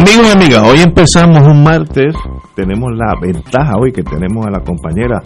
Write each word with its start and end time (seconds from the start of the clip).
Amigos 0.00 0.28
y 0.28 0.32
amigas, 0.32 0.62
hoy 0.66 0.80
empezamos 0.80 1.46
un 1.46 1.62
martes, 1.62 2.14
tenemos 2.54 2.90
la 2.96 3.14
ventaja 3.20 3.74
hoy 3.78 3.92
que 3.92 4.02
tenemos 4.02 4.46
a 4.46 4.50
la 4.50 4.60
compañera 4.60 5.20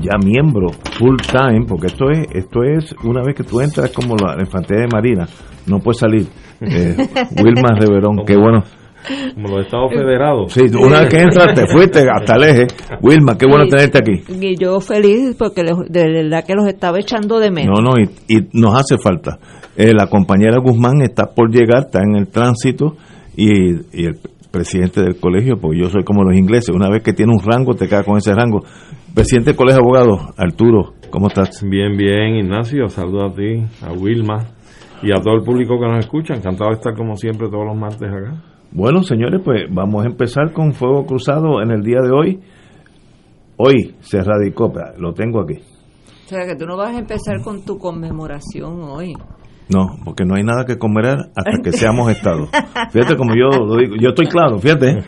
ya 0.00 0.16
miembro 0.24 0.68
full 0.96 1.16
time, 1.16 1.66
porque 1.66 1.88
esto 1.88 2.10
es 2.10 2.28
esto 2.30 2.62
es 2.62 2.94
una 3.02 3.22
vez 3.24 3.34
que 3.34 3.42
tú 3.42 3.60
entras 3.60 3.90
como 3.90 4.14
la 4.14 4.36
infantería 4.38 4.82
de 4.82 4.88
marina, 4.92 5.26
no 5.66 5.80
puedes 5.80 5.98
salir. 5.98 6.28
Eh, 6.60 6.96
Wilma 7.42 7.70
Reverón, 7.76 8.24
qué 8.24 8.36
bueno. 8.36 8.62
Como 9.34 9.48
los 9.56 9.64
estados 9.66 9.92
federados. 9.92 10.52
Sí, 10.52 10.62
una 10.78 11.00
vez 11.00 11.08
que 11.10 11.20
entras 11.22 11.54
te 11.54 11.66
fuiste 11.66 12.00
hasta 12.10 12.36
el 12.36 12.42
eje. 12.44 12.66
Wilma, 13.00 13.38
qué 13.38 13.46
bueno 13.46 13.64
Y- 13.66 13.70
tenerte 13.70 13.98
aquí. 13.98 14.22
Y 14.40 14.56
yo 14.56 14.80
feliz 14.80 15.34
porque 15.38 15.62
los- 15.62 15.88
de 15.88 16.04
verdad 16.10 16.44
que 16.44 16.54
los 16.54 16.66
estaba 16.66 16.98
echando 16.98 17.38
de 17.38 17.50
menos. 17.50 17.80
No, 17.80 17.90
no, 17.90 17.96
y, 17.98 18.10
y 18.34 18.48
nos 18.52 18.74
hace 18.74 18.98
falta. 19.02 19.38
Eh, 19.76 19.92
la 19.94 20.08
compañera 20.08 20.58
Guzmán 20.58 21.00
está 21.02 21.26
por 21.34 21.50
llegar, 21.50 21.84
está 21.86 22.00
en 22.02 22.16
el 22.16 22.28
tránsito 22.28 22.96
y, 23.36 23.50
y 23.92 24.04
el 24.06 24.18
presidente 24.50 25.00
del 25.02 25.20
colegio, 25.20 25.56
porque 25.60 25.78
yo 25.78 25.88
soy 25.88 26.02
como 26.04 26.24
los 26.24 26.34
ingleses, 26.36 26.74
una 26.74 26.88
vez 26.90 27.02
que 27.02 27.12
tiene 27.12 27.32
un 27.32 27.40
rango 27.40 27.74
te 27.74 27.86
queda 27.88 28.02
con 28.02 28.16
ese 28.18 28.34
rango. 28.34 28.62
Presidente 29.14 29.50
del 29.50 29.56
colegio 29.56 29.80
de 29.82 29.84
abogados, 29.86 30.34
Arturo, 30.36 30.94
¿cómo 31.10 31.28
estás? 31.28 31.62
Bien, 31.62 31.96
bien, 31.96 32.36
Ignacio. 32.36 32.88
Saludos 32.88 33.32
a 33.32 33.34
ti, 33.36 33.62
a 33.86 33.92
Wilma 33.92 34.46
y 35.02 35.12
a 35.12 35.20
todo 35.20 35.34
el 35.34 35.42
público 35.44 35.78
que 35.78 35.86
nos 35.86 35.98
escucha. 36.00 36.34
Encantado 36.34 36.70
de 36.70 36.76
estar 36.76 36.94
como 36.94 37.14
siempre 37.16 37.48
todos 37.48 37.64
los 37.66 37.76
martes 37.76 38.08
acá. 38.08 38.34
Bueno, 38.70 39.02
señores, 39.02 39.40
pues 39.44 39.62
vamos 39.70 40.04
a 40.04 40.08
empezar 40.08 40.52
con 40.52 40.72
Fuego 40.72 41.06
Cruzado 41.06 41.62
en 41.62 41.70
el 41.70 41.82
día 41.82 42.00
de 42.02 42.10
hoy. 42.10 42.40
Hoy 43.56 43.94
se 44.00 44.22
radicó, 44.22 44.72
lo 44.98 45.14
tengo 45.14 45.40
aquí. 45.40 45.54
O 45.54 46.28
sea 46.28 46.46
que 46.46 46.54
tú 46.54 46.66
no 46.66 46.76
vas 46.76 46.94
a 46.94 46.98
empezar 46.98 47.40
con 47.42 47.64
tu 47.64 47.78
conmemoración 47.78 48.82
hoy. 48.82 49.14
No, 49.70 49.96
porque 50.04 50.24
no 50.24 50.34
hay 50.36 50.44
nada 50.44 50.64
que 50.64 50.78
comer 50.78 51.06
hasta 51.06 51.62
que 51.62 51.72
seamos 51.72 52.10
Estado. 52.10 52.46
Fíjate 52.90 53.16
como 53.16 53.34
yo 53.34 53.48
lo 53.64 53.76
digo, 53.76 53.96
yo 54.00 54.10
estoy 54.10 54.26
claro, 54.26 54.58
fíjate. 54.58 54.98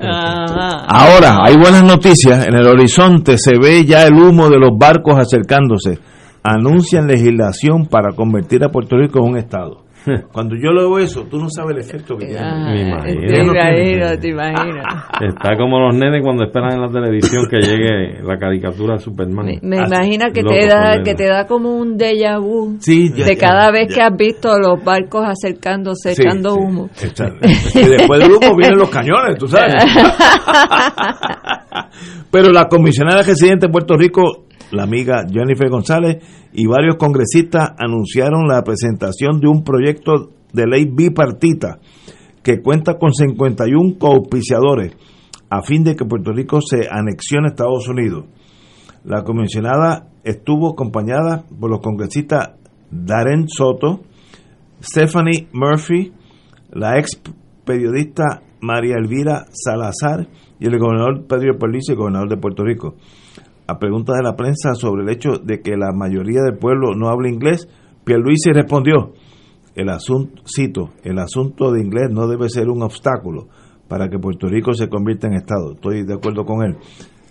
Ahora, 0.00 1.38
hay 1.44 1.56
buenas 1.56 1.84
noticias. 1.84 2.46
En 2.46 2.54
el 2.54 2.66
horizonte 2.66 3.38
se 3.38 3.52
ve 3.60 3.84
ya 3.84 4.06
el 4.06 4.14
humo 4.14 4.48
de 4.48 4.58
los 4.58 4.76
barcos 4.76 5.16
acercándose. 5.16 5.98
Anuncian 6.42 7.06
legislación 7.06 7.86
para 7.86 8.14
convertir 8.14 8.64
a 8.64 8.70
Puerto 8.70 8.96
Rico 8.96 9.20
en 9.20 9.32
un 9.32 9.36
Estado. 9.36 9.84
Cuando 10.32 10.54
yo 10.56 10.72
leo 10.72 10.98
eso, 10.98 11.24
tú 11.30 11.38
no 11.38 11.48
sabes 11.50 11.76
el 11.76 11.82
efecto 11.82 12.16
que 12.16 12.26
tiene. 12.26 12.40
Ah, 12.40 12.70
Me 12.72 12.80
imagino. 12.88 13.20
Te 13.26 13.40
imagino, 13.42 14.18
te 14.18 14.28
imagino. 14.30 14.82
Está 15.20 15.56
como 15.56 15.78
los 15.80 15.94
nenes 15.94 16.22
cuando 16.22 16.44
esperan 16.44 16.72
en 16.74 16.80
la 16.82 16.88
televisión 16.88 17.44
que 17.50 17.58
llegue 17.60 18.22
la 18.22 18.38
caricatura 18.38 18.94
de 18.94 19.00
Superman. 19.00 19.46
Me, 19.46 19.58
me 19.62 19.76
imagino 19.86 20.26
que 20.32 20.42
te 20.42 20.66
da 20.66 21.02
que 21.04 21.14
te 21.14 21.26
da 21.26 21.46
como 21.46 21.76
un 21.76 21.98
déjà 21.98 22.38
vu 22.40 22.76
Sí, 22.80 23.10
ya, 23.14 23.24
de 23.26 23.34
ya, 23.34 23.40
cada 23.40 23.70
vez 23.70 23.88
ya. 23.88 23.94
que 23.94 24.02
has 24.02 24.16
visto 24.16 24.58
los 24.58 24.82
barcos 24.84 25.24
acercándose 25.26 26.14
Sí, 26.14 26.22
echando 26.22 26.54
sí. 26.54 26.58
humo. 26.60 26.88
Echa- 27.00 27.34
Y 27.74 27.84
después 27.88 28.20
del 28.20 28.32
humo 28.32 28.56
vienen 28.56 28.78
los 28.78 28.90
cañones, 28.90 29.36
tú 29.38 29.46
sabes. 29.48 29.74
Pero 32.30 32.50
la 32.50 32.66
comisionada 32.68 33.22
residente 33.22 33.66
de 33.66 33.72
Puerto 33.72 33.96
Rico, 33.96 34.46
la 34.70 34.84
amiga 34.84 35.24
Jennifer 35.30 35.68
González, 35.68 36.22
y 36.52 36.66
varios 36.66 36.96
congresistas 36.96 37.70
anunciaron 37.78 38.46
la 38.48 38.62
presentación 38.62 39.40
de 39.40 39.48
un 39.48 39.62
proyecto 39.62 40.30
de 40.52 40.66
ley 40.66 40.84
bipartita 40.84 41.78
que 42.42 42.60
cuenta 42.60 42.98
con 42.98 43.12
51 43.12 43.98
coauspiciadores 43.98 44.96
a 45.50 45.62
fin 45.62 45.82
de 45.82 45.96
que 45.96 46.04
Puerto 46.04 46.32
Rico 46.32 46.60
se 46.60 46.88
anexione 46.90 47.48
a 47.48 47.50
Estados 47.50 47.88
Unidos. 47.88 48.24
La 49.04 49.24
comisionada 49.24 50.08
estuvo 50.24 50.72
acompañada 50.72 51.44
por 51.58 51.70
los 51.70 51.80
congresistas 51.80 52.52
Darren 52.90 53.48
Soto, 53.48 54.00
Stephanie 54.80 55.48
Murphy, 55.52 56.12
la 56.72 56.98
ex 56.98 57.20
periodista 57.64 58.42
María 58.60 58.96
Elvira 58.96 59.46
Salazar 59.52 60.28
y 60.58 60.66
el 60.66 60.78
gobernador 60.78 61.26
Pedro 61.26 61.58
Perlice, 61.58 61.94
gobernador 61.94 62.28
de 62.28 62.36
Puerto 62.36 62.64
Rico. 62.64 62.94
A 63.70 63.78
preguntas 63.78 64.16
de 64.16 64.24
la 64.24 64.34
prensa 64.34 64.74
sobre 64.74 65.04
el 65.04 65.10
hecho 65.10 65.38
de 65.40 65.60
que 65.60 65.76
la 65.76 65.92
mayoría 65.92 66.42
del 66.42 66.58
pueblo 66.58 66.96
no 66.96 67.08
habla 67.08 67.28
inglés, 67.28 67.68
Pierluisi 68.02 68.50
respondió, 68.52 69.12
el 69.76 69.90
asunto, 69.90 70.42
cito, 70.44 70.90
el 71.04 71.20
asunto 71.20 71.70
de 71.70 71.80
inglés 71.80 72.08
no 72.10 72.26
debe 72.26 72.48
ser 72.48 72.68
un 72.68 72.82
obstáculo 72.82 73.46
para 73.86 74.08
que 74.08 74.18
Puerto 74.18 74.48
Rico 74.48 74.74
se 74.74 74.88
convierta 74.88 75.28
en 75.28 75.34
Estado. 75.34 75.74
Estoy 75.74 76.04
de 76.04 76.14
acuerdo 76.14 76.44
con 76.44 76.64
él. 76.64 76.78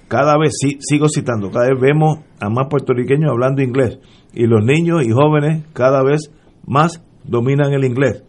Cada 0.07 0.38
vez, 0.38 0.53
sí, 0.57 0.78
sigo 0.79 1.09
citando, 1.09 1.51
cada 1.51 1.72
vez 1.72 1.81
vemos 1.81 2.19
a 2.39 2.49
más 2.49 2.67
puertorriqueños 2.69 3.29
hablando 3.29 3.61
inglés 3.61 3.99
y 4.33 4.45
los 4.45 4.63
niños 4.63 5.05
y 5.05 5.11
jóvenes 5.11 5.66
cada 5.73 6.03
vez 6.03 6.31
más 6.66 7.03
dominan 7.25 7.73
el 7.73 7.83
inglés. 7.83 8.23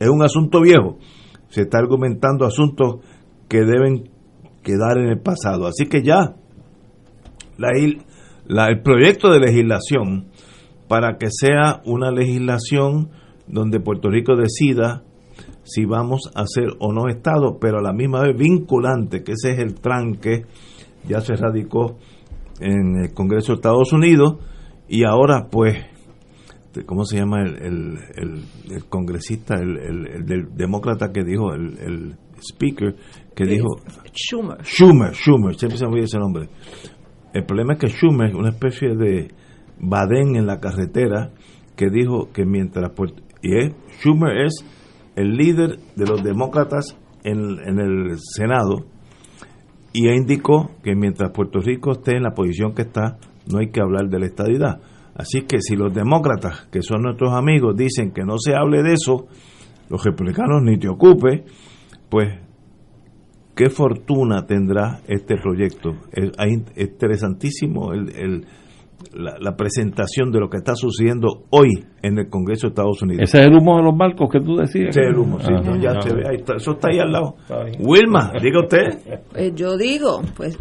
Es 0.00 0.08
un 0.08 0.22
asunto 0.22 0.62
viejo. 0.62 0.96
Se 1.50 1.60
está 1.62 1.76
argumentando 1.76 2.46
asuntos 2.46 3.00
que 3.48 3.66
deben 3.66 4.08
quedar 4.62 4.96
en 4.96 5.10
el 5.10 5.20
pasado. 5.20 5.66
Así 5.66 5.90
que 5.90 6.02
ya, 6.02 6.36
la, 7.58 7.68
la- 8.46 8.68
el 8.68 8.82
proyecto 8.82 9.30
de 9.30 9.40
legislación 9.40 10.26
para 10.88 11.16
que 11.18 11.28
sea 11.30 11.80
una 11.84 12.10
legislación 12.10 13.10
donde 13.46 13.80
Puerto 13.80 14.10
Rico 14.10 14.36
decida 14.36 15.02
si 15.64 15.84
vamos 15.86 16.30
a 16.34 16.44
ser 16.46 16.68
o 16.78 16.92
no 16.92 17.08
Estado, 17.08 17.58
pero 17.60 17.78
a 17.78 17.82
la 17.82 17.92
misma 17.92 18.20
vez 18.22 18.36
vinculante, 18.36 19.22
que 19.22 19.32
ese 19.32 19.52
es 19.52 19.58
el 19.60 19.74
tranque, 19.80 20.44
ya 21.08 21.20
se 21.20 21.34
radicó 21.36 21.96
en 22.60 22.96
el 23.02 23.14
Congreso 23.14 23.52
de 23.52 23.56
Estados 23.56 23.92
Unidos 23.92 24.36
y 24.88 25.04
ahora 25.06 25.48
pues, 25.50 25.76
¿cómo 26.86 27.04
se 27.04 27.16
llama 27.18 27.42
el, 27.42 27.56
el, 27.62 27.98
el- 28.16 28.44
el 28.74 28.84
congresista, 28.86 29.54
el, 29.54 29.78
el- 29.78 30.06
el 30.06 30.26
del 30.26 30.54
demócrata 30.54 31.12
que 31.12 31.24
dijo, 31.24 31.52
el, 31.54 31.78
el 31.78 32.16
speaker 32.40 32.94
que 33.34 33.44
dijo, 33.46 33.68
Schumer. 34.12 34.58
Schumer, 34.64 35.12
Schumer, 35.14 35.54
siempre 35.54 35.78
se 35.78 35.84
me 35.86 35.90
olvida 35.92 36.04
ese 36.04 36.18
nombre. 36.18 36.48
El 37.34 37.44
problema 37.44 37.74
es 37.74 37.80
que 37.80 37.88
Schumer 37.88 38.34
una 38.36 38.50
especie 38.50 38.94
de 38.94 39.28
badén 39.80 40.36
en 40.36 40.46
la 40.46 40.60
carretera 40.60 41.32
que 41.76 41.90
dijo 41.90 42.30
que 42.32 42.46
mientras 42.46 42.92
y 43.42 43.50
Schumer 43.98 44.46
es 44.46 44.64
el 45.16 45.36
líder 45.36 45.78
de 45.96 46.06
los 46.06 46.22
demócratas 46.22 46.96
en, 47.24 47.58
en 47.66 47.80
el 47.80 48.18
Senado 48.18 48.86
y 49.92 50.08
indicó 50.08 50.70
que 50.82 50.94
mientras 50.94 51.32
Puerto 51.32 51.60
Rico 51.60 51.92
esté 51.92 52.16
en 52.16 52.22
la 52.22 52.34
posición 52.34 52.72
que 52.72 52.82
está, 52.82 53.18
no 53.50 53.58
hay 53.58 53.70
que 53.70 53.80
hablar 53.80 54.08
de 54.08 54.20
la 54.20 54.26
estadidad. 54.26 54.80
Así 55.16 55.42
que 55.42 55.60
si 55.60 55.76
los 55.76 55.92
demócratas, 55.92 56.66
que 56.72 56.82
son 56.82 57.02
nuestros 57.02 57.32
amigos, 57.32 57.76
dicen 57.76 58.12
que 58.12 58.24
no 58.24 58.38
se 58.38 58.54
hable 58.54 58.82
de 58.82 58.94
eso, 58.94 59.26
los 59.88 60.04
republicanos 60.04 60.62
ni 60.62 60.78
te 60.78 60.88
ocupe, 60.88 61.44
pues 62.08 62.43
qué 63.54 63.70
fortuna 63.70 64.46
tendrá 64.46 65.00
este 65.08 65.36
proyecto. 65.36 65.90
Es, 66.12 66.30
interesantísimo 66.76 67.92
el, 67.92 68.08
el- 68.16 68.44
la, 69.12 69.36
la 69.38 69.54
presentación 69.54 70.32
de 70.32 70.40
lo 70.40 70.48
que 70.48 70.56
está 70.56 70.74
sucediendo 70.74 71.44
hoy 71.50 71.68
en 72.02 72.18
el 72.18 72.28
Congreso 72.28 72.66
de 72.66 72.70
Estados 72.70 73.02
Unidos. 73.02 73.22
Ese 73.22 73.40
es 73.40 73.46
el 73.46 73.54
humo 73.54 73.76
de 73.76 73.82
los 73.84 73.96
barcos 73.96 74.28
que 74.32 74.40
tú 74.40 74.56
decías. 74.56 74.88
Ese 74.88 75.00
es 75.02 75.06
el 75.08 75.18
humo, 75.18 75.38
sí, 75.38 75.46
Ah. 75.50 75.60
no, 75.60 75.76
ya 75.76 76.00
se 76.00 76.14
ve, 76.14 76.22
ahí 76.28 76.36
está, 76.36 76.54
eso 76.56 76.72
está 76.72 76.88
ahí 76.88 76.98
al 76.98 77.12
lado. 77.12 77.36
Wilma, 77.80 78.32
diga 78.42 78.60
usted. 78.60 79.20
Pues 79.30 79.54
yo 79.54 79.76
digo, 79.76 80.20
pues 80.36 80.58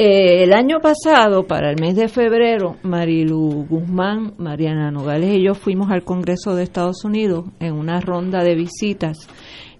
Eh, 0.00 0.44
el 0.44 0.52
año 0.52 0.78
pasado, 0.80 1.46
para 1.48 1.70
el 1.72 1.80
mes 1.80 1.96
de 1.96 2.06
febrero, 2.06 2.76
Marilu 2.84 3.66
Guzmán, 3.68 4.34
Mariana 4.38 4.92
Nogales 4.92 5.36
y 5.36 5.42
yo 5.44 5.54
fuimos 5.54 5.90
al 5.90 6.04
Congreso 6.04 6.54
de 6.54 6.62
Estados 6.62 7.04
Unidos 7.04 7.46
en 7.58 7.74
una 7.74 8.00
ronda 8.00 8.44
de 8.44 8.54
visitas 8.54 9.16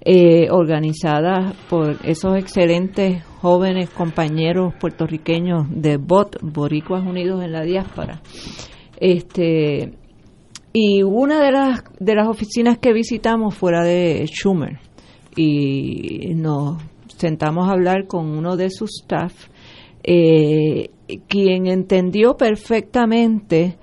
eh, 0.00 0.48
organizadas 0.50 1.54
por 1.68 1.96
esos 2.04 2.36
excelentes 2.36 3.24
jóvenes 3.40 3.90
compañeros 3.90 4.74
puertorriqueños 4.80 5.66
de 5.70 5.96
BOT, 5.96 6.36
Boricuas 6.42 7.04
Unidos 7.04 7.42
en 7.44 7.52
la 7.52 7.62
Diáspora. 7.62 8.20
Este, 9.00 9.92
y 10.72 11.02
una 11.02 11.40
de 11.42 11.52
las, 11.52 11.82
de 11.98 12.14
las 12.14 12.28
oficinas 12.28 12.78
que 12.78 12.92
visitamos 12.92 13.54
fuera 13.54 13.82
de 13.84 14.24
Schumer 14.26 14.78
y 15.36 16.34
nos 16.34 16.82
sentamos 17.16 17.68
a 17.68 17.72
hablar 17.72 18.06
con 18.06 18.26
uno 18.26 18.56
de 18.56 18.70
sus 18.70 19.00
staff, 19.02 19.48
eh, 20.02 20.90
quien 21.26 21.66
entendió 21.66 22.36
perfectamente 22.36 23.76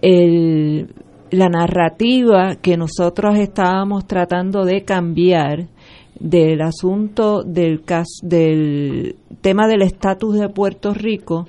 el, 0.00 0.94
la 1.30 1.48
narrativa 1.48 2.56
que 2.56 2.76
nosotros 2.76 3.38
estábamos 3.38 4.06
tratando 4.06 4.64
de 4.64 4.84
cambiar 4.84 5.66
del 6.18 6.62
asunto 6.62 7.42
del, 7.42 7.82
del 8.22 9.16
tema 9.40 9.68
del 9.68 9.82
estatus 9.82 10.38
de 10.38 10.48
Puerto 10.48 10.94
Rico, 10.94 11.46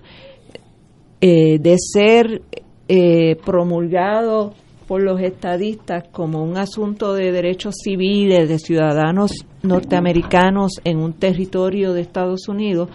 eh, 1.21 1.57
de 1.59 1.75
ser 1.77 2.41
eh, 2.87 3.37
promulgado 3.45 4.53
por 4.87 5.03
los 5.03 5.19
estadistas 5.19 6.07
como 6.11 6.43
un 6.43 6.57
asunto 6.57 7.13
de 7.13 7.31
derechos 7.31 7.75
civiles 7.83 8.47
de 8.47 8.59
ciudadanos 8.59 9.45
norteamericanos 9.61 10.73
en 10.85 10.97
un 10.97 11.13
territorio 11.13 11.93
de 11.93 12.01
Estados 12.01 12.47
Unidos, 12.47 12.89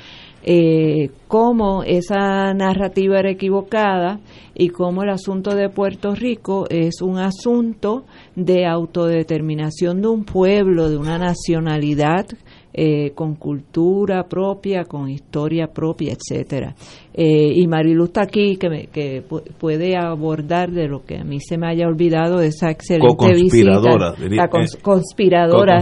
eh, 0.45 1.11
cómo 1.29 1.85
esa 1.85 2.53
narrativa 2.55 3.19
era 3.19 3.31
equivocada 3.31 4.21
y 4.55 4.69
cómo 4.69 5.03
el 5.03 5.11
asunto 5.11 5.55
de 5.55 5.69
Puerto 5.69 6.15
Rico 6.15 6.67
es 6.69 7.01
un 7.01 7.19
asunto 7.19 8.05
de 8.35 8.67
autodeterminación 8.67 10.03
de 10.03 10.09
un 10.09 10.25
pueblo, 10.25 10.91
de 10.91 10.97
una 10.97 11.19
nacionalidad 11.19 12.27
eh, 12.75 13.13
con 13.15 13.35
cultura 13.37 14.25
propia, 14.25 14.85
con 14.85 15.09
historia 15.09 15.67
propia, 15.67 16.15
etcétera. 16.15 16.75
Eh, 17.15 17.53
y 17.55 17.67
Marilu 17.67 18.05
está 18.05 18.23
aquí 18.23 18.57
que, 18.57 18.89
que 18.91 19.23
puede 19.59 19.97
abordar 19.97 20.71
de 20.71 20.89
lo 20.89 21.05
que 21.05 21.19
a 21.19 21.25
mí 21.25 21.41
se 21.41 21.59
me 21.59 21.69
haya 21.69 21.87
olvidado 21.87 22.41
esa 22.41 22.71
excelente 22.71 23.35
visita. 23.35 23.81
La 24.31 24.49
conspiradora. 24.83 25.79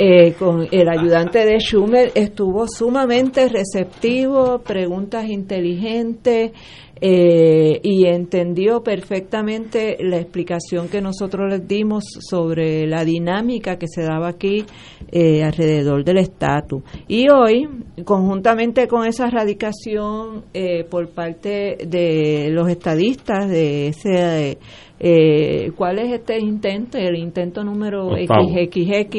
Eh, 0.00 0.34
con 0.38 0.66
el 0.70 0.88
ayudante 0.88 1.44
de 1.44 1.58
Schumer 1.60 2.10
estuvo 2.14 2.66
sumamente 2.66 3.48
receptivo, 3.48 4.58
preguntas 4.58 5.28
inteligentes. 5.28 6.50
Eh, 6.98 7.78
y 7.82 8.06
entendió 8.06 8.82
perfectamente 8.82 9.98
la 10.00 10.16
explicación 10.16 10.88
que 10.88 11.02
nosotros 11.02 11.50
les 11.50 11.68
dimos 11.68 12.04
sobre 12.20 12.86
la 12.86 13.04
dinámica 13.04 13.76
que 13.76 13.86
se 13.86 14.02
daba 14.02 14.28
aquí 14.28 14.64
eh, 15.12 15.42
alrededor 15.44 16.04
del 16.04 16.18
estatus. 16.18 16.82
Y 17.06 17.28
hoy, 17.28 17.68
conjuntamente 18.04 18.88
con 18.88 19.06
esa 19.06 19.28
radicación 19.28 20.44
eh, 20.54 20.84
por 20.84 21.10
parte 21.10 21.76
de 21.86 22.48
los 22.50 22.68
estadistas 22.68 23.48
de 23.48 23.88
ese... 23.88 24.58
Eh, 24.98 25.72
¿Cuál 25.76 25.98
es 25.98 26.10
este 26.10 26.38
intento? 26.38 26.96
El 26.96 27.16
intento 27.16 27.62
número 27.62 28.08
XXX 28.16 29.10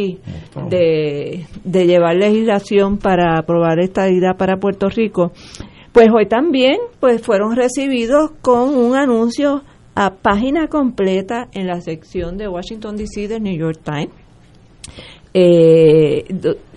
de, 0.71 1.45
de 1.63 1.85
llevar 1.85 2.15
legislación 2.15 2.97
para 2.97 3.37
aprobar 3.37 3.79
esta 3.79 4.09
idea 4.09 4.33
para 4.33 4.57
Puerto 4.57 4.89
Rico 4.89 5.33
pues 5.97 6.11
hoy 6.13 6.27
también 6.27 6.77
pues 6.99 7.23
fueron 7.23 7.55
recibidos 7.55 8.29
con 8.43 8.77
un 8.77 8.95
anuncio 8.95 9.63
a 9.95 10.11
página 10.11 10.67
completa 10.67 11.47
en 11.53 11.65
la 11.65 11.81
sección 11.81 12.37
de 12.37 12.47
Washington 12.47 12.97
DC 12.97 13.27
del 13.27 13.41
New 13.41 13.57
York 13.57 13.79
Times 13.83 14.11
eh, 15.33 16.23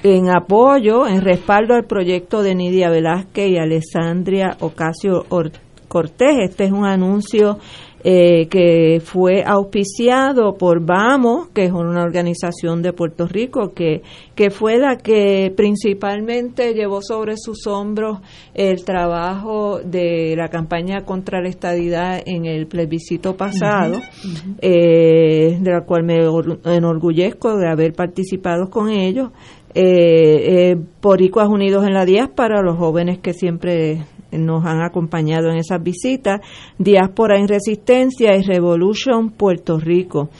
en 0.04 0.30
apoyo, 0.30 1.06
en 1.06 1.20
respaldo 1.20 1.74
al 1.74 1.84
proyecto 1.84 2.42
de 2.42 2.54
Nidia 2.54 2.88
Velázquez 2.88 3.50
y 3.50 3.58
Alessandria 3.58 4.56
Ocasio 4.60 5.26
Cortés. 5.86 6.38
Este 6.40 6.64
es 6.64 6.72
un 6.72 6.86
anuncio 6.86 7.58
eh, 8.02 8.46
que 8.48 9.00
fue 9.04 9.42
auspiciado 9.44 10.54
por 10.54 10.84
Vamos, 10.84 11.48
que 11.48 11.64
es 11.64 11.72
una 11.72 12.02
organización 12.02 12.82
de 12.82 12.92
Puerto 12.92 13.26
Rico, 13.26 13.72
que, 13.74 14.02
que 14.34 14.50
fue 14.50 14.78
la 14.78 14.96
que 14.96 15.52
principalmente 15.54 16.72
llevó 16.74 17.02
sobre 17.02 17.34
sus 17.36 17.66
hombros 17.66 18.20
el 18.54 18.84
trabajo 18.84 19.80
de 19.84 20.34
la 20.36 20.48
campaña 20.48 21.04
contra 21.04 21.40
la 21.40 21.48
estadidad 21.48 22.22
en 22.24 22.46
el 22.46 22.66
plebiscito 22.66 23.36
pasado, 23.36 23.98
eh, 24.60 25.58
de 25.60 25.70
la 25.70 25.82
cual 25.82 26.04
me 26.04 26.18
enorgullezco 26.64 27.56
de 27.56 27.68
haber 27.68 27.92
participado 27.92 28.70
con 28.70 28.88
ellos. 28.88 29.30
Eh, 29.74 30.72
eh, 30.72 30.76
Unidos 31.48 31.86
en 31.86 31.94
la 31.94 32.04
Diáspora, 32.04 32.62
los 32.62 32.76
jóvenes 32.76 33.18
que 33.18 33.32
siempre 33.32 34.04
nos 34.32 34.64
han 34.64 34.82
acompañado 34.82 35.50
en 35.50 35.56
esas 35.56 35.82
visitas, 35.82 36.40
Diáspora 36.78 37.38
en 37.38 37.48
Resistencia 37.48 38.36
y 38.36 38.42
Revolution 38.42 39.30
Puerto 39.30 39.78
Rico. 39.78 40.30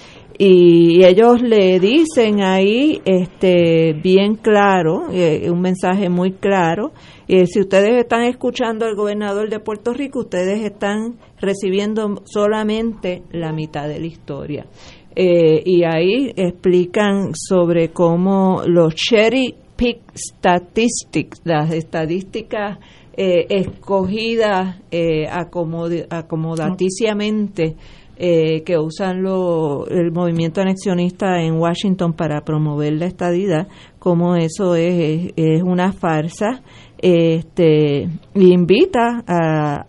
Y 0.42 1.04
ellos 1.04 1.42
le 1.42 1.78
dicen 1.80 2.40
ahí 2.40 3.02
este 3.04 3.92
bien 3.92 4.36
claro, 4.36 5.10
eh, 5.12 5.50
un 5.50 5.60
mensaje 5.60 6.08
muy 6.08 6.32
claro, 6.32 6.92
y 7.26 7.46
si 7.46 7.60
ustedes 7.60 7.98
están 7.98 8.22
escuchando 8.24 8.86
al 8.86 8.96
gobernador 8.96 9.50
de 9.50 9.60
Puerto 9.60 9.92
Rico, 9.92 10.20
ustedes 10.20 10.64
están 10.64 11.18
recibiendo 11.38 12.22
solamente 12.24 13.22
la 13.32 13.52
mitad 13.52 13.86
de 13.86 14.00
la 14.00 14.06
historia. 14.06 14.66
Eh, 15.14 15.62
y 15.64 15.84
ahí 15.84 16.32
explican 16.34 17.34
sobre 17.34 17.90
cómo 17.90 18.62
los 18.64 18.94
cherry 18.94 19.54
pick 19.76 20.00
statistics, 20.14 21.40
las 21.44 21.72
estadísticas 21.72 22.78
eh, 23.16 23.46
escogidas 23.50 24.80
eh, 24.90 25.26
acomodaticiamente 25.28 27.76
eh, 28.16 28.62
que 28.62 28.78
usan 28.78 29.22
lo, 29.22 29.86
el 29.88 30.12
movimiento 30.12 30.60
anexionista 30.60 31.42
en 31.42 31.54
Washington 31.54 32.12
para 32.12 32.42
promover 32.42 32.92
la 32.92 33.06
estadidad, 33.06 33.66
como 33.98 34.36
eso 34.36 34.76
es, 34.76 35.32
una 35.62 35.92
farsa, 35.92 36.62
este, 36.98 38.08
invita 38.34 39.24
a, 39.26 39.84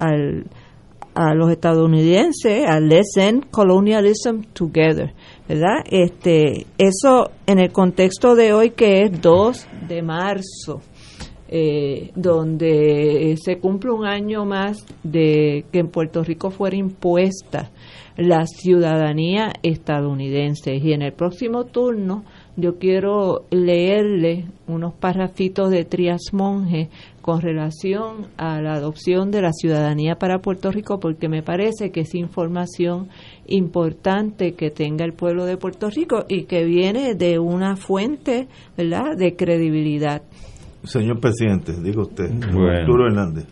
a 1.13 1.35
los 1.35 1.51
estadounidenses 1.51 2.67
a 2.67 2.79
Let's 2.79 3.13
Colonialism 3.51 4.41
Together, 4.53 5.13
¿verdad? 5.47 5.83
Este, 5.85 6.65
eso 6.77 7.31
en 7.45 7.60
el 7.60 7.72
contexto 7.72 8.36
de 8.36 8.53
hoy 8.53 8.72
que 8.72 9.03
es 9.03 9.22
2 9.22 9.67
de 9.88 10.01
marzo 10.01 10.81
eh, 11.51 12.12
donde 12.15 13.36
se 13.43 13.58
cumple 13.60 13.91
un 13.91 14.05
año 14.05 14.46
más 14.46 14.86
de 15.03 15.65
que 15.72 15.79
en 15.79 15.89
Puerto 15.89 16.24
Rico 16.24 16.50
fuera 16.50 16.77
impuesta 16.77 17.72
la 18.15 18.46
ciudadanía 18.46 19.53
estadounidense. 19.63 20.75
Y 20.75 20.93
en 20.93 21.01
el 21.01 21.13
próximo 21.13 21.65
turno 21.65 22.24
yo 22.55 22.77
quiero 22.77 23.46
leerle 23.50 24.46
unos 24.67 24.93
parrafitos 24.93 25.70
de 25.72 25.84
Trias 25.84 26.22
Monge 26.31 26.89
con 27.22 27.41
relación 27.41 28.27
a 28.38 28.62
la 28.62 28.74
adopción 28.74 29.31
de 29.31 29.41
la 29.41 29.51
ciudadanía 29.51 30.15
para 30.15 30.39
Puerto 30.39 30.72
Rico, 30.72 31.00
porque 31.00 31.29
me 31.29 31.43
parece 31.43 31.91
que 31.91 32.01
es 32.01 32.15
información 32.15 33.10
importante 33.48 34.53
que 34.53 34.72
tenga 34.72 35.05
el 35.05 35.13
pueblo 35.13 35.46
de 35.46 35.58
Puerto 35.58 35.89
Rico 35.89 36.25
y 36.27 36.43
que 36.43 36.63
viene 36.63 37.15
de 37.15 37.39
una 37.39 37.75
fuente 37.75 38.48
¿verdad? 38.77 39.17
de 39.17 39.36
credibilidad. 39.36 40.24
Señor 40.83 41.19
presidente, 41.19 41.73
diga 41.81 42.01
usted, 42.01 42.31
Arturo 42.31 43.07
Hernández. 43.07 43.45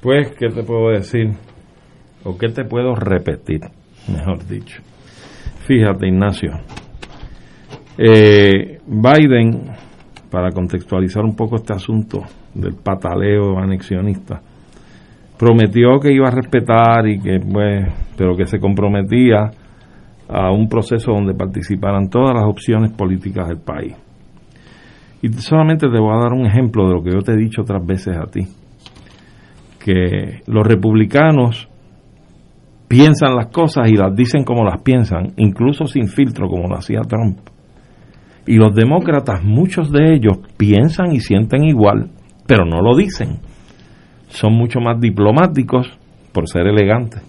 Pues, 0.00 0.32
¿qué 0.38 0.48
te 0.48 0.62
puedo 0.62 0.90
decir? 0.90 1.30
¿O 2.24 2.36
qué 2.36 2.48
te 2.48 2.64
puedo 2.64 2.94
repetir, 2.94 3.60
mejor 4.12 4.46
dicho? 4.46 4.82
Fíjate, 5.66 6.08
Ignacio. 6.08 6.50
Eh, 7.96 8.80
Biden, 8.86 9.70
para 10.30 10.50
contextualizar 10.50 11.24
un 11.24 11.34
poco 11.34 11.56
este 11.56 11.74
asunto 11.74 12.22
del 12.54 12.74
pataleo 12.74 13.58
anexionista, 13.58 14.40
prometió 15.38 15.98
que 16.00 16.12
iba 16.12 16.28
a 16.28 16.32
respetar 16.32 17.06
y 17.06 17.20
que, 17.20 17.38
pues, 17.40 17.86
pero 18.16 18.36
que 18.36 18.46
se 18.46 18.58
comprometía 18.58 19.50
a 20.28 20.50
un 20.52 20.68
proceso 20.68 21.12
donde 21.12 21.34
participaran 21.34 22.08
todas 22.08 22.34
las 22.34 22.44
opciones 22.44 22.92
políticas 22.92 23.48
del 23.48 23.58
país. 23.58 23.94
Y 25.22 25.32
solamente 25.32 25.88
te 25.88 25.98
voy 25.98 26.14
a 26.14 26.22
dar 26.22 26.32
un 26.32 26.46
ejemplo 26.46 26.86
de 26.86 26.94
lo 26.94 27.02
que 27.02 27.10
yo 27.10 27.20
te 27.20 27.32
he 27.32 27.36
dicho 27.36 27.62
otras 27.62 27.84
veces 27.84 28.16
a 28.16 28.26
ti. 28.26 28.46
Que 29.78 30.42
los 30.46 30.66
republicanos 30.66 31.68
piensan 32.88 33.36
las 33.36 33.48
cosas 33.48 33.90
y 33.90 33.96
las 33.96 34.14
dicen 34.14 34.44
como 34.44 34.64
las 34.64 34.80
piensan, 34.82 35.32
incluso 35.36 35.86
sin 35.86 36.08
filtro 36.08 36.48
como 36.48 36.68
lo 36.68 36.76
hacía 36.76 37.00
Trump. 37.02 37.38
Y 38.46 38.56
los 38.56 38.74
demócratas, 38.74 39.44
muchos 39.44 39.92
de 39.92 40.14
ellos 40.14 40.38
piensan 40.56 41.12
y 41.12 41.20
sienten 41.20 41.64
igual, 41.64 42.10
pero 42.46 42.64
no 42.64 42.80
lo 42.80 42.96
dicen. 42.96 43.40
son 44.30 44.52
mucho 44.52 44.78
más 44.80 45.00
diplomáticos 45.00 45.86
por 46.32 46.48
ser 46.48 46.66
elegantes, 46.66 47.22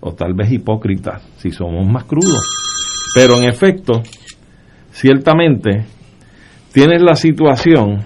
o 0.00 0.12
tal 0.12 0.34
vez 0.34 0.52
hipócritas 0.52 1.22
si 1.36 1.50
somos 1.50 1.86
más 1.86 2.04
crudos. 2.04 2.42
Pero 3.14 3.36
en 3.36 3.44
efecto, 3.44 4.02
ciertamente, 4.90 5.84
tienes 6.74 7.00
la 7.00 7.14
situación 7.14 8.00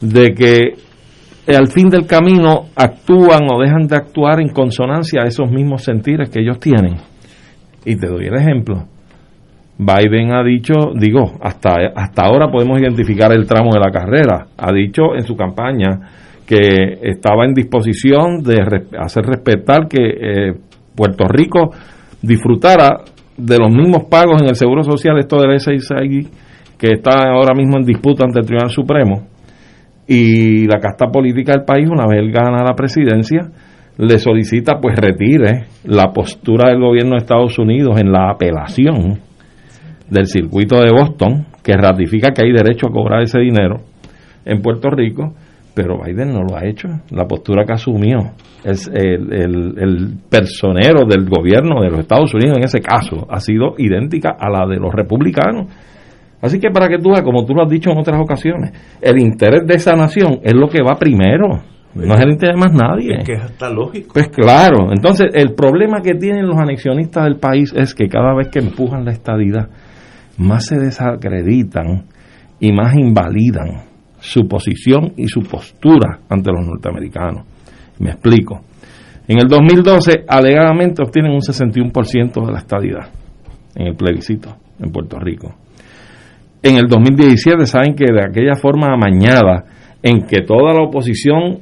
de 0.00 0.34
que 0.34 0.74
al 1.54 1.68
fin 1.68 1.90
del 1.90 2.06
camino 2.06 2.68
actúan 2.74 3.42
o 3.52 3.60
dejan 3.60 3.86
de 3.86 3.96
actuar 3.96 4.40
en 4.40 4.48
consonancia 4.48 5.20
a 5.22 5.26
esos 5.26 5.50
mismos 5.50 5.84
sentires 5.84 6.30
que 6.30 6.40
ellos 6.40 6.58
tienen. 6.58 6.94
Y 7.84 7.96
te 7.96 8.08
doy 8.08 8.26
el 8.26 8.34
ejemplo. 8.34 8.86
Biden 9.76 10.32
ha 10.32 10.42
dicho, 10.42 10.72
digo, 10.98 11.34
hasta, 11.42 11.74
hasta 11.94 12.22
ahora 12.22 12.50
podemos 12.50 12.80
identificar 12.80 13.30
el 13.32 13.46
tramo 13.46 13.72
de 13.74 13.80
la 13.80 13.90
carrera, 13.90 14.46
ha 14.56 14.72
dicho 14.72 15.14
en 15.14 15.24
su 15.24 15.36
campaña 15.36 16.00
que 16.46 16.98
estaba 17.02 17.44
en 17.44 17.52
disposición 17.52 18.42
de 18.42 18.56
hacer 18.98 19.24
respetar 19.24 19.86
que 19.86 19.98
eh, 19.98 20.54
Puerto 20.94 21.24
Rico 21.28 21.70
disfrutara 22.22 23.00
de 23.36 23.58
los 23.58 23.70
mismos 23.70 24.04
pagos 24.04 24.40
en 24.40 24.48
el 24.48 24.54
Seguro 24.54 24.82
Social, 24.82 25.18
esto 25.18 25.38
del 25.42 25.60
SIC, 25.60 26.30
que 26.78 26.92
está 26.92 27.30
ahora 27.32 27.54
mismo 27.54 27.76
en 27.78 27.84
disputa 27.84 28.24
ante 28.24 28.40
el 28.40 28.46
Tribunal 28.46 28.70
Supremo, 28.70 29.26
y 30.06 30.66
la 30.66 30.78
casta 30.80 31.06
política 31.06 31.52
del 31.52 31.64
país, 31.64 31.88
una 31.88 32.06
vez 32.06 32.20
él 32.20 32.30
gana 32.30 32.62
la 32.62 32.74
presidencia, 32.74 33.50
le 33.96 34.18
solicita 34.18 34.78
pues 34.80 34.96
retire 34.96 35.66
la 35.84 36.12
postura 36.12 36.70
del 36.70 36.80
gobierno 36.80 37.12
de 37.12 37.18
Estados 37.18 37.58
Unidos 37.58 37.98
en 38.00 38.10
la 38.10 38.30
apelación 38.30 39.20
del 40.10 40.26
circuito 40.26 40.80
de 40.80 40.90
Boston, 40.90 41.46
que 41.62 41.72
ratifica 41.72 42.32
que 42.32 42.44
hay 42.44 42.52
derecho 42.52 42.88
a 42.88 42.92
cobrar 42.92 43.22
ese 43.22 43.38
dinero 43.38 43.80
en 44.44 44.60
Puerto 44.60 44.90
Rico, 44.90 45.32
pero 45.74 46.02
Biden 46.04 46.32
no 46.32 46.42
lo 46.42 46.56
ha 46.56 46.66
hecho. 46.66 46.88
La 47.10 47.26
postura 47.26 47.64
que 47.64 47.72
asumió 47.72 48.18
es 48.64 48.88
el, 48.88 49.32
el, 49.32 50.14
personero 50.28 51.04
del 51.06 51.28
gobierno 51.28 51.80
de 51.82 51.90
los 51.90 52.00
Estados 52.00 52.32
Unidos 52.34 52.58
en 52.58 52.64
ese 52.64 52.80
caso 52.80 53.26
ha 53.28 53.40
sido 53.40 53.74
idéntica 53.78 54.36
a 54.38 54.50
la 54.50 54.66
de 54.66 54.76
los 54.76 54.92
republicanos. 54.92 55.66
Así 56.44 56.60
que 56.60 56.68
para 56.68 56.88
que 56.88 56.98
tú 56.98 57.08
veas, 57.08 57.22
como 57.22 57.46
tú 57.46 57.54
lo 57.54 57.62
has 57.62 57.70
dicho 57.70 57.90
en 57.90 57.96
otras 57.96 58.20
ocasiones, 58.20 58.70
el 59.00 59.18
interés 59.18 59.66
de 59.66 59.76
esa 59.76 59.96
nación 59.96 60.40
es 60.42 60.52
lo 60.52 60.68
que 60.68 60.82
va 60.82 60.98
primero. 60.98 61.62
No 61.94 62.14
es 62.14 62.20
el 62.20 62.32
interés 62.32 62.54
de 62.54 62.60
más 62.60 62.70
nadie. 62.70 63.16
Es 63.20 63.24
que 63.24 63.32
está 63.32 63.70
lógico. 63.70 64.12
Pues 64.12 64.28
claro. 64.28 64.92
Entonces, 64.92 65.30
el 65.32 65.54
problema 65.54 66.02
que 66.02 66.12
tienen 66.16 66.46
los 66.46 66.58
anexionistas 66.58 67.24
del 67.24 67.36
país 67.36 67.72
es 67.74 67.94
que 67.94 68.08
cada 68.08 68.34
vez 68.34 68.48
que 68.48 68.58
empujan 68.58 69.06
la 69.06 69.12
estadidad, 69.12 69.70
más 70.36 70.66
se 70.66 70.76
desacreditan 70.76 72.04
y 72.60 72.72
más 72.72 72.94
invalidan 72.94 73.84
su 74.18 74.46
posición 74.46 75.14
y 75.16 75.28
su 75.28 75.44
postura 75.44 76.18
ante 76.28 76.50
los 76.52 76.66
norteamericanos. 76.66 77.46
Me 78.00 78.10
explico. 78.10 78.60
En 79.26 79.38
el 79.38 79.48
2012, 79.48 80.24
alegadamente 80.28 81.02
obtienen 81.02 81.32
un 81.32 81.40
61% 81.40 82.44
de 82.44 82.52
la 82.52 82.58
estadidad 82.58 83.08
en 83.76 83.86
el 83.86 83.96
plebiscito 83.96 84.54
en 84.78 84.92
Puerto 84.92 85.18
Rico. 85.18 85.54
En 86.64 86.76
el 86.76 86.88
2017, 86.88 87.66
saben 87.66 87.94
que 87.94 88.06
de 88.10 88.24
aquella 88.24 88.54
forma 88.54 88.86
amañada 88.94 89.64
en 90.02 90.26
que 90.26 90.40
toda 90.40 90.72
la 90.72 90.84
oposición 90.84 91.58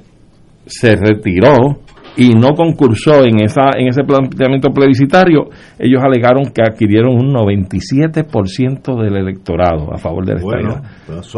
se 0.64 0.94
retiró 0.94 1.80
y 2.16 2.30
no 2.34 2.50
concursó 2.54 3.24
en 3.24 3.42
esa 3.42 3.70
en 3.76 3.88
ese 3.88 4.04
planteamiento 4.04 4.70
plebiscitario, 4.70 5.48
ellos 5.76 6.00
alegaron 6.04 6.44
que 6.54 6.62
adquirieron 6.62 7.14
un 7.14 7.34
97% 7.34 9.02
del 9.02 9.16
electorado 9.16 9.92
a 9.92 9.98
favor 9.98 10.24
de 10.24 10.34
la 10.34 10.40
bueno, 10.40 10.82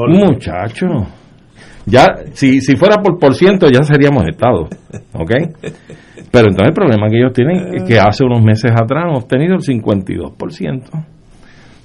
Muchacho, 0.09 0.87
ya 1.87 2.07
si, 2.33 2.61
si 2.61 2.77
fuera 2.77 2.97
por 3.03 3.19
por 3.19 3.33
ciento 3.35 3.69
ya 3.71 3.83
seríamos 3.83 4.25
estados, 4.29 4.69
¿ok? 5.15 5.33
Pero 6.31 6.49
entonces 6.49 6.69
el 6.69 6.75
problema 6.75 7.09
que 7.09 7.17
ellos 7.17 7.33
tienen 7.33 7.77
es 7.77 7.85
que 7.85 7.99
hace 7.99 8.25
unos 8.25 8.43
meses 8.43 8.73
atrás 8.73 9.05
han 9.07 9.17
obtenido 9.17 9.55
el 9.55 9.61
52%. 9.61 11.07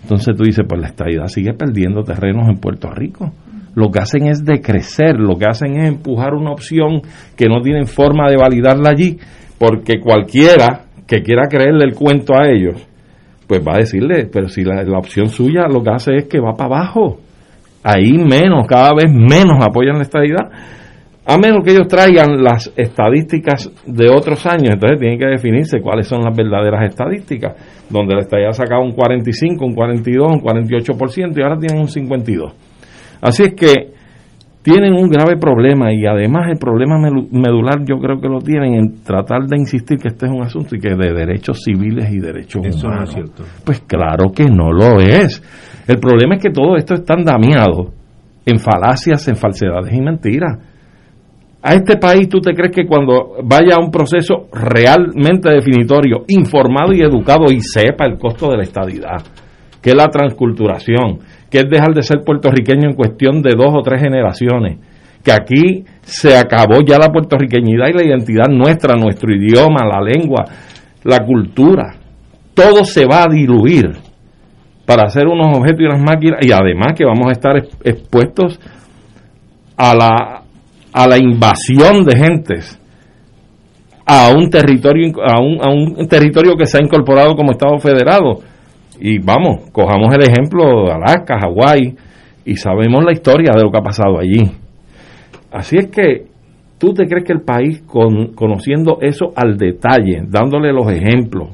Entonces 0.02 0.36
tú 0.36 0.44
dices, 0.44 0.66
pues 0.68 0.82
la 0.82 0.88
estadidad 0.88 1.28
sigue 1.28 1.54
perdiendo 1.54 2.04
terrenos 2.04 2.48
en 2.50 2.58
Puerto 2.58 2.90
Rico. 2.92 3.32
Lo 3.76 3.92
que 3.92 4.00
hacen 4.00 4.28
es 4.28 4.44
decrecer, 4.44 5.20
lo 5.20 5.38
que 5.38 5.46
hacen 5.46 5.80
es 5.80 5.88
empujar 5.88 6.34
una 6.34 6.52
opción 6.52 7.02
que 7.36 7.46
no 7.48 7.62
tienen 7.62 7.86
forma 7.86 8.30
de 8.30 8.38
validarla 8.38 8.90
allí, 8.90 9.18
porque 9.58 10.00
cualquiera 10.00 10.86
que 11.06 11.22
quiera 11.22 11.48
creerle 11.48 11.86
el 11.86 11.96
cuento 11.96 12.34
a 12.34 12.48
ellos, 12.50 12.88
pues 13.48 13.62
va 13.68 13.74
a 13.74 13.80
decirle, 13.80 14.30
pero 14.32 14.48
si 14.48 14.64
la, 14.64 14.84
opción 14.98 15.30
suya 15.30 15.68
lo 15.68 15.82
que 15.82 15.90
hace 15.90 16.16
es 16.18 16.26
que 16.26 16.40
va 16.40 16.54
para 16.54 16.76
abajo, 16.76 17.20
ahí 17.84 18.14
menos, 18.14 18.68
cada 18.68 18.92
vez 18.94 19.12
menos 19.12 19.58
apoyan 19.60 19.98
la 19.98 20.04
estadidad, 20.04 20.52
a 21.30 21.38
menos 21.38 21.64
que 21.64 21.74
ellos 21.74 21.88
traigan 21.88 22.44
las 22.44 22.74
estadísticas 22.76 23.72
de 23.86 24.10
otros 24.10 24.48
años, 24.48 24.72
entonces 24.74 25.00
tienen 25.00 25.20
que 25.20 25.28
definirse 25.28 25.80
cuáles 25.80 26.08
son 26.08 26.24
las 26.24 26.36
verdaderas 26.36 26.90
estadísticas, 26.90 27.54
donde 27.88 28.16
la 28.16 28.22
estadidad 28.22 28.50
ha 28.50 28.54
sacado 28.54 28.82
un 28.82 28.94
45, 28.94 29.64
un 29.64 29.76
42, 29.76 30.28
un 30.28 30.42
48% 30.42 31.38
y 31.38 31.42
ahora 31.44 31.60
tienen 31.60 31.82
un 31.82 31.88
52%. 31.88 32.52
Así 33.22 33.44
es 33.44 33.54
que 33.54 33.94
tienen 34.64 34.94
un 34.94 35.08
grave 35.08 35.38
problema 35.38 35.94
y 35.94 36.04
además 36.08 36.48
el 36.50 36.58
problema 36.58 36.98
medular 36.98 37.86
yo 37.86 38.00
creo 38.00 38.20
que 38.20 38.28
lo 38.28 38.40
tienen 38.40 38.74
en 38.74 39.04
tratar 39.04 39.44
de 39.44 39.56
insistir 39.56 40.00
que 40.00 40.08
este 40.08 40.26
es 40.26 40.32
un 40.32 40.42
asunto 40.42 40.76
y 40.76 40.80
que 40.80 40.96
de 40.96 41.14
derechos 41.14 41.62
civiles 41.64 42.12
y 42.12 42.18
derechos 42.20 42.64
humanos. 42.84 43.14
cierto. 43.14 43.44
Pues 43.64 43.82
claro 43.82 44.32
que 44.36 44.46
no 44.46 44.72
lo 44.72 45.00
es. 45.00 45.44
El 45.88 46.00
problema 46.00 46.38
es 46.38 46.42
que 46.42 46.50
todo 46.50 46.76
esto 46.76 46.96
está 46.96 47.14
andamiado 47.14 47.94
en 48.48 48.58
falacias, 48.58 49.28
en 49.28 49.36
falsedades 49.36 49.94
y 49.94 50.02
mentiras. 50.02 50.69
A 51.62 51.74
este 51.74 51.98
país 51.98 52.30
tú 52.30 52.40
te 52.40 52.54
crees 52.54 52.74
que 52.74 52.86
cuando 52.86 53.36
vaya 53.44 53.76
a 53.76 53.84
un 53.84 53.92
proceso 53.92 54.48
realmente 54.54 55.50
definitorio, 55.50 56.24
informado 56.30 56.94
y 56.94 57.02
educado 57.02 57.52
y 57.52 57.60
sepa 57.60 58.06
el 58.06 58.18
costo 58.18 58.50
de 58.50 58.58
la 58.58 58.64
estadidad, 58.64 59.22
que 59.82 59.90
es 59.90 59.96
la 59.96 60.08
transculturación, 60.08 61.20
que 61.50 61.60
es 61.60 61.70
dejar 61.70 61.94
de 61.94 62.04
ser 62.04 62.22
puertorriqueño 62.26 62.90
en 62.90 62.96
cuestión 62.96 63.42
de 63.42 63.56
dos 63.58 63.74
o 63.74 63.82
tres 63.82 64.02
generaciones, 64.02 64.80
que 65.22 65.34
aquí 65.34 65.84
se 66.02 66.38
acabó 66.38 66.80
ya 66.82 66.98
la 66.98 67.12
puertorriqueñidad 67.12 67.88
y 67.90 67.94
la 67.94 68.06
identidad 68.06 68.48
nuestra, 68.50 68.96
nuestro 68.96 69.36
idioma, 69.36 69.86
la 69.86 70.02
lengua, 70.02 70.46
la 71.04 71.26
cultura, 71.26 71.94
todo 72.54 72.86
se 72.86 73.06
va 73.06 73.24
a 73.24 73.34
diluir 73.34 73.98
para 74.86 75.04
hacer 75.04 75.28
unos 75.28 75.58
objetos 75.58 75.82
y 75.82 75.86
unas 75.86 76.02
máquinas 76.02 76.40
y 76.42 76.54
además 76.54 76.94
que 76.98 77.06
vamos 77.06 77.28
a 77.28 77.32
estar 77.32 77.58
expuestos 77.84 78.60
a 79.76 79.94
la, 79.94 80.39
a 80.94 81.08
la 81.08 81.18
invasión 81.18 82.04
de 82.04 82.18
gentes 82.18 82.80
a 84.06 84.32
un 84.36 84.50
territorio 84.50 85.12
a 85.24 85.40
un, 85.40 85.62
a 85.62 85.70
un 85.70 86.08
territorio 86.08 86.56
que 86.56 86.66
se 86.66 86.78
ha 86.78 86.84
incorporado 86.84 87.36
como 87.36 87.52
Estado 87.52 87.78
federado 87.78 88.42
y 89.00 89.18
vamos, 89.20 89.70
cojamos 89.72 90.14
el 90.14 90.30
ejemplo 90.30 90.86
de 90.86 90.92
Alaska, 90.92 91.40
Hawái, 91.40 91.96
y 92.46 92.56
sabemos 92.58 93.04
la 93.06 93.14
historia 93.14 93.54
de 93.56 93.64
lo 93.64 93.72
que 93.72 93.78
ha 93.78 93.84
pasado 93.84 94.20
allí. 94.20 94.52
Así 95.52 95.78
es 95.78 95.88
que 95.88 96.26
tú 96.78 96.94
te 96.94 97.08
crees 97.08 97.24
que 97.24 97.34
el 97.34 97.42
país, 97.42 97.82
con, 97.84 98.34
conociendo 98.34 98.98
eso 99.02 99.32
al 99.36 99.58
detalle, 99.58 100.24
dándole 100.28 100.74
los 100.74 100.92
ejemplos, 100.92 101.50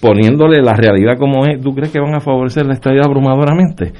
poniéndole 0.00 0.62
la 0.62 0.74
realidad 0.74 1.18
como 1.18 1.44
es, 1.46 1.60
¿tú 1.60 1.74
crees 1.74 1.90
que 1.90 2.00
van 2.00 2.14
a 2.14 2.20
favorecer 2.20 2.66
la 2.66 2.74
estabilidad 2.74 3.06
abrumadoramente? 3.06 3.92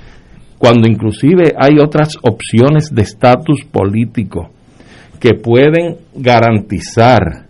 Cuando 0.58 0.88
inclusive 0.88 1.54
hay 1.58 1.78
otras 1.78 2.16
opciones 2.22 2.94
de 2.94 3.02
estatus 3.02 3.64
político 3.64 4.50
que 5.18 5.34
pueden 5.34 5.96
garantizar 6.14 7.46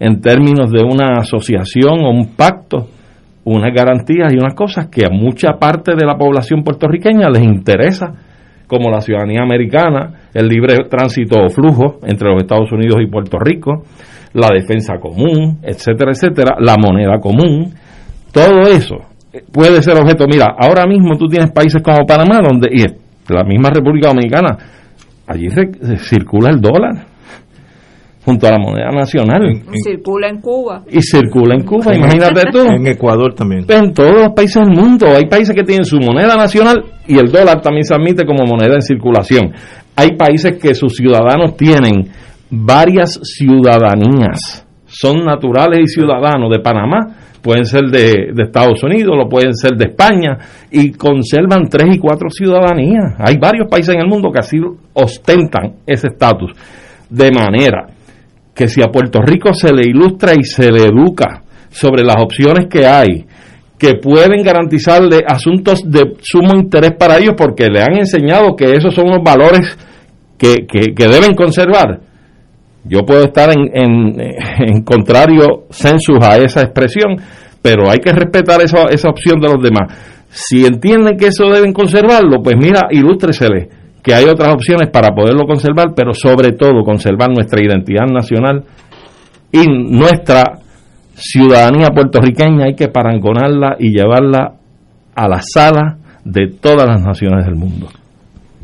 en 0.00 0.20
términos 0.20 0.70
de 0.70 0.82
una 0.82 1.18
asociación 1.18 2.00
o 2.04 2.10
un 2.10 2.34
pacto 2.36 2.88
unas 3.50 3.72
garantías 3.72 4.32
y 4.32 4.36
unas 4.36 4.54
cosas 4.54 4.88
que 4.88 5.06
a 5.06 5.10
mucha 5.10 5.52
parte 5.58 5.92
de 5.96 6.06
la 6.06 6.18
población 6.18 6.62
puertorriqueña 6.62 7.30
les 7.30 7.42
interesa, 7.42 8.12
como 8.66 8.90
la 8.90 9.00
ciudadanía 9.00 9.40
americana, 9.42 10.28
el 10.34 10.46
libre 10.46 10.76
tránsito 10.90 11.40
o 11.40 11.48
flujo 11.48 11.98
entre 12.06 12.28
los 12.28 12.42
Estados 12.42 12.70
Unidos 12.70 12.96
y 13.02 13.10
Puerto 13.10 13.38
Rico, 13.38 13.84
la 14.34 14.48
defensa 14.52 14.98
común, 15.00 15.60
etcétera, 15.62 16.12
etcétera, 16.12 16.56
la 16.60 16.76
moneda 16.76 17.18
común, 17.20 17.72
todo 18.30 18.60
eso 18.62 18.96
puede 19.50 19.80
ser 19.82 19.96
objeto. 19.96 20.26
Mira, 20.30 20.54
ahora 20.58 20.86
mismo 20.86 21.16
tú 21.16 21.26
tienes 21.26 21.50
países 21.50 21.82
como 21.82 22.06
Panamá, 22.06 22.40
donde, 22.46 22.68
y 22.70 22.84
la 23.32 23.44
misma 23.44 23.70
República 23.70 24.08
Dominicana, 24.08 24.58
allí 25.28 25.48
circula 25.98 26.50
el 26.50 26.60
dólar 26.60 27.06
junto 28.24 28.46
a 28.46 28.50
la 28.50 28.58
moneda 28.58 28.90
nacional. 28.90 29.62
circula 29.82 30.28
en 30.28 30.40
Cuba. 30.40 30.82
Y 30.90 31.00
circula 31.00 31.54
en 31.54 31.64
Cuba, 31.64 31.94
imagínate 31.94 32.42
tú. 32.52 32.60
En 32.60 32.86
Ecuador 32.86 33.34
también. 33.34 33.64
En 33.68 33.94
todos 33.94 34.12
los 34.12 34.32
países 34.34 34.62
del 34.66 34.76
mundo. 34.76 35.06
Hay 35.16 35.26
países 35.26 35.54
que 35.54 35.62
tienen 35.62 35.84
su 35.84 35.96
moneda 35.96 36.36
nacional 36.36 36.84
y 37.06 37.18
el 37.18 37.30
dólar 37.30 37.62
también 37.62 37.84
se 37.84 37.94
admite 37.94 38.26
como 38.26 38.44
moneda 38.44 38.74
en 38.74 38.82
circulación. 38.82 39.52
Hay 39.96 40.16
países 40.16 40.58
que 40.60 40.74
sus 40.74 40.94
ciudadanos 40.94 41.56
tienen 41.56 42.10
varias 42.50 43.18
ciudadanías. 43.22 44.66
Son 44.84 45.24
naturales 45.24 45.80
y 45.82 45.86
ciudadanos 45.86 46.50
de 46.50 46.60
Panamá, 46.60 47.16
pueden 47.40 47.64
ser 47.64 47.84
de, 47.84 48.32
Estados 48.42 48.82
Unidos, 48.82 49.16
lo 49.16 49.28
pueden 49.28 49.54
ser 49.54 49.72
de 49.76 49.86
España, 49.86 50.38
y 50.70 50.92
conservan 50.92 51.68
tres 51.68 51.96
y 51.96 51.98
cuatro 51.98 52.28
ciudadanías. 52.30 53.14
Hay 53.18 53.36
varios 53.36 53.68
países 53.68 53.94
en 53.94 54.02
el 54.02 54.08
mundo 54.08 54.30
que 54.32 54.40
así 54.40 54.58
ostentan 54.92 55.74
ese 55.86 56.08
estatus. 56.08 56.52
De 57.08 57.30
manera 57.30 57.86
que 58.54 58.68
si 58.68 58.82
a 58.82 58.88
Puerto 58.88 59.20
Rico 59.22 59.54
se 59.54 59.72
le 59.72 59.88
ilustra 59.88 60.34
y 60.34 60.42
se 60.42 60.70
le 60.70 60.84
educa 60.84 61.42
sobre 61.70 62.02
las 62.02 62.16
opciones 62.20 62.66
que 62.68 62.86
hay, 62.86 63.24
que 63.78 63.94
pueden 63.94 64.42
garantizarle 64.42 65.22
asuntos 65.26 65.82
de 65.88 66.16
sumo 66.20 66.58
interés 66.58 66.92
para 66.98 67.18
ellos 67.18 67.34
porque 67.36 67.68
le 67.68 67.80
han 67.80 67.96
enseñado 67.96 68.56
que 68.56 68.72
esos 68.72 68.94
son 68.94 69.08
los 69.10 69.22
valores 69.22 69.78
que, 70.36 70.66
que, 70.66 71.08
deben 71.08 71.34
conservar. 71.34 72.00
Yo 72.84 73.00
puedo 73.04 73.24
estar 73.24 73.50
en, 73.50 74.20
en, 74.20 74.82
contrario 74.82 75.66
census 75.70 76.18
a 76.22 76.38
esa 76.38 76.62
expresión, 76.62 77.16
pero 77.60 77.90
hay 77.90 77.98
que 77.98 78.12
respetar 78.12 78.62
esa, 78.62 78.84
esa 78.90 79.08
opción 79.08 79.40
de 79.40 79.48
los 79.48 79.62
demás. 79.62 79.92
Si 80.30 80.64
entienden 80.64 81.16
que 81.16 81.28
eso 81.28 81.48
deben 81.50 81.72
conservarlo, 81.72 82.42
pues 82.42 82.56
mira, 82.56 82.88
ilústresele 82.90 83.68
que 84.02 84.14
hay 84.14 84.24
otras 84.24 84.54
opciones 84.54 84.88
para 84.90 85.10
poderlo 85.10 85.44
conservar, 85.46 85.92
pero 85.94 86.14
sobre 86.14 86.52
todo 86.52 86.82
conservar 86.84 87.30
nuestra 87.30 87.60
identidad 87.60 88.06
nacional 88.06 88.64
y 89.52 89.66
nuestra 89.66 90.60
ciudadanía 91.14 91.88
puertorriqueña 91.88 92.66
hay 92.66 92.74
que 92.74 92.88
parangonarla 92.88 93.76
y 93.78 93.90
llevarla 93.90 94.54
a 95.14 95.28
la 95.28 95.40
sala 95.42 95.98
de 96.24 96.46
todas 96.60 96.86
las 96.86 97.02
naciones 97.02 97.44
del 97.44 97.56
mundo. 97.56 97.88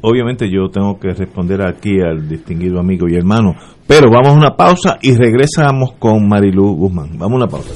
Obviamente 0.06 0.50
yo 0.50 0.68
tengo 0.68 0.98
que 0.98 1.14
responder 1.14 1.62
aquí 1.62 1.98
al 1.98 2.28
distinguido 2.28 2.78
amigo 2.78 3.08
y 3.08 3.16
hermano, 3.16 3.54
pero 3.86 4.10
vamos 4.10 4.34
a 4.34 4.36
una 4.36 4.54
pausa 4.54 4.98
y 5.00 5.14
regresamos 5.16 5.92
con 5.98 6.28
Marilu 6.28 6.74
Guzmán. 6.76 7.16
Vamos 7.16 7.32
a 7.32 7.36
una 7.36 7.46
pausa. 7.46 7.70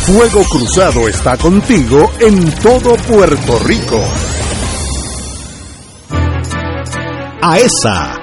Fuego 0.00 0.42
Cruzado 0.50 1.08
está 1.08 1.36
contigo 1.36 2.10
en 2.18 2.50
todo 2.60 2.96
Puerto 3.08 3.58
Rico. 3.64 4.00
AESA, 7.40 8.21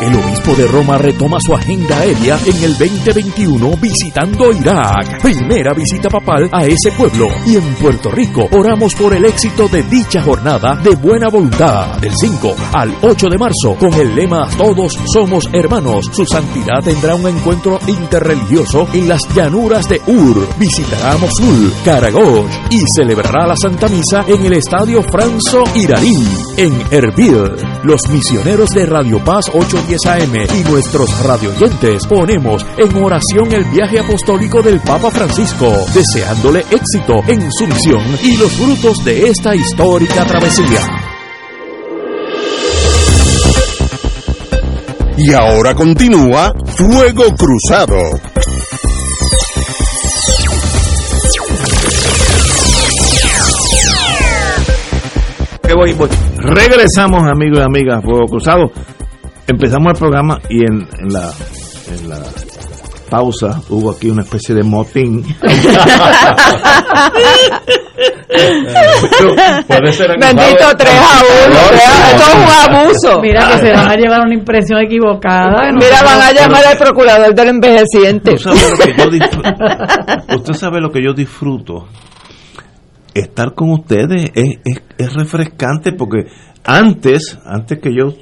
El 0.00 0.14
obispo 0.14 0.54
de 0.54 0.66
Roma 0.66 0.96
retoma 0.96 1.36
su 1.44 1.54
agenda 1.54 1.98
aérea 1.98 2.38
en 2.46 2.64
el 2.64 2.78
2021 2.78 3.76
visitando 3.76 4.50
Irak. 4.50 5.20
Primera 5.20 5.74
visita 5.74 6.08
papal 6.08 6.48
a 6.50 6.64
ese 6.64 6.90
pueblo. 6.96 7.28
Y 7.44 7.56
en 7.56 7.74
Puerto 7.74 8.10
Rico 8.10 8.48
oramos 8.50 8.94
por 8.94 9.12
el 9.12 9.26
éxito 9.26 9.68
de 9.68 9.82
dicha 9.82 10.22
jornada 10.22 10.74
de 10.76 10.94
buena 10.94 11.28
voluntad. 11.28 11.98
Del 11.98 12.14
5 12.14 12.56
al 12.72 12.96
8 13.02 13.26
de 13.28 13.36
marzo 13.36 13.74
con 13.78 13.92
el 13.92 14.14
lema 14.14 14.48
Todos 14.56 14.98
somos 15.12 15.44
hermanos. 15.52 16.08
Su 16.10 16.24
santidad 16.24 16.82
tendrá 16.82 17.14
un 17.14 17.28
encuentro 17.28 17.78
interreligioso 17.86 18.88
en 18.94 19.06
las 19.06 19.20
llanuras 19.34 19.86
de 19.86 20.00
Ur. 20.06 20.48
Visitará 20.58 21.18
Mosul, 21.18 21.74
Karagosh 21.84 22.54
y 22.70 22.80
celebrará 22.96 23.46
la 23.46 23.54
Santa 23.54 23.86
Misa 23.88 24.24
en 24.26 24.46
el 24.46 24.54
Estadio 24.54 25.02
Franzo 25.02 25.62
Iraní 25.74 26.24
en 26.56 26.72
Erbil. 26.90 27.52
Los 27.82 28.00
misioneros 28.10 28.70
de 28.70 28.86
Radio 28.86 29.22
Paz 29.22 29.50
8 29.52 29.89
AM 30.06 30.34
y 30.34 30.70
nuestros 30.70 31.24
radioyentes 31.24 32.06
ponemos 32.06 32.64
en 32.76 33.02
oración 33.02 33.52
el 33.52 33.64
viaje 33.64 33.98
apostólico 33.98 34.62
del 34.62 34.78
Papa 34.80 35.10
Francisco, 35.10 35.66
deseándole 35.92 36.60
éxito 36.70 37.14
en 37.26 37.50
su 37.50 37.66
misión 37.66 38.02
y 38.22 38.36
los 38.36 38.52
frutos 38.52 39.04
de 39.04 39.28
esta 39.28 39.54
histórica 39.54 40.24
travesía. 40.24 40.80
Y 45.16 45.32
ahora 45.32 45.74
continúa 45.74 46.54
Fuego 46.66 47.24
Cruzado. 47.36 47.98
Regresamos, 56.36 57.22
amigos 57.24 57.58
y 57.58 57.62
amigas, 57.62 58.04
Fuego 58.04 58.26
Cruzado 58.26 58.70
empezamos 59.50 59.92
el 59.92 59.98
programa 59.98 60.38
y 60.48 60.64
en, 60.64 60.88
la, 61.12 61.30
en 61.92 62.08
la 62.08 62.18
pausa 63.10 63.60
hubo 63.68 63.90
aquí 63.90 64.08
una 64.08 64.22
especie 64.22 64.54
de 64.54 64.62
motín. 64.62 65.22
Bendito 70.20 70.76
3 70.78 70.92
a 70.92 71.22
1. 71.48 71.56
Esto 72.10 72.22
es 72.22 72.34
un 72.34 72.48
abuso. 72.74 73.20
Mira 73.20 73.48
que 73.48 73.58
se 73.58 73.72
van 73.72 73.90
a 73.90 73.96
llevar 73.96 74.20
una 74.22 74.34
impresión 74.34 74.80
equivocada. 74.80 75.72
Mira, 75.72 76.02
van 76.04 76.22
a 76.22 76.32
llamar 76.32 76.64
al 76.64 76.78
procurador 76.78 77.34
del 77.34 77.48
envejeciente. 77.48 78.34
¿Usted 78.34 78.54
sabe, 78.54 78.60
lo 78.70 78.78
que 78.78 78.94
yo 78.96 79.10
disfruto? 79.10 79.50
Usted 80.36 80.54
sabe 80.54 80.80
lo 80.80 80.90
que 80.92 81.02
yo 81.02 81.12
disfruto. 81.12 81.88
Estar 83.12 83.54
con 83.54 83.72
ustedes 83.72 84.30
es, 84.34 84.60
es, 84.64 84.82
es 84.96 85.12
refrescante 85.14 85.92
porque 85.92 86.26
antes, 86.64 87.38
antes 87.44 87.80
que 87.80 87.90
yo 87.92 88.14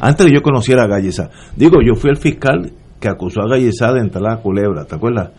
antes 0.00 0.26
de 0.26 0.32
yo 0.32 0.42
conociera 0.42 0.84
a 0.84 0.86
Gallesa, 0.86 1.30
digo, 1.56 1.78
yo 1.84 1.94
fui 1.94 2.10
el 2.10 2.16
fiscal 2.16 2.72
que 3.00 3.08
acusó 3.08 3.42
a 3.42 3.48
Gallesa 3.48 3.92
de 3.92 4.00
entrar 4.00 4.26
a 4.26 4.36
la 4.36 4.42
culebra, 4.42 4.84
¿te 4.84 4.94
acuerdas? 4.94 5.30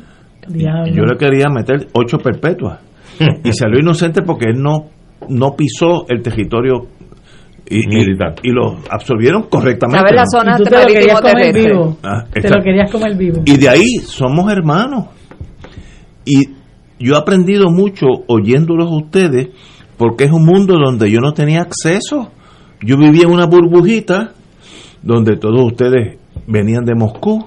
Yo 0.48 1.04
le 1.04 1.18
quería 1.18 1.48
meter 1.50 1.88
ocho 1.94 2.18
perpetuas 2.20 2.80
y 3.44 3.52
salió 3.54 3.80
inocente 3.80 4.22
porque 4.22 4.50
él 4.50 4.62
no, 4.62 4.90
no 5.30 5.56
pisó 5.56 6.06
el 6.10 6.22
territorio 6.22 6.88
y, 7.68 7.88
militar 7.88 8.36
y, 8.44 8.52
lo 8.52 8.78
absorbieron 8.90 9.44
correctamente. 9.44 10.00
¿Sabes 10.00 10.16
la 10.16 10.26
zona 10.26 10.58
te 10.58 10.70
lo 10.70 10.88
querías 10.88 11.22
comer 11.22 11.54
vivo. 11.54 11.98
Ah, 12.04 12.24
te 12.32 12.50
lo 12.50 12.62
querías 12.62 12.92
comer 12.92 13.18
vivo. 13.18 13.42
Y 13.46 13.58
de 13.58 13.70
ahí 13.70 13.88
somos 14.04 14.52
hermanos. 14.52 15.08
Y 16.26 16.50
yo 17.00 17.16
he 17.16 17.18
aprendido 17.18 17.72
mucho 17.72 18.06
oyéndolos 18.28 18.92
a 18.92 18.96
ustedes 18.96 19.50
porque 19.98 20.26
es 20.26 20.32
un 20.32 20.46
mundo 20.46 20.76
donde 20.78 21.10
yo 21.10 21.20
no 21.20 21.34
tenía 21.34 21.62
acceso. 21.62 22.32
Yo 22.86 22.98
vivía 22.98 23.24
en 23.24 23.32
una 23.32 23.46
burbujita 23.46 24.32
donde 25.02 25.38
todos 25.38 25.66
ustedes 25.66 26.18
venían 26.48 26.86
de 26.86 26.96
Moscú 26.96 27.46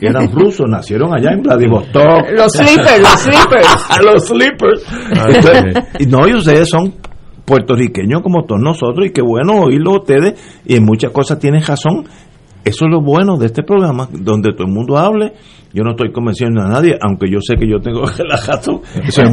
eran 0.00 0.30
rusos, 0.32 0.68
nacieron 0.68 1.12
allá 1.12 1.32
en 1.32 1.42
Vladivostok. 1.42 2.30
Los 2.32 2.52
sleepers, 2.52 3.00
los 3.00 3.20
sleepers. 3.20 3.88
los 4.04 4.26
sleepers. 4.26 4.84
y 5.98 6.06
no, 6.06 6.28
y 6.28 6.34
ustedes 6.34 6.68
son 6.68 6.94
puertorriqueños 7.44 8.22
como 8.22 8.44
todos 8.44 8.60
nosotros 8.60 9.06
y 9.06 9.10
qué 9.10 9.22
bueno 9.22 9.62
oírlo 9.62 9.94
ustedes 9.94 10.60
y 10.64 10.76
en 10.76 10.84
muchas 10.84 11.10
cosas 11.10 11.38
tienen 11.38 11.62
razón. 11.64 12.04
Eso 12.64 12.84
es 12.84 12.90
lo 12.90 13.00
bueno 13.00 13.36
de 13.36 13.46
este 13.46 13.62
programa, 13.62 14.08
donde 14.10 14.52
todo 14.52 14.66
el 14.66 14.72
mundo 14.72 14.98
hable. 14.98 15.32
Yo 15.72 15.84
no 15.84 15.92
estoy 15.92 16.10
convenciendo 16.12 16.62
a 16.62 16.68
nadie, 16.68 16.96
aunque 17.00 17.30
yo 17.30 17.38
sé 17.40 17.54
que 17.56 17.68
yo 17.68 17.78
tengo 17.80 18.02
que 18.16 18.24
la. 18.24 18.34
Eso 18.34 18.82
es 19.22 19.22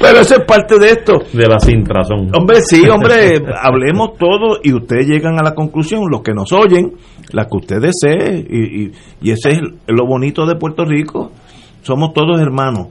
Pero 0.00 0.20
eso 0.20 0.36
es 0.36 0.44
parte 0.44 0.78
de 0.78 0.90
esto. 0.90 1.14
De 1.32 1.46
la 1.46 1.58
sin 1.58 1.84
razón. 1.84 2.30
Hombre, 2.38 2.60
sí, 2.62 2.88
hombre, 2.88 3.42
hablemos 3.62 4.16
todo 4.18 4.58
y 4.62 4.72
ustedes 4.72 5.06
llegan 5.06 5.38
a 5.38 5.42
la 5.42 5.54
conclusión, 5.54 6.02
los 6.10 6.22
que 6.22 6.32
nos 6.32 6.52
oyen, 6.52 6.92
la 7.32 7.46
que 7.46 7.56
usted 7.56 7.80
desee, 7.80 8.44
y, 8.48 8.84
y, 8.84 8.92
y 9.22 9.30
ese 9.30 9.50
es 9.50 9.60
lo 9.86 10.06
bonito 10.06 10.46
de 10.46 10.56
Puerto 10.56 10.84
Rico. 10.84 11.32
Somos 11.82 12.12
todos 12.12 12.40
hermanos 12.40 12.88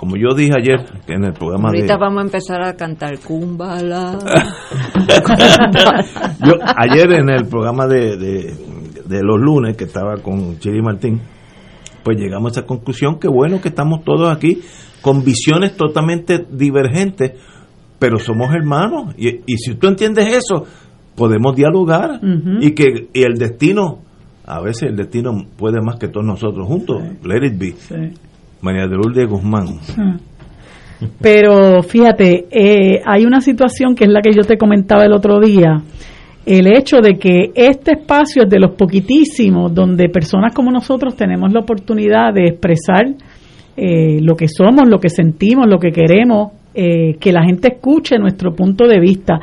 como 0.00 0.16
yo 0.16 0.34
dije 0.34 0.54
ayer 0.56 0.86
en 1.08 1.24
el 1.24 1.34
programa 1.34 1.68
Ahorita 1.68 1.98
vamos 1.98 2.22
a 2.22 2.24
empezar 2.24 2.62
a 2.62 2.74
cantar 2.74 3.18
Kumbala. 3.18 4.16
yo 6.42 6.54
ayer 6.74 7.12
en 7.12 7.28
el 7.28 7.46
programa 7.46 7.86
de, 7.86 8.16
de, 8.16 8.54
de, 9.04 9.22
los 9.22 9.38
lunes 9.38 9.76
que 9.76 9.84
estaba 9.84 10.16
con 10.22 10.58
Chiri 10.58 10.80
Martín, 10.80 11.20
pues 12.02 12.16
llegamos 12.16 12.56
a 12.56 12.60
esa 12.60 12.66
conclusión 12.66 13.18
que 13.18 13.28
bueno 13.28 13.60
que 13.60 13.68
estamos 13.68 14.02
todos 14.02 14.34
aquí 14.34 14.62
con 15.02 15.22
visiones 15.22 15.76
totalmente 15.76 16.46
divergentes, 16.50 17.32
pero 17.98 18.18
somos 18.18 18.54
hermanos 18.54 19.14
y, 19.18 19.42
y 19.46 19.58
si 19.58 19.74
tú 19.74 19.86
entiendes 19.86 20.34
eso, 20.34 20.64
podemos 21.14 21.54
dialogar 21.54 22.12
uh 22.12 22.26
-huh. 22.26 22.64
y 22.64 22.70
que 22.70 23.10
y 23.12 23.22
el 23.22 23.34
destino, 23.34 23.98
a 24.46 24.62
veces 24.62 24.84
el 24.84 24.96
destino 24.96 25.44
puede 25.58 25.82
más 25.82 25.96
que 25.96 26.08
todos 26.08 26.24
nosotros 26.24 26.66
juntos, 26.66 27.02
sí. 27.02 27.28
let 27.28 27.46
it 27.46 27.58
be. 27.58 27.72
Sí. 27.72 28.29
María 28.62 28.86
de 28.86 28.96
Lourdes 28.96 29.28
Guzmán. 29.28 29.66
Pero 31.20 31.82
fíjate, 31.82 32.46
eh, 32.50 33.00
hay 33.04 33.24
una 33.24 33.40
situación 33.40 33.94
que 33.94 34.04
es 34.04 34.10
la 34.10 34.20
que 34.20 34.32
yo 34.32 34.42
te 34.42 34.58
comentaba 34.58 35.04
el 35.04 35.12
otro 35.12 35.40
día. 35.40 35.80
El 36.44 36.66
hecho 36.66 36.98
de 36.98 37.14
que 37.14 37.52
este 37.54 37.92
espacio 37.92 38.42
es 38.44 38.50
de 38.50 38.58
los 38.58 38.72
poquitísimos 38.72 39.74
donde 39.74 40.08
personas 40.08 40.54
como 40.54 40.70
nosotros 40.70 41.16
tenemos 41.16 41.52
la 41.52 41.60
oportunidad 41.60 42.32
de 42.34 42.48
expresar 42.48 43.06
eh, 43.76 44.20
lo 44.20 44.34
que 44.36 44.48
somos, 44.48 44.88
lo 44.88 44.98
que 44.98 45.08
sentimos, 45.08 45.66
lo 45.66 45.78
que 45.78 45.90
queremos, 45.90 46.52
eh, 46.74 47.16
que 47.18 47.32
la 47.32 47.44
gente 47.44 47.74
escuche 47.74 48.18
nuestro 48.18 48.54
punto 48.54 48.86
de 48.86 49.00
vista. 49.00 49.40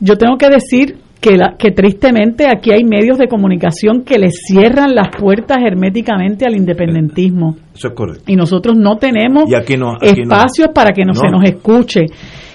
Yo 0.00 0.16
tengo 0.16 0.36
que 0.36 0.48
decir 0.48 0.96
que, 1.24 1.38
la, 1.38 1.54
que 1.58 1.70
tristemente 1.70 2.46
aquí 2.46 2.70
hay 2.70 2.84
medios 2.84 3.16
de 3.16 3.28
comunicación 3.28 4.02
que 4.04 4.18
le 4.18 4.28
cierran 4.30 4.94
las 4.94 5.08
puertas 5.16 5.56
herméticamente 5.64 6.44
al 6.44 6.54
independentismo. 6.54 7.56
Eso 7.74 7.88
es 7.88 7.94
correcto. 7.94 8.24
Y 8.26 8.36
nosotros 8.36 8.76
no 8.76 8.98
tenemos 8.98 9.50
y 9.50 9.54
aquí 9.54 9.78
no, 9.78 9.94
aquí 9.94 10.20
espacios 10.20 10.68
no. 10.68 10.74
para 10.74 10.90
que 10.90 11.02
no, 11.02 11.14
no. 11.14 11.20
se 11.20 11.28
nos 11.28 11.42
escuche. 11.44 12.02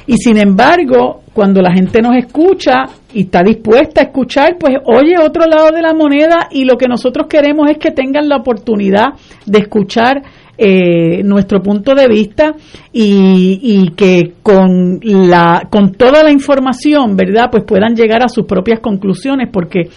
Y 0.05 0.17
sin 0.17 0.37
embargo, 0.37 1.21
cuando 1.33 1.63
la 1.63 1.73
gente 1.73 1.99
nos 1.99 2.15
escucha 2.15 2.85
y 3.11 3.21
está 3.21 3.41
dispuesta 3.41 4.01
a 4.01 4.03
escuchar, 4.05 4.57
pues 4.59 4.75
oye 4.85 5.15
otro 5.19 5.47
lado 5.47 5.71
de 5.71 5.81
la 5.81 5.95
moneda 5.95 6.47
y 6.51 6.65
lo 6.65 6.77
que 6.77 6.87
nosotros 6.87 7.25
queremos 7.27 7.71
es 7.71 7.79
que 7.79 7.89
tengan 7.89 8.29
la 8.29 8.37
oportunidad 8.37 9.13
de 9.47 9.59
escuchar 9.59 10.21
eh, 10.61 11.23
nuestro 11.23 11.61
punto 11.61 11.95
de 11.95 12.07
vista 12.07 12.53
y, 12.91 13.59
y, 13.63 13.91
que 13.91 14.33
con 14.43 14.99
la 15.01 15.69
con 15.69 15.93
toda 15.93 16.21
la 16.21 16.31
información 16.31 17.15
verdad 17.15 17.45
pues 17.49 17.63
puedan 17.63 17.95
llegar 17.95 18.23
a 18.23 18.27
sus 18.27 18.45
propias 18.45 18.81
conclusiones 18.81 19.47
porque 19.53 19.89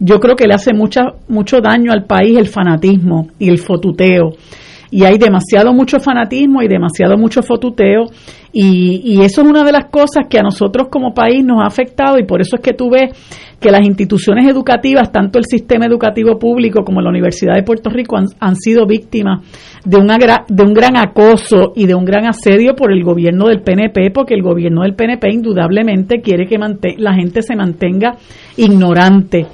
yo 0.00 0.18
creo 0.18 0.34
que 0.34 0.48
le 0.48 0.54
hace 0.54 0.72
mucha, 0.72 1.02
mucho 1.28 1.60
daño 1.60 1.92
al 1.92 2.04
país 2.04 2.36
el 2.36 2.48
fanatismo 2.48 3.28
y 3.38 3.48
el 3.48 3.58
fotuteo 3.58 4.32
y 4.90 5.04
hay 5.04 5.18
demasiado 5.18 5.72
mucho 5.72 6.00
fanatismo 6.00 6.62
y 6.62 6.68
demasiado 6.68 7.16
mucho 7.16 7.42
fotuteo 7.42 8.06
y, 8.52 9.02
y, 9.04 9.20
eso 9.20 9.42
es 9.42 9.48
una 9.48 9.62
de 9.62 9.72
las 9.72 9.86
cosas 9.86 10.26
que 10.28 10.38
a 10.38 10.42
nosotros 10.42 10.88
como 10.90 11.12
país 11.12 11.44
nos 11.44 11.60
ha 11.62 11.66
afectado 11.66 12.18
y 12.18 12.24
por 12.24 12.40
eso 12.40 12.56
es 12.56 12.62
que 12.62 12.72
tú 12.72 12.88
ves 12.90 13.12
que 13.60 13.70
las 13.70 13.82
instituciones 13.82 14.48
educativas, 14.48 15.10
tanto 15.10 15.38
el 15.38 15.44
sistema 15.44 15.86
educativo 15.86 16.38
público 16.38 16.84
como 16.84 17.00
la 17.00 17.10
Universidad 17.10 17.54
de 17.54 17.62
Puerto 17.62 17.90
Rico 17.90 18.16
han, 18.16 18.56
sido 18.56 18.86
víctimas 18.86 19.44
de, 19.84 19.96
una, 19.96 20.16
de 20.16 20.62
un 20.62 20.72
gran 20.72 20.96
acoso 20.96 21.72
y 21.74 21.86
de 21.86 21.94
un 21.94 22.04
gran 22.04 22.26
asedio 22.26 22.74
por 22.74 22.92
el 22.92 23.02
gobierno 23.02 23.48
del 23.48 23.62
PNP, 23.62 24.10
porque 24.12 24.34
el 24.34 24.42
gobierno 24.42 24.82
del 24.82 24.94
PNP 24.94 25.30
indudablemente 25.32 26.20
quiere 26.20 26.46
que 26.46 26.58
la 26.98 27.14
gente 27.14 27.42
se 27.42 27.56
mantenga 27.56 28.16
ignorante. 28.56 29.46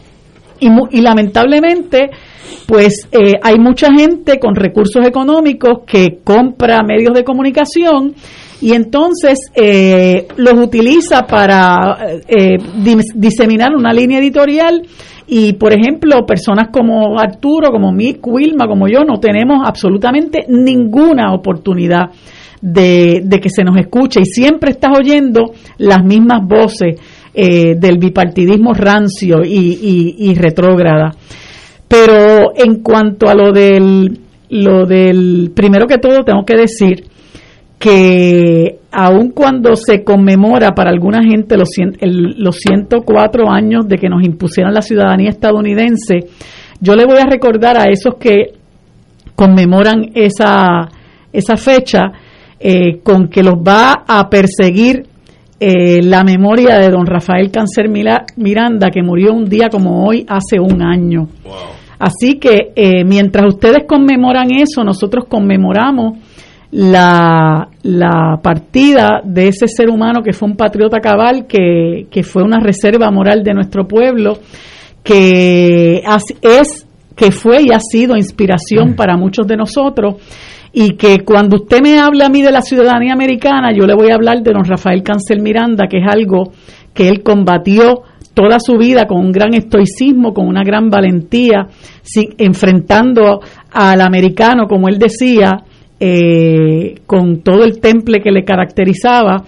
Y, 0.61 0.69
y 0.91 1.01
lamentablemente, 1.01 2.11
pues 2.67 3.09
eh, 3.13 3.35
hay 3.43 3.59
mucha 3.59 3.93
gente 3.93 4.39
con 4.39 4.55
recursos 4.55 5.07
económicos 5.07 5.81
que 5.87 6.19
compra 6.25 6.83
medios 6.83 7.15
de 7.15 7.25
comunicación 7.25 8.15
y 8.61 8.73
entonces 8.73 9.39
eh, 9.55 10.29
los 10.37 10.55
utiliza 10.55 11.27
para 11.27 12.17
eh, 12.27 12.57
diseminar 13.15 13.75
una 13.77 13.93
línea 13.93 14.19
editorial 14.19 14.83
y 15.27 15.55
por 15.55 15.73
ejemplo 15.73 16.25
personas 16.27 16.69
como 16.73 17.19
Arturo, 17.19 17.71
como 17.71 17.93
Mick, 17.93 18.27
Wilma, 18.27 18.67
como 18.67 18.89
yo 18.89 19.05
no 19.05 19.19
tenemos 19.21 19.59
absolutamente 19.67 20.47
ninguna 20.49 21.35
oportunidad 21.35 22.11
de, 22.61 23.21
de 23.25 23.41
que 23.41 23.51
se 23.51 23.65
nos 23.65 23.77
escuche 23.77 24.21
y 24.21 24.25
siempre 24.25 24.71
estás 24.71 24.93
oyendo 24.99 25.53
las 25.77 26.03
mismas 26.03 26.41
voces 26.47 26.99
eh, 27.35 27.75
del 27.77 27.99
bipartidismo 27.99 28.73
rancio 28.73 29.43
y, 29.45 30.15
y, 30.19 30.35
retrógrada. 30.35 31.11
Pero 31.89 32.53
en 32.57 32.83
cuanto 32.83 33.29
a 33.29 33.35
lo 33.35 33.53
del, 33.53 34.21
lo 34.51 34.87
del, 34.87 35.51
primero 35.55 35.87
que 35.87 35.99
todo 35.99 36.23
tengo 36.23 36.45
que 36.45 36.57
decir 36.57 37.05
que 37.79 38.79
aun 38.93 39.31
cuando 39.31 39.75
se 39.75 40.05
conmemora 40.05 40.71
para 40.77 40.91
alguna 40.91 41.23
gente 41.23 41.57
los, 41.57 41.71
el, 42.01 42.37
los 42.39 42.57
104 42.57 43.51
años 43.51 43.89
de 43.89 43.97
que 43.97 44.09
nos 44.09 44.25
impusieran 44.25 44.73
la 44.73 44.81
ciudadanía 44.81 45.31
estadounidense, 45.31 46.29
yo 46.81 46.95
le 46.95 47.05
voy 47.05 47.19
a 47.19 47.27
recordar 47.27 47.77
a 47.77 47.91
esos 47.91 48.15
que 48.15 48.53
conmemoran 49.35 50.13
esa, 50.15 50.89
esa 51.33 51.57
fecha 51.57 52.13
eh, 52.61 53.01
con 53.03 53.29
que 53.29 53.43
los 53.43 53.55
va 53.55 54.05
a 54.07 54.31
perseguir 54.31 55.14
eh, 55.67 56.03
la 56.03 56.23
memoria 56.25 56.79
de 56.79 56.91
don 56.91 57.07
Rafael 57.07 57.51
Cáncer 57.51 57.89
Miranda, 57.89 58.91
que 58.91 59.03
murió 59.03 59.33
un 59.33 59.47
día 59.47 59.71
como 59.71 60.07
hoy 60.07 60.27
hace 60.29 60.61
un 60.61 60.83
año. 60.83 61.29
Wow. 61.43 61.55
Así 61.99 62.39
que 62.39 62.73
eh, 62.77 63.03
mientras 63.03 63.47
ustedes 63.47 63.85
conmemoran 63.89 64.51
eso, 64.51 64.85
nosotros 64.85 65.25
conmemoramos 65.27 66.19
la, 66.71 67.69
la, 67.83 68.39
partida 68.43 69.23
de 69.25 69.49
ese 69.49 69.67
ser 69.67 69.89
humano 69.89 70.23
que 70.23 70.35
fue 70.35 70.51
un 70.51 70.57
patriota 70.57 71.01
cabal, 71.01 71.47
que, 71.47 72.09
que 72.11 72.23
fue 72.23 72.43
una 72.43 72.61
reserva 72.61 73.11
moral 73.11 73.43
de 73.43 73.55
nuestro 73.55 73.89
pueblo, 73.89 74.41
que 75.03 76.03
es, 76.43 76.87
que 77.17 77.31
fue 77.31 77.63
y 77.63 77.73
ha 77.73 77.81
sido 77.81 78.19
inspiración 78.19 78.95
para 78.97 79.17
muchos 79.17 79.47
de 79.47 79.57
nosotros 79.57 80.17
y 80.77 80.97
que 80.97 81.21
cuando 81.21 81.57
usted 81.57 81.81
me 81.81 82.01
habla 82.01 82.27
a 82.27 82.29
mí 82.29 82.43
de 82.43 82.51
la 82.51 82.61
ciudadanía 82.61 83.13
americana, 83.13 83.73
yo 83.73 83.87
le 83.87 83.95
voy 83.95 84.11
a 84.11 84.17
hablar 84.17 84.43
de 84.43 84.51
don 84.53 84.65
Rafael 84.65 85.05
Cancel 85.05 85.41
Miranda, 85.41 85.87
que 85.89 85.99
es 85.99 86.07
algo 86.07 86.53
que 86.93 87.09
él 87.09 87.23
combatió 87.23 88.03
toda 88.35 88.59
su 88.59 88.77
vida 88.77 89.07
con 89.07 89.25
un 89.25 89.31
gran 89.31 89.55
estoicismo, 89.55 90.35
con 90.35 90.49
una 90.49 90.65
gran 90.65 90.91
valentía, 90.91 91.69
enfrentando 92.39 93.41
al 93.71 94.01
americano, 94.01 94.67
como 94.67 94.89
él 94.89 94.99
decía, 94.99 95.63
eh, 96.01 96.97
con 97.07 97.43
todo 97.43 97.63
el 97.63 97.79
temple 97.79 98.21
que 98.21 98.33
le 98.33 98.45
caracterizaba. 98.45 99.45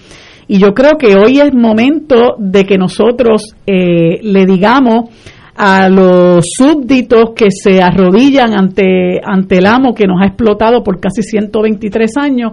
Y 0.47 0.59
yo 0.59 0.75
creo 0.75 0.93
que 0.97 1.17
hoy 1.17 1.41
es 1.41 1.53
momento 1.53 2.37
de 2.39 2.65
que 2.65 2.79
nosotros 2.79 3.57
eh, 3.67 4.21
le 4.23 4.47
digamos 4.47 5.11
a 5.57 5.88
los 5.88 6.45
súbditos 6.57 7.31
que 7.35 7.47
se 7.51 7.83
arrodillan 7.83 8.53
ante, 8.53 9.21
ante 9.25 9.59
el 9.59 9.66
amo 9.66 9.95
que 9.95 10.07
nos 10.07 10.21
ha 10.23 10.27
explotado 10.27 10.83
por 10.83 11.01
casi 11.01 11.23
123 11.23 12.11
años, 12.19 12.53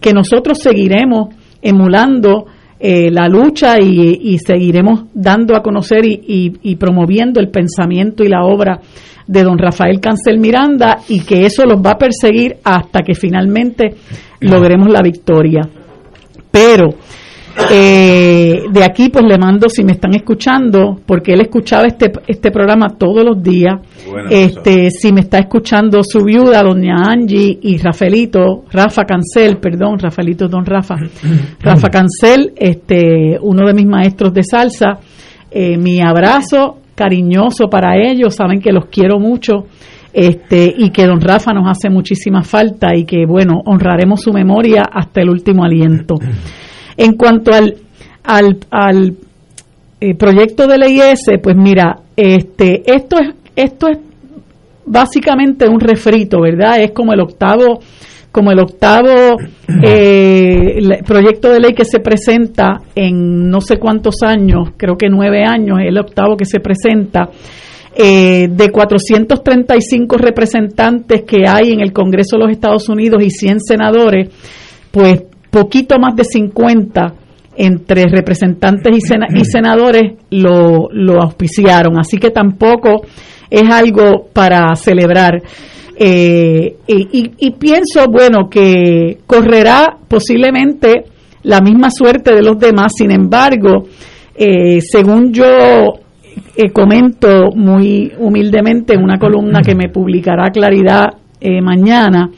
que 0.00 0.12
nosotros 0.12 0.58
seguiremos 0.58 1.34
emulando 1.62 2.46
eh, 2.78 3.10
la 3.10 3.28
lucha 3.28 3.76
y, 3.80 4.32
y, 4.32 4.38
seguiremos 4.38 5.04
dando 5.14 5.56
a 5.56 5.62
conocer 5.62 6.04
y, 6.04 6.20
y, 6.26 6.52
y, 6.62 6.76
promoviendo 6.76 7.38
el 7.38 7.48
pensamiento 7.48 8.24
y 8.24 8.28
la 8.28 8.44
obra 8.44 8.80
de 9.26 9.44
don 9.44 9.56
Rafael 9.56 10.00
Cancel 10.00 10.40
Miranda 10.40 10.98
y 11.08 11.20
que 11.20 11.46
eso 11.46 11.64
los 11.64 11.80
va 11.80 11.92
a 11.92 11.98
perseguir 11.98 12.56
hasta 12.64 13.00
que 13.04 13.14
finalmente 13.14 13.94
logremos 14.40 14.88
la 14.88 15.00
victoria. 15.00 15.60
Pero 16.50 16.88
eh, 17.70 18.62
de 18.70 18.84
aquí 18.84 19.08
pues 19.08 19.24
le 19.24 19.38
mando 19.38 19.68
si 19.68 19.84
me 19.84 19.92
están 19.92 20.14
escuchando 20.14 21.00
porque 21.06 21.32
él 21.32 21.42
escuchaba 21.42 21.86
este 21.86 22.10
este 22.26 22.50
programa 22.50 22.96
todos 22.98 23.24
los 23.24 23.42
días. 23.42 23.80
Bueno, 24.10 24.28
este 24.30 24.90
si 24.90 25.12
me 25.12 25.20
está 25.20 25.38
escuchando 25.38 26.02
su 26.02 26.24
viuda 26.24 26.62
doña 26.62 26.96
Angie 27.10 27.58
y 27.60 27.78
Rafaelito 27.78 28.64
Rafa 28.70 29.04
Cancel 29.04 29.58
perdón 29.58 29.98
Rafaelito 29.98 30.48
don 30.48 30.64
Rafa. 30.64 30.96
Rafa 31.60 31.88
Cancel 31.88 32.52
este 32.56 33.38
uno 33.40 33.66
de 33.66 33.74
mis 33.74 33.86
maestros 33.86 34.32
de 34.32 34.42
salsa. 34.42 34.98
Eh, 35.50 35.76
mi 35.76 36.00
abrazo 36.00 36.78
cariñoso 36.94 37.68
para 37.68 37.96
ellos, 37.96 38.34
saben 38.34 38.60
que 38.60 38.72
los 38.72 38.86
quiero 38.86 39.18
mucho. 39.18 39.66
Este, 40.14 40.70
y 40.76 40.90
que 40.90 41.06
don 41.06 41.22
Rafa 41.22 41.54
nos 41.54 41.66
hace 41.70 41.88
muchísima 41.88 42.42
falta 42.42 42.94
y 42.94 43.06
que, 43.06 43.24
bueno, 43.24 43.62
honraremos 43.64 44.20
su 44.20 44.30
memoria 44.30 44.82
hasta 44.82 45.22
el 45.22 45.30
último 45.30 45.64
aliento. 45.64 46.16
En 47.02 47.14
cuanto 47.14 47.52
al, 47.52 47.74
al, 48.22 48.58
al 48.70 49.16
eh, 50.00 50.14
proyecto 50.14 50.68
de 50.68 50.78
ley 50.78 51.00
ese, 51.00 51.38
pues 51.42 51.56
mira, 51.56 51.98
este, 52.16 52.82
esto 52.86 53.16
es, 53.18 53.34
esto 53.56 53.88
es 53.88 53.98
básicamente 54.86 55.66
un 55.68 55.80
refrito, 55.80 56.40
¿verdad? 56.40 56.80
Es 56.80 56.92
como 56.92 57.12
el 57.12 57.20
octavo 57.20 57.80
como 58.30 58.52
el 58.52 58.60
octavo 58.60 59.36
eh, 59.82 60.78
proyecto 61.04 61.50
de 61.50 61.58
ley 61.58 61.74
que 61.74 61.84
se 61.84 61.98
presenta 61.98 62.80
en 62.94 63.50
no 63.50 63.60
sé 63.60 63.78
cuántos 63.78 64.22
años, 64.22 64.70
creo 64.76 64.96
que 64.96 65.08
nueve 65.10 65.44
años, 65.44 65.80
es 65.80 65.88
el 65.88 65.98
octavo 65.98 66.36
que 66.36 66.44
se 66.44 66.60
presenta, 66.60 67.30
eh, 67.96 68.46
de 68.48 68.70
435 68.70 70.18
representantes 70.18 71.24
que 71.24 71.48
hay 71.48 71.72
en 71.72 71.80
el 71.80 71.92
Congreso 71.92 72.36
de 72.36 72.44
los 72.44 72.52
Estados 72.52 72.88
Unidos 72.88 73.22
y 73.24 73.30
100 73.30 73.58
senadores, 73.60 74.30
pues 74.92 75.24
poquito 75.52 75.98
más 76.00 76.16
de 76.16 76.24
50 76.24 77.14
entre 77.56 78.06
representantes 78.06 78.96
y, 78.96 79.44
senadores 79.44 80.14
lo, 80.30 80.88
lo 80.90 81.22
auspiciaron. 81.22 81.98
Así 81.98 82.16
que 82.16 82.30
tampoco 82.30 83.02
es 83.50 83.70
algo 83.70 84.28
para 84.32 84.74
celebrar. 84.74 85.42
Eh, 85.94 86.76
y, 86.86 87.50
pienso, 87.52 88.06
bueno, 88.10 88.48
que 88.50 89.18
correrá 89.26 89.98
posiblemente 90.08 91.04
la 91.42 91.60
misma 91.60 91.90
suerte 91.90 92.34
de 92.34 92.42
los 92.42 92.58
demás, 92.58 92.92
sin 92.96 93.10
embargo, 93.10 93.84
eh, 94.34 94.80
según 94.80 95.32
yo 95.32 95.44
eh, 96.56 96.70
comento 96.72 97.50
muy 97.54 98.10
humildemente 98.18 98.94
en 98.94 99.02
una 99.02 99.18
columna 99.18 99.60
que 99.60 99.74
me 99.74 99.90
publicará 99.90 100.50
Claridad 100.50 101.08
mañana, 101.60 102.30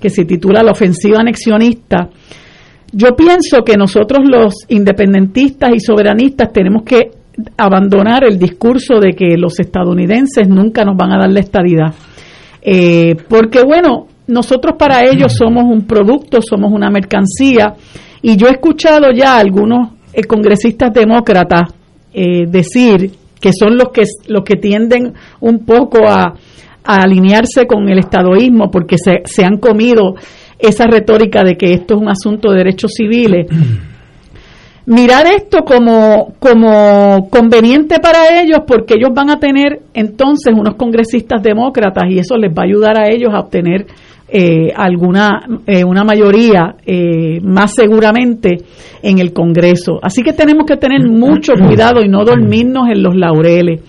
que 0.00 0.08
se 0.08 0.24
titula 0.24 0.62
La 0.62 0.72
ofensiva 0.72 1.20
anexionista, 1.20 2.08
yo 2.92 3.16
pienso 3.16 3.62
que 3.64 3.76
nosotros 3.76 4.20
los 4.24 4.54
independentistas 4.68 5.70
y 5.74 5.80
soberanistas 5.80 6.52
tenemos 6.52 6.82
que 6.82 7.10
abandonar 7.56 8.24
el 8.24 8.38
discurso 8.38 8.98
de 9.00 9.12
que 9.12 9.36
los 9.36 9.58
estadounidenses 9.60 10.48
nunca 10.48 10.84
nos 10.84 10.96
van 10.96 11.12
a 11.12 11.18
dar 11.18 11.30
la 11.30 11.40
estadidad. 11.40 11.94
Eh, 12.62 13.14
porque 13.28 13.62
bueno, 13.62 14.06
nosotros 14.26 14.76
para 14.78 15.04
ellos 15.04 15.34
somos 15.34 15.64
un 15.64 15.86
producto, 15.86 16.40
somos 16.40 16.72
una 16.72 16.90
mercancía, 16.90 17.74
y 18.22 18.36
yo 18.36 18.48
he 18.48 18.52
escuchado 18.52 19.12
ya 19.12 19.36
a 19.36 19.40
algunos 19.40 19.90
eh, 20.12 20.24
congresistas 20.24 20.92
demócratas 20.92 21.74
eh, 22.12 22.46
decir 22.48 23.12
que 23.40 23.52
son 23.52 23.76
los 23.76 23.90
que, 23.90 24.04
los 24.28 24.42
que 24.42 24.56
tienden 24.56 25.12
un 25.40 25.64
poco 25.64 26.08
a, 26.08 26.34
alinearse 26.88 27.66
con 27.66 27.88
el 27.88 27.98
estadoísmo 27.98 28.70
porque 28.70 28.96
se, 28.96 29.22
se 29.24 29.44
han 29.44 29.58
comido 29.58 30.14
esa 30.58 30.86
retórica 30.86 31.44
de 31.44 31.56
que 31.56 31.72
esto 31.72 31.94
es 31.94 32.00
un 32.00 32.08
asunto 32.08 32.50
de 32.50 32.58
derechos 32.58 32.92
civiles 32.94 33.46
mirar 34.86 35.26
esto 35.26 35.64
como, 35.64 36.34
como 36.38 37.28
conveniente 37.28 37.98
para 37.98 38.40
ellos 38.40 38.60
porque 38.66 38.94
ellos 38.94 39.10
van 39.12 39.30
a 39.30 39.40
tener 39.40 39.80
entonces 39.94 40.54
unos 40.56 40.76
congresistas 40.76 41.42
demócratas 41.42 42.04
y 42.08 42.18
eso 42.18 42.36
les 42.36 42.50
va 42.52 42.62
a 42.62 42.66
ayudar 42.66 42.98
a 42.98 43.08
ellos 43.08 43.30
a 43.34 43.40
obtener 43.40 43.86
eh, 44.28 44.72
alguna 44.74 45.46
eh, 45.68 45.84
una 45.84 46.02
mayoría 46.02 46.74
eh, 46.84 47.40
más 47.42 47.74
seguramente 47.74 48.58
en 49.00 49.18
el 49.20 49.32
Congreso. 49.32 50.00
Así 50.02 50.22
que 50.22 50.32
tenemos 50.32 50.66
que 50.66 50.76
tener 50.76 51.00
mucho 51.08 51.52
cuidado 51.54 52.00
y 52.02 52.08
no 52.08 52.24
dormirnos 52.24 52.88
en 52.90 53.04
los 53.04 53.14
laureles. 53.14 53.82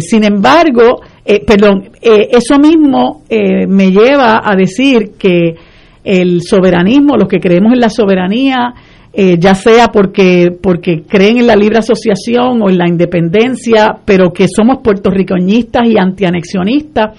sin 0.00 0.24
embargo, 0.24 1.02
perdón, 1.46 1.90
eso 2.00 2.58
mismo 2.58 3.22
me 3.28 3.90
lleva 3.90 4.40
a 4.42 4.56
decir 4.56 5.12
que 5.18 5.54
el 6.04 6.42
soberanismo, 6.42 7.16
los 7.16 7.28
que 7.28 7.40
creemos 7.40 7.72
en 7.72 7.80
la 7.80 7.88
soberanía, 7.88 8.74
eh, 9.12 9.36
ya 9.38 9.54
sea 9.54 9.88
porque, 9.88 10.48
porque 10.60 11.02
creen 11.06 11.38
en 11.38 11.46
la 11.46 11.56
libre 11.56 11.78
asociación 11.78 12.62
o 12.62 12.70
en 12.70 12.78
la 12.78 12.88
independencia, 12.88 13.96
pero 14.04 14.32
que 14.32 14.46
somos 14.48 14.78
puertorriqueñistas 14.82 15.86
y 15.86 15.98
antianexionistas, 15.98 17.18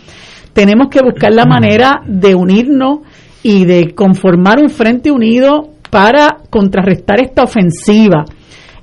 tenemos 0.54 0.88
que 0.90 1.02
buscar 1.04 1.34
la 1.34 1.46
manera 1.46 2.02
de 2.06 2.36
unirnos 2.36 3.00
y 3.44 3.66
de 3.66 3.94
conformar 3.94 4.60
un 4.60 4.70
frente 4.70 5.12
unido 5.12 5.70
para 5.90 6.38
contrarrestar 6.50 7.22
esta 7.22 7.44
ofensiva. 7.44 8.26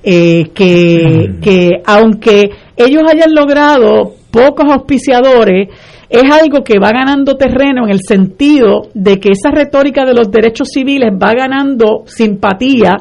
Eh, 0.03 0.49
que, 0.55 1.35
que 1.43 1.69
aunque 1.85 2.49
ellos 2.75 3.03
hayan 3.07 3.35
logrado 3.35 4.15
pocos 4.31 4.65
auspiciadores, 4.71 5.69
es 6.09 6.29
algo 6.29 6.63
que 6.63 6.79
va 6.79 6.91
ganando 6.91 7.35
terreno 7.35 7.85
en 7.85 7.91
el 7.91 7.99
sentido 8.05 8.89
de 8.93 9.19
que 9.19 9.29
esa 9.29 9.51
retórica 9.51 10.05
de 10.05 10.13
los 10.13 10.29
derechos 10.29 10.69
civiles 10.73 11.11
va 11.13 11.33
ganando 11.33 12.03
simpatía. 12.05 12.97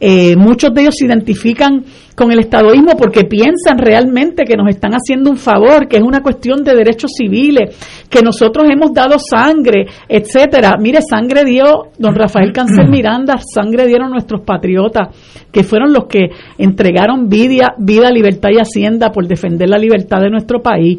Eh, 0.00 0.36
muchos 0.36 0.74
de 0.74 0.82
ellos 0.82 0.96
se 0.98 1.06
identifican 1.06 1.84
con 2.14 2.30
el 2.30 2.40
estadoísmo 2.40 2.96
porque 2.96 3.24
piensan 3.24 3.78
realmente 3.78 4.44
que 4.44 4.56
nos 4.56 4.68
están 4.68 4.92
haciendo 4.92 5.30
un 5.30 5.36
favor, 5.36 5.88
que 5.88 5.96
es 5.96 6.02
una 6.02 6.22
cuestión 6.22 6.62
de 6.64 6.74
derechos 6.74 7.12
civiles, 7.16 7.76
que 8.08 8.22
nosotros 8.22 8.66
hemos 8.70 8.92
dado 8.92 9.16
sangre, 9.18 9.86
etcétera. 10.08 10.76
Mire, 10.78 11.00
sangre 11.02 11.44
dio 11.44 11.90
don 11.98 12.14
Rafael 12.14 12.52
Cáncer 12.52 12.88
Miranda, 12.88 13.36
sangre 13.38 13.86
dieron 13.86 14.10
nuestros 14.10 14.42
patriotas, 14.42 15.08
que 15.50 15.62
fueron 15.64 15.92
los 15.92 16.04
que 16.06 16.30
entregaron 16.58 17.28
vida, 17.28 17.74
vida, 17.78 18.10
libertad 18.10 18.50
y 18.52 18.60
hacienda 18.60 19.10
por 19.10 19.26
defender 19.26 19.68
la 19.68 19.78
libertad 19.78 20.20
de 20.20 20.30
nuestro 20.30 20.60
país. 20.60 20.98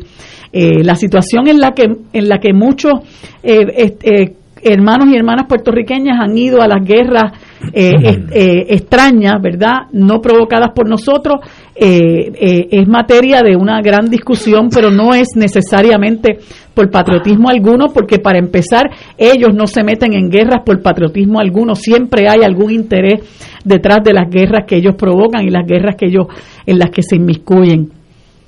Eh, 0.52 0.84
la 0.84 0.96
situación 0.96 1.48
en 1.48 1.60
la 1.60 1.72
que, 1.72 1.86
en 2.14 2.30
la 2.30 2.38
que 2.38 2.54
muchos 2.54 2.94
eh, 3.42 3.96
eh, 4.04 4.34
hermanos 4.64 5.10
y 5.10 5.16
hermanas 5.16 5.46
puertorriqueñas 5.48 6.20
han 6.20 6.38
ido 6.38 6.62
a 6.62 6.68
las 6.68 6.86
guerras 6.86 7.34
extrañas, 7.74 9.42
¿verdad? 9.42 9.88
No 9.92 10.22
provocadas 10.22 10.72
por 10.76 10.88
nosotros, 10.90 11.40
es 11.76 12.88
materia 12.88 13.42
de 13.42 13.56
una 13.56 13.82
gran 13.82 14.10
discusión, 14.10 14.70
pero 14.74 14.92
no 14.92 15.14
es 15.14 15.30
necesariamente 15.36 16.40
por 16.74 16.90
patriotismo 16.90 17.50
alguno, 17.50 17.88
porque 17.94 18.20
para 18.20 18.40
empezar, 18.40 18.90
ellos 19.18 19.54
no 19.54 19.68
se 19.68 19.84
meten 19.84 20.14
en 20.14 20.30
guerras 20.30 20.62
por 20.66 20.82
patriotismo 20.82 21.40
alguno, 21.40 21.76
siempre 21.76 22.28
hay 22.28 22.42
algún 22.44 22.72
interés 22.72 23.22
detrás 23.64 24.00
de 24.04 24.14
las 24.14 24.30
guerras 24.30 24.66
que 24.68 24.78
ellos 24.78 24.96
provocan 24.96 25.46
y 25.46 25.50
las 25.50 25.68
guerras 25.68 25.96
que 25.98 26.08
ellos 26.08 26.28
en 26.66 26.80
las 26.80 26.90
que 26.90 27.04
se 27.04 27.16
inmiscuyen. 27.16 27.92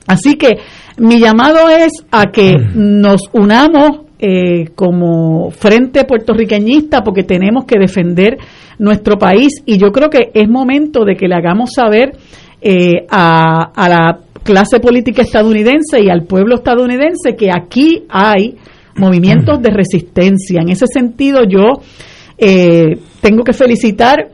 Así 0.07 0.35
que 0.35 0.57
mi 0.97 1.19
llamado 1.19 1.69
es 1.69 2.05
a 2.11 2.31
que 2.31 2.53
nos 2.75 3.23
unamos 3.33 4.04
eh, 4.17 4.69
como 4.75 5.51
frente 5.51 6.05
puertorriqueñista 6.05 7.01
porque 7.03 7.23
tenemos 7.23 7.65
que 7.65 7.77
defender 7.77 8.37
nuestro 8.79 9.17
país 9.17 9.61
y 9.65 9.77
yo 9.77 9.91
creo 9.91 10.09
que 10.09 10.31
es 10.33 10.47
momento 10.47 11.03
de 11.03 11.15
que 11.15 11.27
le 11.27 11.35
hagamos 11.35 11.73
saber 11.73 12.13
eh, 12.61 13.05
a, 13.09 13.89
la 13.89 14.19
clase 14.41 14.79
política 14.79 15.21
estadounidense 15.21 16.01
y 16.01 16.09
al 16.09 16.23
pueblo 16.23 16.55
estadounidense 16.55 17.35
que 17.37 17.49
aquí 17.51 18.03
hay 18.07 18.55
movimientos 18.95 19.61
de 19.61 19.71
resistencia. 19.71 20.61
En 20.61 20.69
ese 20.69 20.87
sentido 20.87 21.41
yo 21.43 21.81
eh, 22.37 22.97
tengo 23.19 23.43
que 23.43 23.51
felicitar 23.51 24.29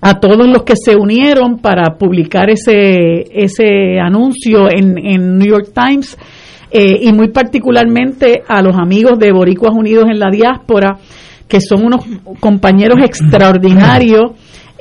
a 0.00 0.20
todos 0.20 0.46
los 0.46 0.62
que 0.62 0.74
se 0.76 0.94
unieron 0.94 1.58
para 1.58 1.96
publicar 1.98 2.50
ese, 2.50 3.24
ese 3.32 3.98
anuncio 4.00 4.68
en, 4.70 4.96
en 4.98 5.38
New 5.38 5.48
York 5.48 5.72
Times 5.74 6.16
eh, 6.72 7.00
y 7.02 7.12
muy 7.12 7.28
particularmente 7.28 8.42
a 8.48 8.62
los 8.62 8.76
amigos 8.76 9.18
de 9.18 9.30
Boricuas 9.30 9.74
Unidos 9.74 10.06
en 10.10 10.18
la 10.18 10.30
Diáspora, 10.30 10.96
que 11.46 11.60
son 11.60 11.84
unos 11.84 12.04
compañeros 12.40 12.98
extraordinarios. 13.04 14.32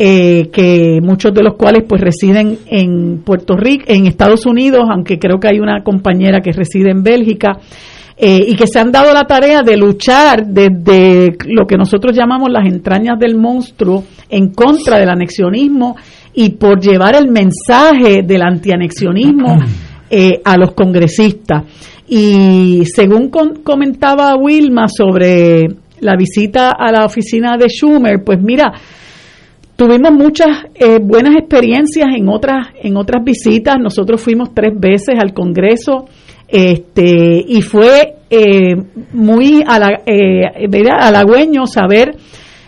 Eh, 0.03 0.49
que 0.51 0.99
muchos 1.03 1.31
de 1.31 1.43
los 1.43 1.55
cuales 1.55 1.83
pues 1.87 2.01
residen 2.01 2.57
en 2.65 3.21
Puerto 3.23 3.55
Rico, 3.55 3.83
en 3.87 4.07
Estados 4.07 4.47
Unidos, 4.47 4.85
aunque 4.89 5.19
creo 5.19 5.39
que 5.39 5.49
hay 5.49 5.59
una 5.59 5.83
compañera 5.83 6.39
que 6.41 6.51
reside 6.53 6.89
en 6.89 7.03
Bélgica, 7.03 7.59
eh, 8.17 8.45
y 8.47 8.55
que 8.55 8.65
se 8.65 8.79
han 8.79 8.91
dado 8.91 9.13
la 9.13 9.25
tarea 9.25 9.61
de 9.61 9.77
luchar 9.77 10.45
desde 10.47 11.35
lo 11.47 11.67
que 11.67 11.75
nosotros 11.77 12.15
llamamos 12.15 12.49
las 12.51 12.65
entrañas 12.65 13.19
del 13.19 13.35
monstruo 13.35 14.03
en 14.29 14.51
contra 14.53 14.97
del 14.97 15.09
anexionismo 15.09 15.95
y 16.33 16.51
por 16.51 16.79
llevar 16.79 17.15
el 17.15 17.29
mensaje 17.29 18.21
del 18.23 18.41
antianexionismo 18.41 19.57
eh, 20.11 20.41
a 20.43 20.57
los 20.57 20.73
congresistas. 20.73 21.63
Y 22.07 22.83
según 22.85 23.29
comentaba 23.29 24.35
Wilma 24.35 24.87
sobre 24.87 25.67
la 26.01 26.15
visita 26.17 26.71
a 26.71 26.91
la 26.91 27.05
oficina 27.05 27.55
de 27.57 27.69
Schumer, 27.69 28.23
pues 28.23 28.41
mira, 28.41 28.73
tuvimos 29.75 30.11
muchas 30.11 30.65
eh, 30.75 30.99
buenas 31.01 31.35
experiencias 31.35 32.09
en 32.15 32.27
otras 32.27 32.67
en 32.83 32.97
otras 32.97 33.23
visitas. 33.23 33.77
Nosotros 33.79 34.21
fuimos 34.21 34.53
tres 34.53 34.73
veces 34.77 35.15
al 35.19 35.33
Congreso 35.33 36.07
este, 36.51 37.45
y 37.47 37.61
fue 37.61 38.15
eh, 38.29 38.75
muy 39.13 39.63
eh, 40.05 40.89
halagüeño 40.99 41.65
saber 41.65 42.15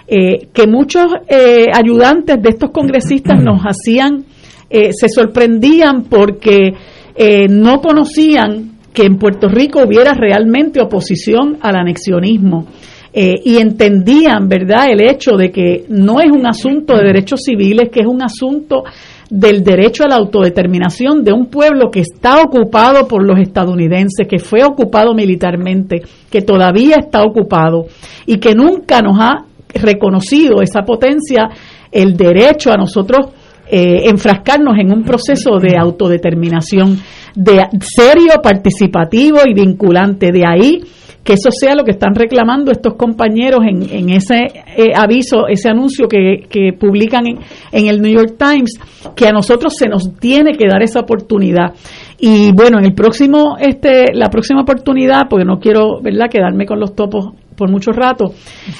eh, 0.07 0.47
que 0.53 0.67
muchos 0.67 1.07
eh, 1.27 1.67
ayudantes 1.73 2.41
de 2.41 2.49
estos 2.49 2.71
congresistas 2.71 3.43
nos 3.43 3.61
hacían, 3.61 4.25
se 4.69 5.07
sorprendían 5.07 6.05
porque 6.05 6.73
eh, 7.15 7.47
no 7.47 7.81
conocían 7.81 8.73
que 8.93 9.03
en 9.03 9.17
Puerto 9.17 9.47
Rico 9.47 9.81
hubiera 9.85 10.13
realmente 10.13 10.81
oposición 10.81 11.57
al 11.61 11.75
anexionismo. 11.75 12.67
Eh, 13.15 13.35
y 13.45 13.57
entendían, 13.57 14.47
¿verdad?, 14.47 14.89
el 14.89 14.99
hecho 14.99 15.37
de 15.37 15.51
que 15.51 15.85
no 15.87 16.19
es 16.19 16.31
un 16.31 16.47
asunto 16.47 16.95
de 16.95 17.03
derechos 17.03 17.41
civiles, 17.43 17.89
que 17.91 17.99
es 17.99 18.07
un 18.07 18.23
asunto 18.23 18.83
del 19.29 19.63
derecho 19.63 20.03
a 20.03 20.07
la 20.07 20.15
autodeterminación 20.15 21.23
de 21.23 21.31
un 21.31 21.45
pueblo 21.47 21.91
que 21.91 21.99
está 21.99 22.41
ocupado 22.41 23.07
por 23.07 23.23
los 23.23 23.39
estadounidenses, 23.39 24.27
que 24.27 24.39
fue 24.39 24.63
ocupado 24.63 25.13
militarmente, 25.13 26.01
que 26.31 26.41
todavía 26.41 26.95
está 26.97 27.21
ocupado 27.21 27.85
y 28.25 28.37
que 28.37 28.55
nunca 28.55 29.01
nos 29.01 29.19
ha 29.19 29.45
reconocido 29.73 30.61
esa 30.61 30.81
potencia, 30.81 31.49
el 31.91 32.17
derecho 32.17 32.71
a 32.71 32.77
nosotros 32.77 33.27
eh, 33.75 34.07
enfrascarnos 34.07 34.77
en 34.77 34.91
un 34.91 35.03
proceso 35.03 35.57
de 35.57 35.75
autodeterminación, 35.75 36.99
de 37.33 37.65
serio, 37.79 38.33
participativo 38.43 39.39
y 39.47 39.55
vinculante. 39.55 40.31
De 40.31 40.43
ahí 40.45 40.83
que 41.23 41.33
eso 41.33 41.49
sea 41.49 41.73
lo 41.73 41.83
que 41.83 41.89
están 41.89 42.13
reclamando 42.13 42.71
estos 42.71 42.93
compañeros 42.93 43.61
en, 43.67 43.81
en 43.89 44.09
ese 44.11 44.43
eh, 44.77 44.91
aviso, 44.95 45.47
ese 45.47 45.69
anuncio 45.69 46.07
que, 46.07 46.45
que 46.47 46.73
publican 46.77 47.25
en, 47.25 47.39
en, 47.71 47.87
el 47.87 47.99
New 47.99 48.13
York 48.13 48.35
Times, 48.37 48.79
que 49.15 49.25
a 49.25 49.31
nosotros 49.31 49.73
se 49.75 49.87
nos 49.87 50.19
tiene 50.19 50.51
que 50.55 50.67
dar 50.69 50.83
esa 50.83 50.99
oportunidad. 50.99 51.73
Y 52.19 52.51
bueno, 52.51 52.77
en 52.77 52.85
el 52.85 52.93
próximo, 52.93 53.57
este, 53.59 54.13
la 54.13 54.29
próxima 54.29 54.61
oportunidad, 54.61 55.23
porque 55.27 55.45
no 55.45 55.59
quiero, 55.59 55.99
¿verdad?, 55.99 56.29
quedarme 56.29 56.67
con 56.67 56.79
los 56.79 56.93
topos 56.93 57.33
por 57.57 57.71
mucho 57.71 57.91
rato, 57.91 58.33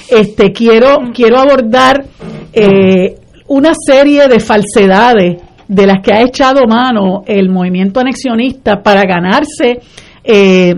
este, 0.08 0.52
quiero, 0.52 0.98
quiero 1.12 1.38
abordar 1.38 2.04
eh, 2.52 3.16
una 3.48 3.72
serie 3.74 4.28
de 4.28 4.40
falsedades 4.40 5.42
de 5.68 5.86
las 5.86 6.00
que 6.02 6.12
ha 6.12 6.22
echado 6.22 6.66
mano 6.66 7.22
el 7.26 7.48
movimiento 7.50 8.00
anexionista 8.00 8.82
para 8.82 9.02
ganarse 9.02 9.80
eh, 10.22 10.74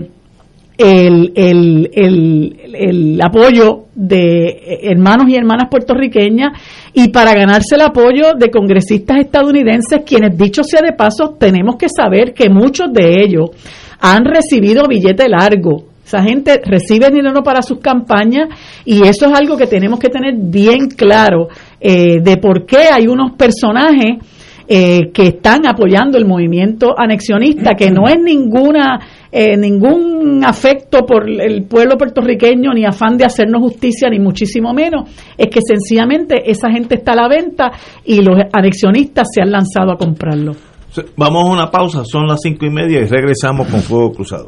el, 0.77 1.31
el, 1.35 1.89
el, 1.93 2.59
el, 2.73 3.21
apoyo 3.21 3.85
de 3.95 4.79
hermanos 4.83 5.27
y 5.27 5.35
hermanas 5.35 5.69
puertorriqueñas 5.71 6.51
y 6.93 7.07
para 7.07 7.33
ganarse 7.33 7.75
el 7.75 7.81
apoyo 7.81 8.33
de 8.37 8.51
congresistas 8.51 9.17
estadounidenses, 9.19 10.01
quienes 10.05 10.37
dicho 10.37 10.63
sea 10.63 10.81
de 10.81 10.93
paso, 10.93 11.35
tenemos 11.39 11.77
que 11.77 11.87
saber 11.89 12.33
que 12.33 12.49
muchos 12.49 12.93
de 12.93 13.23
ellos 13.23 13.49
han 13.99 14.25
recibido 14.25 14.87
billete 14.87 15.27
largo. 15.27 15.85
Esa 16.07 16.23
gente 16.23 16.61
recibe 16.63 17.09
dinero 17.09 17.43
para 17.43 17.61
sus 17.61 17.79
campañas 17.79 18.47
y 18.85 19.05
eso 19.05 19.25
es 19.25 19.37
algo 19.37 19.57
que 19.57 19.67
tenemos 19.67 19.99
que 19.99 20.07
tener 20.07 20.35
bien 20.37 20.87
claro 20.87 21.49
eh, 21.81 22.21
de 22.21 22.37
por 22.37 22.65
qué 22.65 22.87
hay 22.93 23.07
unos 23.07 23.33
personajes 23.33 24.15
eh, 24.69 25.11
que 25.13 25.23
están 25.23 25.67
apoyando 25.67 26.17
el 26.17 26.25
movimiento 26.25 26.93
anexionista, 26.97 27.71
que 27.73 27.91
no 27.91 28.07
es 28.07 28.21
ninguna 28.23 29.01
eh, 29.29 29.57
ningún 29.57 30.45
afecto 30.45 31.05
por 31.05 31.29
el 31.29 31.65
pueblo 31.65 31.97
puertorriqueño, 31.97 32.71
ni 32.73 32.85
afán 32.85 33.17
de 33.17 33.25
hacernos 33.25 33.61
justicia, 33.61 34.09
ni 34.09 34.19
muchísimo 34.19 34.73
menos, 34.73 35.09
es 35.37 35.47
que 35.47 35.59
sencillamente 35.61 36.49
esa 36.49 36.71
gente 36.71 36.95
está 36.95 37.11
a 37.11 37.15
la 37.15 37.27
venta 37.27 37.71
y 38.05 38.21
los 38.21 38.37
anexionistas 38.53 39.27
se 39.33 39.41
han 39.41 39.51
lanzado 39.51 39.91
a 39.91 39.97
comprarlo. 39.97 40.53
Vamos 41.17 41.49
a 41.49 41.51
una 41.51 41.69
pausa, 41.69 42.05
son 42.05 42.27
las 42.27 42.39
cinco 42.41 42.65
y 42.65 42.69
media 42.69 43.01
y 43.01 43.05
regresamos 43.07 43.67
con 43.67 43.81
Fuego 43.81 44.13
Cruzado. 44.13 44.47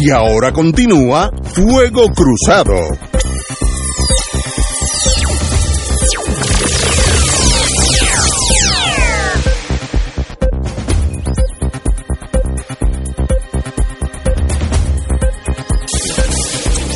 Y 0.00 0.10
ahora 0.12 0.52
continúa 0.52 1.28
Fuego 1.42 2.06
Cruzado. 2.14 2.72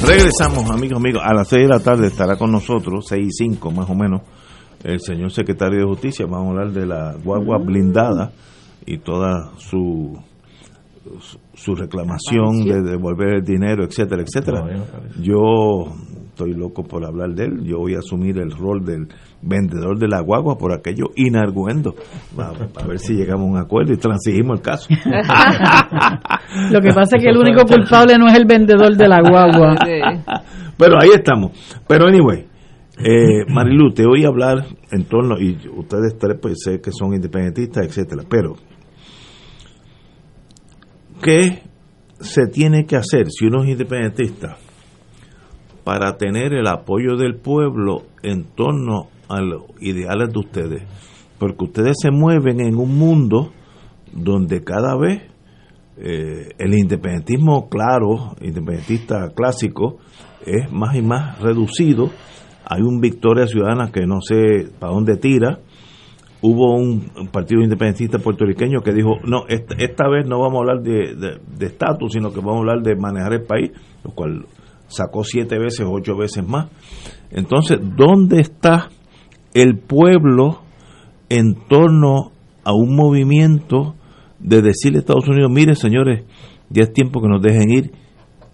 Regresamos, 0.06 0.70
amigos, 0.70 0.98
amigos. 0.98 1.22
A 1.24 1.34
las 1.34 1.48
6 1.48 1.62
de 1.62 1.68
la 1.68 1.80
tarde 1.80 2.06
estará 2.06 2.36
con 2.36 2.52
nosotros, 2.52 3.06
6 3.08 3.26
y 3.26 3.32
5 3.32 3.70
más 3.72 3.90
o 3.90 3.96
menos, 3.96 4.20
el 4.84 5.00
señor 5.00 5.32
secretario 5.32 5.80
de 5.80 5.86
Justicia. 5.86 6.24
Vamos 6.26 6.46
a 6.46 6.50
hablar 6.50 6.72
de 6.72 6.86
la 6.86 7.16
guagua 7.24 7.58
blindada 7.58 8.30
y 8.86 8.98
toda 8.98 9.50
su 9.58 10.16
su 11.62 11.76
reclamación 11.76 12.64
de 12.64 12.82
devolver 12.82 13.34
el 13.34 13.44
dinero, 13.44 13.84
etcétera, 13.84 14.22
etcétera. 14.22 14.64
Yo 15.20 15.94
estoy 16.30 16.54
loco 16.54 16.82
por 16.82 17.04
hablar 17.04 17.30
de 17.34 17.44
él. 17.44 17.62
Yo 17.62 17.78
voy 17.78 17.94
a 17.94 18.00
asumir 18.00 18.38
el 18.38 18.50
rol 18.50 18.84
del 18.84 19.06
vendedor 19.42 19.96
de 19.96 20.08
la 20.08 20.20
guagua 20.22 20.58
por 20.58 20.72
aquello 20.72 21.10
inarguendo. 21.14 21.94
A, 22.36 22.86
ver 22.86 22.98
si 22.98 23.14
llegamos 23.14 23.46
a 23.46 23.50
un 23.52 23.58
acuerdo 23.58 23.92
y 23.92 23.96
transigimos 23.96 24.58
el 24.58 24.62
caso. 24.62 24.88
Lo 26.72 26.80
que 26.80 26.92
pasa 26.92 27.16
es 27.16 27.22
que 27.22 27.30
el 27.30 27.36
único 27.36 27.64
culpable 27.64 28.18
no 28.18 28.26
es 28.26 28.34
el 28.34 28.44
vendedor 28.44 28.96
de 28.96 29.08
la 29.08 29.20
guagua. 29.20 29.76
Pero 30.76 31.00
ahí 31.00 31.10
estamos. 31.14 31.52
Pero 31.86 32.08
anyway, 32.08 32.44
eh, 32.98 33.44
Marilu, 33.48 33.92
te 33.92 34.04
voy 34.04 34.24
a 34.24 34.28
hablar 34.28 34.64
en 34.90 35.04
torno, 35.04 35.38
y 35.38 35.56
ustedes 35.76 36.18
tres 36.18 36.38
pues 36.42 36.58
sé 36.64 36.80
que 36.80 36.90
son 36.90 37.14
independentistas, 37.14 37.86
etcétera, 37.86 38.22
pero 38.28 38.54
¿qué 41.22 41.62
se 42.20 42.46
tiene 42.46 42.84
que 42.84 42.96
hacer 42.96 43.30
si 43.30 43.46
uno 43.46 43.62
es 43.62 43.70
independentista 43.70 44.56
para 45.84 46.16
tener 46.16 46.52
el 46.52 46.66
apoyo 46.66 47.16
del 47.16 47.36
pueblo 47.36 48.02
en 48.22 48.44
torno 48.44 49.08
a 49.28 49.40
los 49.40 49.62
ideales 49.80 50.32
de 50.32 50.38
ustedes? 50.38 50.82
Porque 51.38 51.64
ustedes 51.64 51.96
se 52.00 52.10
mueven 52.10 52.60
en 52.60 52.76
un 52.76 52.96
mundo 52.98 53.52
donde 54.12 54.62
cada 54.62 54.96
vez 54.96 55.22
eh, 55.96 56.50
el 56.58 56.74
independentismo 56.74 57.68
claro, 57.68 58.34
independentista 58.40 59.30
clásico, 59.34 59.98
es 60.44 60.70
más 60.72 60.96
y 60.96 61.02
más 61.02 61.40
reducido. 61.40 62.10
Hay 62.64 62.80
un 62.82 63.00
Victoria 63.00 63.46
Ciudadana 63.46 63.90
que 63.92 64.06
no 64.06 64.20
sé 64.20 64.70
para 64.78 64.92
dónde 64.92 65.16
tira. 65.16 65.60
Hubo 66.42 66.74
un, 66.74 67.28
partido 67.30 67.62
independentista 67.62 68.18
puertorriqueño 68.18 68.80
que 68.80 68.92
dijo, 68.92 69.16
no, 69.24 69.44
esta, 69.48 70.08
vez 70.08 70.26
no 70.26 70.40
vamos 70.40 70.56
a 70.56 70.60
hablar 70.60 70.82
de 70.82 71.66
estatus, 71.66 72.12
sino 72.12 72.32
que 72.32 72.40
vamos 72.40 72.56
a 72.56 72.58
hablar 72.58 72.82
de 72.82 72.96
manejar 72.96 73.34
el 73.34 73.42
país, 73.42 73.70
lo 74.04 74.10
cual 74.10 74.46
sacó 74.88 75.24
siete 75.24 75.58
veces, 75.58 75.86
ocho 75.88 76.16
veces 76.16 76.46
más. 76.46 76.68
Entonces, 77.30 77.78
¿dónde 77.96 78.40
está 78.40 78.88
el 79.54 79.78
pueblo 79.78 80.62
en 81.28 81.54
torno 81.68 82.32
a 82.64 82.72
un 82.72 82.94
movimiento 82.94 83.94
de 84.38 84.60
decirle 84.60 84.98
a 84.98 85.00
Estados 85.00 85.28
Unidos, 85.28 85.50
mire 85.50 85.74
señores, 85.74 86.24
ya 86.68 86.82
es 86.82 86.92
tiempo 86.92 87.20
que 87.20 87.28
nos 87.28 87.42
dejen 87.42 87.70
ir 87.70 87.92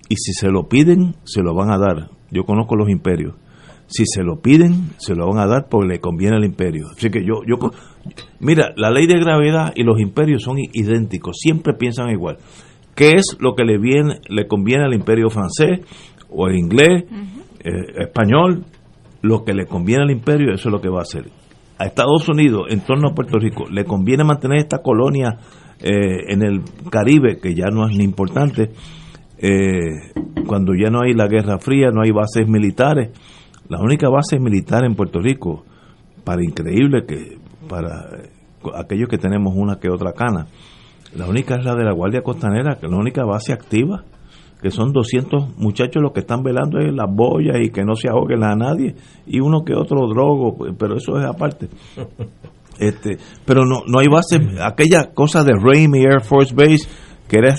y 0.08 0.16
si 0.16 0.32
se 0.32 0.48
lo 0.48 0.68
piden, 0.68 1.16
se 1.24 1.42
lo 1.42 1.54
van 1.54 1.70
a 1.70 1.78
dar. 1.78 2.10
Yo 2.30 2.44
conozco 2.44 2.76
los 2.76 2.88
imperios. 2.88 3.34
Si 3.88 4.04
se 4.06 4.22
lo 4.22 4.40
piden, 4.40 4.90
se 4.98 5.14
lo 5.14 5.26
van 5.26 5.38
a 5.38 5.46
dar 5.46 5.68
porque 5.68 5.88
le 5.88 6.00
conviene 6.00 6.36
al 6.36 6.44
imperio. 6.44 6.86
Así 6.94 7.10
que 7.10 7.24
yo, 7.24 7.42
yo, 7.46 7.56
mira, 8.38 8.72
la 8.76 8.90
ley 8.90 9.06
de 9.06 9.18
gravedad 9.18 9.72
y 9.74 9.82
los 9.82 9.98
imperios 9.98 10.42
son 10.42 10.58
idénticos, 10.58 11.38
siempre 11.38 11.74
piensan 11.74 12.10
igual. 12.10 12.36
¿Qué 12.94 13.12
es 13.12 13.36
lo 13.40 13.54
que 13.54 13.64
le, 13.64 13.78
viene, 13.78 14.20
le 14.28 14.46
conviene 14.46 14.84
al 14.84 14.94
imperio 14.94 15.30
francés 15.30 15.80
o 16.30 16.48
el 16.48 16.56
inglés, 16.56 17.04
eh, 17.64 18.02
español? 18.02 18.64
Lo 19.22 19.44
que 19.44 19.54
le 19.54 19.66
conviene 19.66 20.02
al 20.02 20.10
imperio, 20.10 20.52
eso 20.52 20.68
es 20.68 20.72
lo 20.72 20.80
que 20.80 20.88
va 20.88 20.98
a 20.98 21.02
hacer. 21.02 21.30
A 21.78 21.86
Estados 21.86 22.28
Unidos, 22.28 22.66
en 22.70 22.80
torno 22.80 23.08
a 23.08 23.14
Puerto 23.14 23.38
Rico, 23.38 23.66
le 23.70 23.84
conviene 23.84 24.24
mantener 24.24 24.58
esta 24.58 24.78
colonia 24.78 25.38
eh, 25.80 26.32
en 26.32 26.42
el 26.42 26.62
Caribe, 26.90 27.38
que 27.40 27.54
ya 27.54 27.66
no 27.72 27.88
es 27.88 27.96
ni 27.96 28.04
importante, 28.04 28.70
eh, 29.38 30.12
cuando 30.46 30.72
ya 30.74 30.90
no 30.90 31.02
hay 31.02 31.14
la 31.14 31.28
Guerra 31.28 31.58
Fría, 31.58 31.90
no 31.92 32.02
hay 32.02 32.10
bases 32.10 32.48
militares. 32.48 33.10
La 33.68 33.80
única 33.80 34.08
base 34.08 34.38
militar 34.38 34.84
en 34.84 34.94
Puerto 34.94 35.20
Rico, 35.20 35.64
para 36.24 36.42
increíble 36.42 37.04
que 37.06 37.38
para 37.68 38.06
aquellos 38.74 39.08
que 39.08 39.18
tenemos 39.18 39.54
una 39.54 39.78
que 39.78 39.90
otra 39.90 40.12
cana, 40.12 40.46
la 41.14 41.26
única 41.26 41.56
es 41.56 41.64
la 41.64 41.74
de 41.74 41.84
la 41.84 41.92
Guardia 41.92 42.22
Costanera, 42.22 42.76
que 42.76 42.86
es 42.86 42.92
la 42.92 42.98
única 42.98 43.24
base 43.24 43.52
activa, 43.52 44.04
que 44.60 44.70
son 44.70 44.92
200 44.92 45.56
muchachos 45.56 46.02
los 46.02 46.12
que 46.12 46.20
están 46.20 46.42
velando 46.42 46.80
en 46.80 46.96
las 46.96 47.08
boyas 47.10 47.56
y 47.62 47.70
que 47.70 47.84
no 47.84 47.94
se 47.94 48.08
ahoguen 48.08 48.42
a 48.42 48.54
nadie, 48.54 48.94
y 49.26 49.40
uno 49.40 49.64
que 49.64 49.74
otro 49.74 50.06
drogo, 50.08 50.56
pero 50.78 50.96
eso 50.96 51.18
es 51.18 51.26
aparte. 51.26 51.68
Este, 52.78 53.18
pero 53.44 53.64
no, 53.64 53.82
no 53.88 53.98
hay 53.98 54.06
base, 54.06 54.38
aquella 54.62 55.10
cosa 55.12 55.42
de 55.42 55.50
Raimi 55.52 55.98
Air 55.98 56.20
Force 56.22 56.54
Base, 56.54 56.88
que 57.26 57.38
era 57.38 57.56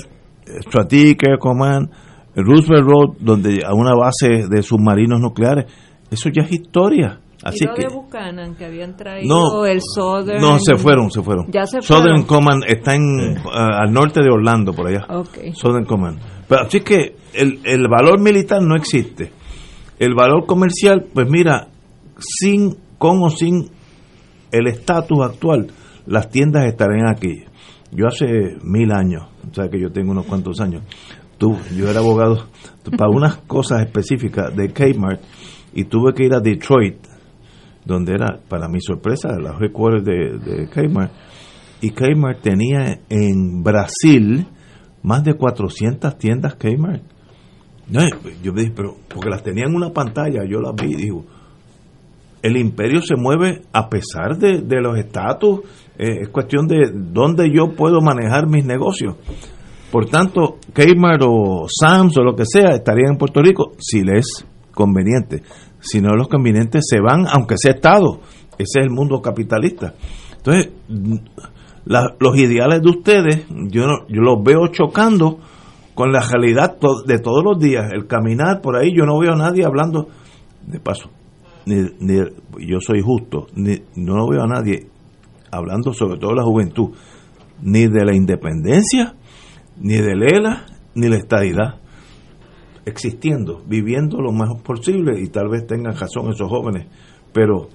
Strategic 0.61 1.27
Air 1.27 1.39
Command, 1.39 1.89
Roosevelt 2.35 2.87
Road, 2.87 3.17
donde 3.19 3.59
a 3.65 3.73
una 3.73 3.93
base 3.93 4.47
de 4.49 4.61
submarinos 4.61 5.19
nucleares, 5.19 5.65
eso 6.11 6.29
ya 6.29 6.43
es 6.43 6.51
historia. 6.51 7.19
Así 7.41 7.65
que, 7.73 7.83
de 7.83 7.93
Buchanan, 7.93 8.55
que 8.55 8.65
habían 8.65 8.97
traído 8.97 9.65
el 9.65 9.79
Southern... 9.81 10.41
No, 10.41 10.59
se 10.59 10.75
fueron, 10.75 11.09
se 11.09 11.21
fueron. 11.21 11.49
Ya 11.51 11.65
se 11.65 11.81
Southern 11.81 12.23
Command 12.23 12.63
está 12.67 12.95
en, 12.95 13.37
al 13.53 13.93
norte 13.93 14.21
de 14.21 14.29
Orlando, 14.29 14.73
por 14.73 14.87
allá. 14.87 15.05
Southern 15.53 15.85
Command. 15.85 16.19
Pero 16.49 16.61
así 16.63 16.81
que 16.81 17.15
el, 17.33 17.61
el 17.63 17.87
valor 17.87 18.19
militar 18.19 18.61
no 18.61 18.75
existe. 18.75 19.31
El 19.99 20.15
valor 20.15 20.45
comercial, 20.45 21.05
pues 21.13 21.29
mira, 21.29 21.69
sin, 22.19 22.75
con 22.97 23.23
o 23.23 23.29
sin 23.29 23.69
el 24.51 24.67
estatus 24.67 25.19
actual, 25.21 25.67
las 26.07 26.29
tiendas 26.29 26.65
estarían 26.65 27.07
aquí. 27.07 27.45
Yo 27.91 28.07
hace 28.07 28.57
mil 28.63 28.91
años, 28.91 29.23
o 29.49 29.53
sea 29.53 29.69
que 29.69 29.79
yo 29.79 29.91
tengo 29.91 30.11
unos 30.11 30.25
cuantos 30.25 30.59
años, 30.59 30.83
tú, 31.37 31.57
yo 31.75 31.89
era 31.89 31.99
abogado 31.99 32.45
para 32.97 33.09
unas 33.09 33.37
cosas 33.37 33.81
específicas 33.81 34.55
de 34.55 34.71
Kmart 34.73 35.21
y 35.73 35.85
tuve 35.85 36.13
que 36.13 36.25
ir 36.25 36.33
a 36.33 36.39
Detroit, 36.39 36.97
donde 37.85 38.13
era, 38.13 38.39
para 38.47 38.67
mi 38.67 38.81
sorpresa, 38.81 39.29
la 39.39 39.57
headquarters 39.59 40.03
de, 40.03 40.37
de 40.37 40.69
Kmart. 40.69 41.11
Y 41.81 41.91
Kmart 41.91 42.41
tenía 42.41 42.99
en 43.09 43.63
Brasil 43.63 44.45
más 45.03 45.23
de 45.23 45.33
400 45.33 46.17
tiendas 46.17 46.55
Kmart. 46.55 47.03
yo 48.43 48.53
me 48.53 48.61
dije, 48.61 48.73
pero 48.75 48.97
porque 49.07 49.29
las 49.29 49.43
tenía 49.43 49.65
en 49.65 49.75
una 49.75 49.91
pantalla, 49.91 50.43
yo 50.47 50.59
las 50.59 50.75
vi 50.75 50.95
digo, 50.95 51.25
el 52.41 52.57
imperio 52.57 53.01
se 53.01 53.15
mueve 53.15 53.61
a 53.73 53.89
pesar 53.89 54.37
de, 54.37 54.81
los 54.81 54.97
estatus, 54.97 55.61
eh, 55.97 56.21
es 56.21 56.29
cuestión 56.29 56.67
de 56.67 56.91
dónde 56.93 57.49
yo 57.53 57.75
puedo 57.75 58.01
manejar 58.01 58.47
mis 58.47 58.65
negocios. 58.65 59.15
Por 59.91 60.05
tanto, 60.05 60.57
Kmart 60.73 61.23
o 61.25 61.65
Sams 61.67 62.17
o 62.17 62.23
lo 62.23 62.35
que 62.35 62.45
sea 62.45 62.75
estarían 62.75 63.13
en 63.13 63.17
Puerto 63.17 63.41
Rico 63.41 63.73
si 63.79 64.03
les 64.03 64.45
es 64.79 64.85
conveniente. 64.85 65.43
Si 65.79 66.01
no 66.01 66.15
los 66.15 66.27
convenientes 66.27 66.85
se 66.89 66.99
van, 66.99 67.25
aunque 67.27 67.55
sea 67.57 67.73
Estado. 67.73 68.19
Ese 68.57 68.79
es 68.79 68.85
el 68.85 68.89
mundo 68.89 69.21
capitalista. 69.21 69.93
Entonces, 70.37 70.71
los 71.85 72.37
ideales 72.37 72.81
de 72.81 72.89
ustedes, 72.89 73.45
yo, 73.49 73.83
yo 74.07 74.21
los 74.21 74.43
veo 74.43 74.67
chocando 74.67 75.39
con 75.95 76.11
la 76.11 76.21
realidad 76.21 76.77
de 77.05 77.19
todos 77.19 77.43
los 77.43 77.59
días. 77.59 77.91
El 77.91 78.07
caminar 78.07 78.61
por 78.61 78.75
ahí, 78.75 78.91
yo 78.95 79.05
no 79.05 79.19
veo 79.19 79.33
a 79.33 79.37
nadie 79.37 79.65
hablando 79.65 80.07
de 80.65 80.79
paso 80.79 81.09
ni, 81.99 82.17
yo 82.67 82.79
soy 82.79 83.01
justo, 83.01 83.47
ni, 83.55 83.77
no 83.95 84.27
veo 84.27 84.43
a 84.43 84.47
nadie 84.47 84.87
hablando 85.51 85.93
sobre 85.93 86.19
todo 86.19 86.33
la 86.33 86.43
juventud, 86.43 86.91
ni 87.61 87.87
de 87.87 88.05
la 88.05 88.15
independencia, 88.15 89.15
ni 89.77 89.95
de 89.95 90.15
Lela, 90.15 90.65
ni 90.95 91.07
la 91.07 91.17
estadidad, 91.17 91.79
existiendo, 92.89 93.61
viviendo 93.65 94.21
lo 94.21 94.31
mejor 94.31 94.61
posible 94.61 95.19
y 95.21 95.27
tal 95.27 95.49
vez 95.49 95.65
tengan 95.65 95.95
razón 95.95 96.31
esos 96.31 96.49
jóvenes, 96.49 96.87
pero 97.31 97.69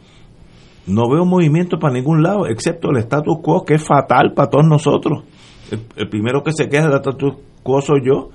no 0.87 1.09
veo 1.09 1.25
movimiento 1.25 1.79
para 1.79 1.95
ningún 1.95 2.23
lado, 2.23 2.47
excepto 2.47 2.91
el 2.91 2.99
status 2.99 3.39
quo 3.43 3.65
que 3.65 3.75
es 3.75 3.85
fatal 3.85 4.33
para 4.35 4.51
todos 4.51 4.67
nosotros. 4.67 5.25
El, 5.71 6.09
primero 6.09 6.43
que 6.43 6.53
se 6.53 6.69
queja 6.69 6.89
del 6.89 6.97
status 6.97 7.35
quo 7.63 7.81
soy 7.81 8.01
yo. 8.05 8.31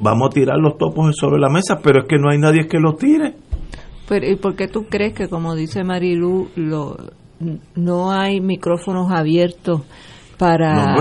Vamos 0.00 0.28
a 0.28 0.34
tirar 0.34 0.58
los 0.58 0.78
topos 0.78 1.14
sobre 1.16 1.40
la 1.40 1.48
mesa, 1.48 1.80
pero 1.82 2.00
es 2.02 2.08
que 2.08 2.18
no 2.18 2.30
hay 2.30 2.38
nadie 2.38 2.68
que 2.68 2.78
los 2.78 2.96
tire. 2.96 3.34
Pero, 4.08 4.26
¿Y 4.26 4.36
por 4.36 4.54
qué 4.54 4.68
tú 4.68 4.86
crees 4.88 5.12
que, 5.12 5.28
como 5.28 5.54
dice 5.54 5.82
Marilu, 5.82 6.48
lo, 6.54 6.96
no 7.74 8.12
hay 8.12 8.40
micrófonos 8.40 9.10
abiertos 9.10 9.82
para 10.38 10.96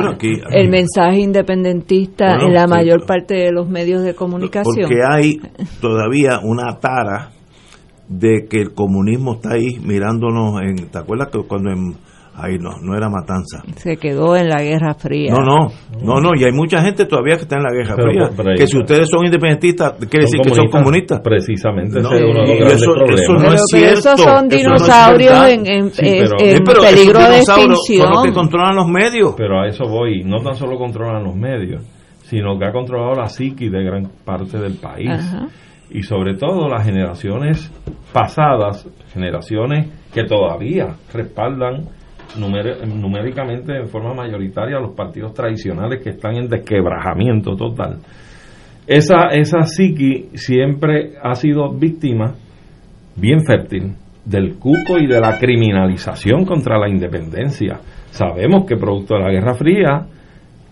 el 0.51 0.69
mensaje 0.69 1.19
independentista 1.19 2.37
en 2.41 2.53
la 2.53 2.67
mayor 2.67 3.05
parte 3.05 3.35
de 3.35 3.51
los 3.51 3.69
medios 3.69 4.03
de 4.03 4.15
comunicación? 4.15 4.75
Porque 4.75 5.01
hay 5.07 5.39
todavía 5.79 6.39
una 6.43 6.79
tara 6.79 7.31
de 8.07 8.47
que 8.49 8.61
el 8.61 8.73
comunismo 8.73 9.35
está 9.35 9.53
ahí 9.53 9.79
mirándonos 9.83 10.61
en... 10.61 10.89
¿Te 10.89 10.97
acuerdas 10.97 11.29
que 11.31 11.39
cuando 11.47 11.71
en 11.71 11.95
Ahí 12.39 12.59
no, 12.59 12.69
no 12.83 12.95
era 12.95 13.09
matanza. 13.09 13.63
Se 13.77 13.97
quedó 13.97 14.35
en 14.35 14.47
la 14.47 14.61
Guerra 14.61 14.93
Fría. 14.93 15.33
No, 15.33 15.39
no, 15.43 15.71
no, 16.03 16.21
no, 16.21 16.29
y 16.39 16.43
hay 16.43 16.51
mucha 16.51 16.83
gente 16.83 17.05
todavía 17.05 17.35
que 17.35 17.41
está 17.41 17.57
en 17.57 17.63
la 17.63 17.71
Guerra 17.71 17.95
Fría. 17.95 18.55
que 18.55 18.67
si 18.67 18.77
ustedes 18.77 19.09
son 19.09 19.25
independentistas, 19.25 19.93
quiere 20.07 20.25
decir 20.25 20.41
que 20.41 20.53
son 20.53 20.67
comunistas. 20.67 21.19
Precisamente, 21.21 21.99
no, 21.99 22.11
eso, 22.11 22.93
no 22.93 23.53
es 23.53 23.63
cierto. 23.71 23.97
Esos 23.97 24.21
son 24.21 24.47
dinosaurios 24.47 25.47
en, 25.47 25.65
en, 25.65 25.89
peligro 26.63 27.19
de 27.19 27.37
extinción. 27.39 28.03
Son 28.03 28.11
los 28.11 28.23
que 28.25 28.33
controlan 28.33 28.75
los 28.75 28.87
medios. 28.87 29.33
Pero 29.35 29.61
a 29.61 29.67
eso 29.67 29.85
voy, 29.87 30.23
no 30.23 30.37
tan 30.37 30.53
solo 30.53 30.77
controlan 30.77 31.23
los 31.23 31.35
medios, 31.35 31.83
sino 32.21 32.59
que 32.59 32.65
ha 32.65 32.71
controlado 32.71 33.15
la 33.15 33.29
psiqui 33.29 33.69
de 33.69 33.83
gran 33.83 34.11
parte 34.23 34.59
del 34.59 34.75
país. 34.75 35.09
Y 35.89 36.03
sobre 36.03 36.35
todo 36.35 36.69
las 36.69 36.85
generaciones 36.85 37.71
pasadas, 38.13 38.87
generaciones 39.11 39.89
que 40.13 40.23
todavía 40.25 40.97
respaldan 41.11 41.96
numéricamente 42.37 43.77
en 43.77 43.87
forma 43.87 44.13
mayoritaria 44.13 44.79
los 44.79 44.95
partidos 44.95 45.33
tradicionales 45.33 46.01
que 46.03 46.11
están 46.11 46.35
en 46.35 46.47
desquebrajamiento 46.47 47.55
total. 47.55 47.99
esa, 48.85 49.27
esa 49.31 49.63
psiqui 49.63 50.29
siempre 50.33 51.13
ha 51.21 51.35
sido 51.35 51.71
víctima 51.73 52.35
bien 53.15 53.41
fértil 53.45 53.93
del 54.25 54.55
cuco 54.55 54.97
y 54.99 55.07
de 55.07 55.19
la 55.21 55.37
criminalización 55.39 56.45
contra 56.45 56.77
la 56.77 56.89
independencia. 56.89 57.79
Sabemos 58.09 58.65
que 58.65 58.75
producto 58.75 59.15
de 59.15 59.21
la 59.21 59.31
Guerra 59.31 59.53
Fría, 59.55 60.05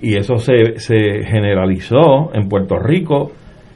y 0.01 0.17
eso 0.17 0.35
se, 0.37 0.77
se 0.77 1.23
generalizó 1.23 2.33
en 2.33 2.49
Puerto 2.49 2.77
Rico, 2.77 3.31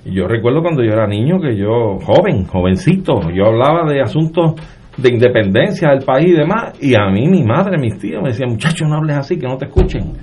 yo 0.05 0.27
recuerdo 0.27 0.61
cuando 0.61 0.83
yo 0.83 0.91
era 0.91 1.07
niño 1.07 1.39
que 1.39 1.55
yo, 1.55 1.99
joven, 2.01 2.45
jovencito, 2.45 3.31
yo 3.33 3.45
hablaba 3.45 3.89
de 3.89 4.01
asuntos 4.01 4.55
de 5.01 5.09
independencia 5.09 5.89
del 5.89 6.03
país 6.05 6.27
y 6.29 6.33
demás, 6.37 6.73
y 6.81 6.95
a 6.95 7.09
mí 7.09 7.27
mi 7.27 7.43
madre, 7.43 7.77
mis 7.77 7.97
tíos 7.97 8.21
me 8.21 8.29
decían, 8.29 8.49
muchachos, 8.51 8.87
no 8.87 8.97
hables 8.97 9.17
así, 9.17 9.37
que 9.37 9.47
no 9.47 9.57
te 9.57 9.65
escuchen. 9.65 10.13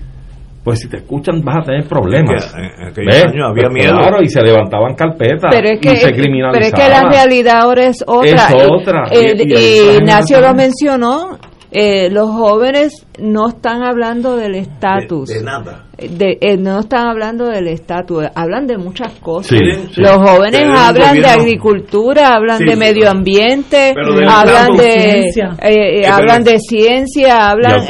Pues 0.65 0.81
si 0.81 0.89
te 0.89 0.97
escuchan 0.97 1.41
vas 1.45 1.59
a 1.59 1.63
tener 1.63 1.85
problemas. 1.87 2.53
En 2.57 3.09
años 3.09 3.51
había 3.51 3.69
Pues 3.69 3.73
miedo. 3.73 3.93
Claro, 3.99 4.21
y 4.21 4.29
se 4.29 4.43
levantaban 4.43 4.95
carpetas 4.97 5.49
pero 5.55 5.69
es 5.69 5.79
que, 5.81 5.93
y 5.93 5.97
se 5.97 6.07
pero 6.07 6.17
criminalizaban. 6.17 6.63
es 6.65 6.73
que 6.73 6.89
la 6.89 7.09
realidad 7.09 7.61
ahora 7.61 7.85
es 7.87 8.03
otra. 8.05 8.31
Es 8.49 8.53
Y- 8.53 8.73
otra. 8.73 9.05
Y- 9.13 9.43
y 9.43 9.55
y 9.55 9.97
Ignacio 9.99 10.41
lo 10.41 10.53
mencionó, 10.55 11.39
eh, 11.71 12.09
los 12.11 12.31
jóvenes 12.31 13.07
no 13.19 13.49
están 13.49 13.83
hablando 13.83 14.37
del 14.37 14.55
estatus. 14.55 15.29
De 15.29 15.43
nada. 15.43 15.83
De- 15.99 16.37
eh, 16.43 16.59
no 16.59 16.81
están 16.81 17.07
hablando 17.09 17.47
del 17.47 17.69
estatus, 17.69 18.25
hablan 18.35 18.67
de 18.67 18.77
muchas 18.77 19.13
cosas. 19.21 19.59
Sí, 19.59 19.65
sí. 19.95 20.01
Los 20.03 20.17
jóvenes 20.17 20.67
hablan 20.77 21.15
de 21.23 21.27
agricultura, 21.27 22.35
hablan 22.35 22.59
Sí, 22.59 22.65
de 22.67 22.77
medio 22.77 23.11
ambiente, 23.11 23.95
hablan 24.29 24.77
de 24.77 24.91
Ciencia. 24.93 25.57
eh, 25.63 25.69
eh, 25.71 26.01
Eh, 26.03 26.07
hablan 26.07 26.45
de 26.45 26.59
ciencia, 26.59 27.49
hablan. 27.49 27.81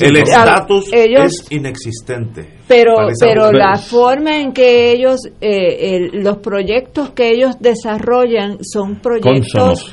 El 0.00 0.12
no. 0.12 0.18
estatus 0.20 0.90
es 0.92 1.46
inexistente. 1.50 2.58
pero 2.68 2.96
pero 3.18 3.50
la 3.50 3.78
forma 3.78 4.36
en 4.36 4.52
que 4.52 4.92
ellos 4.92 5.16
eh, 5.40 5.96
el- 6.12 6.22
los 6.22 6.36
proyectos 6.38 7.10
que 7.10 7.30
ellos 7.30 7.56
desarrollan 7.60 8.58
son 8.62 8.96
proyectos 9.00 9.90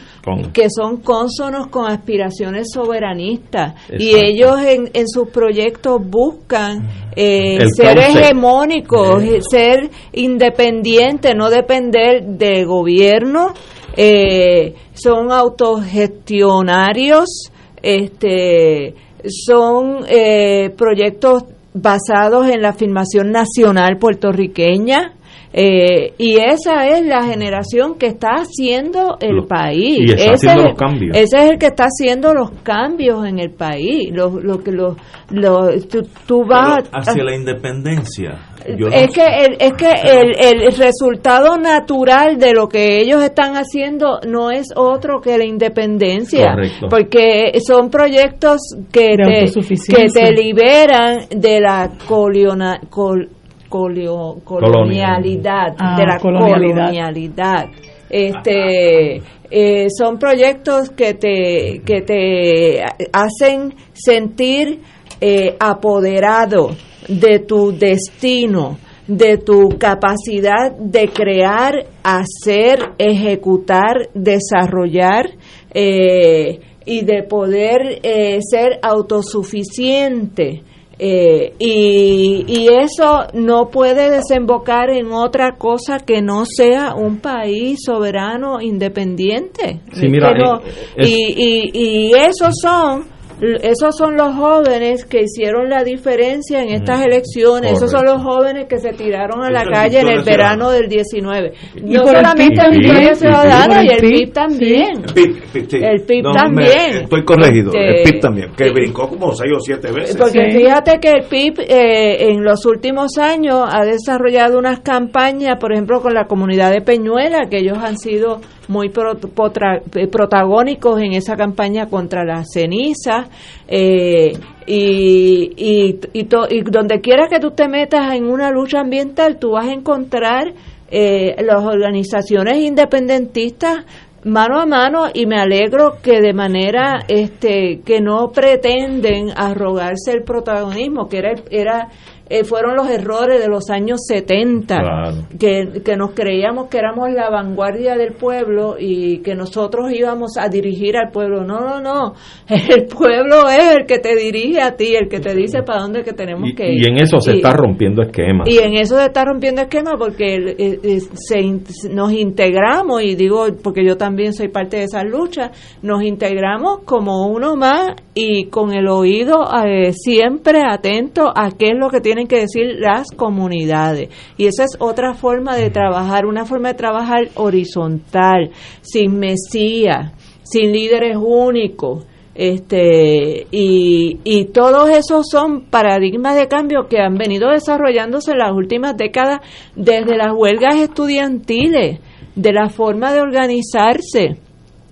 que 0.53 0.67
son 0.69 0.97
cónsonos 0.97 1.67
con 1.67 1.89
aspiraciones 1.89 2.67
soberanistas. 2.73 3.75
Y 3.97 4.15
ellos 4.15 4.59
en, 4.61 4.89
en 4.93 5.07
sus 5.07 5.29
proyectos 5.29 6.01
buscan 6.03 6.87
eh, 7.15 7.57
El 7.61 7.69
ser 7.69 7.95
concept. 7.95 8.17
hegemónicos 8.17 9.23
eh, 9.23 9.39
ser 9.49 9.89
independientes 10.13 11.33
no 11.35 11.49
depender 11.49 12.23
de 12.23 12.65
gobierno. 12.65 13.53
Eh, 13.97 14.73
son 14.93 15.31
autogestionarios 15.31 17.49
este 17.81 18.93
son 19.29 19.99
eh, 20.07 20.71
proyectos 20.75 21.45
basados 21.73 22.47
en 22.47 22.61
la 22.61 22.69
afirmación 22.69 23.31
nacional 23.31 23.97
puertorriqueña 23.99 25.13
eh, 25.57 26.13
y 26.17 26.35
esa 26.37 26.85
es 26.89 27.05
la 27.05 27.23
generación 27.23 27.97
que 27.97 28.07
está 28.07 28.31
haciendo 28.39 29.15
el 29.21 29.45
país 29.47 29.99
y 29.99 30.11
está 30.11 30.23
ese, 30.23 30.33
haciendo 30.49 30.61
es, 30.63 30.67
los 30.71 30.77
cambios. 30.77 31.15
ese 31.17 31.37
es 31.37 31.43
el 31.51 31.57
que 31.57 31.67
está 31.67 31.85
haciendo 31.85 32.33
los 32.33 32.51
cambios 32.61 33.25
en 33.25 33.39
el 33.39 33.51
país 33.51 34.09
lo, 34.11 34.31
lo 34.41 34.61
que 34.61 34.71
lo, 34.73 34.97
lo- 35.29 35.79
tú, 35.89 36.01
tú 36.27 36.43
vas 36.45 36.83
Pero 36.89 37.01
hacia 37.01 37.23
la 37.23 37.35
independencia. 37.35 38.37
yo 38.77 38.87
es 38.87 39.13
que, 39.13 39.23
el, 39.23 39.55
es 39.59 39.73
que 39.73 39.91
el, 40.03 40.35
el 40.61 40.71
resultado 40.75 41.57
natural 41.57 42.37
de 42.37 42.51
lo 42.53 42.67
que 42.67 42.99
ellos 42.99 43.23
están 43.23 43.53
haciendo 43.55 44.19
no 44.27 44.51
es 44.51 44.67
otro 44.75 45.21
que 45.21 45.37
la 45.37 45.45
independencia, 45.45 46.51
Correcto. 46.51 46.87
porque 46.89 47.53
son 47.65 47.89
proyectos 47.89 48.59
que 48.91 49.15
De 49.15 49.45
te, 49.53 49.95
que 49.95 50.07
te 50.13 50.31
liberan 50.33 51.19
de 51.29 51.61
la 51.61 51.91
coliona- 52.07 52.81
col- 52.89 53.29
colio- 53.75 54.35
colonialidad, 54.43 55.75
Ah, 55.77 55.97
de 55.97 56.05
la 56.05 56.17
colonialidad. 56.19 56.75
colonialidad. 56.85 57.65
Este, 58.09 59.21
eh, 59.51 59.87
son 59.89 60.17
proyectos 60.17 60.89
que 60.91 61.13
te, 61.15 61.81
que 61.85 62.01
te 62.01 62.81
hacen 63.11 63.73
sentir 63.93 64.79
eh, 65.19 65.55
apoderado 65.59 66.69
de 67.07 67.39
tu 67.39 67.71
destino, 67.71 68.77
de 69.07 69.37
tu 69.37 69.69
capacidad 69.77 70.71
de 70.77 71.07
crear, 71.09 71.73
hacer, 72.03 72.79
ejecutar, 72.97 74.09
desarrollar 74.13 75.25
eh, 75.73 76.59
y 76.85 77.03
de 77.03 77.23
poder 77.23 77.99
eh, 78.03 78.39
ser 78.41 78.79
autosuficiente. 78.81 80.63
Eh, 80.97 81.53
y, 81.59 82.45
y 82.47 82.67
eso 82.69 83.25
no 83.33 83.69
puede 83.69 84.09
desembocar 84.09 84.89
en 84.89 85.11
otra 85.11 85.55
cosa 85.57 85.97
que 85.99 86.21
no 86.21 86.45
sea 86.45 86.93
un 86.95 87.19
país 87.19 87.79
soberano 87.85 88.61
independiente. 88.61 89.81
Sí, 89.93 90.07
mira, 90.07 90.33
no- 90.33 90.61
eh, 90.61 90.63
es- 90.97 91.09
y, 91.09 91.33
y, 91.35 91.71
y 91.73 92.11
esos 92.13 92.53
son 92.61 93.05
esos 93.41 93.97
son 93.97 94.15
los 94.15 94.33
jóvenes 94.35 95.05
que 95.05 95.21
hicieron 95.23 95.69
la 95.69 95.83
diferencia 95.83 96.61
en 96.61 96.69
estas 96.69 97.05
elecciones, 97.05 97.73
esos 97.73 97.91
son 97.91 98.05
los 98.05 98.21
jóvenes 98.23 98.67
que 98.67 98.77
se 98.79 98.93
tiraron 98.93 99.43
a 99.43 99.49
la 99.51 99.61
Eso 99.63 99.71
calle 99.71 99.99
en 99.99 100.07
el 100.07 100.23
verano 100.23 100.71
del 100.71 100.87
19. 100.87 101.51
Y 101.75 101.81
No 101.81 102.03
por 102.03 102.15
el 102.15 102.21
solamente 102.21 102.45
PIB 102.45 102.55
también. 102.55 102.81
Victoria 102.81 103.11
Y 103.11 103.15
Ciudadana 103.15 103.83
y 103.83 103.87
el 103.87 103.93
el 104.05 104.11
PIB, 104.11 104.33
también. 104.33 105.03
El 105.05 105.13
PIB. 105.13 105.83
El 105.83 106.23
también. 106.33 106.95
estoy 107.03 107.25
corregido. 107.25 107.71
el 107.73 108.03
PIB 108.03 108.19
también. 108.21 108.51
Que 108.55 108.71
brincó 108.71 109.07
como 109.09 109.33
seis 109.35 109.51
o 109.55 109.59
siete 109.59 109.91
veces. 109.91 110.15
Porque 110.17 110.51
Sí. 110.51 110.57
fíjate 110.57 110.99
que 110.99 111.11
el 111.11 111.23
PIB 111.25 111.59
eh, 111.61 112.29
en 112.31 112.43
los 112.43 112.65
últimos 112.65 113.17
años 113.17 113.67
ha 113.71 113.83
desarrollado 113.85 114.57
unas 114.57 114.79
campañas, 114.79 115.57
por 115.59 115.73
ejemplo, 115.73 116.01
con 116.01 116.13
la 116.13 116.25
comunidad 116.25 116.71
de 116.71 116.81
Peñuela, 116.81 117.47
que 117.49 117.57
ellos 117.59 117.77
han 117.77 117.97
sido 117.97 118.39
muy 118.67 118.89
pro- 118.89 119.15
potra- 119.17 119.81
eh, 119.95 120.07
protagónicos 120.07 121.01
en 121.01 121.13
esa 121.13 121.35
campaña 121.35 121.87
contra 121.87 122.23
las 122.23 122.47
cenizas. 122.53 123.27
eh, 123.67 124.33
y, 124.67 125.51
y, 125.57 125.99
y, 126.13 126.23
donde 126.63 126.99
quiera 127.01 127.27
que 127.27 127.39
tú 127.39 127.51
te 127.51 127.67
metas 127.67 128.13
en 128.15 128.25
una 128.25 128.49
lucha 128.51 128.79
ambiental, 128.79 129.37
tú 129.37 129.51
vas 129.51 129.67
a 129.67 129.73
encontrar 129.73 130.53
eh, 130.89 131.35
las 131.43 131.63
organizaciones 131.63 132.57
independentistas 132.57 133.85
mano 134.23 134.59
a 134.59 134.65
mano 134.65 135.03
y 135.13 135.27
me 135.27 135.37
alegro 135.37 135.97
que 136.01 136.19
de 136.19 136.33
manera 136.33 137.03
este 137.07 137.81
que 137.85 138.01
no 138.01 138.31
pretenden 138.31 139.29
arrogarse 139.35 140.11
el 140.13 140.23
protagonismo 140.23 141.07
que 141.07 141.19
era 141.19 141.33
era 141.51 141.89
eh, 142.29 142.43
fueron 142.43 142.75
los 142.75 142.89
errores 142.89 143.39
de 143.39 143.47
los 143.47 143.69
años 143.69 143.99
70 144.07 144.77
Claro. 144.77 145.11
que, 145.39 145.81
que 145.83 145.95
nos 145.95 146.11
creíamos 146.11 146.67
que 146.69 146.77
éramos 146.79 147.09
la 147.11 147.29
vanguardia 147.29 147.95
del 147.95 148.13
pueblo 148.13 148.75
y 148.79 149.19
que 149.19 149.35
nosotros 149.35 149.91
íbamos 149.91 150.37
a 150.37 150.49
dirigir 150.49 150.97
al 150.97 151.11
pueblo 151.11 151.43
no 151.43 151.59
no 151.61 151.81
no 151.81 152.13
el 152.47 152.85
pueblo 152.87 153.47
es 153.49 153.75
el 153.77 153.85
que 153.85 153.99
te 153.99 154.15
dirige 154.15 154.61
a 154.61 154.75
ti 154.75 154.95
el 154.95 155.07
que 155.07 155.19
te 155.19 155.35
dice 155.35 155.61
para 155.63 155.81
dónde 155.81 156.03
que 156.03 156.13
tenemos 156.13 156.49
Y, 156.49 156.55
que 156.55 156.67
ir 156.71 156.83
y 156.83 156.87
en 156.89 156.97
eso 156.97 157.19
se 157.19 157.33
Y- 157.33 157.35
está 157.37 157.51
rompiendo 157.53 158.01
esquemas. 158.01 158.47
y 158.49 158.57
en 158.59 158.75
eso 158.75 158.97
se 158.97 159.05
está 159.05 159.23
rompiendo 159.25 159.61
esquema 159.61 159.91
porque 159.97 160.35
eh, 160.57 160.99
se 161.13 161.89
nos 161.89 162.11
integramos, 162.11 163.01
y 163.03 163.15
digo 163.15 163.45
porque 163.63 163.85
yo 163.85 163.97
también 163.97 164.33
soy 164.33 164.47
parte 164.49 164.77
de 164.77 164.83
esa 164.83 165.03
lucha, 165.03 165.51
nos 165.81 166.03
integramos 166.03 166.79
como 166.85 167.27
uno 167.27 167.55
más 167.55 167.91
y 168.13 168.45
con 168.49 168.73
el 168.73 168.87
oído 168.87 169.45
eh, 169.65 169.91
siempre 169.93 170.61
atento 170.67 171.31
a 171.35 171.49
qué 171.51 171.67
es 171.69 171.77
lo 171.77 171.89
que 171.89 171.99
tienen 172.15 172.27
que 172.27 172.39
decir 172.39 172.79
las 172.79 173.11
comunidades. 173.11 174.09
Y 174.37 174.45
esa 174.47 174.63
es 174.63 174.77
otra 174.79 175.13
forma 175.13 175.55
de 175.57 175.69
trabajar, 175.69 176.25
una 176.25 176.45
forma 176.45 176.69
de 176.69 176.75
trabajar 176.75 177.27
horizontal, 177.35 178.51
sin 178.81 179.19
mesía, 179.19 180.13
sin 180.43 180.71
líderes 180.71 181.17
únicos 181.19 182.05
este 182.33 183.47
y, 183.49 184.19
y 184.25 184.45
todos 184.45 184.89
esos 184.89 185.25
son 185.31 185.67
paradigmas 185.69 186.35
de 186.35 186.49
cambio 186.49 186.87
que 186.89 186.99
han 186.99 187.15
venido 187.15 187.49
desarrollándose 187.49 188.31
en 188.31 188.39
las 188.39 188.51
últimas 188.51 188.97
décadas 188.97 189.39
desde 189.73 190.17
las 190.17 190.33
huelgas 190.35 190.75
estudiantiles 190.75 191.99
de 192.35 192.51
la 192.51 192.67
forma 192.67 193.13
de 193.13 193.21
organizarse 193.21 194.37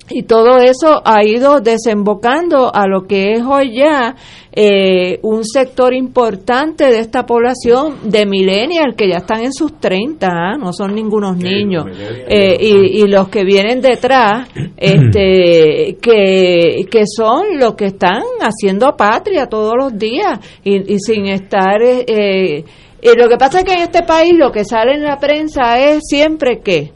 y 0.10 0.24
todo 0.24 0.58
eso 0.58 1.02
ha 1.06 1.24
ido 1.24 1.62
desembocando 1.62 2.74
a 2.74 2.88
lo 2.88 3.08
que 3.08 3.34
es 3.34 3.42
hoy 3.42 3.78
ya 3.78 4.16
eh, 4.52 5.20
un 5.24 5.46
sector 5.46 5.94
importante 5.94 6.86
de 6.86 7.00
esta 7.00 7.26
población 7.26 8.12
de 8.12 8.26
millennials 8.26 8.96
que 8.96 9.10
ya 9.10 9.18
están 9.18 9.42
en 9.44 9.54
sus 9.54 9.80
30, 9.80 10.28
¿ah? 10.28 10.58
no 10.60 10.74
son 10.74 10.94
ningunos 10.94 11.38
niños. 11.38 11.86
Eh, 12.28 12.58
y, 12.60 13.02
y 13.02 13.08
los 13.08 13.30
que 13.30 13.44
vienen 13.44 13.82
detrás, 13.82 14.50
este, 14.78 15.98
que, 16.02 16.86
que 16.92 17.04
son 17.08 17.58
los 17.58 17.76
que 17.76 17.86
están 17.86 18.22
haciendo 18.42 18.96
patria 18.96 19.48
todos 19.48 19.74
los 19.78 19.98
días 19.98 20.40
y, 20.64 20.94
y 20.94 21.00
sin 21.00 21.28
estar... 21.28 21.82
eh, 21.82 22.06
eh, 22.08 22.66
y 23.02 23.18
lo 23.18 23.28
que 23.28 23.36
pasa 23.38 23.60
es 23.60 23.66
que 23.66 23.74
en 23.74 23.82
este 23.82 24.04
país 24.04 24.34
lo 24.34 24.50
que 24.52 24.64
sale 24.64 24.94
en 24.94 25.04
la 25.04 25.18
prensa 25.18 25.78
es 25.78 26.00
siempre 26.08 26.62
que 26.62 26.92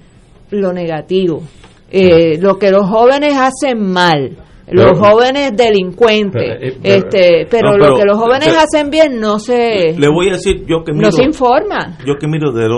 lo 0.51 0.71
negativo, 0.71 1.41
eh, 1.89 2.37
lo 2.39 2.57
que 2.57 2.71
los 2.71 2.87
jóvenes 2.87 3.33
hacen 3.37 3.91
mal, 3.91 4.37
los 4.69 4.99
jóvenes 4.99 5.55
delincuentes, 5.55 6.57
pero, 6.59 6.65
eh, 6.65 6.77
este, 6.83 7.47
pero, 7.49 7.77
lo 7.77 7.95
que 7.95 8.03
los 8.05 8.17
jóvenes 8.17 8.49
hacen 8.49 8.89
bien 8.89 9.19
no 9.19 9.39
se 9.39 9.93
le 9.97 10.09
voy 10.09 10.29
a 10.29 10.33
decir 10.33 10.65
yo 10.67 10.83
que 10.83 10.91
miro, 10.91 11.07
no 11.07 11.11
se 11.11 11.23
informa. 11.23 11.97
Yo 12.05 12.15
que 12.19 12.27
miro 12.27 12.51
del, 12.51 12.71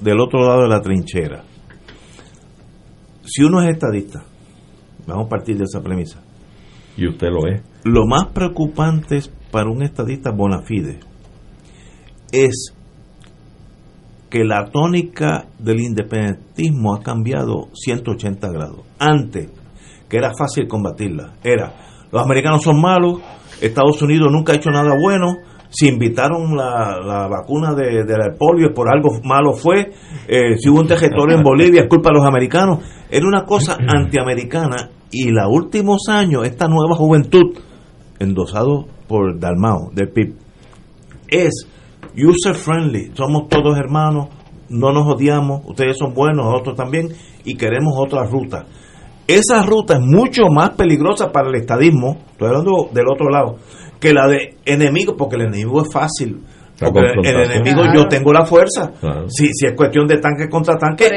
del 0.00 0.20
otro 0.20 0.46
lado 0.46 0.62
de 0.62 0.68
la 0.68 0.80
trinchera. 0.80 1.42
Si 3.24 3.42
uno 3.42 3.62
es 3.62 3.70
estadista, 3.70 4.24
vamos 5.06 5.26
a 5.26 5.28
partir 5.28 5.56
de 5.56 5.64
esa 5.64 5.80
premisa. 5.82 6.22
Y 6.96 7.08
usted 7.08 7.28
lo 7.28 7.46
es. 7.48 7.62
Lo 7.84 8.06
más 8.06 8.26
preocupante 8.32 9.20
para 9.50 9.70
un 9.70 9.82
estadista 9.82 10.30
bona 10.30 10.62
fide 10.62 11.00
es 12.32 12.74
que 14.32 14.44
la 14.44 14.70
tónica 14.70 15.44
del 15.58 15.80
independentismo 15.80 16.94
ha 16.94 17.02
cambiado 17.02 17.68
180 17.74 18.48
grados. 18.50 18.80
Antes, 18.98 19.50
que 20.08 20.16
era 20.16 20.32
fácil 20.34 20.66
combatirla, 20.66 21.34
era 21.44 21.74
los 22.10 22.22
americanos 22.22 22.62
son 22.62 22.80
malos, 22.80 23.20
Estados 23.60 24.00
Unidos 24.00 24.32
nunca 24.32 24.54
ha 24.54 24.56
hecho 24.56 24.70
nada 24.70 24.96
bueno, 24.98 25.36
si 25.68 25.86
invitaron 25.86 26.56
la, 26.56 27.28
vacuna 27.28 27.74
de, 27.74 28.04
la 28.06 28.34
polio 28.38 28.72
por 28.72 28.88
algo 28.88 29.20
malo 29.22 29.52
fue, 29.52 29.92
eh, 30.26 30.56
si 30.56 30.70
hubo 30.70 30.80
un 30.80 30.86
territorio 30.86 31.36
en 31.36 31.42
Bolivia 31.42 31.82
es 31.82 31.88
culpa 31.88 32.08
de 32.08 32.18
los 32.18 32.26
americanos. 32.26 32.78
Era 33.10 33.26
una 33.26 33.44
cosa 33.44 33.76
antiamericana 33.86 34.88
y 35.10 35.28
los 35.28 35.46
últimos 35.50 36.08
años 36.08 36.46
esta 36.46 36.68
nueva 36.68 36.96
juventud, 36.96 37.54
endosado 38.18 38.86
por 39.06 39.38
Dalmao, 39.38 39.90
del 39.92 40.08
PIB, 40.08 40.36
es 41.28 41.66
user 42.16 42.54
friendly, 42.54 43.12
somos 43.14 43.48
todos 43.48 43.76
hermanos, 43.78 44.28
no 44.68 44.92
nos 44.92 45.06
odiamos, 45.06 45.62
ustedes 45.66 45.96
son 45.98 46.14
buenos, 46.14 46.46
nosotros 46.46 46.76
también, 46.76 47.08
y 47.44 47.56
queremos 47.56 47.94
otra 47.96 48.24
ruta. 48.24 48.66
Esa 49.26 49.62
ruta 49.62 49.94
es 49.94 50.00
mucho 50.00 50.42
más 50.50 50.70
peligrosa 50.70 51.30
para 51.30 51.48
el 51.48 51.54
estadismo, 51.54 52.18
estoy 52.32 52.48
hablando 52.48 52.88
del 52.92 53.06
otro 53.08 53.28
lado, 53.30 53.58
que 54.00 54.12
la 54.12 54.26
de 54.26 54.56
enemigo, 54.64 55.16
porque 55.16 55.36
el 55.36 55.42
enemigo 55.42 55.82
es 55.82 55.92
fácil. 55.92 56.42
El 57.22 57.50
enemigo 57.50 57.82
yo 57.94 58.06
tengo 58.08 58.32
la 58.32 58.44
fuerza. 58.44 58.92
Si, 59.26 59.48
si 59.52 59.66
es 59.66 59.74
cuestión 59.74 60.06
de 60.06 60.18
tanque 60.18 60.48
contra 60.48 60.76
tanque, 60.76 61.08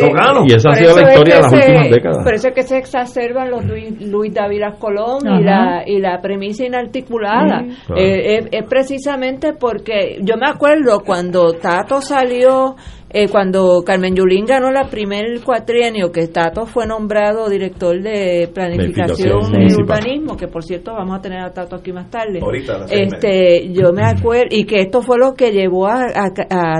yo 0.00 0.12
gano. 0.12 0.44
Y 0.46 0.54
esa 0.54 0.70
ha 0.70 0.76
sido 0.76 0.96
la 0.96 1.10
historia 1.10 1.36
de 1.36 1.42
las 1.42 1.52
últimas 1.52 1.90
décadas. 1.90 2.24
Por 2.24 2.34
eso 2.34 2.48
es 2.48 2.54
que 2.54 2.62
se 2.62 2.78
exacerban 2.78 3.50
los 3.50 3.64
Luis, 3.64 4.34
David 4.34 4.62
Colón 4.78 5.20
y 5.26 5.42
la, 5.42 5.82
y 5.86 5.98
la 6.00 6.20
premisa 6.20 6.64
inarticulada. 6.64 7.64
Eh, 7.96 8.48
es, 8.50 8.64
precisamente 8.68 9.52
porque 9.52 10.18
yo 10.22 10.36
me 10.36 10.48
acuerdo 10.48 11.00
cuando 11.00 11.52
Tato 11.54 12.00
salió 12.00 12.76
eh, 13.16 13.28
cuando 13.28 13.84
Carmen 13.86 14.16
Yulín 14.16 14.44
ganó 14.44 14.72
la 14.72 14.88
primer 14.88 15.40
cuatrienio, 15.44 16.10
que 16.10 16.26
Tato 16.26 16.66
fue 16.66 16.84
nombrado 16.84 17.48
director 17.48 18.02
de 18.02 18.50
planificación 18.52 19.54
y 19.62 19.72
urbanismo, 19.72 20.36
que 20.36 20.48
por 20.48 20.64
cierto 20.64 20.92
vamos 20.94 21.20
a 21.20 21.22
tener 21.22 21.38
a 21.38 21.52
Tato 21.52 21.76
aquí 21.76 21.92
más 21.92 22.10
tarde. 22.10 22.40
este, 22.90 23.72
yo 23.72 23.92
me 23.92 24.02
acuerdo, 24.04 24.48
y 24.50 24.64
que 24.64 24.80
esto 24.80 25.00
fue 25.00 25.16
lo 25.16 25.34
que 25.34 25.52
llevó 25.52 25.86
a, 25.86 26.02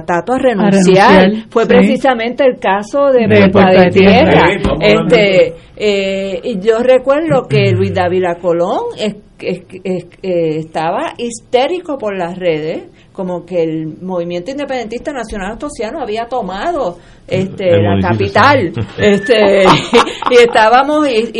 Tato 0.04 0.32
a 0.32 0.38
renunciar, 0.38 1.46
fue 1.50 1.66
precisamente 1.66 2.44
el 2.44 2.58
caso 2.58 3.12
de, 3.12 3.28
de 3.28 3.90
Tierra. 3.92 4.48
este, 4.80 5.54
eh, 5.76 6.40
y 6.42 6.58
yo 6.58 6.78
recuerdo 6.80 7.46
que 7.48 7.70
Luis 7.70 7.94
David 7.94 8.24
Colón 8.42 8.86
es, 8.98 9.14
eh, 9.40 10.58
estaba 10.58 11.14
histérico 11.16 11.96
por 11.96 12.16
las 12.16 12.36
redes 12.36 12.88
como 13.14 13.46
que 13.46 13.62
el 13.62 14.02
movimiento 14.02 14.50
independentista 14.50 15.12
nacional 15.12 15.52
astosiano 15.52 16.00
había 16.00 16.26
tomado 16.26 16.98
este 17.28 17.80
la 17.80 17.96
capital. 18.02 18.72
este 18.98 19.64
y 20.30 20.34
estábamos 20.34 21.08
y, 21.08 21.30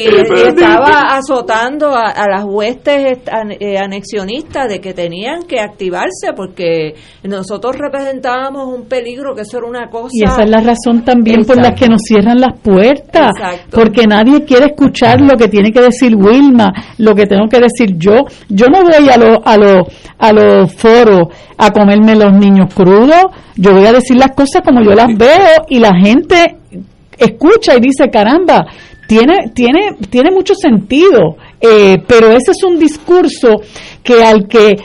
estaba 0.46 1.16
azotando 1.16 1.90
a, 1.94 2.14
las 2.28 2.44
huestes 2.44 3.18
eh, 3.60 3.76
anexionistas 3.76 4.68
de 4.68 4.80
que 4.80 4.94
tenían 4.94 5.42
que 5.42 5.60
activarse 5.60 6.32
porque 6.36 6.94
nosotros 7.24 7.76
representábamos 7.76 8.68
un 8.68 8.86
peligro 8.86 9.34
que 9.34 9.42
eso 9.42 9.58
era 9.58 9.66
una 9.66 9.90
cosa 9.90 10.10
y 10.12 10.24
esa 10.24 10.44
es 10.44 10.50
la 10.50 10.60
razón 10.60 11.04
también 11.04 11.44
por 11.44 11.56
la 11.60 11.74
que 11.74 11.88
nos 11.88 12.02
cierran 12.02 12.40
las 12.40 12.58
puertas 12.60 13.32
porque 13.70 14.06
nadie 14.06 14.44
quiere 14.44 14.66
escuchar 14.66 15.20
lo 15.20 15.36
que 15.36 15.48
tiene 15.48 15.72
que 15.72 15.80
decir 15.80 16.14
Wilma 16.14 16.72
lo 16.98 17.14
que 17.14 17.26
tengo 17.26 17.48
que 17.48 17.60
decir 17.60 17.96
yo. 17.98 18.24
Yo 18.48 18.66
no 18.66 18.82
voy 18.82 19.08
a 19.08 19.16
los 19.16 19.38
a 19.44 19.56
los 19.56 19.88
a 20.18 20.32
los 20.32 20.72
foros 20.72 21.28
a 21.66 21.70
comerme 21.70 22.14
los 22.14 22.32
niños 22.32 22.72
crudos. 22.74 23.26
Yo 23.56 23.72
voy 23.72 23.86
a 23.86 23.92
decir 23.92 24.16
las 24.16 24.32
cosas 24.32 24.62
como 24.64 24.82
yo 24.82 24.92
las 24.92 25.16
veo 25.16 25.64
y 25.68 25.78
la 25.78 25.92
gente 25.94 26.56
escucha 27.18 27.76
y 27.76 27.80
dice, 27.80 28.10
caramba, 28.10 28.66
tiene, 29.06 29.50
tiene, 29.54 29.96
tiene 30.10 30.30
mucho 30.30 30.54
sentido, 30.54 31.36
eh, 31.60 31.98
pero 32.06 32.28
ese 32.28 32.52
es 32.52 32.62
un 32.64 32.78
discurso 32.78 33.60
que 34.02 34.24
al 34.24 34.46
que 34.48 34.76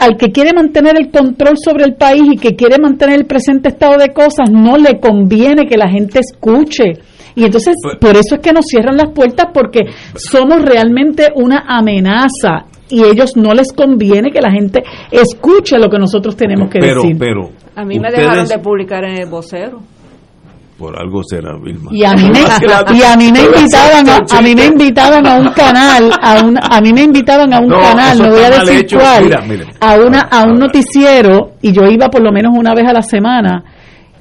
al 0.00 0.16
que 0.16 0.32
quiere 0.32 0.52
mantener 0.52 0.96
el 0.98 1.08
control 1.10 1.54
sobre 1.56 1.84
el 1.84 1.94
país 1.94 2.24
y 2.32 2.36
que 2.36 2.56
quiere 2.56 2.78
mantener 2.78 3.20
el 3.20 3.26
presente 3.26 3.68
estado 3.68 3.96
de 3.96 4.12
cosas, 4.12 4.50
no 4.50 4.76
le 4.76 4.98
conviene 4.98 5.68
que 5.68 5.76
la 5.76 5.88
gente 5.88 6.18
escuche. 6.18 6.94
Y 7.36 7.44
entonces, 7.44 7.74
pues 7.80 7.96
por 8.00 8.16
eso 8.16 8.34
es 8.34 8.40
que 8.40 8.52
nos 8.52 8.64
cierran 8.66 8.96
las 8.96 9.12
puertas, 9.12 9.46
porque 9.54 9.82
somos 10.16 10.62
realmente 10.62 11.28
una 11.36 11.64
amenaza 11.68 12.64
y 12.88 13.02
ellos 13.02 13.36
no 13.36 13.52
les 13.52 13.72
conviene 13.72 14.30
que 14.30 14.40
la 14.40 14.50
gente 14.50 14.82
escuche 15.10 15.78
lo 15.78 15.88
que 15.88 15.98
nosotros 15.98 16.36
tenemos 16.36 16.68
que 16.70 16.78
decir. 16.78 17.16
Pero, 17.18 17.50
a 17.74 17.84
mí 17.84 17.98
me 17.98 18.10
dejaron 18.10 18.46
de 18.46 18.58
publicar 18.58 19.04
en 19.04 19.22
el 19.22 19.28
vocero. 19.28 19.80
Por 20.78 20.98
algo 20.98 21.22
será 21.24 21.56
Vilma. 21.56 21.90
Y 21.90 22.04
a 22.04 22.12
mí 22.12 22.28
me, 22.30 22.40
y 22.94 23.02
a 23.02 23.16
mí 23.16 23.32
me 23.32 23.44
invitaban 23.44 24.08
a, 24.10 24.18
a, 24.30 24.42
mí 24.42 24.54
me 24.54 24.66
invitaban 24.66 25.26
a 25.26 25.38
un 25.38 25.48
canal, 25.52 26.10
a 26.20 26.44
un 26.44 26.58
a 26.58 26.80
mí 26.82 26.92
me 26.92 27.02
invitaban 27.02 27.52
a 27.54 27.60
un 27.60 27.70
canal, 27.70 28.18
no 28.18 28.28
voy 28.28 28.42
a 28.42 28.50
decir 28.50 28.86
cuál, 28.92 29.32
a 29.80 29.96
una 29.96 30.20
a 30.20 30.44
un 30.44 30.58
noticiero 30.58 31.52
y 31.62 31.72
yo 31.72 31.84
iba 31.84 32.10
por 32.10 32.22
lo 32.22 32.30
menos 32.30 32.52
una 32.54 32.74
vez 32.74 32.86
a 32.86 32.92
la 32.92 33.00
semana 33.00 33.64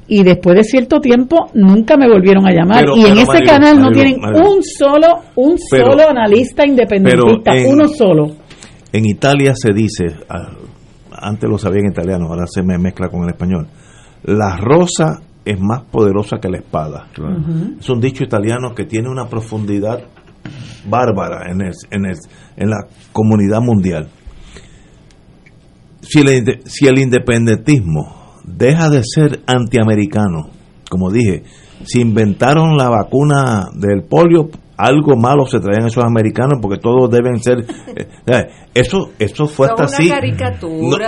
y 0.08 0.24
después 0.24 0.56
de 0.56 0.64
cierto 0.64 1.02
tiempo 1.02 1.50
nunca 1.56 1.98
me 1.98 2.08
volvieron 2.08 2.48
a 2.48 2.54
llamar. 2.54 2.86
Y 2.96 3.06
en 3.06 3.18
ese 3.18 3.44
canal 3.44 3.78
no 3.78 3.92
tienen 3.92 4.16
un 4.24 4.64
solo 4.64 5.08
un 5.36 5.58
solo 5.58 6.10
analista 6.10 6.66
independentista, 6.66 7.52
uno 7.68 7.88
solo. 7.90 8.45
En 8.96 9.06
Italia 9.06 9.54
se 9.62 9.74
dice, 9.74 10.06
ah, 10.30 10.52
antes 11.12 11.50
lo 11.50 11.58
sabía 11.58 11.82
en 11.82 11.92
italiano, 11.92 12.28
ahora 12.30 12.46
se 12.48 12.64
me 12.64 12.78
mezcla 12.78 13.10
con 13.10 13.24
el 13.24 13.32
español. 13.32 13.68
La 14.24 14.56
rosa 14.56 15.20
es 15.44 15.60
más 15.60 15.82
poderosa 15.92 16.38
que 16.42 16.48
la 16.48 16.60
espada. 16.60 17.10
Es 17.78 17.90
un 17.90 18.00
dicho 18.00 18.24
italiano 18.24 18.74
que 18.74 18.86
tiene 18.86 19.10
una 19.10 19.28
profundidad 19.28 20.00
bárbara 20.90 21.52
en, 21.52 21.64
el, 21.64 21.74
en, 21.92 22.06
el, 22.06 22.16
en 22.56 22.70
la 22.70 22.88
comunidad 23.12 23.60
mundial. 23.60 24.08
Si 26.00 26.22
el, 26.22 26.62
si 26.64 26.88
el 26.88 26.98
independentismo 26.98 28.38
deja 28.46 28.90
de 28.90 29.02
ser 29.04 29.42
antiamericano, 29.46 30.52
como 30.90 31.12
dije, 31.12 31.44
si 31.84 32.00
inventaron 32.00 32.78
la 32.78 32.88
vacuna 32.88 33.66
del 33.76 34.04
polio, 34.04 34.52
algo 34.78 35.16
malo 35.16 35.46
se 35.46 35.60
traían 35.60 35.88
esos 35.88 36.04
americanos 36.04 36.60
porque 36.62 36.78
todos 36.78 37.10
deben 37.10 37.40
ser 37.42 37.60
eh, 37.60 38.08
eh, 38.26 38.48
eso 38.74 39.12
eso 39.18 39.48
fue 39.48 39.68
hasta 39.68 39.84
así. 39.84 40.12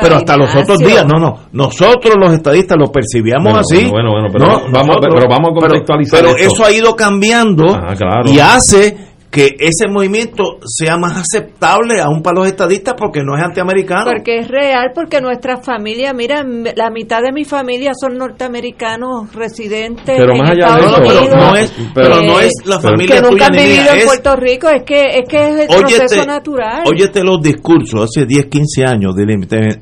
pero 0.02 0.16
hasta 0.16 0.38
los 0.38 0.56
otros 0.56 0.80
días 0.80 1.06
no 1.06 1.20
no 1.20 1.36
nosotros 1.52 2.16
los 2.20 2.34
estadistas 2.34 2.78
lo 2.80 2.92
percibíamos 2.92 3.58
así. 3.58 3.90
bueno 3.90 4.12
bueno 4.12 4.28
pero 4.32 4.46
vamos 4.72 4.98
pero 5.02 5.28
vamos 5.30 5.52
a 5.52 5.60
contextualizar 5.60 6.22
pero, 6.22 6.38
eso 6.38 6.66
ha 6.66 6.72
ido 6.72 6.96
cambiando 6.96 7.64
ah, 7.76 7.94
y 8.26 8.40
hace 8.40 9.07
que 9.30 9.58
ese 9.60 9.90
movimiento 9.90 10.58
sea 10.66 10.98
más 10.98 11.18
aceptable 11.18 12.00
aún 12.00 12.22
para 12.22 12.40
los 12.40 12.48
estadistas 12.48 12.96
porque 12.98 13.24
no 13.24 13.36
es 13.36 13.44
antiamericano. 13.44 14.06
Porque 14.06 14.40
es 14.40 14.48
real, 14.48 14.92
porque 14.96 15.20
nuestra 15.20 15.58
familia, 15.58 16.14
mira, 16.14 16.44
la 16.44 16.90
mitad 16.90 17.22
de 17.22 17.34
mi 17.34 17.44
familia 17.44 17.92
son 18.00 18.18
norteamericanos 18.18 19.34
residentes 19.34 20.16
pero 20.18 20.34
en 20.34 20.40
más 20.40 20.52
allá 20.52 20.80
Estados 20.80 21.00
de 21.00 21.08
Unidos. 21.08 21.28
Pero 21.28 21.46
no 21.46 21.56
es, 21.56 21.74
pero 21.94 22.22
no 22.22 22.40
es 22.40 22.54
la 22.66 22.80
familia 22.80 23.22
que 23.22 23.30
nunca 23.30 23.46
han 23.48 23.52
vivido 23.52 23.94
en 23.94 24.06
Puerto 24.06 24.36
Rico, 24.38 24.70
es 24.70 24.84
que 24.84 25.02
es, 25.20 25.30
que 25.30 25.38
es 25.38 25.60
el 25.60 25.68
proceso 25.68 26.26
natural. 26.26 26.84
Óyete 26.86 27.24
los 27.24 27.42
discursos 27.42 28.06
hace 28.06 28.26
10, 28.26 28.46
15 28.46 28.86
años 28.86 29.16
del, 29.16 29.28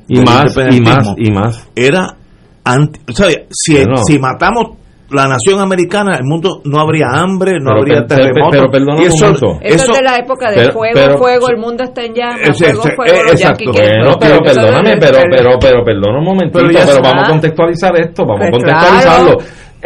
y 0.08 0.20
más, 0.22 0.56
y 0.70 0.80
más, 0.80 1.14
y 1.16 1.30
más. 1.30 1.68
Era 1.74 2.16
anti, 2.64 3.00
o 3.08 3.12
sea, 3.12 3.28
si, 3.48 3.76
si 4.06 4.18
matamos 4.18 4.76
la 5.10 5.28
nación 5.28 5.60
americana, 5.60 6.16
el 6.16 6.24
mundo 6.24 6.60
no 6.64 6.80
habría 6.80 7.06
hambre, 7.12 7.58
no 7.60 7.72
habría 7.72 8.04
terremotos. 8.06 8.50
Pero, 8.50 8.70
perdón 8.70 9.02
eso, 9.02 9.30
eso, 9.30 9.58
es 9.60 9.86
de 9.86 10.02
la 10.02 10.16
época 10.16 10.50
de 10.50 10.72
fuego, 10.72 11.18
fuego, 11.18 11.48
el 11.48 11.58
mundo 11.58 11.84
está 11.84 12.02
en 12.02 12.14
llamas, 12.14 12.58
fuego, 12.58 12.82
fuego, 12.96 13.30
exacto. 13.30 13.72
Bueno, 13.72 14.16
pero, 14.18 14.38
perdóname, 14.40 14.96
pero, 14.98 15.18
pero, 15.30 15.50
pero, 15.60 15.84
perdón 15.84 16.16
un 16.16 16.24
momentito, 16.24 16.58
pero, 16.58 17.02
vamos 17.02 17.24
a 17.24 17.30
contextualizar 17.30 18.00
esto, 18.00 18.24
vamos 18.24 18.46
a 18.46 18.50
pues 18.50 18.62
contextualizarlo. 18.62 19.38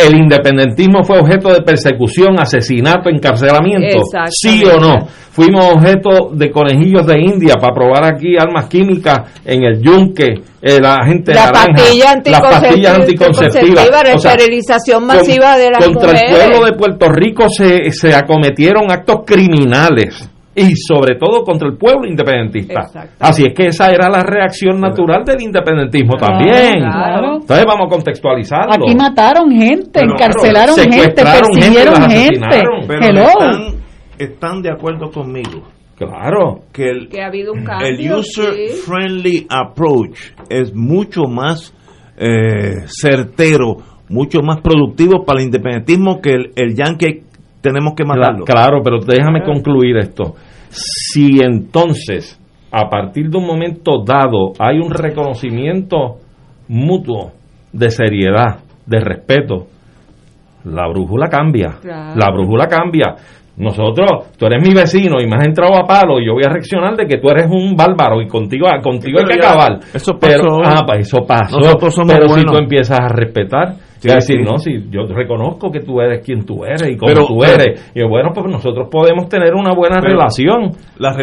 El 0.06 0.16
independentismo 0.16 1.02
fue 1.04 1.18
objeto 1.18 1.52
de 1.52 1.62
persecución, 1.62 2.38
asesinato, 2.38 3.08
encarcelamiento, 3.08 4.00
sí 4.30 4.62
o 4.64 4.78
no. 4.78 5.06
Fuimos 5.30 5.74
objeto 5.74 6.30
de 6.32 6.50
conejillos 6.50 7.06
de 7.06 7.20
India 7.20 7.54
para 7.54 7.72
probar 7.72 8.04
aquí 8.04 8.36
armas 8.38 8.66
químicas 8.66 9.40
en 9.44 9.62
el 9.62 9.80
yunque, 9.80 10.34
eh, 10.60 10.78
la 10.80 10.98
gente 11.06 11.32
la 11.32 11.50
pastilla 11.52 12.20
las 12.24 12.40
pastillas 12.40 12.98
anticonceptivas, 12.98 13.88
la 13.90 14.12
esterilización 14.12 15.06
masiva 15.06 15.56
de 15.56 15.70
las 15.70 15.86
contra 15.86 16.10
el 16.10 16.30
pueblo 16.30 16.66
de 16.66 16.72
Puerto 16.72 17.08
Rico 17.08 17.48
se, 17.48 17.90
se 17.92 18.14
acometieron 18.14 18.90
actos 18.90 19.20
criminales 19.24 20.29
y 20.60 20.76
sobre 20.76 21.16
todo 21.16 21.42
contra 21.42 21.68
el 21.68 21.76
pueblo 21.76 22.06
independentista. 22.06 22.88
Así 23.18 23.44
es 23.46 23.54
que 23.54 23.68
esa 23.68 23.90
era 23.90 24.08
la 24.08 24.22
reacción 24.22 24.80
natural 24.80 25.24
del 25.24 25.40
independentismo 25.42 26.16
también. 26.16 26.82
Entonces 26.82 27.66
vamos 27.66 27.86
a 27.86 27.88
contextualizarlo. 27.88 28.86
Aquí 28.86 28.94
mataron 28.94 29.50
gente, 29.50 30.00
encarcelaron 30.00 30.76
gente, 30.76 31.22
persiguieron 31.22 32.10
gente. 32.10 32.62
Están, 32.88 33.74
están 34.18 34.62
de 34.62 34.70
acuerdo 34.70 35.10
conmigo. 35.10 35.62
Claro. 35.96 36.62
Que 36.72 36.88
el, 36.88 37.08
que 37.08 37.22
ha 37.22 37.26
habido 37.26 37.52
un 37.52 37.64
cambio, 37.64 37.88
el 37.88 38.12
user-friendly 38.12 39.46
approach 39.50 40.18
es 40.48 40.74
mucho 40.74 41.24
más 41.24 41.74
eh, 42.16 42.86
certero, 42.86 43.76
mucho 44.08 44.40
más 44.40 44.60
productivo 44.60 45.24
para 45.24 45.40
el 45.40 45.46
independentismo 45.46 46.20
que 46.20 46.30
el, 46.30 46.52
el 46.56 46.74
yankee 46.74 47.22
tenemos 47.60 47.92
que 47.94 48.04
matarlo. 48.04 48.44
Claro, 48.44 48.80
pero 48.82 48.98
déjame 49.00 49.42
concluir 49.42 49.98
esto. 49.98 50.34
Si 50.70 51.38
entonces, 51.42 52.40
a 52.70 52.88
partir 52.88 53.28
de 53.28 53.38
un 53.38 53.46
momento 53.46 54.02
dado, 54.04 54.52
hay 54.58 54.78
un 54.78 54.90
reconocimiento 54.90 56.18
mutuo 56.68 57.32
de 57.72 57.90
seriedad, 57.90 58.60
de 58.86 59.00
respeto, 59.00 59.66
la 60.64 60.88
brújula 60.88 61.28
cambia. 61.28 61.78
La 61.82 62.30
brújula 62.32 62.66
cambia. 62.66 63.14
Nosotros, 63.56 64.30
tú 64.38 64.46
eres 64.46 64.66
mi 64.66 64.72
vecino 64.72 65.16
y 65.20 65.26
me 65.26 65.36
has 65.36 65.46
entrado 65.46 65.76
a 65.76 65.86
palo 65.86 66.18
y 66.18 66.26
yo 66.26 66.34
voy 66.34 66.44
a 66.46 66.50
reaccionar 66.50 66.96
de 66.96 67.06
que 67.06 67.18
tú 67.18 67.28
eres 67.28 67.46
un 67.50 67.76
bárbaro 67.76 68.22
y 68.22 68.26
contigo, 68.26 68.66
contigo 68.82 69.18
hay 69.18 69.24
que 69.26 69.34
acabar. 69.34 69.80
Eso 69.92 70.18
pasó. 70.18 70.20
Pero, 70.20 70.60
ah, 70.64 70.82
pues 70.86 71.00
eso 71.00 71.18
pasó. 71.26 71.58
pero 72.06 72.28
si 72.28 72.44
tú 72.44 72.56
empiezas 72.56 73.00
a 73.00 73.08
respetar, 73.08 73.74
es 74.08 74.14
decir, 74.14 74.40
no, 74.42 74.58
si 74.58 74.88
yo 74.90 75.02
reconozco 75.06 75.70
que 75.70 75.80
tú 75.80 76.00
eres 76.00 76.24
quien 76.24 76.44
tú 76.44 76.64
eres 76.64 76.88
y 76.88 76.96
cómo 76.96 77.26
tú 77.26 77.44
eres. 77.44 77.92
Y 77.94 78.02
bueno, 78.02 78.30
pues 78.34 78.46
nosotros 78.46 78.88
podemos 78.90 79.28
tener 79.28 79.54
una 79.54 79.74
buena 79.74 80.00
relación. 80.00 80.70
La, 80.98 81.16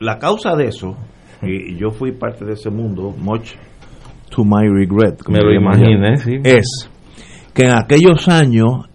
la 0.00 0.18
causa 0.18 0.56
de 0.56 0.66
eso, 0.66 0.96
y 1.42 1.76
yo 1.76 1.90
fui 1.90 2.12
parte 2.12 2.44
de 2.44 2.54
ese 2.54 2.70
mundo, 2.70 3.14
much 3.16 3.52
to 4.30 4.44
my 4.44 4.68
regret. 4.68 5.20
Me 5.28 5.40
lo 5.40 5.52
imaginé, 5.52 6.16
sí. 6.16 6.38
Es 6.42 6.90
que 7.52 7.64
en 7.64 7.72
aquellos 7.72 8.28
años 8.28 8.88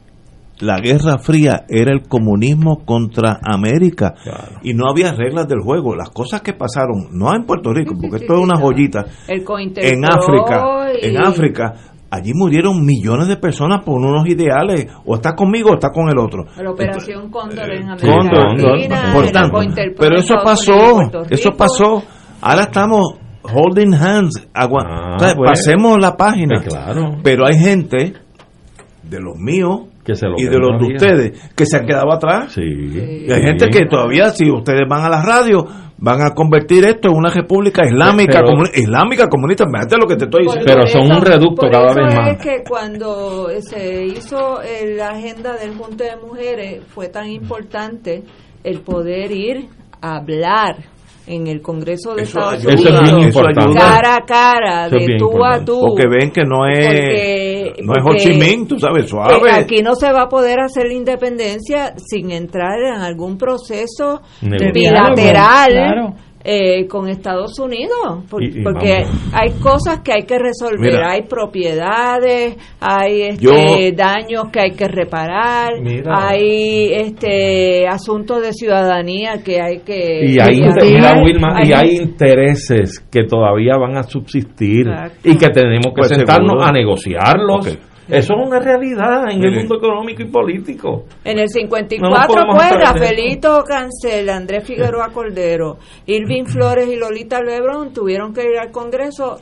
la 0.59 0.79
Guerra 0.79 1.17
Fría 1.19 1.65
era 1.69 1.93
el 1.93 2.01
comunismo 2.07 2.83
contra 2.85 3.39
América 3.41 4.15
y 4.61 4.73
no 4.73 4.89
había 4.89 5.13
reglas 5.13 5.47
del 5.47 5.61
juego. 5.61 5.95
Las 5.95 6.09
cosas 6.09 6.41
que 6.41 6.53
pasaron, 6.53 7.07
no 7.13 7.33
en 7.33 7.45
Puerto 7.45 7.71
Rico, 7.73 7.95
porque 7.99 8.17
esto 8.17 8.33
es 8.33 8.39
una 8.39 8.57
joyita, 8.57 9.05
en 9.27 10.03
África, 10.05 10.91
en 11.01 11.17
África, 11.17 11.73
allí 12.09 12.31
murieron 12.33 12.85
millones 12.85 13.27
de 13.27 13.37
personas 13.37 13.83
por 13.83 13.99
unos 13.99 14.27
ideales, 14.27 14.87
o 15.05 15.15
está 15.15 15.35
conmigo 15.35 15.71
o 15.71 15.73
está 15.73 15.89
con 15.89 16.09
el 16.09 16.17
otro. 16.17 16.45
La 16.57 16.71
operación 16.71 17.29
Cóndor 17.29 17.71
en 17.71 17.89
América 17.89 19.11
por 19.13 19.29
tanto, 19.31 19.59
pero 19.97 20.17
eso 20.17 20.35
pasó, 20.43 21.01
eso 21.29 21.51
pasó. 21.51 22.03
Ahora 22.41 22.63
estamos 22.63 23.15
holding 23.43 23.93
hands, 23.93 24.47
agua, 24.53 25.17
ah, 25.19 25.35
pasemos 25.45 25.97
la 25.99 26.15
página. 26.15 26.61
Pues 26.61 26.73
claro. 26.73 27.17
Pero 27.23 27.45
hay 27.45 27.59
gente 27.59 28.13
de 29.03 29.19
los 29.19 29.37
míos 29.37 29.89
y 30.37 30.45
de 30.45 30.57
los 30.57 30.79
de 30.79 30.93
ustedes 30.93 31.51
que 31.55 31.65
se 31.65 31.77
han 31.77 31.85
quedado 31.85 32.11
atrás. 32.11 32.53
Sí, 32.53 32.61
Y 32.61 33.31
hay 33.31 33.41
gente 33.41 33.67
que 33.69 33.85
todavía, 33.85 34.29
si 34.29 34.49
ustedes 34.49 34.81
van 34.89 35.03
a 35.03 35.09
la 35.09 35.21
radio, 35.21 35.65
van 36.01 36.21
a 36.21 36.33
convertir 36.33 36.85
esto 36.85 37.09
en 37.09 37.17
una 37.17 37.29
república 37.29 37.85
islámica, 37.85 38.41
islámica 38.73 39.27
comunista. 39.27 39.65
Fíjate 39.65 39.97
lo 39.97 40.07
que 40.07 40.15
te 40.15 40.25
estoy 40.25 40.43
diciendo. 40.43 40.65
Pero 40.65 40.87
son 40.87 41.11
un 41.11 41.21
reducto 41.21 41.67
cada 41.69 41.93
vez 41.93 42.15
más. 42.15 42.31
es 42.31 42.37
que 42.41 42.63
cuando 42.67 43.49
se 43.59 44.05
hizo 44.05 44.59
la 44.95 45.09
agenda 45.09 45.57
del 45.57 45.75
Junte 45.75 46.05
de 46.05 46.15
Mujeres, 46.17 46.83
fue 46.87 47.09
tan 47.09 47.27
importante 47.27 48.23
el 48.63 48.81
poder 48.81 49.31
ir 49.31 49.67
a 50.01 50.17
hablar 50.17 50.77
en 51.29 51.45
el 51.45 51.61
Congreso 51.61 52.15
de 52.15 52.23
Estados 52.23 52.65
Unidos, 52.65 53.35
cara 53.75 54.15
a 54.15 54.25
cara, 54.25 54.89
de 54.89 55.15
tú 55.17 55.45
a 55.45 55.63
tú. 55.63 55.79
Porque 55.79 56.07
ven 56.07 56.31
que 56.31 56.41
no 56.43 56.65
es, 56.65 57.77
no 57.83 57.93
es 57.93 58.03
Ho 58.03 58.17
Chi 58.17 58.33
Minh, 58.33 58.67
tú 58.67 58.79
sabes, 58.79 59.07
suave. 59.07 59.51
Aquí 59.51 59.83
no 59.83 59.93
se 59.93 60.11
va 60.11 60.23
a 60.23 60.27
poder 60.27 60.59
hacer 60.59 60.87
la 60.87 60.93
independencia 60.93 61.93
sin 61.97 62.31
entrar 62.31 62.79
en 62.79 63.01
algún 63.01 63.37
proceso 63.37 64.21
bilateral 64.41 66.15
eh, 66.51 66.87
con 66.87 67.07
Estados 67.07 67.59
Unidos, 67.59 68.23
porque 68.27 69.05
hay 69.31 69.51
cosas 69.61 69.99
que 69.99 70.13
hay 70.13 70.23
que 70.23 70.39
resolver, 70.39 70.95
hay 71.03 71.21
propiedades, 71.21 72.57
hay 72.79 73.21
este, 73.21 73.93
daños 73.95 74.45
que 74.51 74.59
hay 74.59 74.71
que 74.71 74.87
reparar, 74.87 75.73
hay 76.07 76.91
este 76.91 77.87
asuntos 77.87 78.41
de 78.41 78.53
ciudadanía 78.53 79.43
que 79.45 79.61
hay 79.61 79.81
que 79.81 80.25
y 80.25 80.39
hay, 80.39 80.57
y 80.57 81.71
hay 81.71 81.97
intereses 81.97 82.99
que 83.11 83.25
todavía 83.25 83.77
van 83.77 83.97
a 83.97 84.01
subsistir 84.01 84.87
y 85.23 85.37
que 85.37 85.49
tenemos 85.49 85.93
que 85.93 86.01
pues 86.01 86.07
sentarnos 86.09 86.67
a 86.67 86.71
negociarlos. 86.71 87.77
Eso 88.09 88.33
es 88.33 88.47
una 88.47 88.59
realidad 88.59 89.29
en 89.29 89.43
el 89.43 89.51
mundo 89.55 89.75
económico 89.77 90.23
y 90.23 90.25
político. 90.25 91.05
En 91.23 91.37
el 91.37 91.47
54, 91.47 92.43
pues, 92.51 92.71
Rafaelito 92.71 93.63
Cancel, 93.63 94.29
Andrés 94.29 94.65
Figueroa 94.65 95.09
Cordero, 95.13 95.77
Irving 96.07 96.45
Flores 96.45 96.87
y 96.87 96.95
Lolita 96.95 97.39
Lebron 97.41 97.93
tuvieron 97.93 98.33
que 98.33 98.49
ir 98.49 98.57
al 98.57 98.71
Congreso 98.71 99.37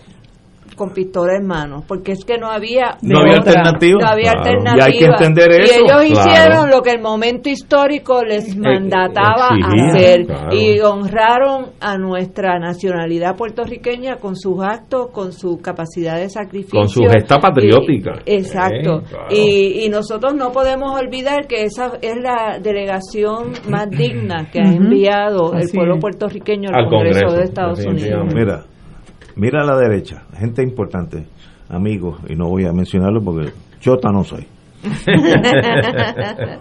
con 0.78 0.92
pistola 0.92 1.36
en 1.36 1.46
mano, 1.46 1.84
porque 1.88 2.14
es 2.14 2.24
que 2.24 2.38
no 2.38 2.50
había, 2.50 2.98
no 3.02 3.20
había 3.20 3.38
alternativa. 3.38 4.00
No 4.00 4.08
había 4.08 4.32
alternativa. 4.32 4.78
Y 4.78 4.94
hay 4.94 5.00
que 5.00 5.06
entender 5.06 5.52
eso. 5.52 5.74
Y 5.74 5.84
ellos 5.84 6.06
hicieron 6.06 6.70
lo 6.70 6.82
que 6.82 6.92
el 6.92 7.02
momento 7.02 7.50
histórico 7.50 8.24
les 8.24 8.56
eh, 8.56 8.60
mandataba 8.60 9.50
hacer 9.50 10.28
y 10.52 10.80
honraron 10.80 11.72
a 11.82 11.98
nuestra 11.98 12.60
nacionalidad 12.60 13.36
puertorriqueña 13.36 14.18
con 14.18 14.36
sus 14.36 14.64
actos, 14.64 15.10
con 15.12 15.34
su 15.34 15.58
capacidad 15.58 16.18
de 16.18 16.30
sacrificio. 16.30 16.80
Con 16.80 16.88
su 16.88 17.02
gesta 17.04 17.40
patriótica. 17.40 18.22
exacto. 18.26 19.02
y, 19.30 19.84
y, 19.84 19.90
nosotros 19.90 20.36
no 20.36 20.52
podemos 20.52 20.92
olvidar 21.00 21.48
que 21.48 21.64
esa 21.64 21.94
es 22.02 22.16
la 22.22 22.60
delegación 22.62 23.54
más 23.68 23.90
digna 23.90 24.50
que 24.52 24.60
ha 24.60 24.72
enviado 24.72 25.54
el 25.54 25.70
pueblo 25.74 25.98
puertorriqueño 26.00 26.70
al, 26.72 26.88
Congreso, 26.88 27.36
de 27.36 27.44
Estados 27.44 27.84
Unidos. 27.84 28.28
Mira, 28.34 28.66
Mira 29.38 29.62
a 29.62 29.66
la 29.66 29.78
derecha, 29.78 30.24
gente 30.36 30.64
importante, 30.64 31.28
amigos, 31.70 32.20
y 32.28 32.36
no 32.36 32.50
voy 32.50 32.66
a 32.66 32.74
mencionarlo 32.74 33.22
porque 33.22 33.52
chota 33.80 34.10
no 34.12 34.24
soy. 34.24 34.48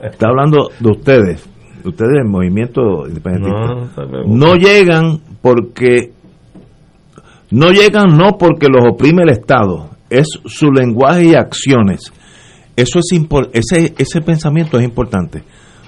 Está 0.03 0.29
hablando 0.29 0.69
de 0.79 0.91
ustedes, 0.91 1.49
ustedes 1.85 2.13
del 2.13 2.27
movimiento 2.27 3.07
independentista. 3.09 4.05
No, 4.27 4.55
llegan 4.57 5.21
porque 5.41 6.13
no 7.51 7.71
llegan 7.71 8.17
no 8.19 8.37
porque 8.39 8.67
los 8.69 8.85
oprime 8.93 9.23
el 9.23 9.31
Estado, 9.31 9.89
es 10.11 10.29
su 10.45 10.71
lenguaje 10.71 11.29
y 11.29 11.35
acciones. 11.35 12.13
Eso 12.77 12.99
es 12.99 13.11
ese 13.55 13.95
ese 13.97 14.21
pensamiento 14.21 14.79
es 14.79 14.85
importante. 14.85 15.43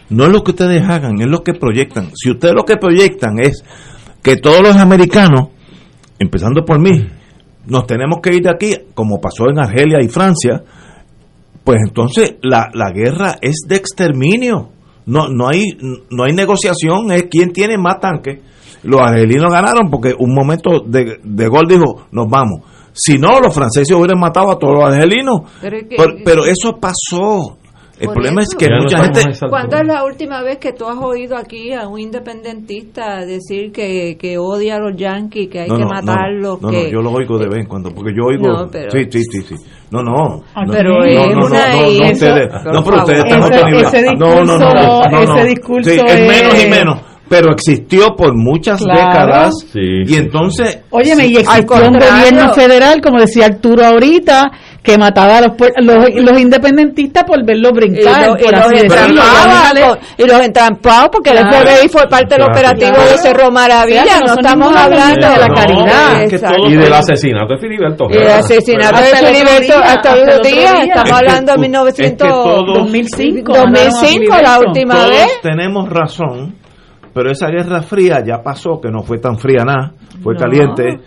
No 0.09 0.25
es 0.25 0.33
lo 0.33 0.43
que 0.43 0.53
ustedes 0.53 0.83
hagan, 0.89 1.21
es 1.21 1.27
lo 1.27 1.43
que 1.43 1.53
proyectan. 1.53 2.09
Si 2.15 2.31
ustedes 2.31 2.55
lo 2.55 2.65
que 2.65 2.79
proyectan 2.79 3.41
es 3.41 3.63
que 4.23 4.37
todos 4.37 4.63
los 4.63 4.77
americanos 4.77 5.49
empezando 6.19 6.65
por 6.65 6.79
mí, 6.81 7.07
nos 7.67 7.87
tenemos 7.87 8.21
que 8.23 8.35
ir 8.35 8.43
de 8.43 8.51
aquí, 8.51 8.75
como 8.95 9.21
pasó 9.21 9.49
en 9.51 9.59
Argelia 9.59 9.99
y 10.03 10.09
Francia, 10.09 10.63
pues 11.65 11.79
entonces 11.87 12.37
la, 12.43 12.71
la 12.73 12.91
guerra 12.91 13.37
es 13.43 13.67
de 13.67 13.77
exterminio. 13.77 14.71
No, 15.05 15.29
no, 15.29 15.49
hay, 15.49 15.65
no 16.11 16.25
hay 16.25 16.33
negociación, 16.33 17.13
es 17.13 17.25
quien 17.25 17.53
tiene 17.53 17.77
más 17.79 18.01
tanques. 18.01 18.41
Los 18.83 19.01
argelinos 19.01 19.53
ganaron 19.53 19.91
porque 19.91 20.15
un 20.19 20.35
momento 20.35 20.81
de, 20.87 21.19
de 21.23 21.49
gol 21.49 21.67
dijo, 21.69 22.07
nos 22.13 22.27
vamos. 22.29 22.61
Si 22.93 23.19
no, 23.19 23.41
los 23.41 23.55
franceses 23.55 23.95
hubieran 23.95 24.19
matado 24.19 24.51
a 24.51 24.59
todos 24.59 24.75
los 24.75 24.85
argelinos. 24.85 25.43
pero 26.25 26.45
eso 26.47 26.79
pasó. 26.81 27.58
El 28.01 28.09
problema 28.09 28.43
es 28.43 28.55
que 28.55 28.69
mucha 28.71 29.05
gente... 29.05 29.21
¿Cuándo 29.49 29.77
es 29.77 29.87
la 29.87 30.05
última 30.05 30.43
vez 30.43 30.59
que 30.59 30.73
tú 30.73 30.87
has 30.87 30.97
oído 30.99 31.37
aquí 31.37 31.73
a 31.73 31.89
un 31.89 31.99
independentista 31.99 33.25
decir 33.25 33.73
que, 33.73 34.17
que 34.19 34.39
odia 34.39 34.77
a 34.77 34.79
los 34.79 34.97
yanquis, 34.97 35.49
que 35.49 35.61
hay 35.61 35.69
que 35.69 35.85
matarlos? 35.85 36.63
No, 36.63 36.71
no, 36.71 36.89
yo 36.89 37.01
lo 37.01 37.11
oigo 37.13 37.39
de 37.39 37.49
vez 37.49 37.61
en 37.61 37.67
cuando, 37.67 37.91
porque 37.91 38.13
yo 38.17 38.27
oigo... 38.27 38.47
No, 38.47 38.69
pero, 38.71 38.91
sí, 38.91 39.05
sí, 39.11 39.23
sí, 39.25 39.43
sí. 39.43 39.55
No, 39.91 40.03
no. 40.03 40.43
pero 40.71 41.05
es 41.05 41.37
una... 41.37 41.75
No, 41.75 42.11
ustedes, 42.13 42.49
no, 42.65 42.85
pero 42.85 42.97
ustedes 42.99 43.25
están 43.25 43.43
ese, 43.43 43.87
ese 43.87 44.03
discurso, 44.03 44.45
no, 44.45 44.45
no, 44.45 44.59
no, 44.59 45.21
ese 45.21 45.49
discurso 45.49 45.91
sí, 45.91 46.01
es 46.07 46.21
menos 46.29 46.65
y 46.65 46.69
menos 46.69 47.09
pero 47.29 47.53
existió 47.53 48.17
por 48.17 48.35
muchas 48.35 48.81
décadas 48.81 49.55
y 49.75 50.15
entonces 50.17 50.81
óyeme 50.91 51.27
y 51.27 51.37
existió 51.37 51.77
un 51.77 51.99
gobierno 51.99 52.55
federal 52.55 53.01
como 53.03 53.21
decía 53.21 53.47
Arturo 53.47 53.85
ahorita 53.85 54.51
que 54.83 54.97
mataba 54.97 55.39
a 55.39 55.41
los, 55.43 55.53
los, 55.83 56.15
los 56.15 56.41
independentistas 56.41 57.25
por 57.25 57.45
verlos 57.45 57.73
brincar. 57.73 58.39
Y, 58.39 58.45
por 58.45 58.53
los 58.53 58.73
entrampados, 58.73 59.99
y 60.17 60.27
los 60.27 60.41
entrampados, 60.41 61.09
porque 61.13 61.31
el 61.31 61.39
FBI 61.39 61.89
fue 61.89 62.09
parte 62.09 62.37
del 62.37 62.45
operativo 62.45 62.97
de 62.97 63.19
Cerro 63.19 63.51
Maravilla. 63.51 64.21
no, 64.27 64.35
estamos 64.35 64.75
hablando 64.75 65.29
de 65.29 65.39
la 65.39 65.49
caridad. 65.49 66.69
y 66.69 66.75
del 66.77 66.93
asesinato 66.93 67.55
de 67.55 67.61
Filiberto. 67.61 68.07
Y 68.11 68.15
del 68.15 68.29
asesinato 68.29 69.01
de 69.01 69.17
Filiberto 69.17 69.79
hasta 69.79 70.17
los 70.17 70.41
días. 70.43 70.75
Estamos 70.83 71.13
hablando 71.13 71.53
de 71.53 71.59
1900, 71.59 72.29
2005. 72.67 73.53
2005, 73.53 74.37
la 74.43 74.59
última 74.61 75.07
vez. 75.07 75.41
tenemos 75.43 75.89
razón 75.89 76.55
pero 77.19 77.33
esa 77.33 77.49
guerra 77.49 77.83
fría 77.83 78.23
ya 78.25 78.43
pasó, 78.45 78.81
que 78.81 78.93
no 78.93 79.03
fue 79.03 79.19
tan 79.19 79.37
fría 79.39 79.65
nada, 79.65 79.93
fue 80.23 80.35
No. 80.35 80.41
caliente, 80.41 81.01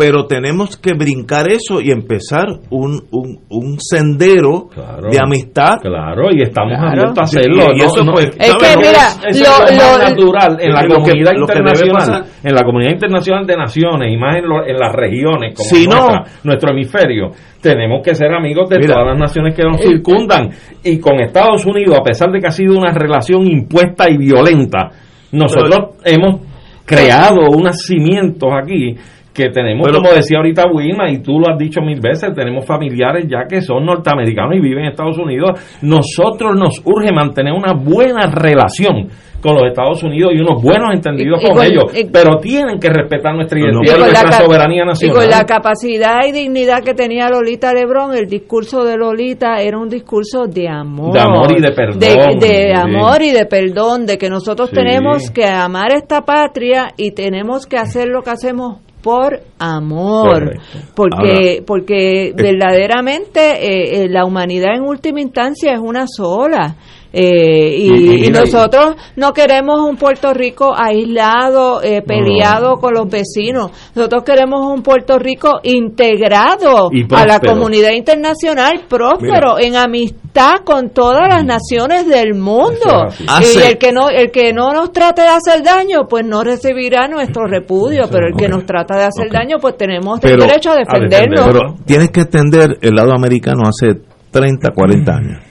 pero 0.00 0.24
tenemos 0.24 0.78
que 0.78 0.94
brincar 0.94 1.46
eso 1.50 1.78
y 1.78 1.90
empezar 1.90 2.46
un, 2.70 3.02
un, 3.10 3.40
un 3.50 3.76
sendero 3.78 4.68
de 5.10 5.18
amistad. 5.22 5.74
Claro, 5.82 6.28
y 6.32 6.40
estamos 6.40 6.72
Claro. 6.78 6.88
abiertos 6.88 7.18
a 7.18 7.22
hacerlo. 7.24 7.64
Y 7.74 7.78
no- 7.80 7.84
eso 7.84 8.02
no- 8.04 8.12
fue- 8.14 8.22
Es 8.38 8.54
que, 8.56 8.74
No 8.74 8.80
mira, 8.80 9.06
es- 9.28 9.36
eso 9.36 9.44
lo- 9.60 9.66
es 9.66 9.76
lo 9.76 9.98
natural 9.98 10.56
en 10.58 10.72
la 10.72 10.86
comunidad 10.88 11.32
lo 11.36 11.46
que 11.46 11.52
debe 11.52 11.68
internacional, 11.70 12.24
en 12.42 12.54
la 12.54 12.62
comunidad 12.62 12.90
internacional 12.92 13.46
de 13.46 13.56
naciones 13.58 14.12
y 14.12 14.16
más 14.16 14.36
en, 14.36 14.48
lo- 14.48 14.66
en 14.66 14.76
las 14.78 14.92
regiones 14.94 15.54
como 15.54 15.68
Si 15.68 15.86
no- 15.86 15.96
nuestra- 16.08 16.24
nuestro 16.44 16.70
hemisferio, 16.72 17.30
tenemos 17.60 18.00
que 18.02 18.14
ser 18.14 18.32
amigos 18.32 18.70
de 18.70 18.78
Mira. 18.78 18.94
todas 18.94 19.08
las 19.08 19.18
naciones 19.18 19.54
que 19.54 19.62
nos 19.64 19.78
Eh, 19.80 19.84
circundan 19.86 20.48
y 20.82 20.98
con 20.98 21.20
Estados 21.20 21.66
Unidos, 21.66 21.98
a 22.00 22.02
pesar 22.02 22.30
de 22.32 22.40
que 22.40 22.46
ha 22.46 22.50
sido 22.52 22.78
una 22.78 22.90
relación 22.94 23.46
impuesta 23.46 24.08
y 24.10 24.16
violenta, 24.16 24.88
nosotros 25.32 25.96
hemos 26.06 26.40
creado 26.86 27.50
unos 27.54 27.76
cimientos 27.84 28.48
aquí 28.62 28.96
que 29.32 29.48
tenemos, 29.50 29.86
Pero- 29.86 30.00
como 30.02 30.12
decía 30.12 30.38
ahorita 30.38 30.64
Wilma, 30.72 31.08
y 31.10 31.18
tú 31.18 31.38
lo 31.38 31.52
has 31.52 31.58
dicho 31.58 31.80
mil 31.80 32.00
veces, 32.00 32.32
tenemos 32.34 32.64
familiares 32.66 33.26
ya 33.28 33.46
que 33.48 33.60
son 33.62 33.84
norteamericanos 33.86 34.56
y 34.56 34.60
viven 34.60 34.84
en 34.84 34.90
Estados 34.90 35.18
Unidos. 35.18 35.52
Nosotros 35.82 36.56
nos 36.56 36.80
urge 36.84 37.12
mantener 37.12 37.52
una 37.52 37.72
buena 37.72 38.26
relación 38.30 39.08
con 39.40 39.54
los 39.54 39.68
Estados 39.68 40.02
Unidos 40.02 40.32
y 40.34 40.40
unos 40.40 40.62
buenos 40.62 40.92
entendidos 40.92 41.40
Y- 41.40 41.44
y 41.44 41.48
con, 41.48 41.56
con- 41.56 41.64
ellos, 41.66 41.84
y- 41.96 42.04
pero 42.12 42.36
tienen 42.40 42.78
que 42.78 42.90
respetar 42.90 43.34
nuestra 43.34 43.58
No, 43.58 43.66
no, 43.66 43.72
identidad 43.72 43.96
y 43.96 44.00
nuestra 44.00 44.32
soberanía 44.32 44.82
Y 44.82 44.86
nacional. 44.86 45.16
con 45.16 45.30
la 45.30 45.46
capacidad 45.46 46.18
y 46.28 46.32
dignidad 46.32 46.82
que 46.82 46.92
tenía 46.92 47.30
Lolita 47.30 47.72
Lebrón, 47.72 48.14
el 48.14 48.26
discurso 48.26 48.84
de 48.84 48.98
Lolita 48.98 49.62
era 49.62 49.78
un 49.78 49.88
discurso 49.88 50.44
de 50.46 50.68
amor. 50.68 51.14
De 51.14 51.20
amor 51.20 51.52
y 51.56 51.60
de 51.62 51.72
perdón. 51.72 51.98
De, 52.00 52.16
de 52.46 52.74
Sí. 52.74 52.80
amor 52.80 53.22
y 53.22 53.30
de 53.30 53.46
perdón, 53.46 54.04
de 54.04 54.18
que 54.18 54.28
nosotros 54.28 54.68
Sí. 54.70 54.76
tenemos 54.76 55.30
que 55.30 55.46
amar 55.46 55.92
esta 55.94 56.20
patria 56.22 56.88
y 56.98 57.12
tenemos 57.12 57.66
que 57.66 57.78
hacer 57.78 58.08
lo 58.08 58.20
que 58.20 58.30
hacemos 58.30 58.80
por 59.02 59.40
amor. 59.58 60.30
Correcto. 60.30 60.78
Porque, 60.94 61.16
Ahora, 61.16 61.64
porque 61.66 62.32
verdaderamente 62.36 63.40
eh, 63.40 64.04
eh, 64.04 64.08
la 64.08 64.24
humanidad 64.24 64.74
en 64.76 64.82
última 64.82 65.20
instancia 65.20 65.72
es 65.72 65.80
una 65.80 66.06
sola. 66.06 66.76
Eh, 67.12 67.74
y, 67.76 67.90
Y- 67.90 67.92
y 67.92 68.14
y 68.14 68.20
mira, 68.28 68.40
nosotros 68.42 68.94
no 69.16 69.32
queremos 69.32 69.80
un 69.80 69.96
Puerto 69.96 70.32
Rico 70.32 70.72
aislado, 70.76 71.82
eh, 71.82 72.02
peleado 72.02 72.76
con 72.76 72.94
los 72.94 73.08
vecinos. 73.08 73.72
Nosotros 73.94 74.22
queremos 74.24 74.66
un 74.72 74.82
Puerto 74.82 75.18
Rico 75.18 75.60
integrado 75.64 76.88
Y 76.92 77.02
a 77.12 77.26
la 77.26 77.40
comunidad 77.40 77.90
internacional, 77.92 78.82
próspero, 78.88 79.58
en 79.58 79.76
amistad 79.76 80.60
con 80.64 80.90
todas 80.90 81.28
las 81.28 81.44
naciones 81.44 82.06
del 82.06 82.34
mundo. 82.34 83.06
Es. 83.40 83.56
Y 83.56 83.62
el 83.62 83.78
que 83.78 83.92
no 83.92 84.08
el 84.08 84.30
que 84.30 84.52
no 84.52 84.72
nos 84.72 84.92
trate 84.92 85.22
de 85.22 85.28
hacer 85.28 85.62
daño, 85.64 86.06
pues 86.08 86.24
no 86.24 86.42
recibirá 86.44 87.08
nuestro 87.08 87.46
repudio, 87.46 88.04
pero 88.10 88.28
el 88.28 88.34
que 88.36 88.48
nos 88.48 88.64
trata 88.64 88.96
de 88.96 89.04
hacer 89.04 89.30
daño, 89.30 89.56
pues 89.60 89.76
tenemos 89.76 90.20
el 90.22 90.38
derecho 90.46 90.70
a 90.70 90.76
defendernos. 90.76 91.46
Pero 91.46 91.60
tienes 91.84 92.10
que 92.10 92.20
entender 92.20 92.78
el 92.80 92.94
lado 92.94 93.12
americano 93.12 93.62
hace 93.68 94.00
30, 94.30 94.70
40 94.72 95.12
años. 95.12 95.49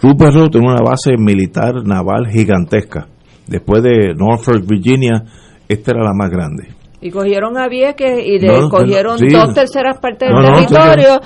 Rupert 0.00 0.34
Road 0.34 0.50
tenía 0.50 0.70
una 0.70 0.82
base 0.82 1.16
militar 1.18 1.74
naval 1.84 2.28
gigantesca. 2.30 3.08
Después 3.46 3.82
de 3.82 4.14
Norfolk, 4.14 4.64
Virginia, 4.66 5.24
esta 5.68 5.92
era 5.92 6.04
la 6.04 6.12
más 6.14 6.30
grande. 6.30 6.68
Y 7.00 7.10
cogieron 7.10 7.56
a 7.56 7.68
Vieques 7.68 8.26
y 8.26 8.40
le 8.40 8.48
No, 8.48 8.62
no, 8.62 8.68
cogieron 8.68 9.18
sí. 9.18 9.28
dos 9.28 9.54
terceras 9.54 9.98
partes 9.98 10.28
del 10.28 10.36
No, 10.36 10.52
territorio 10.52 11.20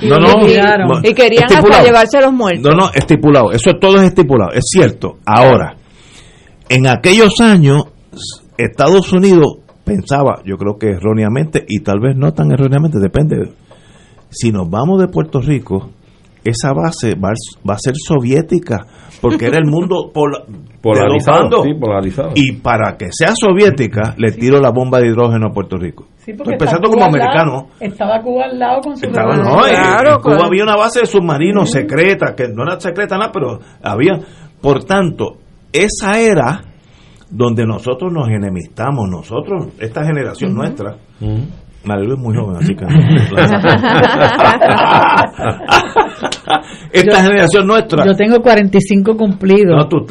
y, 1.03 1.15
querían 1.15 1.45
hasta 1.51 1.83
llevarse 1.83 2.21
los 2.21 2.33
muertos. 2.33 2.63
No, 2.63 2.85
no, 2.85 2.91
estipulado. 2.93 3.53
Eso 3.53 3.73
todo 3.81 3.97
es 3.97 4.03
estipulado. 4.03 4.53
Es 4.53 4.65
cierto. 4.69 5.17
Ahora, 5.25 5.77
en 6.69 6.87
aquellos 6.87 7.41
años, 7.41 7.85
Estados 8.59 9.13
Unidos 9.13 9.59
pensaba, 9.85 10.43
yo 10.45 10.57
creo 10.57 10.77
que 10.79 10.91
erróneamente, 10.91 11.65
y 11.67 11.81
tal 11.81 12.01
vez 12.01 12.17
no 12.17 12.33
tan 12.33 12.53
erróneamente, 12.53 12.99
depende. 12.99 13.53
Si 14.29 14.53
nos 14.53 14.69
vamos 14.69 15.01
de 15.01 15.09
Puerto 15.09 15.41
Rico, 15.41 15.91
esa 16.45 16.73
base 16.73 17.15
va, 17.15 17.29
a- 17.31 17.69
va 17.69 17.75
a 17.75 17.79
ser 17.79 17.95
soviética, 17.97 18.87
porque 19.21 19.47
era 19.47 19.59
el 19.59 19.67
mundo 19.67 20.11
pola- 20.15 20.45
Polarizado, 20.83 21.63
sí. 21.63 21.71
Y 22.35 22.53
para 22.57 22.97
que 22.97 23.07
sea 23.13 23.33
soviética, 23.41 24.15
le 24.19 24.33
tiro 24.33 24.59
la 24.61 24.71
bomba 24.71 24.99
de 24.99 25.07
hidrógeno 25.07 25.47
a 25.47 25.53
Puerto 25.53 25.77
Rico. 25.79 26.09
Sí, 26.17 26.33
Estoy 26.33 26.57
pensando 26.57 26.89
como 26.89 27.05
Cuba 27.05 27.07
al 27.07 27.13
lado- 27.13 27.23
americano. 27.53 27.69
Estaba 27.79 28.21
Cuba 28.21 28.45
al 28.47 28.59
lado 28.59 28.81
con 28.81 28.97
su 28.97 29.07
Estaba, 29.07 29.37
no, 29.37 29.65
en- 29.67 29.75
Claro, 29.75 30.09
en 30.11 30.17
Cuba 30.17 30.23
claro. 30.35 30.45
había 30.47 30.65
una 30.65 30.75
base 30.77 31.01
de 31.01 31.07
submarinos 31.07 31.71
secreta, 31.71 32.35
que 32.37 32.49
no 32.49 32.65
era 32.65 32.81
secreta 32.81 33.17
nada, 33.17 33.31
pero 33.33 33.61
había. 33.83 34.19
Por 34.61 34.83
tanto, 34.85 35.37
esa 35.73 36.19
era 36.19 36.65
donde 37.31 37.65
nosotros 37.65 38.13
nos 38.13 38.29
enemistamos, 38.29 39.09
nosotros, 39.09 39.69
esta 39.79 40.05
generación 40.05 40.53
nuestra. 40.53 40.97
Marilu 41.85 42.15
es 42.15 42.19
muy 42.21 42.35
joven, 42.37 42.57
así 42.57 42.75
que. 42.75 42.85
esta 46.93 47.23
generación 47.23 47.67
nuestra. 47.67 48.05
Yo 48.07 48.15
tengo 48.15 48.41
45 48.43 49.17
cumplidos. 49.17 49.77
No, 49.77 49.89
tú, 49.89 50.07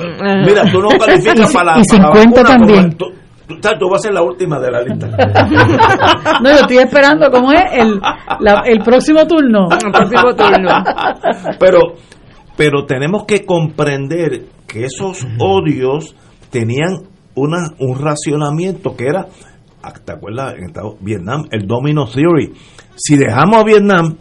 mira, 0.46 0.64
tú 0.72 0.82
no 0.82 0.90
calificas 1.00 1.52
Y- 1.52 1.54
para 1.54 1.76
la, 1.76 1.82
y 1.82 1.84
para 1.88 2.10
la 2.10 2.16
50 2.16 2.42
vacuna, 2.42 2.44
también. 2.58 2.98
Tú, 2.98 3.06
tú- 3.48 3.56
tú 3.80 3.90
vas 3.90 4.00
a 4.00 4.04
ser 4.04 4.14
la 4.14 4.22
última 4.24 4.60
de 4.60 4.72
la 4.72 4.82
lista. 4.82 5.08
No, 6.42 6.50
yo 6.50 6.56
estoy 6.62 6.78
esperando 6.78 7.30
cómo 7.30 7.52
es 7.52 7.62
el, 7.74 8.00
la- 8.40 8.64
el 8.66 8.80
próximo 8.80 9.26
turno. 9.28 9.68
El 9.72 9.92
próximo 9.92 10.36
turno. 10.36 10.84
pero 11.60 11.80
pero 12.58 12.86
tenemos 12.86 13.26
que 13.26 13.46
comprender 13.46 14.44
que 14.68 14.86
esos 14.86 15.26
odios 15.40 16.16
tenían 16.50 16.98
una 17.36 17.70
un 17.80 17.98
racionamiento 18.00 18.96
que 18.96 19.06
era 19.08 19.28
ah, 19.84 19.94
¿te 20.04 20.12
acuerdas? 20.12 20.56
en 20.58 20.66
Estados- 20.66 20.96
Vietnam 21.00 21.44
el 21.52 21.66
domino 21.66 22.06
theory 22.08 22.54
si 22.96 23.16
dejamos 23.18 23.58
a 23.58 23.64
Vietnam 23.64 24.18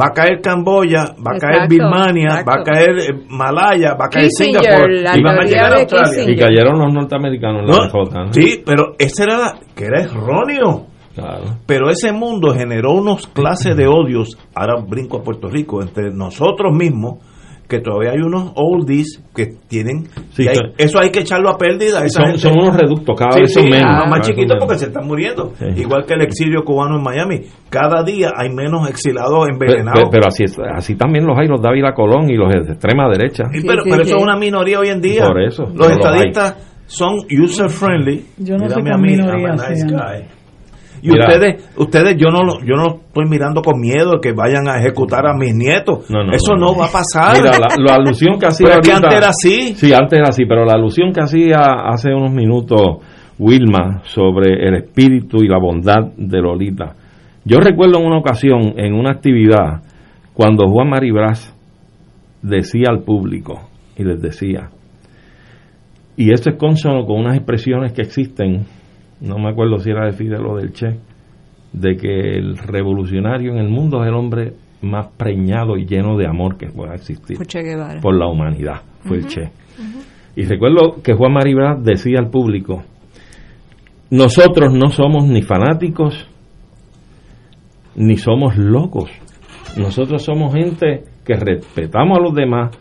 va 0.00 0.06
a 0.06 0.10
caer 0.12 0.40
Camboya 0.40 1.14
va 1.18 1.36
a 1.36 1.38
caer 1.38 1.54
Exacto, 1.64 1.68
Birmania 1.74 2.42
va 2.48 2.54
a 2.54 2.62
caer 2.62 2.90
eh, 2.98 3.24
Malaya 3.28 3.94
va 3.94 4.06
a 4.06 4.08
caer 4.08 4.28
Kissinger, 4.28 4.62
Singapur 4.62 4.90
y 4.90 5.22
van 5.22 5.38
a 5.38 5.44
llegar 5.44 5.72
a 5.72 5.76
Australia 5.80 6.08
Kissinger. 6.10 6.30
Y 6.30 6.38
cayeron 6.40 6.78
los 6.78 6.94
norteamericanos 6.94 7.60
en 7.62 7.66
la 7.68 8.24
¿No? 8.24 8.32
sí 8.32 8.62
pero 8.64 8.94
ese 8.98 9.24
era 9.24 9.38
la- 9.38 9.54
que 9.74 9.84
era 9.84 10.00
erróneo 10.02 10.86
Claro. 11.14 11.44
pero 11.66 11.90
ese 11.90 12.10
mundo 12.10 12.54
generó 12.54 12.92
unos 12.92 13.26
clases 13.26 13.76
de 13.76 13.86
odios, 13.86 14.38
ahora 14.54 14.82
brinco 14.82 15.18
a 15.18 15.22
Puerto 15.22 15.48
Rico, 15.50 15.82
entre 15.82 16.10
nosotros 16.10 16.72
mismos, 16.74 17.18
que 17.72 17.80
todavía 17.80 18.10
hay 18.12 18.18
unos 18.20 18.52
oldies 18.56 19.22
que 19.34 19.46
tienen... 19.66 20.04
Sí, 20.32 20.46
hay- 20.46 20.58
eso 20.76 20.98
hay 20.98 21.10
que 21.10 21.20
echarlo 21.20 21.48
a 21.48 21.56
pérdida. 21.56 22.04
esa 22.04 22.20
Son, 22.20 22.24
gente. 22.26 22.38
son 22.40 22.52
unos 22.60 22.76
reductos, 22.76 23.16
cada 23.18 23.32
Sí, 23.32 23.40
vez 23.40 23.52
son 23.54 23.62
sí, 23.64 23.70
menos. 23.70 23.86
ah, 23.88 23.94
cada 24.00 24.06
más 24.10 24.20
chiquitos 24.20 24.48
menos. 24.56 24.64
porque 24.66 24.78
se 24.78 24.86
están 24.86 25.06
muriendo. 25.06 25.52
Sí. 25.58 25.80
Igual 25.80 26.04
que 26.06 26.14
el 26.14 26.22
exilio 26.22 26.62
cubano 26.64 26.96
en 26.98 27.02
Miami. 27.02 27.40
Cada 27.70 28.02
día 28.04 28.30
hay 28.36 28.50
menos 28.50 28.88
exilados 28.90 29.48
envenenados. 29.50 29.92
pero- 29.94 30.10
pero 30.10 30.26
así, 30.28 30.44
es- 30.44 30.58
así 30.74 30.94
también 30.96 31.26
los 31.26 31.38
hay 31.38 31.48
los 31.48 31.62
Dávila 31.62 31.94
Colón 31.94 32.28
y 32.30 32.34
los 32.36 32.50
de 32.52 32.72
extrema 32.72 33.08
derecha. 33.08 33.44
Sí, 33.52 33.62
pero 33.66 33.82
sí, 33.82 33.90
pero 33.90 34.04
sí. 34.04 34.10
eso 34.10 34.16
es 34.18 34.22
una 34.22 34.36
minoría 34.36 34.78
hoy 34.78 34.88
en 34.88 35.00
día. 35.00 35.26
Por 35.26 35.40
eso, 35.42 35.62
Los 35.64 35.74
no 35.74 35.88
lo 35.88 35.90
estadistas 35.90 36.56
son 36.86 37.16
user 37.42 37.70
friendly. 37.70 38.26
Yo 38.36 38.56
no 38.58 38.64
Mírame 38.66 38.74
sé 38.74 38.82
qué 38.84 38.90
a 38.92 38.96
mí, 38.98 39.10
minoría 39.16 39.48
a 39.52 39.70
nice 39.70 39.86
guy. 39.86 40.28
Y 41.02 41.10
Mira. 41.10 41.26
ustedes, 41.26 41.74
ustedes 41.76 42.16
yo 42.16 42.28
no 42.30 42.44
lo, 42.44 42.60
yo 42.60 42.76
no 42.76 43.00
estoy 43.06 43.24
mirando 43.28 43.60
con 43.60 43.80
miedo 43.80 44.20
que 44.22 44.32
vayan 44.32 44.68
a 44.68 44.78
ejecutar 44.78 45.26
a 45.26 45.34
mis 45.36 45.52
nietos. 45.54 46.08
No, 46.08 46.22
no, 46.24 46.32
Eso 46.32 46.54
no, 46.54 46.76
va 46.76 46.86
a 46.86 46.90
pasar. 46.92 47.36
Mira, 47.42 47.58
la, 47.58 47.74
la 47.76 47.94
alusión 47.96 48.38
que 48.38 48.46
hacía 48.50 48.74
ahorita- 48.74 48.96
antes 48.96 49.14
era 49.16 49.28
así. 49.28 49.74
Sí, 49.74 49.92
antes 49.92 50.18
era 50.20 50.28
así, 50.28 50.44
pero 50.46 50.64
la 50.64 50.74
alusión 50.74 51.12
que 51.12 51.20
hacía 51.20 51.58
hace 51.58 52.14
unos 52.14 52.32
minutos 52.32 52.80
Wilma 53.38 54.02
sobre 54.04 54.64
el 54.68 54.76
espíritu 54.76 55.38
y 55.42 55.48
la 55.48 55.58
bondad 55.58 56.12
de 56.16 56.40
Lolita. 56.40 56.94
Yo 57.44 57.58
recuerdo 57.58 57.98
en 57.98 58.06
una 58.06 58.18
ocasión, 58.18 58.74
en 58.76 58.94
una 58.94 59.10
actividad, 59.10 59.82
cuando 60.32 60.68
Juan 60.68 60.88
Maribraz 60.90 61.52
decía 62.42 62.86
al 62.90 63.02
público, 63.02 63.68
y 63.96 64.04
les 64.04 64.22
decía, 64.22 64.70
y 66.16 66.32
esto 66.32 66.50
es 66.50 66.56
consono 66.56 67.04
con 67.06 67.20
unas 67.20 67.36
expresiones 67.36 67.92
que 67.92 68.02
existen, 68.02 68.64
no 69.22 69.38
me 69.38 69.50
acuerdo 69.50 69.78
si 69.78 69.90
era 69.90 70.06
de 70.06 70.12
Fidel 70.12 70.44
o 70.46 70.56
del 70.56 70.72
Che, 70.72 70.98
de 71.72 71.96
que 71.96 72.36
el 72.36 72.58
revolucionario 72.58 73.52
en 73.52 73.58
el 73.58 73.68
mundo 73.68 74.02
es 74.02 74.08
el 74.08 74.14
hombre 74.14 74.52
más 74.82 75.08
preñado 75.16 75.76
y 75.76 75.86
lleno 75.86 76.16
de 76.16 76.26
amor 76.26 76.56
que 76.56 76.66
pueda 76.66 76.94
existir 76.94 77.38
por 78.02 78.14
la 78.16 78.26
humanidad, 78.26 78.82
fue 79.04 79.18
el 79.18 79.26
Che. 79.26 79.50
Y 80.34 80.44
recuerdo 80.44 81.02
que 81.02 81.14
Juan 81.14 81.34
Maribra 81.34 81.76
decía 81.76 82.18
al 82.18 82.30
público, 82.30 82.82
nosotros 84.10 84.74
no 84.74 84.90
somos 84.90 85.26
ni 85.26 85.42
fanáticos, 85.42 86.28
ni 87.94 88.16
somos 88.16 88.56
locos. 88.56 89.10
Nosotros 89.78 90.22
somos 90.22 90.52
gente 90.52 91.04
que 91.24 91.34
respetamos 91.34 92.18
a 92.18 92.22
los 92.22 92.34
demás 92.34 92.76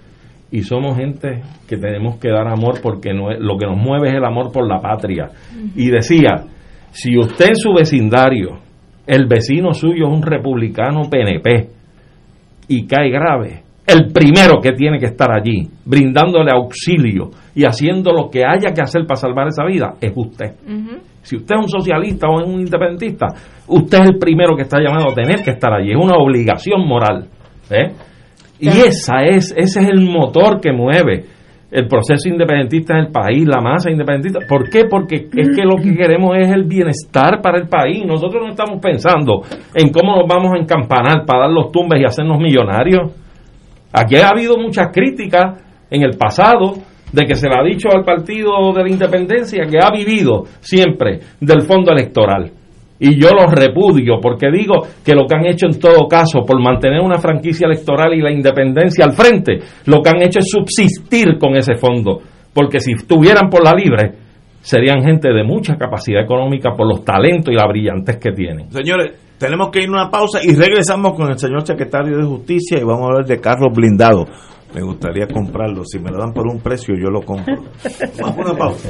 y 0.52 0.64
somos 0.64 0.98
gente 0.98 1.42
que 1.68 1.78
tenemos 1.78 2.18
que 2.18 2.30
dar 2.30 2.48
amor 2.48 2.80
porque 2.82 3.14
no 3.14 3.32
es- 3.32 3.40
lo 3.40 3.58
que 3.58 3.66
nos 3.66 3.78
mueve 3.78 4.10
es 4.10 4.16
el 4.16 4.26
amor 4.26 4.52
por 4.52 4.68
la 4.68 4.80
patria. 4.82 5.30
Y 5.76 5.90
decía, 5.90 6.44
si 6.92 7.18
usted 7.18 7.50
en 7.50 7.56
su 7.56 7.74
vecindario, 7.74 8.60
el 9.08 9.26
vecino 9.28 9.74
suyo 9.74 10.08
es 10.08 10.14
un 10.14 10.22
republicano 10.22 11.10
PNP 11.10 11.70
y 12.68 12.86
cae 12.86 13.10
grave, 13.10 13.64
el 13.88 14.12
primero 14.14 14.62
que 14.62 14.72
tiene 14.74 15.00
que 15.00 15.08
estar 15.08 15.30
allí, 15.32 15.68
brindándole 15.86 16.52
auxilio 16.54 17.32
y 17.56 17.66
haciendo 17.66 18.12
lo 18.14 18.30
que 18.30 18.44
haya 18.46 18.74
que 18.74 18.82
hacer 18.82 19.06
para 19.06 19.18
salvar 19.20 19.48
esa 19.48 19.66
vida, 19.66 19.96
es 20.00 20.14
usted. 20.16 20.52
Si 21.24 21.36
usted 21.36 21.56
es 21.56 21.62
un 21.66 21.70
socialista 21.70 22.28
o 22.28 22.40
es 22.42 22.48
un 22.48 22.62
independentista, 22.62 23.28
usted 23.68 24.00
es 24.02 24.10
el 24.12 24.18
primero 24.18 24.56
que 24.56 24.64
está 24.64 24.80
llamado 24.80 25.12
a 25.12 25.14
tener 25.14 25.44
que 25.44 25.52
estar 25.52 25.72
allí. 25.74 25.92
Es 25.92 25.98
una 25.98 26.16
obligación 26.18 26.88
moral. 26.88 27.28
¿eh? 27.70 27.92
Y 28.62 28.70
esa 28.70 29.24
es, 29.24 29.54
ese 29.58 29.80
es 29.80 29.90
el 29.90 30.02
motor 30.02 30.62
que 30.62 30.72
mueve 30.72 31.26
el 31.72 31.88
proceso 31.88 32.28
independentista 32.28 32.94
en 32.94 33.06
el 33.06 33.12
país, 33.12 33.48
la 33.48 33.62
masa 33.62 33.90
independentista. 33.90 34.40
¿Por 34.48 34.70
qué? 34.70 34.86
Porque 34.86 35.28
es 35.36 35.50
que 35.56 35.64
lo 35.64 35.78
que 35.78 35.96
queremos 35.96 36.38
es 36.38 36.50
el 36.52 36.66
bienestar 36.66 37.42
para 37.42 37.58
el 37.58 37.68
país. 37.68 38.06
Nosotros 38.06 38.44
no 38.44 38.50
estamos 38.50 38.80
pensando 38.82 39.42
en 39.74 39.90
cómo 39.90 40.18
nos 40.18 40.28
vamos 40.28 40.52
a 40.54 40.62
encampanar 40.62 41.26
para 41.26 41.48
dar 41.48 41.50
los 41.50 41.72
tumbes 41.72 42.02
y 42.02 42.06
hacernos 42.06 42.40
millonarios. 42.40 43.12
Aquí 43.94 44.18
ha 44.18 44.30
habido 44.30 44.58
muchas 44.58 44.90
críticas 44.94 45.64
en 45.90 46.04
el 46.04 46.18
pasado 46.18 46.76
de 47.12 47.26
que 47.26 47.36
se 47.36 47.48
le 47.48 47.56
ha 47.58 47.64
dicho 47.64 47.90
al 47.92 48.04
Partido 48.04 48.74
de 48.74 48.84
la 48.84 48.90
Independencia 48.90 49.66
que 49.66 49.80
ha 49.82 49.92
vivido 49.92 50.44
siempre 50.60 51.20
del 51.40 51.62
fondo 51.62 51.92
electoral. 51.92 52.52
Y 53.04 53.20
yo 53.20 53.30
los 53.32 53.52
repudio 53.52 54.20
porque 54.22 54.52
digo 54.52 54.86
que 55.04 55.16
lo 55.16 55.26
que 55.26 55.36
han 55.36 55.48
hecho 55.48 55.66
en 55.66 55.80
todo 55.80 56.08
caso 56.08 56.46
por 56.46 56.62
mantener 56.62 57.02
una 57.02 57.18
franquicia 57.18 57.66
electoral 57.66 58.14
y 58.14 58.22
la 58.22 58.32
independencia 58.32 59.04
al 59.06 59.14
frente, 59.14 59.58
lo 59.88 60.04
que 60.04 60.10
han 60.10 60.22
hecho 60.22 60.38
es 60.38 60.48
subsistir 60.48 61.40
con 61.40 61.56
ese 61.56 61.74
fondo. 61.74 62.20
Porque 62.54 62.80
si 62.80 62.92
estuvieran 62.92 63.50
por 63.50 63.64
la 63.64 63.74
libre, 63.74 64.12
serían 64.62 65.02
gente 65.02 65.30
de 65.34 65.44
mucha 65.44 65.78
capacidad 65.78 66.22
económica 66.22 66.74
por 66.78 66.88
los 66.88 67.04
talentos 67.04 67.52
y 67.52 67.58
la 67.58 67.66
brillantez 67.66 68.18
que 68.18 68.34
tienen. 68.34 68.72
Señores, 68.72 69.18
tenemos 69.40 69.72
que 69.72 69.82
ir 69.82 69.90
a 69.90 69.94
una 69.94 70.10
pausa 70.12 70.40
y 70.44 70.54
regresamos 70.54 71.14
con 71.14 71.28
el 71.32 71.40
señor 71.40 71.66
secretario 71.66 72.16
de 72.16 72.24
Justicia 72.24 72.78
y 72.80 72.84
vamos 72.84 73.02
a 73.02 73.06
hablar 73.06 73.26
de 73.26 73.40
carros 73.40 73.76
blindados. 73.76 74.30
Me 74.76 74.84
gustaría 74.84 75.26
comprarlo. 75.26 75.84
Si 75.86 75.98
me 75.98 76.12
lo 76.12 76.20
dan 76.20 76.34
por 76.34 76.46
un 76.46 76.60
precio, 76.60 76.94
yo 76.96 77.10
lo 77.10 77.22
compro. 77.22 77.56
Vamos 78.22 78.38
a 78.38 78.42
una 78.42 78.54
pausa. 78.54 78.90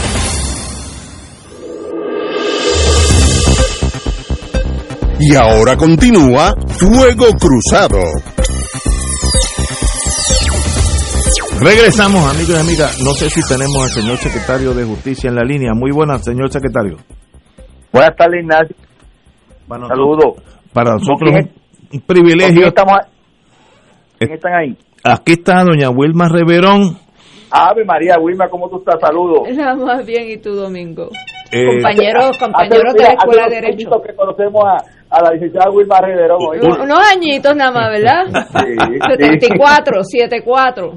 Y 5.21 5.35
ahora 5.35 5.75
continúa 5.77 6.53
Fuego 6.67 7.25
Cruzado. 7.39 7.99
Regresamos, 11.59 12.25
amigos 12.33 12.55
y 12.57 12.59
amigas. 12.59 12.99
No 13.03 13.13
sé 13.13 13.29
si 13.29 13.41
tenemos 13.47 13.83
al 13.83 13.89
señor 13.89 14.17
secretario 14.17 14.73
de 14.73 14.83
Justicia 14.83 15.29
en 15.29 15.35
la 15.35 15.43
línea. 15.43 15.73
Muy 15.75 15.91
buenas, 15.91 16.23
señor 16.23 16.51
secretario. 16.51 16.97
Buenas 17.93 18.15
tardes, 18.15 18.41
Ignacio. 18.41 18.75
Para 19.67 19.87
Saludos. 19.87 20.41
Para 20.73 20.93
nosotros 20.93 21.19
¿Con 21.19 21.33
quién- 21.33 21.51
un 21.93 22.01
privilegio. 22.01 22.47
¿Con 22.47 22.55
quién 22.55 22.67
estamos 22.69 22.93
a- 22.93 23.07
¿Quién 24.17 24.31
están 24.33 24.53
ahí? 24.55 24.77
Aquí 25.03 25.31
está 25.33 25.63
doña 25.63 25.89
Wilma 25.89 26.29
Reverón. 26.29 26.97
Ave 27.51 27.83
María, 27.85 28.15
Wilma, 28.19 28.47
¿cómo 28.49 28.69
tú 28.69 28.77
estás? 28.79 28.95
Saludos. 29.01 29.41
Más 29.85 30.05
bien, 30.05 30.29
¿y 30.31 30.37
tú, 30.37 30.53
Domingo? 30.55 31.09
Eh, 31.51 31.65
compañeros, 31.67 32.37
compañeros 32.37 32.85
Hace- 32.95 32.97
de 32.97 33.03
la 33.03 33.13
Escuela 33.13 33.43
de 33.49 33.55
Derecho. 33.55 33.89
que 34.05 34.15
conocemos 34.15 34.63
a, 34.65 35.00
a 35.11 35.21
la 35.21 35.31
licenciada 35.33 35.69
Wilma 35.69 35.99
Riverón. 36.01 36.39
Unos 36.81 36.99
añitos 37.13 37.55
nada 37.55 37.71
más, 37.71 37.89
¿verdad? 37.91 38.25
Sí. 38.49 38.75
74, 39.09 40.03
74. 40.03 40.93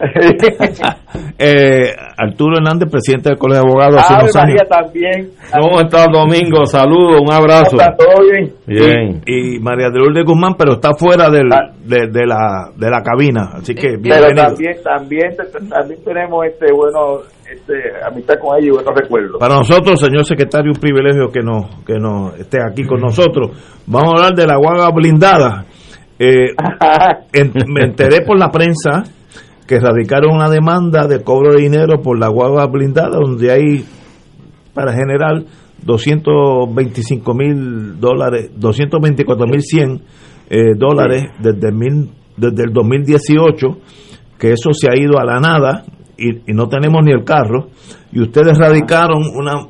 eh, 1.38 1.92
Arturo 2.16 2.56
Hernández, 2.58 2.90
presidente 2.90 3.30
del 3.30 3.38
Colegio 3.38 3.62
de 3.64 3.68
Abogados, 3.70 4.00
hace 4.02 4.14
unos 4.14 4.36
años. 4.36 4.56
También. 4.68 5.30
¿Cómo 5.60 5.80
estás, 5.80 6.06
Domingo? 6.12 6.64
Saludos, 6.66 7.20
un 7.20 7.32
abrazo. 7.32 7.76
¿Cómo 7.76 7.82
está? 7.82 7.96
¿Todo 7.96 8.30
bien? 8.30 8.52
Bien. 8.66 9.22
Y, 9.26 9.56
y 9.56 9.60
María 9.60 9.88
de 9.90 9.98
Lourdes 9.98 10.24
Guzmán, 10.24 10.54
pero 10.58 10.74
está 10.74 10.90
fuera 10.94 11.28
del, 11.30 11.48
de, 11.84 12.06
de 12.10 12.26
la, 12.26 12.70
de 12.76 12.90
la 12.90 13.02
cabina. 13.02 13.50
Así 13.54 13.74
que 13.74 13.98
Pero 13.98 14.00
bienvenido. 14.00 14.46
también, 14.46 14.76
también, 14.82 15.36
también 15.68 16.04
tenemos 16.04 16.46
este 16.46 16.66
bueno, 16.72 17.18
este, 17.50 17.74
amistad 18.06 18.34
con 18.40 18.56
ella 18.58 18.66
y 18.66 18.70
buenos 18.70 18.94
recuerdos. 18.94 19.36
Para 19.40 19.56
nosotros, 19.56 20.00
señor 20.00 20.24
secretario, 20.24 20.72
un 20.72 20.80
privilegio 20.80 21.28
que 21.32 21.40
nos, 21.40 21.84
que 21.84 21.98
nos 21.98 22.38
esté 22.38 22.58
aquí 22.62 22.84
con 22.84 23.00
nosotros. 23.00 23.50
Vamos 23.86 24.12
a 24.14 24.16
hablar 24.16 24.34
de 24.34 24.46
la 24.46 24.56
guagua 24.56 24.90
blindada. 24.94 25.64
Eh, 26.18 26.48
en- 27.32 27.52
me 27.68 27.84
enteré 27.84 28.20
por 28.26 28.38
la 28.38 28.50
prensa 28.50 29.04
que 29.70 29.78
radicaron 29.78 30.34
una 30.34 30.50
demanda 30.50 31.06
de 31.06 31.22
cobro 31.22 31.52
de 31.54 31.62
dinero 31.62 32.02
por 32.02 32.18
la 32.18 32.26
guagua 32.26 32.66
blindada, 32.66 33.20
donde 33.20 33.52
hay, 33.52 33.84
para 34.74 34.92
general, 34.92 35.46
225 35.84 37.34
mil 37.34 38.00
dólares, 38.00 38.50
224 38.56 39.46
mil 39.46 39.62
100 39.62 40.02
eh, 40.50 40.74
dólares 40.76 41.22
desde, 41.38 41.68
el 41.68 41.74
mil- 41.76 42.10
desde 42.36 42.64
el 42.64 42.72
2018, 42.72 43.66
que 44.40 44.50
eso 44.54 44.70
se 44.72 44.88
ha 44.90 44.98
ido 45.00 45.20
a 45.20 45.24
la 45.24 45.38
nada 45.38 45.84
y, 46.18 46.50
y 46.50 46.52
no 46.52 46.66
tenemos 46.68 47.04
ni 47.04 47.12
el 47.12 47.22
carro, 47.22 47.68
y 48.10 48.20
ustedes 48.22 48.58
radicaron 48.58 49.22
una, 49.32 49.68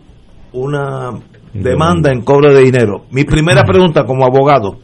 una 0.55 1.11
demanda. 1.53 2.11
en 2.11 2.23
cobro 2.23 2.55
de 2.55 2.63
dinero. 2.63 3.05
Mi 3.11 3.25
primera 3.25 3.65
pregunta 3.65 4.05
como 4.07 4.25
abogado, 4.25 4.79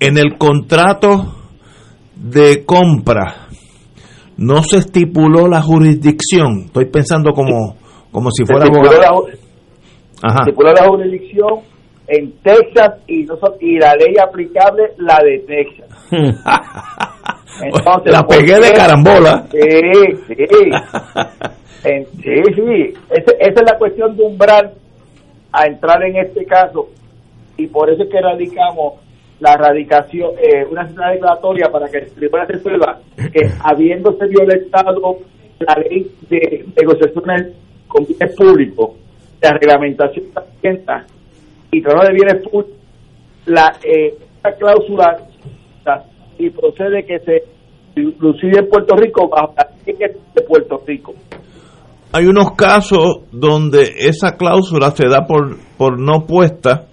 en 0.00 0.16
el 0.16 0.38
contrato 0.38 1.34
de 2.16 2.64
compra 2.64 3.48
no 4.40 4.62
se 4.62 4.78
estipuló 4.78 5.46
la 5.46 5.60
jurisdicción. 5.62 6.64
Estoy 6.66 6.86
pensando 6.86 7.30
como, 7.32 7.76
como 8.10 8.30
si 8.30 8.44
fuera 8.44 8.66
Se 8.66 8.72
estipuló 8.72 8.90
abogado. 8.90 9.28
la- 9.28 10.28
Ajá. 10.28 10.38
estipuló 10.40 10.72
la 10.72 10.86
jurisdicción 10.88 11.48
en 12.08 12.32
Texas 12.42 12.94
y, 13.06 13.22
no 13.24 13.34
y 13.60 13.78
la 13.78 13.94
ley 13.94 14.14
aplicable 14.22 14.82
la 14.98 15.18
de 15.22 15.38
Texas. 15.46 16.10
Entonces, 17.62 18.12
La 18.12 18.22
pegué 18.26 18.54
¿por 18.54 18.64
de 18.64 18.72
carambola. 18.72 19.46
Sí, 19.50 19.58
sí. 20.26 20.34
En- 21.84 22.06
sí, 22.06 22.42
sí. 22.54 22.94
Ese- 23.10 23.36
esa 23.38 23.60
es 23.60 23.70
la 23.72 23.78
cuestión 23.78 24.16
de 24.16 24.22
umbral 24.24 24.72
a 25.52 25.66
entrar 25.66 26.02
en 26.04 26.16
este 26.16 26.44
caso. 26.46 26.88
Y 27.56 27.66
por 27.66 27.90
eso 27.90 28.02
es 28.04 28.10
que 28.10 28.20
radicamos 28.20 28.94
la 29.40 29.56
radicación, 29.56 30.32
eh, 30.38 30.64
una 30.70 30.86
cita 30.88 31.10
declaratoria 31.10 31.70
para 31.72 31.88
que 31.88 31.98
el 31.98 32.12
tribunal 32.12 32.46
resuelva 32.48 33.00
que 33.16 33.48
habiéndose 33.64 34.26
violentado 34.26 35.18
la 35.60 35.74
ley 35.82 36.06
de 36.28 36.64
negociaciones 36.80 37.56
con 37.88 38.06
bienes 38.06 38.36
públicos, 38.36 38.90
la 39.42 39.50
reglamentación 39.52 40.26
de 40.62 40.74
la 40.86 41.06
y 41.72 41.82
trabajo 41.82 42.06
de 42.06 42.12
bienes 42.12 42.48
públicos, 42.48 42.76
la 43.46 43.72
eh, 43.82 44.14
cláusula 44.58 45.16
y 46.38 46.50
procede 46.50 47.04
que 47.04 47.18
se 47.20 47.42
inclusive 47.96 48.60
en 48.60 48.68
Puerto 48.68 48.96
Rico 48.96 49.28
bajo 49.28 49.54
la 49.56 49.68
ley 49.84 49.96
de 49.98 50.42
Puerto 50.42 50.80
Rico. 50.86 51.14
Hay 52.12 52.26
unos 52.26 52.52
casos 52.56 53.24
donde 53.30 53.82
esa 53.98 54.36
cláusula 54.36 54.90
se 54.90 55.08
da 55.08 55.26
por, 55.26 55.56
por 55.76 56.00
no 56.00 56.26
puesta 56.26 56.86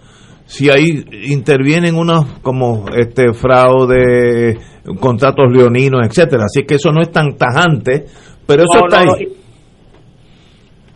si 0.47 0.69
ahí 0.71 1.03
intervienen 1.29 1.95
unos 1.95 2.39
como 2.41 2.85
este 2.95 3.33
fraude, 3.33 4.57
contratos 4.99 5.51
leoninos, 5.51 6.01
etcétera. 6.07 6.45
Así 6.45 6.65
que 6.65 6.75
eso 6.75 6.91
no 6.91 7.01
es 7.01 7.11
tan 7.11 7.35
tajante, 7.37 8.05
pero 8.47 8.63
eso 8.63 8.79
No, 8.79 8.87
está 8.87 9.03
no, 9.05 9.13
ahí. 9.13 9.27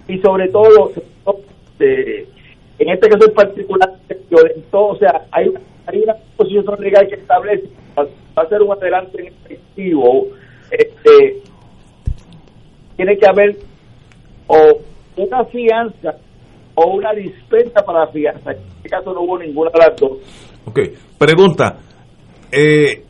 y, 0.07 0.13
y 0.15 0.21
sobre 0.21 0.47
todo 0.49 0.91
eh, 1.79 2.27
en 2.79 2.89
este 2.89 3.09
caso 3.09 3.27
en 3.27 3.33
particular 3.35 3.89
violentó, 4.29 4.87
o 4.87 4.97
sea 4.97 5.25
hay 5.31 5.49
una, 5.49 5.59
hay 5.87 5.99
una 6.01 6.13
posición 6.37 6.63
legal 6.79 7.05
que 7.09 7.15
establece 7.15 7.67
va 7.97 8.03
va 8.37 8.43
a 8.43 8.47
ser 8.49 8.61
un 8.61 8.71
adelante 8.71 9.19
en 9.21 9.27
efectivo 9.27 10.27
este 10.71 11.41
tiene 12.95 13.17
que 13.17 13.27
haber 13.27 13.57
o 14.47 14.79
una 15.17 15.43
fianza 15.45 16.15
o 16.83 16.95
una 16.95 17.11
dispensa 17.13 17.83
para 17.85 18.05
la 18.05 18.07
fianza 18.11 18.51
en 18.51 18.57
este 18.77 18.89
caso 18.89 19.13
no 19.13 19.21
hubo 19.21 19.37
ninguna 19.37 19.69
de 19.71 19.79
las 19.79 19.99
dos 19.99 20.11
Ok, 20.65 20.79
pregunta. 21.17 21.77
eh, 22.51 23.03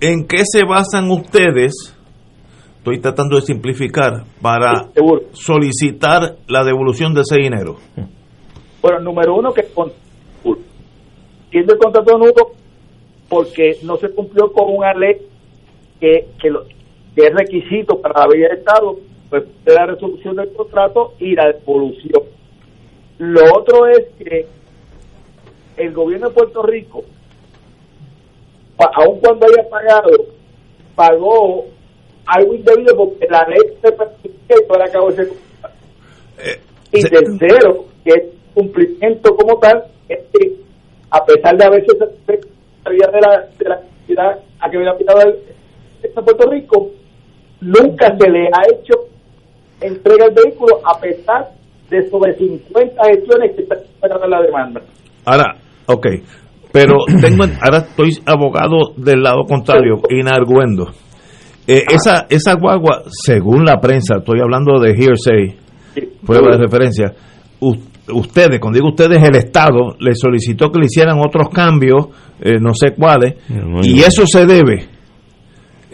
¿En 0.00 0.26
qué 0.26 0.38
se 0.44 0.64
basan 0.64 1.10
ustedes? 1.10 1.94
Estoy 2.78 3.00
tratando 3.00 3.36
de 3.36 3.42
simplificar 3.42 4.24
para 4.42 4.90
solicitar 5.32 6.36
la 6.48 6.64
devolución 6.64 7.14
de 7.14 7.22
ese 7.22 7.36
dinero. 7.36 7.76
Bueno, 8.82 9.00
número 9.00 9.34
uno, 9.36 9.52
que 9.54 9.62
siendo 11.50 11.72
el 11.74 11.78
contrato 11.78 12.18
nulo 12.18 12.32
porque 13.28 13.78
no 13.82 13.96
se 13.96 14.10
cumplió 14.10 14.52
con 14.52 14.74
una 14.76 14.92
ley 14.92 15.16
que, 16.00 16.26
que, 16.40 16.50
lo- 16.50 16.64
que 16.64 17.26
es 17.26 17.32
requisito 17.34 18.00
para 18.00 18.20
la 18.26 18.34
vía 18.34 18.48
de 18.48 18.56
Estado, 18.56 18.96
pues 19.30 19.44
de 19.64 19.74
la 19.74 19.86
resolución 19.86 20.36
del 20.36 20.52
contrato 20.52 21.14
y 21.18 21.34
la 21.34 21.52
devolución. 21.52 22.22
Lo 23.18 23.40
otro 23.56 23.86
es 23.86 24.04
que 24.18 24.46
el 25.76 25.92
gobierno 25.92 26.28
de 26.28 26.34
Puerto 26.34 26.62
Rico, 26.62 27.04
aun 28.78 29.20
cuando 29.20 29.46
haya 29.46 29.68
pagado, 29.68 30.10
pagó 30.94 31.66
algo 32.26 32.54
indebido 32.54 32.96
porque 32.96 33.26
la 33.28 33.46
ley 33.48 33.76
se 33.82 33.92
permite 33.92 34.30
llevar 34.48 34.82
a 34.82 34.90
cabo 34.90 35.10
ese 35.10 35.28
contrato. 35.28 35.76
Y 36.92 37.02
tercero, 37.02 37.86
que 38.04 38.10
es 38.10 38.24
cumplimiento 38.54 39.34
como 39.36 39.58
tal, 39.58 39.84
es 40.08 40.18
que 40.32 40.54
a 41.10 41.24
pesar 41.24 41.56
de 41.56 41.64
haberse 41.64 41.96
salida 42.82 43.06
de 43.08 43.20
la, 43.20 43.48
de 43.58 43.68
la 43.68 43.74
actividad 43.74 44.38
a 44.60 44.70
que 44.70 44.76
había 44.76 44.90
aplicado 44.90 45.20
el 45.22 45.38
de 46.02 46.08
Puerto 46.10 46.50
Rico, 46.50 46.90
nunca 47.60 48.16
se 48.16 48.30
le 48.30 48.46
ha 48.46 48.62
hecho 48.72 49.08
entrega 49.80 50.26
el 50.26 50.34
vehículo 50.34 50.80
a 50.84 50.98
pesar 51.00 51.50
de 51.90 52.08
sobre 52.08 52.34
50 52.36 53.02
gestiones 53.04 53.56
que 53.56 53.62
están 53.62 53.78
esperando 53.78 54.26
la 54.26 54.42
demanda. 54.42 54.80
Ahora, 55.24 55.56
ok, 55.86 56.06
pero 56.72 56.94
tengo, 57.20 57.44
ahora 57.62 57.78
estoy 57.78 58.18
abogado 58.26 58.94
del 58.96 59.22
lado 59.22 59.44
contrario, 59.46 60.00
inarguendo. 60.10 60.90
Eh, 61.66 61.84
esa, 61.88 62.26
esa 62.28 62.54
guagua, 62.54 63.04
según 63.08 63.64
la 63.64 63.80
prensa, 63.80 64.16
estoy 64.18 64.40
hablando 64.40 64.78
de 64.80 64.90
hearsay, 64.90 65.56
prueba 66.26 66.56
de 66.56 66.58
referencia, 66.58 67.14
ustedes, 68.12 68.60
cuando 68.60 68.78
digo 68.78 68.90
ustedes, 68.90 69.22
el 69.22 69.36
Estado 69.36 69.96
le 69.98 70.14
solicitó 70.14 70.70
que 70.70 70.80
le 70.80 70.86
hicieran 70.86 71.18
otros 71.20 71.48
cambios, 71.48 72.08
eh, 72.40 72.58
no 72.60 72.74
sé 72.74 72.92
cuáles, 72.94 73.36
y 73.82 74.00
eso 74.00 74.26
se 74.26 74.44
debe. 74.44 74.93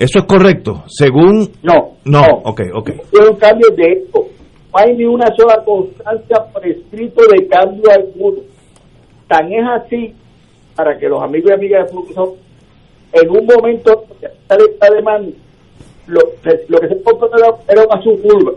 ¿Eso 0.01 0.19
es 0.21 0.25
correcto? 0.25 0.83
Según... 0.89 1.51
No. 1.63 1.91
No, 2.07 2.23
ok, 2.45 2.61
ok. 2.75 2.91
Fue 3.11 3.29
un 3.29 3.37
cambio 3.37 3.69
de 3.77 3.83
esto. 3.93 4.27
No 4.73 4.79
hay 4.79 4.97
ni 4.97 5.05
una 5.05 5.27
sola 5.37 5.63
constancia 5.63 6.39
por 6.53 6.67
escrito 6.67 7.21
de 7.31 7.47
cambio 7.47 7.85
alguno. 7.93 8.39
Tan 9.29 9.53
es 9.53 9.63
así, 9.69 10.15
para 10.75 10.97
que 10.99 11.07
los 11.07 11.23
amigos 11.23 11.51
y 11.51 11.55
amigas 11.55 11.85
de 11.85 11.91
Fluxo, 11.93 12.37
en 13.13 13.29
un 13.29 13.45
momento 13.45 14.05
sale 14.49 14.65
esta 14.73 14.91
demanda, 14.95 15.33
lo, 16.07 16.21
se- 16.45 16.65
lo 16.69 16.81
que 16.81 16.89
se 16.89 17.03
compró 17.03 17.29
era, 17.69 17.85
una 17.85 18.03
suburba. 18.03 18.53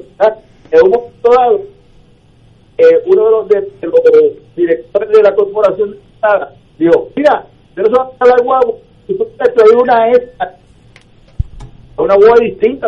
En 0.72 0.82
un 0.84 0.90
momento 0.92 1.30
dado, 1.30 1.60
eh, 2.78 2.86
uno 3.06 3.26
de 3.26 3.32
los, 3.32 3.48
de, 3.50 3.56
de 3.82 3.88
los 3.88 4.56
directores 4.56 5.10
de 5.10 5.22
la 5.24 5.36
corporación 5.36 5.96
dijo, 6.80 7.10
mira, 7.18 7.46
de 7.76 7.82
eso 7.84 7.92
va 7.92 8.10
a 8.20 8.26
la 8.28 8.38
guagua, 8.42 8.76
y 9.10 9.14
tú 9.18 9.28
te 9.38 9.76
una 9.76 10.10
esta, 10.12 10.56
una 12.04 12.16
guagua 12.16 12.38
distinta, 12.42 12.88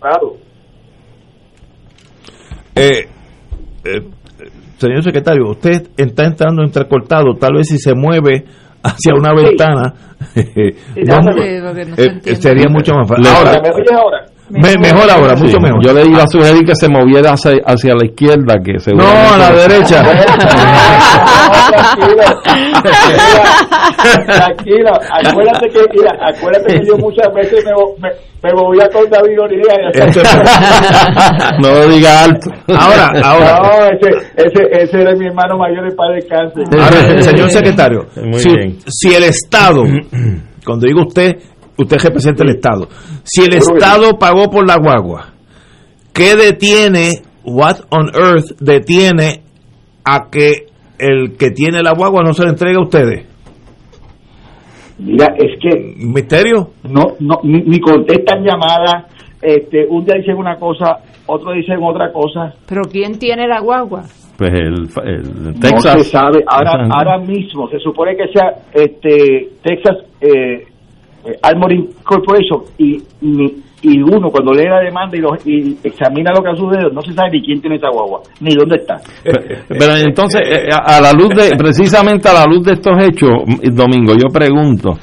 claro. 0.00 0.36
Eh, 2.74 3.08
eh, 3.84 4.02
señor 4.76 5.02
secretario, 5.02 5.50
usted 5.50 5.88
está 5.96 6.24
entrando 6.24 6.62
entrecortado, 6.62 7.34
tal 7.38 7.54
vez 7.54 7.68
si 7.68 7.78
se 7.78 7.94
mueve 7.94 8.44
hacia 8.82 9.14
una 9.14 9.34
ventana, 9.34 9.94
no, 10.34 10.34
Sí, 10.34 10.72
porque 10.96 11.84
no 11.84 11.96
se 11.96 12.06
eh, 12.06 12.36
sería 12.36 12.68
mucho 12.68 12.94
más 12.94 13.08
fácil. 13.08 13.26
Ahora, 13.26 13.60
¿Me 13.62 13.70
oyes 13.70 13.92
ahora? 13.92 14.26
Me- 14.50 14.76
mejor 14.78 15.10
ahora, 15.10 15.36
Sí, 15.36 15.44
mucho 15.44 15.58
mejor. 15.60 15.84
Yo 15.84 15.92
le 15.92 16.04
iba 16.06 16.22
a 16.22 16.26
sugerir 16.26 16.64
que 16.64 16.74
se 16.74 16.88
moviera 16.88 17.32
hacia, 17.32 17.52
hacia 17.64 17.94
la 17.94 18.04
izquierda, 18.06 18.54
que 18.64 18.78
se 18.78 18.92
No, 18.92 19.04
a 19.06 19.36
la 19.38 19.50
derecha. 19.52 20.02
Tranquilo, 24.26 24.90
acuérdate 25.10 25.68
que, 25.68 25.80
mira, 25.94 26.10
acuérdate 26.22 26.80
que 26.80 26.86
yo 26.86 26.96
muchas 26.98 27.32
veces 27.34 27.64
me, 27.64 27.72
me, 28.00 28.08
me 28.42 28.52
movía 28.54 28.88
con 28.92 29.08
David 29.10 29.36
no 31.60 31.72
lo 31.72 31.88
diga 31.88 32.24
alto. 32.24 32.50
Ahora, 32.68 33.12
ahora. 33.22 33.60
No, 33.60 33.84
ese, 33.86 34.10
ese, 34.36 34.68
ese 34.82 35.00
era 35.02 35.14
mi 35.14 35.26
hermano 35.26 35.56
mayor 35.58 35.86
en 35.88 35.94
paz 35.96 36.08
descanse. 36.14 36.60
Ahora, 36.72 37.22
señor 37.22 37.50
secretario, 37.50 38.06
Muy 38.24 38.38
si, 38.40 38.48
bien. 38.50 38.78
si 38.86 39.14
el 39.14 39.24
Estado, 39.24 39.84
cuando 40.64 40.86
digo 40.86 41.02
usted, 41.06 41.36
usted 41.78 41.98
representa 42.02 42.44
el 42.44 42.50
Estado. 42.50 42.88
Si 43.24 43.42
el 43.42 43.54
Estado 43.54 44.18
pagó 44.18 44.50
por 44.50 44.66
la 44.66 44.76
guagua, 44.76 45.32
¿qué 46.12 46.36
detiene, 46.36 47.22
what 47.44 47.76
on 47.90 48.08
earth 48.14 48.58
detiene 48.60 49.42
a 50.04 50.28
que 50.30 50.66
el 50.98 51.36
que 51.36 51.50
tiene 51.50 51.82
la 51.82 51.92
guagua 51.92 52.22
no 52.22 52.32
se 52.34 52.44
la 52.44 52.50
entregue 52.50 52.76
a 52.76 52.82
ustedes? 52.82 53.26
Mira, 54.98 55.34
es 55.38 55.58
que... 55.60 55.94
¿Misterio? 55.96 56.70
No, 56.84 57.14
no 57.20 57.36
ni, 57.42 57.62
ni 57.62 57.80
contestan 57.80 58.44
llamadas, 58.44 59.06
este, 59.40 59.86
un 59.88 60.04
día 60.04 60.16
dicen 60.18 60.36
una 60.36 60.56
cosa, 60.56 60.98
otro 61.26 61.52
dicen 61.52 61.78
otra 61.82 62.12
cosa. 62.12 62.52
¿Pero 62.68 62.82
quién 62.90 63.18
tiene 63.18 63.48
la 63.48 63.60
guagua? 63.60 64.02
Pues 64.36 64.52
el, 64.52 64.88
el 65.04 65.44
No 65.44 65.60
Texas. 65.60 66.02
se 66.02 66.10
sabe. 66.10 66.42
Ahora, 66.46 66.86
ahora 66.90 67.18
mismo 67.18 67.68
se 67.70 67.78
supone 67.78 68.16
que 68.16 68.28
sea 68.32 68.52
este 68.74 69.48
Texas 69.62 69.96
eh, 70.20 70.66
eh, 71.24 71.36
Armory 71.42 71.88
Corporation 72.02 72.60
y, 72.78 72.98
ni- 73.20 73.54
y 73.82 74.02
uno 74.02 74.28
cuando 74.30 74.52
lee 74.52 74.68
la 74.68 74.80
demanda 74.80 75.16
y, 75.16 75.20
lo- 75.20 75.36
y 75.44 75.76
examina 75.82 76.32
lo 76.36 76.42
que 76.42 76.50
ha 76.50 76.54
sucedido 76.56 76.90
no 76.90 77.00
se 77.00 77.12
sabe 77.14 77.30
ni 77.32 77.42
quién 77.42 77.60
tiene 77.62 77.76
esa 77.76 77.88
guagua 77.90 78.20
ni 78.40 78.54
dónde 78.54 78.76
está. 78.76 78.96
Pero 79.68 79.96
entonces, 79.96 80.40
eh, 80.44 80.68
a 80.72 80.96
a 80.96 81.00
la 81.00 81.12
luz 81.12 81.28
de, 81.30 81.56
precisamente 81.58 82.28
a 82.28 82.34
la 82.34 82.44
luz 82.44 82.62
de 82.64 82.72
estos 82.74 82.92
hechos, 83.02 83.30
Domingo, 83.72 84.12
yo 84.14 84.28
pregunto, 84.32 84.98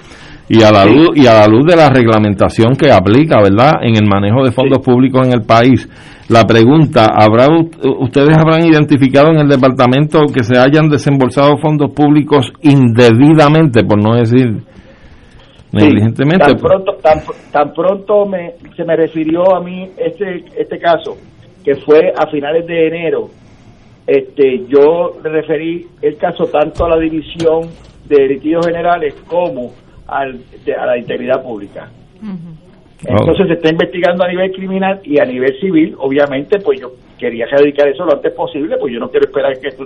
y 0.50 0.62
a 0.64 0.72
la 0.72 0.86
luz, 0.86 1.10
y 1.16 1.26
a 1.28 1.34
la 1.34 1.48
luz 1.48 1.66
de 1.66 1.76
la 1.76 1.90
reglamentación 1.90 2.74
que 2.76 2.92
aplica, 2.92 3.42
¿verdad?, 3.42 3.74
en 3.82 3.96
el 3.98 4.08
manejo 4.08 4.44
de 4.46 4.52
fondos 4.52 4.80
públicos 4.80 5.28
en 5.28 5.34
el 5.34 5.42
país, 5.46 5.90
la 6.30 6.44
pregunta, 6.46 7.08
¿habrá 7.14 7.48
ustedes 8.00 8.38
habrán 8.38 8.66
identificado 8.66 9.30
en 9.32 9.40
el 9.40 9.48
departamento 9.50 10.20
que 10.34 10.44
se 10.44 10.58
hayan 10.58 10.88
desembolsado 10.90 11.58
fondos 11.58 11.92
públicos 11.94 12.52
indebidamente, 12.62 13.84
por 13.84 14.02
no 14.02 14.16
decir 14.16 14.62
negligentemente? 15.86 16.46
Tan 16.46 16.58
pronto, 16.58 16.94
tan, 17.02 17.20
tan 17.52 17.74
pronto 17.74 18.26
me, 18.26 18.54
se 18.76 18.84
me 18.84 18.96
refirió 18.96 19.56
a 19.56 19.62
mí 19.62 19.90
este, 19.98 20.44
este 20.58 20.78
caso, 20.80 21.18
que 21.64 21.76
fue 21.76 22.14
a 22.18 22.28
finales 22.28 22.66
de 22.66 22.88
enero, 22.88 23.30
este, 24.06 24.66
yo 24.68 25.18
le 25.24 25.30
referí 25.30 25.86
el 26.02 26.18
caso 26.18 26.46
tanto 26.46 26.86
a 26.86 26.90
la 26.90 26.98
división 26.98 27.70
de 28.08 28.28
litigios 28.28 28.66
generales 28.66 29.14
como 29.28 29.74
al, 30.08 30.40
de- 30.66 30.74
a 30.76 30.86
la 30.86 30.98
integridad 30.98 31.44
pública. 31.44 31.90
Entonces 33.06 33.48
se 33.48 33.54
está 33.54 33.70
investigando 33.70 34.24
a 34.24 34.28
nivel 34.28 34.52
criminal 34.52 35.00
y 35.04 35.20
a 35.20 35.26
nivel 35.26 35.60
civil, 35.60 35.96
obviamente, 36.00 36.60
pues 36.60 36.80
yo 36.80 36.92
quería 37.20 37.46
dedicar 37.58 37.88
eso 37.88 38.06
lo 38.06 38.14
antes 38.14 38.34
posible, 38.34 38.78
pues 38.80 38.94
yo 38.94 39.00
no 39.00 39.10
quiero 39.10 39.28
esperar 39.28 39.60
que 39.60 39.68
esto 39.68 39.86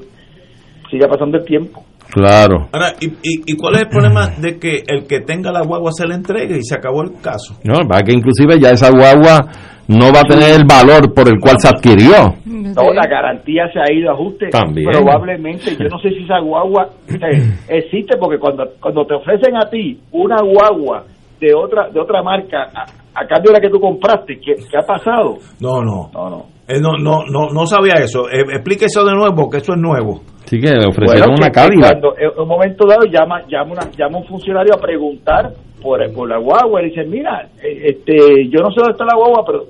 siga 0.89 1.07
pasando 1.07 1.37
el 1.37 1.45
tiempo. 1.45 1.83
Claro. 2.11 2.67
Ahora, 2.73 2.93
¿y, 2.99 3.07
y, 3.07 3.41
y 3.45 3.57
cuál 3.57 3.75
es 3.75 3.81
el 3.81 3.87
problema 3.87 4.27
de 4.27 4.59
que 4.59 4.83
el 4.85 5.07
que 5.07 5.21
tenga 5.21 5.51
la 5.51 5.63
guagua 5.63 5.91
se 5.91 6.05
la 6.05 6.15
entregue 6.15 6.57
y 6.57 6.63
se 6.63 6.75
acabó 6.75 7.03
el 7.03 7.21
caso? 7.21 7.55
No, 7.63 7.87
va 7.87 8.01
que 8.01 8.11
inclusive 8.11 8.59
ya 8.59 8.71
esa 8.71 8.91
guagua 8.91 9.39
no 9.87 10.11
va 10.13 10.21
a 10.21 10.23
tener 10.23 10.59
el 10.59 10.65
valor 10.65 11.13
por 11.13 11.27
el 11.27 11.39
cual 11.39 11.55
se 11.59 11.69
adquirió. 11.69 12.35
No, 12.45 12.93
la 12.93 13.07
garantía 13.07 13.69
se 13.73 13.79
ha 13.79 13.91
ido 13.93 14.09
a 14.09 14.13
ajuste. 14.13 14.49
También. 14.49 14.89
Probablemente, 14.89 15.75
yo 15.75 15.89
no 15.89 15.99
sé 15.99 16.09
si 16.09 16.23
esa 16.23 16.39
guagua 16.39 16.89
eh, 17.09 17.53
existe 17.67 18.17
porque 18.17 18.39
cuando 18.39 18.65
cuando 18.79 19.05
te 19.05 19.15
ofrecen 19.15 19.55
a 19.55 19.69
ti 19.69 19.99
una 20.11 20.37
guagua 20.41 21.03
de 21.39 21.53
otra 21.53 21.89
de 21.89 21.99
otra 21.99 22.21
marca 22.21 22.69
a, 23.15 23.25
cambio 23.27 23.51
de 23.51 23.53
la 23.53 23.61
que 23.61 23.69
tú 23.69 23.79
compraste, 23.79 24.39
¿qué, 24.39 24.53
qué 24.55 24.77
ha 24.77 24.85
pasado? 24.85 25.37
No, 25.59 25.81
no. 25.81 26.09
No, 26.13 26.29
no. 26.29 26.45
Eh, 26.67 26.79
no, 26.79 26.91
no, 26.97 27.25
no, 27.29 27.49
no 27.53 27.65
sabía 27.65 27.95
eso. 27.95 28.29
Eh, 28.29 28.41
explique 28.53 28.85
eso 28.85 29.03
de 29.03 29.13
nuevo, 29.13 29.35
porque 29.35 29.57
eso 29.57 29.73
es 29.73 29.79
nuevo. 29.79 30.21
Sí 30.45 30.59
que 30.59 30.69
le 30.71 30.85
ofrecieron 30.87 31.27
Bueno, 31.29 31.35
una 31.37 31.47
que- 31.47 31.51
que 31.51 31.59
Cadillac. 31.59 31.99
Cuando 32.01 32.17
en 32.17 32.39
un 32.41 32.47
momento 32.47 32.87
dado 32.87 33.03
llama 33.05 33.41
llama, 33.47 33.71
una, 33.73 33.91
llama 33.91 34.17
un 34.19 34.25
funcionario 34.25 34.73
a 34.75 34.79
preguntar 34.81 35.51
por, 35.81 35.99
por 36.13 36.29
la 36.29 36.37
guagua 36.37 36.81
y 36.81 36.89
dice, 36.89 37.03
mira, 37.05 37.47
eh, 37.61 37.89
este 37.95 38.47
yo 38.49 38.59
no 38.61 38.69
sé 38.71 38.75
dónde 38.79 38.91
está 38.93 39.05
la 39.05 39.15
guagua, 39.17 39.43
pero 39.45 39.63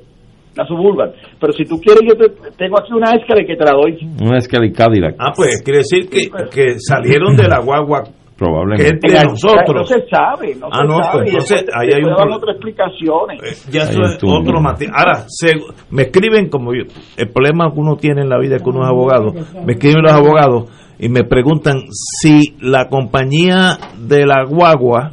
la 0.55 0.65
suburban. 0.67 1.11
Pero 1.39 1.53
si 1.53 1.63
tú 1.65 1.79
quieres, 1.79 2.01
yo 2.07 2.15
te, 2.17 2.29
tengo 2.57 2.77
aquí 2.79 2.91
una 2.93 3.11
escala 3.15 3.41
que 3.47 3.55
te 3.55 3.63
la 3.63 3.71
doy. 3.71 3.97
Una 4.21 4.37
Escalade 4.37 4.73
Cadillac. 4.73 5.15
Ah, 5.17 5.31
pues 5.35 5.61
quiere 5.63 5.79
decir 5.79 6.09
que, 6.09 6.29
que 6.53 6.75
salieron 6.79 7.35
de 7.35 7.47
la 7.47 7.59
guagua 7.61 8.03
que 8.41 8.45
Probablemente. 8.45 9.07
es 9.07 9.13
de 9.13 9.23
No 9.25 9.31
nosotros. 9.31 9.87
se 9.87 10.05
sabe, 10.09 10.55
no 10.55 10.67
Ah, 10.71 10.81
se 10.81 10.87
no, 10.87 11.03
sabe. 11.03 11.11
pues 11.11 11.29
entonces 11.31 11.65
ahí 11.75 11.87
hay 11.93 12.01
un 12.03 12.09
después 12.09 12.17
dan 12.17 12.27
pro- 12.27 12.35
otras 12.37 12.55
explicaciones. 12.55 13.67
Ya 13.71 13.81
eso 13.83 14.01
es 14.03 14.23
otro 14.23 14.61
matiz. 14.61 14.89
Ahora, 14.93 15.25
se- 15.27 15.61
me 15.91 16.01
escriben 16.03 16.49
como 16.49 16.73
yo, 16.73 16.83
el 17.17 17.29
problema 17.29 17.71
que 17.71 17.79
uno 17.79 17.95
tiene 17.97 18.21
en 18.21 18.29
la 18.29 18.39
vida 18.39 18.55
es 18.57 18.63
que 18.63 18.69
uno 18.69 18.81
es 18.83 18.89
abogado. 18.89 19.33
Me 19.65 19.73
escriben 19.73 20.01
los 20.03 20.11
abogados 20.11 20.69
y 20.99 21.09
me 21.09 21.23
preguntan 21.23 21.81
si 21.89 22.55
la 22.61 22.87
compañía 22.89 23.77
de 23.97 24.25
la 24.25 24.43
guagua 24.47 25.11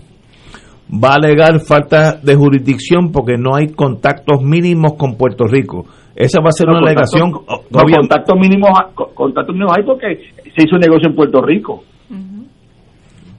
va 0.90 1.10
a 1.10 1.14
alegar 1.16 1.60
falta 1.60 2.14
de 2.22 2.34
jurisdicción 2.34 3.12
porque 3.12 3.36
no 3.36 3.54
hay 3.54 3.68
contactos 3.68 4.40
mínimos 4.42 4.94
con 4.94 5.16
Puerto 5.16 5.44
Rico. 5.46 5.84
Esa 6.16 6.40
va 6.40 6.48
a 6.48 6.52
ser 6.52 6.66
No, 6.66 6.78
una 6.78 6.80
contacto- 6.80 7.16
alegación. 7.16 7.30
no, 7.70 7.80
contactos 7.94 8.36
mínimos, 8.40 8.70
co- 8.94 9.10
contactos 9.14 9.54
mínimos 9.54 9.74
hay 9.76 9.84
porque 9.84 10.06
se 10.56 10.64
hizo 10.66 10.74
un 10.76 10.80
negocio 10.80 11.10
en 11.10 11.14
Puerto 11.14 11.40
Rico. 11.42 11.84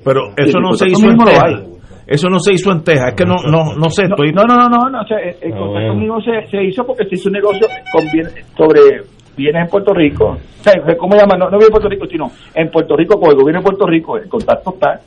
Pero 0.09 0.21
eso 0.35 0.59
no 0.59 0.73
se 0.73 0.85
contacto 0.85 1.05
hizo 1.05 1.11
en 1.11 1.17
Texas. 1.19 1.79
Eso 2.07 2.27
no 2.29 2.39
se 2.39 2.53
hizo 2.53 2.71
en 2.71 2.83
Texas. 2.83 3.07
Es 3.09 3.13
que 3.15 3.25
no, 3.25 3.35
no, 3.45 3.75
no 3.75 3.89
sé. 3.91 4.05
Estoy, 4.05 4.31
No, 4.33 4.41
no, 4.43 4.55
no, 4.55 4.67
no, 4.67 4.89
no, 4.89 5.01
o 5.01 5.05
sea, 5.05 5.19
el, 5.19 5.35
Ah, 5.53 5.57
contacto 5.57 5.69
bueno. 5.69 5.93
mínimo 5.93 6.21
se, 6.21 6.49
se 6.49 6.63
hizo 6.63 6.83
porque 6.83 7.05
se 7.05 7.15
hizo 7.15 7.29
un 7.29 7.33
negocio 7.33 7.67
con 7.93 8.03
bien- 8.11 8.29
sobre 8.57 8.81
bienes 9.37 9.61
en 9.65 9.69
Puerto 9.69 9.93
Rico. 9.93 10.25
O 10.31 10.63
sea, 10.63 10.73
¿cómo 10.97 11.15
llaman? 11.15 11.37
No, 11.39 11.49
no 11.51 11.61
en 11.61 11.69
Puerto 11.69 11.87
Rico, 11.87 12.07
sino 12.07 12.31
en 12.55 12.69
Puerto 12.71 12.97
Rico 12.97 13.19
con 13.19 13.29
el 13.29 13.35
gobierno 13.37 13.61
de 13.61 13.65
Puerto 13.65 13.85
Rico. 13.85 14.17
El 14.17 14.27
contacto 14.27 14.71
está. 14.73 14.99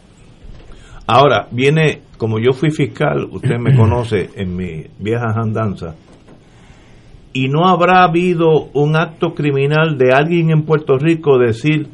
Ahora, 1.08 1.48
viene, 1.50 2.02
como 2.16 2.38
yo 2.38 2.52
fui 2.52 2.70
fiscal, 2.70 3.24
usted 3.32 3.58
me 3.58 3.76
conoce 3.76 4.30
en 4.36 4.54
mi 4.56 4.84
vieja 5.00 5.26
andanza, 5.34 5.96
y 7.34 7.48
no 7.48 7.66
habrá 7.66 8.04
habido 8.04 8.68
un 8.74 8.94
acto 8.94 9.34
criminal 9.34 9.96
de 9.98 10.12
alguien 10.12 10.50
en 10.50 10.62
Puerto 10.64 10.98
Rico 10.98 11.38
decir, 11.38 11.88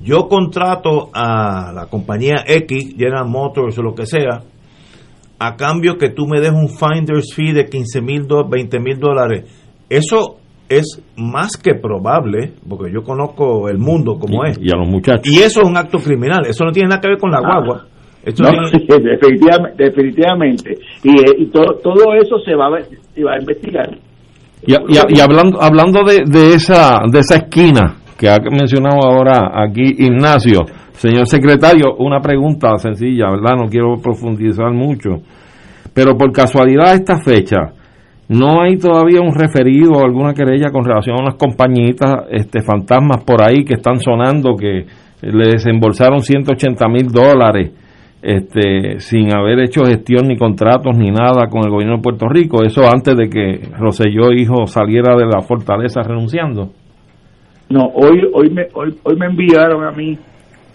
yo 0.00 0.28
contrato 0.28 1.10
a 1.12 1.72
la 1.74 1.86
compañía 1.86 2.44
X, 2.46 2.94
General 2.96 3.26
Motors 3.28 3.78
o 3.78 3.82
lo 3.82 3.94
que 3.94 4.06
sea, 4.06 4.42
a 5.38 5.56
cambio 5.56 5.96
que 5.98 6.10
tú 6.10 6.26
me 6.26 6.40
des 6.40 6.50
un 6.50 6.68
finder's 6.68 7.32
fee 7.34 7.52
de 7.52 7.66
15 7.66 8.00
mil, 8.02 8.26
20 8.48 8.80
mil 8.80 8.98
dólares. 8.98 9.44
Eso 9.88 10.36
es 10.68 11.02
más 11.16 11.56
que 11.56 11.74
probable, 11.74 12.52
porque 12.68 12.92
yo 12.92 13.02
conozco 13.02 13.68
el 13.68 13.78
mundo 13.78 14.18
como 14.18 14.44
Y- 14.44 14.50
es. 14.50 14.58
y 14.60 14.70
a 14.72 14.76
los 14.76 14.88
muchachos. 14.88 15.26
Y 15.26 15.38
eso 15.38 15.62
es 15.62 15.68
un 15.68 15.76
acto 15.76 15.98
criminal, 15.98 16.44
eso 16.46 16.64
no 16.64 16.72
tiene 16.72 16.88
nada 16.90 17.00
que 17.00 17.08
ver 17.08 17.18
con 17.18 17.30
la 17.30 17.40
guagua. 17.40 17.86
Esto 18.24 18.42
No, 18.42 18.50
tiene- 18.50 18.68
sí, 18.72 18.86
definitivamente, 19.02 19.84
definitivamente. 19.84 20.74
Y, 21.04 21.10
eh, 21.10 21.34
y 21.38 21.46
todo, 21.46 21.76
todo 21.82 22.12
eso 22.20 22.38
se 22.44 22.54
va, 22.54 22.66
a, 22.66 22.82
se 23.14 23.24
va 23.24 23.32
a 23.34 23.38
investigar. 23.40 23.96
Y, 24.66 24.72
y- 24.74 25.16
y 25.16 25.20
hablando 25.20 25.62
hablando 25.62 26.02
de, 26.04 26.24
de 26.26 26.54
esa 26.54 27.00
de 27.10 27.20
esa 27.20 27.36
esquina 27.36 27.96
que 28.18 28.28
ha 28.28 28.36
mencionado 28.50 29.00
ahora 29.04 29.52
aquí 29.54 29.94
Ignacio, 29.98 30.66
señor 30.92 31.26
secretario, 31.28 31.94
una 31.98 32.20
pregunta 32.20 32.76
sencilla, 32.78 33.30
¿verdad? 33.30 33.56
No 33.56 33.68
quiero 33.68 33.94
profundizar 34.02 34.72
mucho, 34.72 35.22
pero 35.94 36.16
por 36.16 36.32
casualidad 36.32 36.94
esta 36.94 37.20
fecha 37.20 37.72
no 38.28 38.60
hay 38.60 38.76
todavía 38.76 39.20
un 39.20 39.34
referido 39.34 39.92
o 39.92 40.04
alguna 40.04 40.34
querella 40.34 40.70
con 40.70 40.84
relación 40.84 41.16
a 41.18 41.22
unas 41.22 41.36
compañitas 41.36 42.26
este 42.30 42.60
fantasmas 42.60 43.24
por 43.24 43.42
ahí 43.42 43.64
que 43.64 43.74
están 43.74 43.98
sonando 44.00 44.54
que 44.54 44.84
le 45.22 45.52
desembolsaron 45.52 46.20
180 46.20 46.88
mil 46.88 47.08
dólares 47.08 47.72
este, 48.20 48.98
sin 48.98 49.32
haber 49.34 49.60
hecho 49.60 49.84
gestión 49.84 50.26
ni 50.26 50.36
contratos 50.36 50.96
ni 50.96 51.10
nada 51.10 51.46
con 51.48 51.64
el 51.64 51.70
gobierno 51.70 51.96
de 51.96 52.02
Puerto 52.02 52.28
Rico, 52.28 52.64
eso 52.64 52.82
antes 52.92 53.16
de 53.16 53.28
que 53.28 53.60
Roselló 53.78 54.32
hijo 54.32 54.66
saliera 54.66 55.16
de 55.16 55.26
la 55.26 55.40
fortaleza 55.40 56.02
renunciando. 56.02 56.70
No, 57.70 57.86
hoy 57.94 58.22
hoy 58.32 58.50
me 58.50 58.68
hoy, 58.72 58.94
hoy 59.02 59.16
me 59.16 59.26
enviaron 59.26 59.84
a 59.84 59.90
mí 59.90 60.18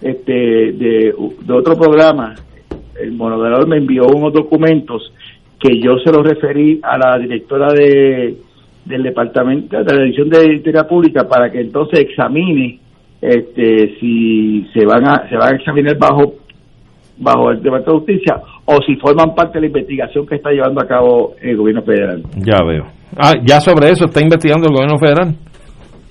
este 0.01 0.33
de, 0.33 1.13
de 1.41 1.53
otro 1.53 1.75
programa, 1.75 2.35
el 3.01 3.13
monodelador 3.13 3.67
me 3.67 3.77
envió 3.77 4.05
unos 4.07 4.33
documentos 4.33 5.11
que 5.59 5.79
yo 5.79 5.97
se 6.03 6.11
los 6.11 6.23
referí 6.23 6.79
a 6.83 6.97
la 6.97 7.17
directora 7.17 7.73
de 7.73 8.37
del 8.85 9.03
departamento 9.03 9.81
de 9.81 9.95
la 9.95 10.03
división 10.03 10.29
de 10.29 10.55
Integridad 10.55 10.87
Pública 10.87 11.27
para 11.27 11.49
que 11.49 11.61
entonces 11.61 12.01
examine 12.01 12.79
este 13.21 13.95
si 13.99 14.67
se 14.73 14.85
van 14.85 15.07
a 15.07 15.27
se 15.29 15.37
van 15.37 15.53
a 15.53 15.55
examinar 15.55 15.97
bajo 15.97 16.35
bajo 17.17 17.51
el 17.51 17.61
Departamento 17.61 17.91
de 17.91 17.97
Justicia 17.99 18.41
o 18.65 18.77
si 18.85 18.95
forman 18.97 19.33
parte 19.33 19.53
de 19.53 19.61
la 19.61 19.67
investigación 19.67 20.25
que 20.27 20.35
está 20.35 20.51
llevando 20.51 20.81
a 20.81 20.87
cabo 20.87 21.35
el 21.41 21.55
gobierno 21.55 21.81
federal. 21.83 22.23
Ya 22.37 22.59
veo. 22.65 22.85
Ah, 23.15 23.33
ya 23.43 23.59
sobre 23.59 23.91
eso 23.91 24.05
está 24.05 24.21
investigando 24.21 24.67
el 24.67 24.73
gobierno 24.73 24.97
federal. 24.97 25.35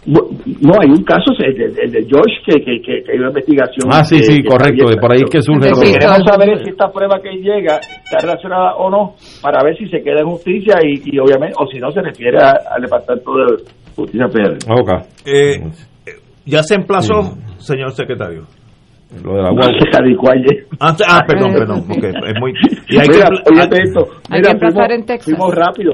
No, 0.05 0.73
hay 0.81 0.89
un 0.91 1.05
caso, 1.05 1.31
el 1.39 1.55
de, 1.57 1.83
el 1.85 1.93
de 1.93 2.05
George, 2.09 2.35
que, 2.45 2.59
que, 2.65 2.81
que, 2.83 3.05
que 3.05 3.13
hay 3.13 3.19
una 3.19 3.29
investigación. 3.29 3.89
Ah, 3.93 4.03
sí, 4.03 4.19
sí, 4.25 4.43
que 4.43 4.49
correcto, 4.49 4.89
de 4.91 4.97
por 4.97 5.13
ahí 5.13 5.21
es 5.23 5.31
que 5.31 5.41
surge 5.41 5.71
Lo 5.71 5.77
que 5.77 5.93
queremos 5.93 6.19
saber 6.29 6.49
es 6.51 6.63
si 6.65 6.71
esta 6.71 6.91
prueba 6.91 7.21
que 7.23 7.31
llega 7.37 7.77
está 7.79 8.19
relacionada 8.21 8.75
o 8.77 8.91
no, 8.91 9.15
para 9.41 9.63
ver 9.63 9.77
si 9.79 9.87
se 9.89 10.03
queda 10.03 10.21
en 10.23 10.27
justicia 10.27 10.75
y, 10.83 11.03
y 11.05 11.19
obviamente, 11.21 11.55
o 11.57 11.67
si 11.69 11.79
no, 11.79 11.93
se 11.93 12.03
refiere 12.03 12.37
a- 12.43 12.59
al 12.75 12.83
Departamento 12.83 13.31
de 13.33 13.63
Justicia 13.95 14.29
Federal. 14.29 14.59
Ok. 14.71 14.91
Eh, 15.25 15.63
ya 16.47 16.63
se 16.65 16.75
emplazó, 16.75 17.37
señor 17.59 17.93
secretario. 17.93 18.43
Lo 19.23 19.35
de 19.37 19.43
la 19.43 19.51
ayer. 19.51 20.67
Ah, 20.81 20.97
ah, 21.07 21.21
perdón, 21.29 21.53
perdón, 21.53 21.85
porque 21.87 22.09
es 22.09 22.41
muy... 22.41 22.53
Y 22.89 22.97
hay 22.99 23.07
Mira, 23.09 23.29
que, 23.29 23.53
óyete 23.53 23.83
esto. 23.85 24.01
Hay 24.31 24.41
Mira, 24.41 24.43
que 24.43 24.51
emplazar 24.55 24.87
fuimos- 24.89 24.99
en 24.99 25.07
Texas. 25.07 25.25
Fuimos 25.37 25.55
rápido. 25.55 25.93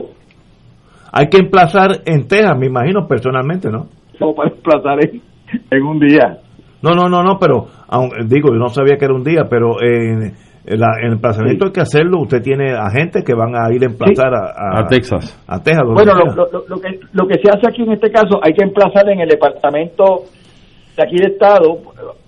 hay 1.13 1.27
que 1.29 1.37
emplazar 1.39 1.91
en 2.07 2.27
Texas, 2.27 2.57
me 2.59 2.67
imagino, 2.69 3.07
personalmente, 3.07 3.69
¿no? 3.71 3.87
No 4.21 4.33
para 4.35 4.51
emplazar 4.51 4.99
en, 5.05 5.21
en 5.71 5.83
un 5.83 5.99
día. 6.01 6.39
No, 6.83 6.91
no, 6.93 7.09
no, 7.09 7.23
no, 7.23 7.39
pero 7.39 7.67
aun- 7.89 8.29
digo, 8.29 8.49
yo 8.53 8.59
no 8.59 8.69
sabía 8.69 8.97
que 8.97 9.05
era 9.05 9.15
un 9.15 9.25
día, 9.25 9.45
pero 9.51 9.81
en, 9.83 10.35
en 10.67 10.81
la- 10.81 10.99
en 11.01 11.07
el 11.07 11.13
emplazamiento 11.15 11.67
hay 11.67 11.73
que 11.73 11.81
hacerlo. 11.81 12.21
Usted 12.23 12.41
tiene 12.43 12.73
agentes 12.73 13.25
que 13.25 13.35
van 13.35 13.55
a 13.57 13.73
ir 13.75 13.83
a 13.83 13.87
emplazar 13.87 14.33
a, 14.35 14.81
A 14.81 14.87
Texas. 14.87 15.43
A 15.49 15.61
Texas. 15.63 15.83
Bueno, 15.93 16.13
lo, 16.15 16.25
sea. 16.33 16.35
lo- 16.37 16.51
lo- 16.53 16.65
lo 16.69 16.81
que, 16.81 17.01
lo 17.13 17.27
que 17.27 17.35
se 17.43 17.51
hace 17.51 17.69
aquí 17.69 17.83
en 17.83 17.93
este 17.93 18.11
caso, 18.11 18.39
hay 18.43 18.53
que 18.53 18.65
emplazar 18.65 19.09
en 19.09 19.21
el 19.21 19.29
departamento 19.29 20.25
de 20.97 21.03
aquí 21.05 21.17
de 21.17 21.27
Estado 21.33 21.79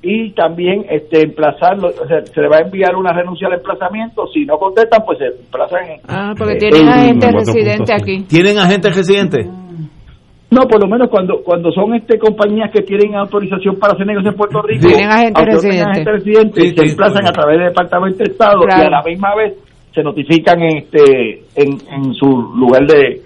y 0.02 0.32
también 0.32 0.84
este 0.88 1.22
emplazarlo, 1.24 1.88
o 1.88 2.06
sea, 2.06 2.24
se 2.24 2.40
le 2.40 2.48
va 2.48 2.58
a 2.58 2.60
enviar 2.60 2.94
una 2.94 3.12
renuncia 3.12 3.48
al 3.48 3.54
emplazamiento, 3.54 4.26
si 4.32 4.44
no 4.46 4.58
contestan, 4.58 5.02
pues 5.04 5.18
se 5.18 5.26
emplazan 5.26 5.84
en... 5.90 6.00
Ah, 6.08 6.32
porque 6.38 6.54
eh, 6.54 6.58
tienen 6.58 6.82
en- 6.82 6.88
agentes 6.88 7.32
residentes 7.34 7.90
aquí. 7.90 8.24
¿Tienen 8.28 8.58
agentes 8.58 8.96
residentes? 8.96 9.46
No, 10.50 10.62
por 10.66 10.80
lo 10.82 10.88
menos 10.88 11.08
cuando 11.10 11.42
cuando 11.44 11.70
son 11.70 11.94
este 11.94 12.18
compañías 12.18 12.70
que 12.72 12.82
tienen 12.82 13.14
autorización 13.14 13.76
para 13.78 13.92
hacer 13.94 14.06
negocios 14.06 14.32
en 14.34 14.38
Puerto 14.38 14.62
Rico, 14.62 14.88
Tienen 14.88 15.08
agentes 15.10 15.44
residentes. 15.46 15.86
agentes 15.86 16.12
residentes, 16.14 16.62
Sí, 16.64 16.68
se 16.74 16.82
sí, 16.86 16.90
emplazan 16.90 17.22
sí. 17.22 17.28
a 17.28 17.32
través 17.32 17.58
del 17.58 17.68
Departamento 17.68 18.18
de 18.18 18.24
Estado 18.24 18.60
Claro. 18.62 18.82
y 18.82 18.86
a 18.86 18.90
la 18.90 19.02
misma 19.02 19.34
vez 19.36 19.54
se 19.94 20.02
notifican 20.02 20.60
en 20.62 20.76
este 20.78 21.42
en, 21.54 21.68
en 21.92 22.14
su 22.14 22.26
lugar 22.26 22.84
de, 22.86 23.22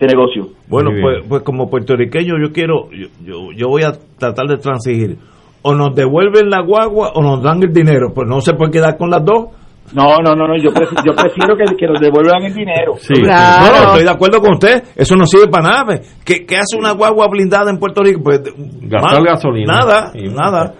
de 0.00 0.06
negocio. 0.06 0.48
Bueno, 0.68 0.90
pues, 1.00 1.24
pues 1.28 1.42
como 1.42 1.70
puertorriqueño 1.70 2.34
yo 2.44 2.52
quiero, 2.52 2.90
yo, 2.90 3.06
yo, 3.24 3.52
yo 3.56 3.68
voy 3.68 3.82
a 3.84 3.92
tratar 4.18 4.46
de 4.48 4.56
transigir. 4.58 5.16
O 5.62 5.74
nos 5.74 5.94
devuelven 5.94 6.50
la 6.50 6.62
guagua 6.62 7.10
o 7.14 7.22
nos 7.22 7.42
dan 7.42 7.62
el 7.62 7.72
dinero. 7.72 8.12
Pues 8.14 8.28
no 8.28 8.40
se 8.40 8.54
puede 8.54 8.70
quedar 8.72 8.96
con 8.96 9.10
las 9.10 9.24
dos. 9.24 9.48
No, 9.94 10.16
no, 10.22 10.34
no, 10.34 10.46
no 10.48 10.56
yo, 10.56 10.70
prefiero, 10.72 11.02
yo 11.04 11.12
prefiero 11.14 11.56
que, 11.56 11.76
que 11.76 11.86
nos 11.86 12.00
devuelvan 12.00 12.42
el 12.44 12.54
dinero. 12.54 12.94
Sí, 12.98 13.14
Claro. 13.14 13.66
No, 13.66 13.72
no, 13.72 13.86
estoy 13.88 14.04
de 14.04 14.10
acuerdo 14.10 14.40
con 14.40 14.52
usted. 14.54 14.82
Eso 14.96 15.16
no 15.16 15.26
sirve 15.26 15.48
para 15.48 15.68
nada. 15.68 15.84
pues. 15.86 16.18
¿Qué, 16.24 16.44
qué 16.46 16.56
hace 16.56 16.76
una 16.78 16.92
guagua 16.92 17.26
blindada 17.30 17.70
en 17.70 17.78
Puerto 17.78 18.02
Rico? 18.02 18.20
Pues, 18.22 18.40
Gastar 18.82 19.22
gasolina. 19.24 19.72
Nada, 19.78 20.12
Y- 20.14 20.28
nada. 20.28 20.74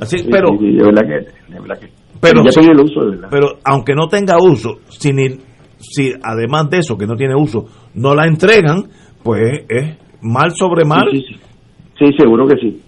Así, 0.00 0.18
Sí, 0.18 0.28
pero, 0.30 0.48
sí, 0.50 0.58
sí, 0.60 0.72
de 0.76 0.84
verdad 0.84 1.02
que, 1.02 1.52
de 1.52 1.60
verdad 1.60 1.78
que. 1.80 1.88
Pero 2.20 2.42
ya 2.44 2.60
el 2.62 2.80
uso, 2.80 3.00
de 3.04 3.10
verdad. 3.10 3.28
pero 3.30 3.48
aunque 3.64 3.94
no 3.94 4.08
tenga 4.08 4.36
uso, 4.40 4.78
si, 4.88 5.12
ni- 5.12 5.38
si 5.78 6.12
además 6.22 6.70
de 6.70 6.78
eso, 6.78 6.96
que 6.96 7.06
no 7.06 7.14
tiene 7.16 7.34
uso, 7.34 7.66
no 7.94 8.14
la 8.14 8.26
entregan, 8.26 8.84
pues 9.22 9.42
es 9.68 9.98
mal 10.22 10.52
sobre 10.52 10.84
mal. 10.84 11.08
Sí, 11.12 11.18
sí, 11.20 11.34
sí. 11.34 11.40
Sí, 11.98 12.12
seguro 12.18 12.46
que 12.46 12.56
sí. 12.56 12.82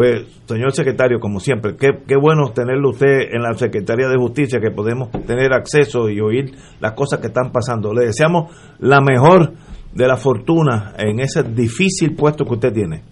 Pues, 0.00 0.22
señor 0.46 0.72
secretario, 0.72 1.20
como 1.20 1.40
siempre, 1.40 1.76
qué, 1.78 1.90
qué 2.08 2.16
bueno 2.16 2.52
tenerlo 2.54 2.88
usted 2.88 3.34
en 3.34 3.42
la 3.42 3.52
Secretaría 3.52 4.08
de 4.08 4.16
Justicia, 4.16 4.58
que 4.58 4.70
podemos 4.70 5.10
tener 5.26 5.52
acceso 5.52 6.08
y 6.08 6.18
oír 6.22 6.52
las 6.80 6.92
cosas 6.92 7.20
que 7.20 7.26
están 7.26 7.52
pasando. 7.52 7.92
Le 7.92 8.06
deseamos 8.06 8.50
la 8.78 9.02
mejor 9.02 9.52
de 9.92 10.08
la 10.08 10.16
fortuna 10.16 10.94
en 10.96 11.20
ese 11.20 11.42
difícil 11.42 12.14
puesto 12.16 12.46
que 12.46 12.54
usted 12.54 12.72
tiene. 12.72 13.02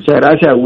Muchas 0.00 0.16
gracias, 0.16 0.56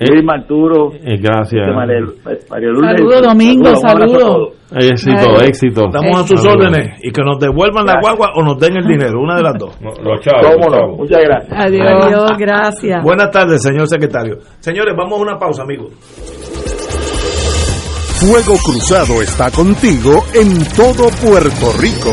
Will. 0.00 0.16
Wilma, 0.16 0.34
Arturo, 0.34 0.92
Eh, 0.94 1.16
gracias. 1.20 1.62
este, 1.68 2.60
Lourdes. 2.60 2.96
Saludos, 2.96 3.22
Domingo, 3.22 3.68
abrazo 3.68 3.86
a 3.86 3.90
saludos. 3.90 4.48
Éxito, 4.72 5.26
Ay. 5.40 5.48
éxito. 5.48 5.84
Estamos 5.86 6.20
a 6.20 6.26
sus 6.26 6.46
órdenes 6.46 6.98
y 7.02 7.10
que 7.10 7.22
nos 7.22 7.38
devuelvan 7.40 7.84
la 7.86 8.00
guagua 8.00 8.30
o 8.36 8.42
nos 8.42 8.58
den 8.58 8.76
el 8.76 8.84
dinero, 8.86 9.20
una 9.20 9.36
de 9.36 9.42
las 9.42 9.58
dos. 9.58 9.80
No, 9.80 9.90
Los 10.02 10.20
chavos. 10.24 10.46
Cómo 10.46 10.64
los 10.66 10.70
no, 10.70 10.78
chavos. 10.80 10.98
muchas 10.98 11.20
gracias. 11.22 11.60
Adiós. 11.60 11.86
Adiós, 12.04 12.30
gracias. 12.38 13.02
Buenas 13.02 13.30
tardes, 13.30 13.62
señor 13.62 13.88
secretario. 13.88 14.38
Señores, 14.60 14.94
vamos 14.96 15.18
a 15.18 15.22
una 15.22 15.38
pausa, 15.38 15.62
amigos. 15.64 15.92
Fuego 18.20 18.54
Cruzado 18.64 19.22
está 19.22 19.50
contigo 19.50 20.22
en 20.34 20.58
todo 20.76 21.08
Puerto 21.24 21.72
Rico. 21.80 22.12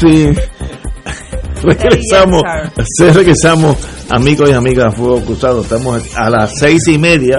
Sí. 0.00 0.28
regresamos, 1.62 2.42
sí, 2.96 3.04
regresamos, 3.12 3.76
amigos 4.10 4.50
y 4.50 4.54
amigas 4.54 4.92
de 4.92 4.98
Fuego 4.98 5.20
Cruzado. 5.20 5.60
Estamos 5.60 6.16
a 6.16 6.30
las 6.30 6.58
seis 6.58 6.88
y 6.88 6.98
media. 6.98 7.38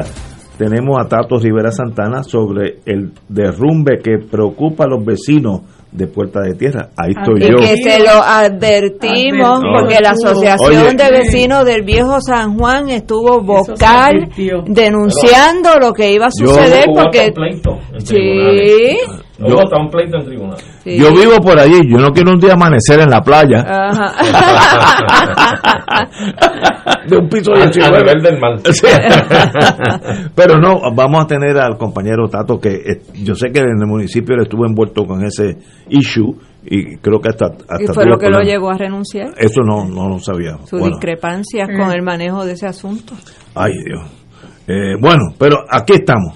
Tenemos 0.58 1.00
a 1.04 1.08
Tato 1.08 1.40
Rivera 1.40 1.72
Santana 1.72 2.24
sobre 2.24 2.82
el 2.86 3.12
derrumbe 3.28 3.98
que 3.98 4.20
preocupa 4.20 4.84
a 4.84 4.88
los 4.88 5.04
vecinos 5.04 5.62
de 5.92 6.06
Puerta 6.06 6.40
de 6.42 6.54
Tierra. 6.54 6.90
Ahí 6.96 7.14
estoy 7.18 7.42
Y 7.44 7.50
yo. 7.52 7.58
que 7.58 7.76
se 7.82 8.00
lo 8.00 8.12
advertimos 8.22 9.60
Advertido. 9.60 9.74
porque 9.80 10.00
la 10.02 10.12
Asociación 10.12 10.86
Oye. 10.88 10.94
de 11.04 11.10
Vecinos 11.12 11.66
del 11.66 11.82
Viejo 11.82 12.22
San 12.22 12.58
Juan 12.60 12.90
estuvo 12.90 13.40
se 13.40 13.46
vocal 13.72 14.30
denunciando 14.68 15.70
lo 15.82 15.92
que 15.94 16.14
iba 16.14 16.28
a 16.28 16.30
Yo- 16.40 16.48
suceder 16.48 16.86
Hubo 16.88 17.02
porque 17.02 17.34
sí, 17.98 18.06
tribunales. 18.06 18.98
Yo- 19.50 19.60
hasta 19.60 19.78
un 19.78 19.90
pleito 19.90 20.18
en 20.18 20.26
tribunales. 20.26 20.66
sí. 20.84 20.98
Yo 20.98 21.12
vivo 21.12 21.38
por 21.42 21.60
allí, 21.60 21.80
yo 21.90 21.98
no 21.98 22.10
quiero 22.12 22.32
un 22.32 22.40
día 22.40 22.54
amanecer 22.54 23.00
en 23.00 23.10
la 23.10 23.22
playa 23.22 23.64
Ajá. 23.68 24.14
de 27.08 27.18
un 27.18 27.30
piso 27.30 27.52
A- 27.54 27.64
a 27.64 27.66
19. 27.68 27.98
nivel 27.98 28.22
del. 28.22 28.40
Sí. 28.74 28.88
Pero 30.36 30.58
no, 30.58 30.80
vamos 30.96 31.24
a 31.24 31.28
tener 31.28 31.58
al 31.58 31.78
compañero 31.78 32.28
Tato 32.28 32.60
que 32.60 32.70
eh, 32.74 33.02
yo 33.24 33.36
sé 33.36 33.52
que 33.52 33.60
en 33.60 33.80
el 33.82 33.88
municipio 33.88 34.36
él 34.36 34.42
estuvo 34.44 34.66
envuelto 34.66 35.06
con 35.06 35.24
ese 35.26 35.58
issue 35.90 36.36
y 36.64 36.98
creo 36.98 37.20
que 37.20 37.30
hasta... 37.30 37.46
hasta 37.68 37.84
¿Y 37.84 37.88
fue 37.88 38.06
lo 38.06 38.18
que 38.18 38.30
lo 38.30 38.40
llevó 38.42 38.70
a 38.70 38.78
renunciar? 38.78 39.30
Eso 39.38 39.62
no, 39.64 39.86
no 39.86 40.08
lo 40.10 40.20
sabía. 40.20 40.58
Sus 40.66 40.84
discrepancias 40.84 41.68
con 41.68 41.88
Mm. 41.90 41.94
el 41.94 42.02
manejo 42.04 42.46
de 42.46 42.54
ese 42.54 42.68
asunto. 42.68 43.14
Ay, 43.56 43.72
Dios. 43.86 44.02
Eh, 44.68 44.96
bueno, 45.02 45.24
pero 45.40 45.58
aquí 45.70 45.94
estamos. 45.94 46.36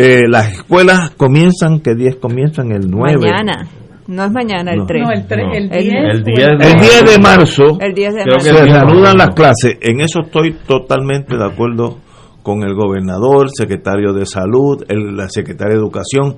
Eh, 0.00 0.22
las 0.28 0.52
escuelas 0.52 1.10
comienzan, 1.16 1.80
¿qué 1.80 1.94
días 1.94 2.16
comienzan? 2.16 2.70
El 2.70 2.88
9. 2.90 3.16
Mañana. 3.20 3.66
No 4.06 4.24
es 4.24 4.30
mañana 4.30 4.72
el 4.72 4.78
No. 4.78 4.86
3. 4.86 5.02
No, 5.02 5.10
el 5.12 5.26
tre- 5.28 5.56
el 5.56 5.64
El 5.64 5.70
10. 5.70 5.94
El 5.94 6.20
o 6.20 6.24
10 6.24 6.48
El 6.72 6.80
10 6.80 7.04
de 7.04 7.18
marzo 7.20 7.62
El 7.80 7.94
10 7.94 8.14
de 8.14 8.22
Creo 8.22 8.34
marzo. 8.36 8.38
que 8.38 8.40
se 8.44 8.48
el 8.50 8.54
10 8.56 8.66
de 8.66 8.72
reanudan 8.84 9.18
las 9.18 9.30
clases. 9.34 9.76
En 9.82 10.00
eso 10.00 10.20
estoy 10.24 10.52
totalmente 10.66 11.36
de 11.36 11.44
acuerdo 11.44 11.98
con 12.42 12.62
el 12.62 12.74
gobernador, 12.74 13.48
secretario 13.52 14.12
de 14.14 14.24
salud, 14.24 14.82
el, 14.88 15.16
la 15.16 15.28
secretaria 15.28 15.74
de 15.74 15.80
educación. 15.80 16.36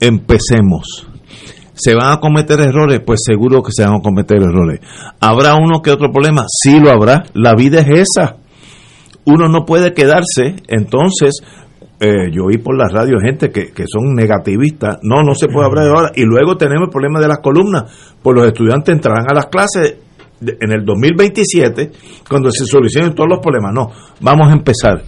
Empecemos. 0.00 1.06
¿Se 1.74 1.94
van 1.94 2.12
a 2.12 2.20
cometer 2.20 2.60
errores? 2.60 3.00
Pues 3.04 3.20
seguro 3.24 3.62
que 3.62 3.70
se 3.72 3.84
van 3.84 3.96
a 3.96 4.00
cometer 4.00 4.38
errores. 4.42 4.80
¿Habrá 5.20 5.54
uno 5.56 5.82
que 5.82 5.90
otro 5.90 6.10
problema? 6.10 6.44
Sí 6.48 6.80
lo 6.80 6.90
habrá. 6.90 7.24
La 7.34 7.54
vida 7.54 7.80
es 7.80 8.08
esa. 8.16 8.36
Uno 9.24 9.48
no 9.48 9.64
puede 9.64 9.92
quedarse. 9.92 10.56
Entonces, 10.68 11.42
eh, 12.00 12.30
yo 12.32 12.44
oí 12.46 12.58
por 12.58 12.76
la 12.76 12.86
radio 12.88 13.18
gente 13.24 13.50
que, 13.50 13.72
que 13.72 13.84
son 13.86 14.14
negativistas. 14.14 14.98
No, 15.02 15.22
no 15.22 15.34
se 15.34 15.46
puede 15.48 15.66
hablar 15.66 15.86
ahora. 15.88 16.12
Y 16.14 16.24
luego 16.24 16.56
tenemos 16.56 16.88
el 16.88 16.90
problema 16.90 17.20
de 17.20 17.28
las 17.28 17.38
columnas. 17.38 17.84
Pues 18.22 18.36
los 18.36 18.46
estudiantes 18.46 18.94
entrarán 18.94 19.26
a 19.30 19.34
las 19.34 19.46
clases 19.46 19.96
de- 20.40 20.56
en 20.60 20.72
el 20.72 20.84
2027 20.84 21.90
cuando 22.28 22.50
se 22.50 22.64
solucionen 22.66 23.14
todos 23.14 23.28
los 23.30 23.38
problemas. 23.40 23.72
No, 23.72 23.90
vamos 24.20 24.48
a 24.48 24.52
empezar. 24.52 25.02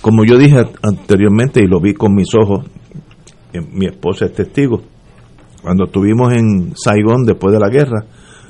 Como 0.00 0.24
yo 0.24 0.36
dije 0.38 0.64
anteriormente 0.82 1.60
y 1.62 1.66
lo 1.66 1.80
vi 1.80 1.94
con 1.94 2.14
mis 2.14 2.28
ojos, 2.34 2.66
eh, 3.52 3.60
mi 3.72 3.86
esposa 3.86 4.24
es 4.26 4.32
testigo, 4.32 4.82
cuando 5.62 5.84
estuvimos 5.84 6.32
en 6.32 6.72
Saigón 6.74 7.24
después 7.24 7.52
de 7.52 7.60
la 7.60 7.68
guerra, 7.68 8.04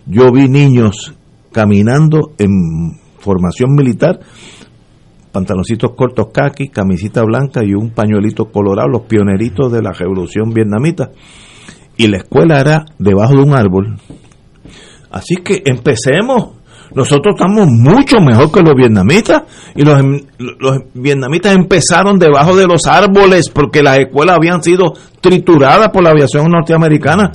yo 0.06 0.30
vi 0.32 0.48
niños 0.48 1.14
caminando 1.52 2.32
en 2.38 2.50
formación 3.18 3.74
militar, 3.74 4.18
pantaloncitos 5.32 5.92
cortos 5.96 6.28
kaki, 6.32 6.68
camisita 6.68 7.22
blanca 7.22 7.64
y 7.64 7.74
un 7.74 7.90
pañuelito 7.90 8.52
colorado, 8.52 8.88
los 8.88 9.02
pioneritos 9.02 9.72
de 9.72 9.82
la 9.82 9.92
revolución 9.92 10.52
vietnamita. 10.52 11.10
Y 11.96 12.06
la 12.06 12.18
escuela 12.18 12.60
era 12.60 12.84
debajo 12.98 13.34
de 13.34 13.42
un 13.42 13.56
árbol. 13.56 13.96
Así 15.10 15.36
que 15.36 15.62
empecemos. 15.64 16.50
Nosotros 16.94 17.36
estamos 17.38 17.68
mucho 17.68 18.20
mejor 18.20 18.52
que 18.52 18.60
los 18.60 18.74
vietnamitas 18.74 19.44
y 19.74 19.82
los, 19.82 19.98
los 20.38 20.78
vietnamitas 20.92 21.54
empezaron 21.54 22.18
debajo 22.18 22.54
de 22.54 22.66
los 22.66 22.86
árboles 22.86 23.48
porque 23.48 23.82
las 23.82 23.98
escuelas 23.98 24.36
habían 24.36 24.62
sido 24.62 24.92
trituradas 25.22 25.88
por 25.88 26.02
la 26.02 26.10
aviación 26.10 26.50
norteamericana. 26.50 27.32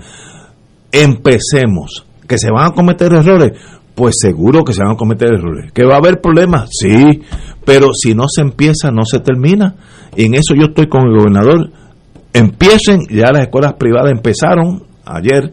Empecemos. 0.92 2.06
¿Que 2.28 2.38
se 2.38 2.52
van 2.52 2.68
a 2.68 2.74
cometer 2.74 3.14
errores? 3.14 3.54
Pues 3.98 4.16
seguro 4.22 4.64
que 4.64 4.74
se 4.74 4.84
van 4.84 4.94
a 4.94 4.96
cometer 4.96 5.34
errores. 5.34 5.74
¿Que 5.74 5.84
va 5.84 5.96
a 5.96 5.98
haber 5.98 6.22
problemas? 6.22 6.70
Sí, 6.72 7.22
pero 7.66 7.88
si 7.94 8.14
no 8.14 8.26
se 8.28 8.42
empieza, 8.42 8.92
no 8.92 9.04
se 9.04 9.20
termina. 9.20 9.76
Y 10.16 10.26
en 10.26 10.36
eso 10.36 10.54
yo 10.56 10.68
estoy 10.68 10.88
con 10.88 11.08
el 11.08 11.18
gobernador. 11.18 11.72
Empiecen, 12.32 13.02
ya 13.10 13.32
las 13.34 13.42
escuelas 13.42 13.74
privadas 13.74 14.12
empezaron 14.12 14.84
ayer 15.04 15.52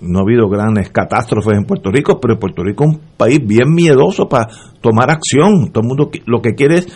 no 0.00 0.20
ha 0.20 0.22
habido 0.22 0.48
grandes 0.48 0.90
catástrofes 0.90 1.56
en 1.56 1.64
Puerto 1.64 1.90
Rico, 1.90 2.18
pero 2.20 2.38
Puerto 2.38 2.62
Rico 2.62 2.84
es 2.84 2.90
un 2.90 3.00
país 3.16 3.38
bien 3.44 3.70
miedoso 3.74 4.28
para 4.28 4.48
tomar 4.80 5.10
acción. 5.10 5.70
Todo 5.72 5.82
el 5.82 5.88
mundo 5.88 6.10
lo 6.26 6.40
que 6.40 6.54
quiere 6.54 6.78
es, 6.78 6.88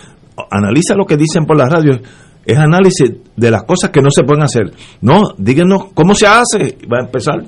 analiza 0.51 0.94
lo 0.94 1.05
que 1.05 1.16
dicen 1.16 1.44
por 1.44 1.56
la 1.56 1.69
radio, 1.69 2.01
es 2.47 2.59
análisis 2.59 3.12
de 3.36 3.51
las 3.51 3.65
cosas 3.65 3.90
que 3.90 4.01
no 4.01 4.11
se 4.11 4.24
pueden 4.24 4.43
hacer. 4.43 4.73
No, 5.01 5.23
díganos 5.39 5.93
cómo 5.94 6.15
se 6.15 6.27
hace. 6.27 6.78
Va 6.90 7.01
a 7.01 7.05
empezar, 7.06 7.44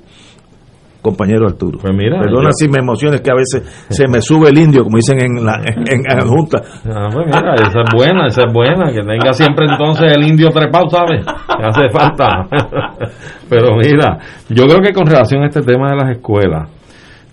compañero 1.06 1.46
Arturo. 1.46 1.78
Pues 1.80 1.94
mira, 1.94 2.20
Perdona 2.20 2.48
yo- 2.50 2.52
si 2.52 2.68
me 2.68 2.78
emociones 2.78 3.20
que 3.20 3.30
a 3.30 3.34
veces 3.34 3.86
se 3.88 4.08
me 4.08 4.20
sube 4.20 4.50
el 4.50 4.58
indio, 4.58 4.82
como 4.84 4.96
dicen 4.96 5.20
en 5.20 5.44
la, 5.44 5.56
en, 5.64 5.84
en 5.88 6.02
la 6.18 6.24
Junta. 6.26 6.58
Ah, 6.84 7.08
pues 7.12 7.26
mira, 7.26 7.54
esa 7.54 7.80
es 7.80 7.90
buena, 7.94 8.26
esa 8.26 8.42
es 8.46 8.52
buena, 8.52 8.92
que 8.92 9.00
tenga 9.02 9.32
siempre 9.32 9.66
entonces 9.70 10.12
el 10.16 10.26
indio 10.26 10.50
trepado, 10.50 10.88
¿sabes? 10.90 11.24
Que 11.24 11.62
hace 11.64 11.88
falta. 11.90 12.48
Pero 13.48 13.76
mira, 13.76 14.18
yo 14.48 14.64
creo 14.66 14.80
que 14.80 14.92
con 14.92 15.06
relación 15.06 15.42
a 15.42 15.46
este 15.46 15.62
tema 15.62 15.90
de 15.90 15.96
las 15.96 16.10
escuelas, 16.16 16.68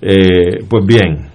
eh, 0.02 0.60
pues 0.70 0.86
bien, 0.86 1.28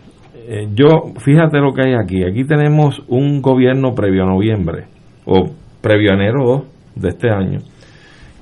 eh, 0.50 0.68
yo, 0.74 1.12
fíjate 1.18 1.58
lo 1.58 1.72
que 1.72 1.82
hay 1.88 1.94
aquí. 1.94 2.22
Aquí 2.24 2.44
tenemos 2.44 3.02
un 3.08 3.42
gobierno 3.42 3.94
previo 3.94 4.22
a 4.22 4.26
noviembre, 4.26 4.84
o 5.26 5.50
previo 5.80 6.12
a 6.12 6.14
enero 6.14 6.44
2 6.46 6.62
de 6.96 7.08
este 7.08 7.30
año, 7.30 7.58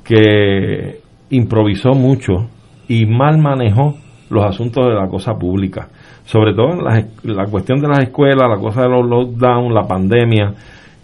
que 0.05 1.01
improvisó 1.31 1.91
mucho 1.95 2.49
y 2.89 3.07
mal 3.07 3.39
manejó 3.39 3.95
los 4.31 4.45
asuntos 4.45 4.87
de 4.87 4.95
la 4.95 5.09
cosa 5.09 5.35
pública. 5.35 5.89
Sobre 6.25 6.55
todo 6.55 6.73
en 6.73 6.85
la, 6.85 7.07
la 7.23 7.51
cuestión 7.51 7.81
de 7.81 7.89
las 7.89 8.01
escuelas, 8.01 8.49
la 8.49 8.59
cosa 8.59 8.83
de 8.83 8.89
los 8.89 9.07
lockdowns, 9.09 9.73
la 9.73 9.87
pandemia. 9.87 10.55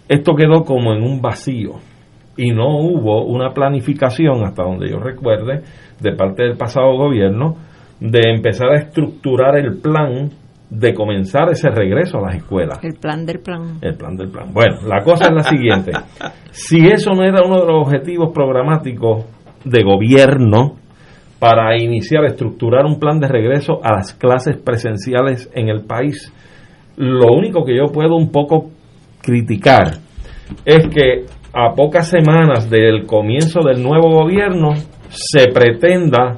Esto 0.07 0.35
quedó 0.35 0.63
como 0.63 0.93
en 0.93 1.03
un 1.03 1.21
vacío 1.21 1.75
y 2.35 2.51
no 2.51 2.77
hubo 2.77 3.25
una 3.25 3.51
planificación, 3.51 4.43
hasta 4.43 4.63
donde 4.63 4.89
yo 4.89 4.97
recuerde, 4.97 5.61
de 5.99 6.11
parte 6.13 6.43
del 6.43 6.57
pasado 6.57 6.97
gobierno, 6.97 7.55
de 7.99 8.21
empezar 8.35 8.69
a 8.71 8.79
estructurar 8.79 9.57
el 9.57 9.79
plan 9.79 10.29
de 10.69 10.93
comenzar 10.93 11.49
ese 11.51 11.69
regreso 11.69 12.17
a 12.17 12.21
las 12.21 12.35
escuelas. 12.37 12.83
El 12.83 12.95
plan 12.95 13.25
del 13.25 13.39
plan. 13.39 13.77
El 13.81 13.95
plan 13.95 14.15
del 14.17 14.29
plan. 14.29 14.51
Bueno, 14.51 14.77
la 14.87 15.03
cosa 15.03 15.25
es 15.25 15.33
la 15.33 15.43
siguiente. 15.43 15.91
Si 16.55 16.77
eso 16.85 17.13
no 17.15 17.23
era 17.23 17.41
uno 17.43 17.61
de 17.61 17.65
los 17.65 17.87
objetivos 17.87 18.31
programáticos 18.31 19.25
de 19.65 19.81
gobierno 19.81 20.75
para 21.43 21.77
iniciar, 21.77 22.23
estructurar 22.23 22.85
un 22.85 23.01
plan 23.01 23.19
de 23.19 23.27
regreso 23.27 23.81
a 23.83 23.95
las 23.95 24.13
clases 24.13 24.55
presenciales 24.55 25.51
en 25.53 25.67
el 25.67 25.81
país, 25.81 26.31
lo 26.95 27.33
único 27.33 27.65
que 27.65 27.75
yo 27.75 27.91
puedo 27.91 28.15
un 28.15 28.31
poco 28.31 28.71
criticar 29.21 29.97
es 30.63 30.87
que 30.87 31.25
a 31.51 31.75
pocas 31.75 32.07
semanas 32.07 32.69
del 32.69 33.05
comienzo 33.05 33.59
del 33.59 33.83
nuevo 33.83 34.23
gobierno 34.23 34.69
se 35.09 35.49
pretenda 35.49 36.37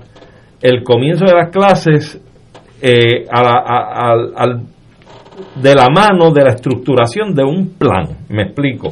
el 0.59 0.81
comienzo 0.81 1.25
de 1.25 1.33
las 1.33 1.51
clases 1.51 2.19
eh, 2.81 3.27
de 5.61 5.75
la 5.75 5.89
mano 5.91 6.31
de 6.31 6.43
la 6.45 6.53
estructuración 6.53 7.35
de 7.35 7.43
un 7.43 7.75
plan. 7.77 8.07
Me 8.29 8.45
explico. 8.45 8.87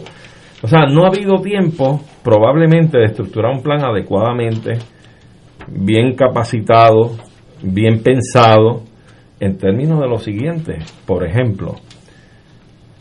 O 0.62 0.68
sea, 0.68 0.86
no 0.86 1.06
ha 1.06 1.08
habido 1.08 1.42
tiempo 1.42 2.02
probablemente 2.24 3.00
de 3.00 3.06
estructurar 3.06 3.52
un 3.52 3.64
plan 3.64 3.84
adecuadamente, 3.84 4.74
bien 5.68 6.16
capacitado, 6.16 7.12
bien 7.62 8.02
pensado, 8.04 8.84
en 9.40 9.58
términos 9.58 10.00
de 10.00 10.08
lo 10.08 10.18
siguiente. 10.20 10.80
Por 11.06 11.26
ejemplo, 11.26 11.76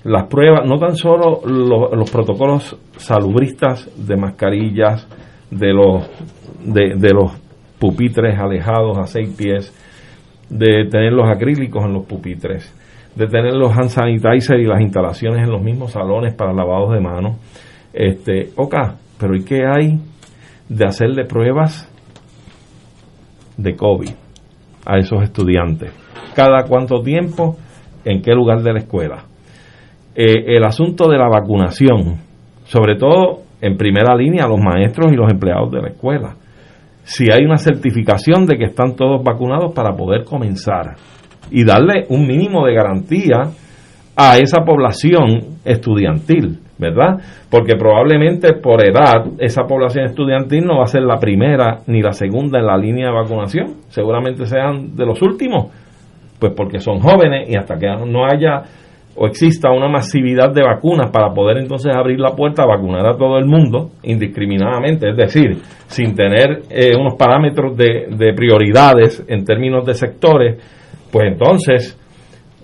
las 0.04 0.26
pruebas, 0.26 0.66
no 0.66 0.78
tan 0.78 0.96
solo 0.96 1.40
lo- 1.46 1.94
los 1.94 2.10
protocolos 2.10 2.76
salubristas 2.96 3.88
de 3.96 4.16
mascarillas, 4.16 5.06
de 5.50 5.72
los, 5.72 6.08
de, 6.64 6.94
de 6.96 7.14
los 7.14 7.32
pupitres 7.78 8.38
alejados 8.38 8.98
a 8.98 9.06
seis 9.06 9.34
pies, 9.36 9.72
de 10.48 10.86
tener 10.90 11.12
los 11.12 11.28
acrílicos 11.28 11.84
en 11.84 11.92
los 11.92 12.04
pupitres, 12.06 12.74
de 13.14 13.26
tener 13.26 13.54
los 13.54 13.70
hand 13.76 13.90
sanitizer 13.90 14.58
y 14.60 14.66
las 14.66 14.80
instalaciones 14.80 15.42
en 15.42 15.50
los 15.50 15.62
mismos 15.62 15.92
salones 15.92 16.34
para 16.34 16.52
lavados 16.52 16.92
de 16.92 17.00
manos. 17.00 17.36
Este, 17.92 18.50
ok, 18.56 18.74
pero 19.18 19.36
¿y 19.36 19.44
qué 19.44 19.62
hay 19.66 20.00
de 20.68 20.84
hacerle 20.86 21.24
pruebas 21.26 21.91
de 23.56 23.76
COVID 23.76 24.10
a 24.86 24.98
esos 24.98 25.22
estudiantes? 25.22 25.92
¿Cada 26.34 26.64
cuánto 26.64 27.02
tiempo? 27.02 27.56
¿En 28.04 28.22
qué 28.22 28.32
lugar 28.32 28.62
de 28.62 28.72
la 28.72 28.78
escuela? 28.80 29.24
Eh, 30.14 30.56
el 30.56 30.64
asunto 30.64 31.08
de 31.08 31.18
la 31.18 31.28
vacunación, 31.28 32.18
sobre 32.64 32.96
todo 32.96 33.42
en 33.60 33.76
primera 33.76 34.14
línea 34.16 34.46
los 34.46 34.60
maestros 34.60 35.12
y 35.12 35.16
los 35.16 35.30
empleados 35.30 35.70
de 35.70 35.80
la 35.80 35.88
escuela. 35.88 36.34
Si 37.04 37.30
hay 37.32 37.44
una 37.44 37.58
certificación 37.58 38.46
de 38.46 38.56
que 38.56 38.64
están 38.64 38.94
todos 38.94 39.22
vacunados 39.22 39.72
para 39.74 39.94
poder 39.94 40.24
comenzar 40.24 40.96
y 41.50 41.64
darle 41.64 42.06
un 42.08 42.26
mínimo 42.26 42.66
de 42.66 42.74
garantía 42.74 43.50
a 44.16 44.38
esa 44.38 44.64
población 44.64 45.58
estudiantil, 45.64 46.60
¿verdad? 46.78 47.18
Porque 47.50 47.76
probablemente 47.76 48.54
por 48.54 48.84
edad 48.84 49.24
esa 49.38 49.62
población 49.64 50.06
estudiantil 50.06 50.64
no 50.64 50.78
va 50.78 50.84
a 50.84 50.86
ser 50.88 51.02
la 51.02 51.18
primera 51.18 51.78
ni 51.86 52.00
la 52.02 52.12
segunda 52.12 52.58
en 52.58 52.66
la 52.66 52.76
línea 52.76 53.08
de 53.08 53.14
vacunación, 53.14 53.74
seguramente 53.88 54.46
sean 54.46 54.96
de 54.96 55.06
los 55.06 55.20
últimos, 55.22 55.66
pues 56.40 56.52
porque 56.56 56.80
son 56.80 56.98
jóvenes 56.98 57.48
y 57.48 57.56
hasta 57.56 57.76
que 57.78 57.86
no 57.86 58.24
haya 58.24 58.62
o 59.14 59.26
exista 59.26 59.70
una 59.70 59.88
masividad 59.88 60.54
de 60.54 60.62
vacunas 60.62 61.10
para 61.10 61.34
poder 61.34 61.58
entonces 61.58 61.94
abrir 61.94 62.18
la 62.18 62.30
puerta 62.34 62.62
a 62.62 62.66
vacunar 62.66 63.06
a 63.06 63.16
todo 63.16 63.36
el 63.36 63.44
mundo 63.44 63.90
indiscriminadamente, 64.02 65.10
es 65.10 65.16
decir, 65.16 65.58
sin 65.86 66.14
tener 66.14 66.62
eh, 66.70 66.92
unos 66.98 67.14
parámetros 67.18 67.76
de, 67.76 68.06
de 68.10 68.32
prioridades 68.32 69.22
en 69.28 69.44
términos 69.44 69.84
de 69.84 69.92
sectores, 69.94 70.56
pues 71.12 71.26
entonces 71.30 71.98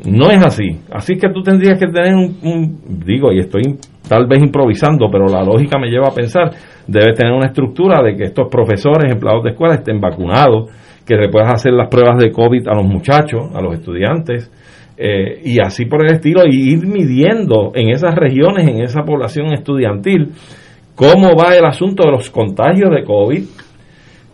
no 0.07 0.31
es 0.31 0.39
así. 0.47 0.81
Así 0.91 1.17
que 1.19 1.29
tú 1.29 1.43
tendrías 1.43 1.79
que 1.79 1.87
tener 1.93 2.15
un, 2.15 2.37
un- 2.43 2.81
digo, 3.05 3.31
y 3.31 3.41
estoy 3.41 3.63
tal 4.09 4.27
vez 4.27 4.41
improvisando, 4.41 5.09
pero 5.11 5.27
la 5.27 5.45
lógica 5.45 5.79
me 5.79 5.89
lleva 5.89 6.09
a 6.09 6.15
pensar, 6.15 6.51
debes 6.87 7.17
tener 7.17 7.33
una 7.33 7.47
estructura 7.47 8.03
de 8.03 8.17
que 8.17 8.25
estos 8.25 8.49
profesores, 8.51 9.13
empleados 9.13 9.45
de 9.45 9.51
escuela 9.51 9.75
estén 9.75 10.01
vacunados, 10.01 10.71
que 11.07 11.17
le 11.17 11.29
puedas 11.29 11.53
hacer 11.53 11.73
las 11.73 11.89
pruebas 11.89 12.19
de 12.19 12.31
COVID 12.31 12.69
a 12.69 12.75
los 12.75 12.87
muchachos, 12.87 13.51
a 13.55 13.61
los 13.61 13.75
estudiantes, 13.75 14.51
eh, 14.97 15.41
y 15.45 15.61
así 15.61 15.87
por 15.87 16.05
el 16.05 16.15
estilo, 16.15 16.43
y 16.45 16.73
ir 16.73 16.87
midiendo 16.87 17.73
en 17.75 17.91
esas 17.91 18.15
regiones, 18.15 18.67
en 18.67 18.83
esa 18.83 19.03
población 19.03 19.53
estudiantil, 19.53 20.33
cómo 20.95 21.37
va 21.37 21.55
el 21.55 21.65
asunto 21.65 22.03
de 22.05 22.11
los 22.11 22.29
contagios 22.31 22.91
de 22.91 23.05
COVID, 23.05 23.45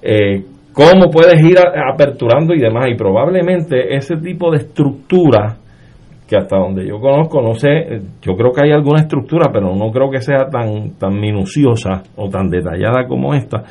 eh, 0.03 0.45
cómo 0.73 1.11
puedes 1.11 1.39
ir 1.45 1.59
aperturando 1.59 2.55
y 2.55 2.61
demás, 2.61 2.89
y 2.91 2.95
probablemente 2.95 3.95
ese 3.95 4.17
tipo 4.17 4.51
de 4.51 4.59
estructura, 4.59 5.59
hasta 6.35 6.57
donde 6.57 6.87
yo 6.87 7.01
conozco, 7.01 7.41
no 7.43 7.55
sé, 7.55 8.01
yo 8.23 8.35
creo 8.35 8.53
que 8.53 8.63
hay 8.65 8.73
alguna 8.73 9.03
estructura, 9.03 9.51
pero 9.53 9.75
no 9.75 9.91
creo 9.91 10.11
que 10.11 10.21
sea 10.21 10.49
tan, 10.51 10.93
tan 10.99 11.19
minuciosa 11.19 12.03
o 12.17 12.29
tan 12.29 12.49
detallada 12.49 13.07
como 13.07 13.35
esta, 13.35 13.63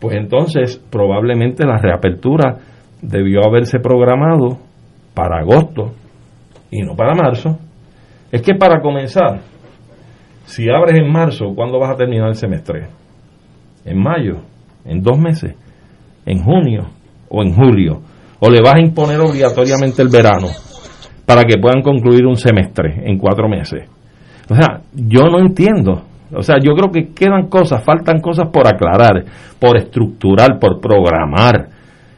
pues 0.00 0.16
entonces 0.16 0.82
probablemente 0.90 1.66
la 1.66 1.78
reapertura 1.78 2.58
debió 3.00 3.40
haberse 3.46 3.80
programado 3.80 4.58
para 5.14 5.40
agosto 5.40 5.92
y 6.70 6.82
no 6.82 6.94
para 6.94 7.14
marzo. 7.14 7.58
Es 8.30 8.42
que 8.42 8.54
para 8.54 8.80
comenzar, 8.80 9.40
si 10.44 10.68
abres 10.68 10.98
en 10.98 11.10
marzo, 11.10 11.54
¿cuándo 11.54 11.78
vas 11.78 11.92
a 11.92 11.96
terminar 11.96 12.28
el 12.28 12.34
semestre? 12.34 12.88
¿En 13.84 14.02
mayo? 14.02 14.38
¿En 14.84 15.02
dos 15.02 15.18
meses? 15.18 15.54
¿En 16.26 16.42
junio? 16.42 16.86
¿O 17.28 17.42
en 17.42 17.54
julio? 17.54 18.00
¿O 18.40 18.50
le 18.50 18.60
vas 18.60 18.74
a 18.74 18.80
imponer 18.80 19.20
obligatoriamente 19.20 20.02
el 20.02 20.08
verano 20.08 20.48
para 21.26 21.44
que 21.44 21.58
puedan 21.58 21.82
concluir 21.82 22.26
un 22.26 22.36
semestre 22.36 23.02
en 23.04 23.18
cuatro 23.18 23.48
meses? 23.48 23.88
O 24.48 24.54
sea, 24.54 24.80
yo 24.94 25.24
no 25.24 25.38
entiendo. 25.38 26.02
O 26.32 26.42
sea, 26.42 26.56
yo 26.62 26.74
creo 26.74 26.90
que 26.90 27.14
quedan 27.14 27.48
cosas, 27.48 27.84
faltan 27.84 28.20
cosas 28.20 28.48
por 28.52 28.66
aclarar, 28.66 29.24
por 29.58 29.76
estructurar, 29.76 30.58
por 30.58 30.80
programar. 30.80 31.68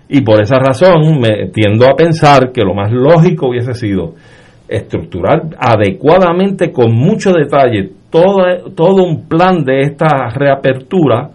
Y 0.08 0.20
por 0.22 0.40
esa 0.40 0.58
razón 0.58 1.20
me 1.20 1.48
tiendo 1.52 1.86
a 1.86 1.96
pensar 1.96 2.52
que 2.52 2.62
lo 2.62 2.74
más 2.74 2.92
lógico 2.92 3.48
hubiese 3.48 3.74
sido 3.74 4.14
estructurar 4.68 5.42
adecuadamente, 5.58 6.72
con 6.72 6.92
mucho 6.92 7.32
detalle, 7.32 7.90
todo, 8.10 8.70
todo 8.74 9.04
un 9.04 9.28
plan 9.28 9.64
de 9.64 9.80
esta 9.80 10.28
reapertura 10.34 11.30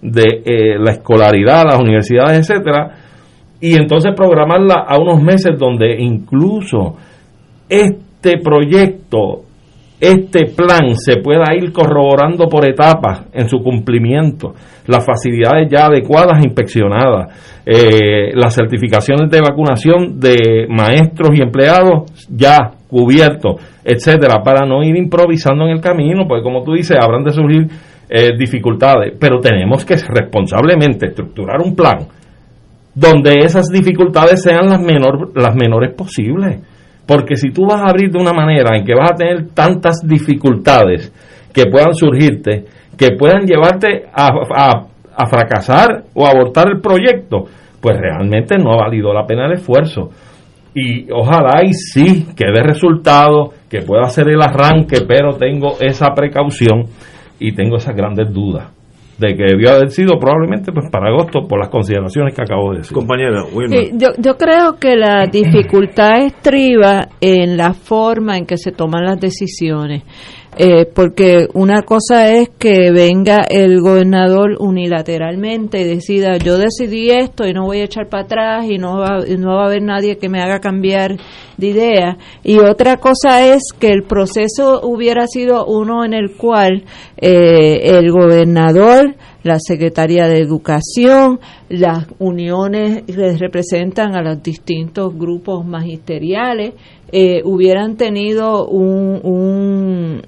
de 0.00 0.42
eh, 0.44 0.78
la 0.78 0.92
escolaridad, 0.92 1.64
las 1.64 1.80
universidades, 1.80 2.38
etcétera, 2.38 2.96
y 3.60 3.74
entonces 3.74 4.14
programarla 4.16 4.86
a 4.86 4.98
unos 4.98 5.22
meses 5.22 5.58
donde 5.58 5.96
incluso 5.98 6.96
este 7.70 8.38
proyecto, 8.38 9.44
este 10.00 10.46
plan 10.46 10.96
se 10.96 11.18
pueda 11.18 11.54
ir 11.54 11.72
corroborando 11.72 12.48
por 12.48 12.68
etapas 12.68 13.26
en 13.32 13.48
su 13.48 13.58
cumplimiento, 13.58 14.54
las 14.86 15.06
facilidades 15.06 15.68
ya 15.70 15.86
adecuadas 15.86 16.44
inspeccionadas, 16.44 17.62
eh, 17.64 18.32
las 18.34 18.54
certificaciones 18.54 19.30
de 19.30 19.40
vacunación 19.40 20.18
de 20.18 20.66
maestros 20.68 21.30
y 21.34 21.42
empleados 21.42 22.10
ya 22.28 22.72
cubiertos, 22.88 23.62
etcétera, 23.84 24.42
para 24.42 24.66
no 24.66 24.82
ir 24.82 24.96
improvisando 24.96 25.66
en 25.66 25.70
el 25.70 25.80
camino, 25.80 26.26
porque 26.26 26.42
como 26.42 26.64
tú 26.64 26.72
dices, 26.72 26.96
habrán 27.00 27.22
de 27.22 27.32
surgir 27.32 27.68
eh, 28.08 28.30
dificultades, 28.36 29.14
pero 29.20 29.38
tenemos 29.38 29.84
que 29.84 29.94
responsablemente 29.96 31.06
estructurar 31.06 31.60
un 31.62 31.76
plan 31.76 32.08
donde 32.94 33.34
esas 33.44 33.66
dificultades 33.68 34.42
sean 34.42 34.66
las, 34.66 34.80
las 35.34 35.54
menores 35.54 35.94
posibles. 35.94 36.58
Porque 37.10 37.34
si 37.34 37.50
tú 37.50 37.66
vas 37.66 37.80
a 37.80 37.90
abrir 37.90 38.08
de 38.08 38.20
una 38.20 38.32
manera 38.32 38.76
en 38.76 38.84
que 38.84 38.94
vas 38.94 39.10
a 39.10 39.16
tener 39.16 39.48
tantas 39.48 40.00
dificultades 40.06 41.12
que 41.52 41.64
puedan 41.66 41.92
surgirte, 41.92 42.66
que 42.96 43.16
puedan 43.18 43.46
llevarte 43.46 44.04
a, 44.14 44.28
a 45.16 45.26
fracasar 45.26 46.04
o 46.14 46.24
abortar 46.24 46.68
el 46.68 46.80
proyecto, 46.80 47.46
pues 47.80 47.98
realmente 47.98 48.56
no 48.58 48.74
ha 48.74 48.84
valido 48.84 49.12
la 49.12 49.26
pena 49.26 49.46
el 49.46 49.54
esfuerzo. 49.54 50.10
Y 50.72 51.10
ojalá 51.10 51.64
y 51.64 51.72
sí 51.72 52.28
que 52.36 52.44
dé 52.44 52.62
resultado, 52.62 53.54
que 53.68 53.82
pueda 53.82 54.02
hacer 54.02 54.28
el 54.28 54.40
arranque, 54.40 55.00
pero 55.00 55.36
tengo 55.36 55.78
esa 55.80 56.14
precaución 56.14 56.84
y 57.40 57.50
tengo 57.56 57.78
esas 57.78 57.96
grandes 57.96 58.32
dudas 58.32 58.79
de 59.20 59.36
que 59.36 59.44
debió 59.44 59.70
haber 59.72 59.90
sido 59.90 60.18
probablemente 60.18 60.72
pues 60.72 60.88
para 60.90 61.08
agosto 61.08 61.46
por 61.46 61.58
las 61.58 61.68
consideraciones 61.68 62.34
que 62.34 62.42
acabo 62.42 62.72
de 62.72 62.78
decir. 62.78 62.94
Compañera, 62.94 63.44
yo, 63.92 64.08
yo 64.18 64.36
creo 64.36 64.76
que 64.80 64.96
la 64.96 65.26
dificultad 65.26 66.22
estriba 66.24 67.08
en 67.20 67.56
la 67.56 67.74
forma 67.74 68.38
en 68.38 68.46
que 68.46 68.56
se 68.56 68.72
toman 68.72 69.04
las 69.04 69.20
decisiones. 69.20 70.02
Eh, 70.56 70.84
porque 70.84 71.46
una 71.54 71.82
cosa 71.82 72.32
es 72.32 72.48
que 72.48 72.90
venga 72.90 73.42
el 73.48 73.80
gobernador 73.80 74.56
unilateralmente 74.58 75.80
y 75.80 75.84
decida 75.84 76.38
yo 76.38 76.58
decidí 76.58 77.10
esto 77.10 77.46
y 77.46 77.52
no 77.52 77.66
voy 77.66 77.78
a 77.78 77.84
echar 77.84 78.08
para 78.08 78.24
atrás 78.24 78.66
y 78.68 78.76
no 78.76 78.98
va, 78.98 79.20
no 79.38 79.54
va 79.54 79.62
a 79.62 79.66
haber 79.66 79.82
nadie 79.82 80.18
que 80.18 80.28
me 80.28 80.42
haga 80.42 80.58
cambiar 80.58 81.16
de 81.56 81.66
idea 81.68 82.18
y 82.42 82.58
otra 82.58 82.96
cosa 82.96 83.46
es 83.46 83.62
que 83.78 83.92
el 83.92 84.02
proceso 84.02 84.80
hubiera 84.82 85.28
sido 85.28 85.66
uno 85.66 86.04
en 86.04 86.14
el 86.14 86.36
cual 86.36 86.82
eh, 87.16 87.98
el 87.98 88.10
gobernador 88.10 89.14
la 89.42 89.58
Secretaría 89.58 90.26
de 90.26 90.40
Educación, 90.40 91.40
las 91.68 92.06
uniones 92.18 93.04
que 93.04 93.36
representan 93.38 94.14
a 94.14 94.22
los 94.22 94.42
distintos 94.42 95.16
grupos 95.16 95.64
magisteriales, 95.64 96.74
eh, 97.10 97.40
hubieran 97.44 97.96
tenido 97.96 98.68
un, 98.68 99.20
un 99.22 100.22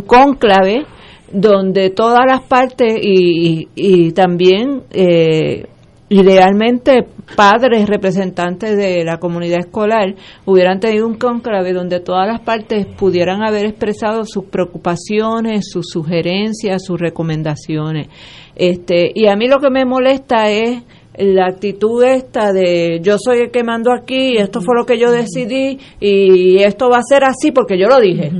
cónclave 0.00 0.86
donde 1.32 1.90
todas 1.90 2.26
las 2.26 2.42
partes 2.42 2.98
y, 3.00 3.68
y, 3.74 4.12
también 4.12 4.82
eh, 4.90 5.66
idealmente 6.08 7.06
padres 7.36 7.88
representantes 7.88 8.76
de 8.76 9.04
la 9.04 9.18
comunidad 9.18 9.60
escolar 9.60 10.14
hubieran 10.44 10.80
tenido 10.80 11.06
un 11.06 11.14
cónclave 11.14 11.72
donde 11.72 12.00
todas 12.00 12.26
las 12.26 12.40
partes 12.40 12.84
pudieran 12.86 13.44
haber 13.44 13.66
expresado 13.66 14.24
sus 14.24 14.46
preocupaciones, 14.46 15.70
sus 15.70 15.86
sugerencias, 15.88 16.84
sus 16.84 16.98
recomendaciones. 16.98 18.08
Este, 18.56 19.12
y 19.14 19.28
a 19.28 19.36
mí 19.36 19.46
lo 19.46 19.58
que 19.58 19.70
me 19.70 19.84
molesta 19.84 20.50
es 20.50 20.82
la 21.16 21.46
actitud 21.46 22.02
esta 22.04 22.52
de 22.52 23.00
yo 23.02 23.16
soy 23.18 23.40
el 23.40 23.50
que 23.50 23.64
mando 23.64 23.92
aquí, 23.92 24.36
esto 24.36 24.60
fue 24.60 24.76
lo 24.76 24.86
que 24.86 24.98
yo 24.98 25.10
decidí 25.10 25.78
y 25.98 26.58
esto 26.58 26.88
va 26.88 26.98
a 26.98 27.02
ser 27.02 27.24
así 27.24 27.50
porque 27.52 27.78
yo 27.78 27.88
lo 27.88 28.00
dije. 28.00 28.30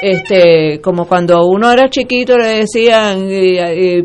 Este, 0.00 0.80
como 0.80 1.06
cuando 1.06 1.46
uno 1.46 1.70
era 1.70 1.90
chiquito 1.90 2.38
le 2.38 2.60
decían, 2.60 3.28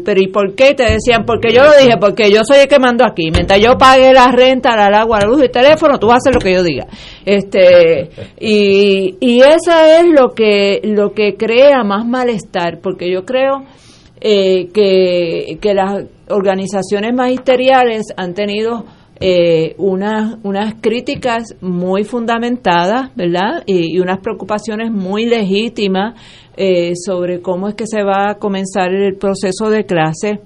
pero 0.03 0.22
¿y 0.22 0.27
por 0.27 0.56
qué? 0.56 0.73
Te 0.73 0.84
decían, 0.84 1.23
porque 1.26 1.53
yo 1.53 1.64
lo 1.64 1.72
dije, 1.80 1.97
porque 1.99 2.31
yo 2.31 2.43
soy 2.43 2.60
el 2.60 2.68
que 2.68 2.80
mando 2.80 3.06
aquí. 3.06 3.30
Mientras 3.31 3.61
yo 3.61 3.77
pague 3.77 4.11
la 4.11 4.31
renta, 4.31 4.73
el 4.73 4.93
agua, 4.93 5.19
la 5.22 5.27
luz 5.27 5.41
y 5.41 5.45
el 5.45 5.52
teléfono, 5.52 5.99
tú 5.99 6.07
vas 6.07 6.15
a 6.15 6.18
hacer 6.18 6.34
lo 6.34 6.41
que 6.41 6.53
yo 6.53 6.64
diga. 6.64 6.88
Este, 7.26 8.10
y, 8.39 9.15
y 9.19 9.39
eso 9.41 9.72
es 9.72 10.06
lo 10.07 10.30
que, 10.30 10.81
lo 10.84 11.14
que 11.14 11.35
crea 11.38 11.84
más 11.84 12.06
malestar, 12.06 12.80
porque 12.81 13.11
yo 13.11 13.23
creo 13.23 13.64
eh, 14.27 14.69
que, 14.73 15.60
que 15.61 15.76
las 15.76 16.03
organizaciones 16.30 17.14
magisteriales 17.14 18.07
han 18.18 18.34
tenido 18.34 18.84
eh, 19.19 19.76
unas, 19.77 20.38
unas 20.41 20.81
críticas 20.81 21.56
muy 21.61 22.06
fundamentadas, 22.06 23.15
¿verdad? 23.15 23.61
Y, 23.68 23.99
unas 23.99 24.22
preocupaciones 24.22 24.91
muy 24.91 25.27
legítimas 25.27 26.19
eh, 26.57 26.93
sobre 26.95 27.39
cómo 27.39 27.68
es 27.68 27.76
que 27.76 27.85
se 27.85 28.02
va 28.02 28.31
a 28.31 28.39
comenzar 28.39 28.91
el 28.91 29.15
proceso 29.15 29.69
de 29.69 29.85
clase, 29.85 30.39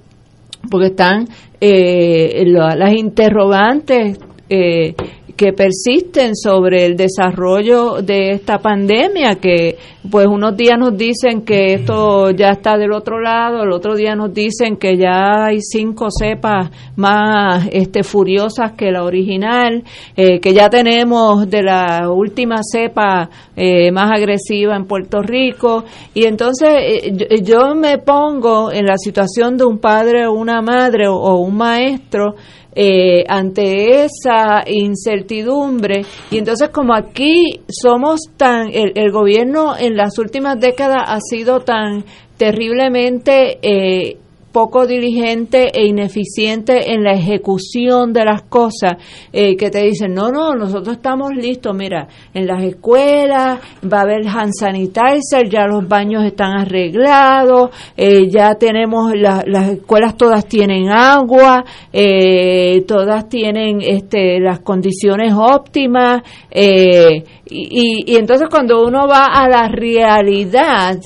porque 0.70 0.88
están 0.88 1.26
las 1.58 2.92
interrogantes 2.92 4.18
que 4.46 5.54
persisten 5.54 6.36
sobre 6.36 6.84
el 6.84 6.98
desarrollo 6.98 8.02
de 8.02 8.32
esta 8.32 8.58
pandemia, 8.58 9.36
que 9.36 9.78
pues 10.08 10.26
unos 10.26 10.56
días 10.56 10.78
nos 10.78 10.96
dicen 10.96 11.42
que 11.42 11.74
esto 11.74 12.30
ya 12.30 12.50
está 12.50 12.78
del 12.78 12.92
otro 12.92 13.20
lado, 13.20 13.62
el 13.62 13.72
otro 13.72 13.94
día 13.94 14.14
nos 14.14 14.32
dicen 14.32 14.76
que 14.76 14.96
ya 14.96 15.44
hay 15.44 15.60
cinco 15.60 16.08
cepas 16.10 16.70
más 16.96 17.68
este, 17.70 18.02
furiosas 18.02 18.72
que 18.72 18.90
la 18.90 19.04
original, 19.04 19.84
eh, 20.16 20.40
que 20.40 20.54
ya 20.54 20.70
tenemos 20.70 21.50
de 21.50 21.62
la 21.62 22.08
última 22.10 22.56
cepa 22.62 23.28
eh, 23.54 23.92
más 23.92 24.10
agresiva 24.10 24.74
en 24.74 24.86
Puerto 24.86 25.20
Rico, 25.20 25.84
y 26.14 26.24
entonces 26.24 26.70
eh, 26.78 27.42
yo, 27.42 27.74
me 27.74 27.98
pongo 27.98 28.72
en 28.72 28.86
la 28.86 28.96
situación 28.96 29.58
de 29.58 29.64
un 29.64 29.78
padre 29.78 30.26
o 30.26 30.32
una 30.32 30.62
madre 30.62 31.08
o 31.08 31.36
un 31.36 31.56
maestro, 31.56 32.36
eh, 32.72 33.24
ante 33.28 34.04
esa 34.04 34.62
incertidumbre. 34.66 36.02
Y 36.30 36.38
entonces 36.38 36.68
como 36.68 36.94
aquí 36.94 37.60
somos 37.68 38.20
tan, 38.36 38.70
el, 38.72 39.10
gobierno 39.10 39.76
en 39.76 39.89
las 39.96 40.18
últimas 40.18 40.58
décadas 40.60 41.04
ha 41.06 41.18
sido 41.20 41.60
tan 41.60 42.04
terriblemente 42.36 43.58
eh, 43.62 44.18
poco 44.52 44.86
diligente 44.86 45.70
e 45.72 45.86
ineficiente 45.86 46.92
en 46.92 47.04
la 47.04 47.12
ejecución 47.12 48.12
de 48.12 48.24
las 48.24 48.42
cosas, 48.42 48.96
eh, 49.32 49.56
que 49.56 49.70
te 49.70 49.82
dicen, 49.82 50.14
no, 50.14 50.30
no, 50.30 50.54
nosotros 50.54 50.96
estamos 50.96 51.30
listos, 51.34 51.74
mira, 51.74 52.08
en 52.34 52.46
las 52.46 52.62
escuelas 52.64 53.60
va 53.84 53.98
a 53.98 54.02
haber 54.02 54.26
hand 54.26 54.52
sanitizer, 54.58 55.48
ya 55.48 55.66
los 55.66 55.86
baños 55.86 56.24
están 56.24 56.52
arreglados, 56.58 57.70
eh, 57.96 58.28
ya 58.28 58.54
tenemos, 58.54 59.12
las 59.14 59.70
escuelas 59.70 60.16
todas 60.16 60.46
tienen 60.46 60.88
agua, 60.90 61.64
eh, 61.92 62.82
todas 62.86 63.28
tienen 63.28 63.80
este, 63.80 64.40
las 64.40 64.60
condiciones 64.60 65.32
óptimas, 65.34 66.22
y, 66.52 68.12
y 68.12 68.16
entonces 68.16 68.48
cuando 68.50 68.84
uno 68.84 69.06
va 69.08 69.26
a 69.26 69.48
la 69.48 69.68
realidad, 69.68 70.98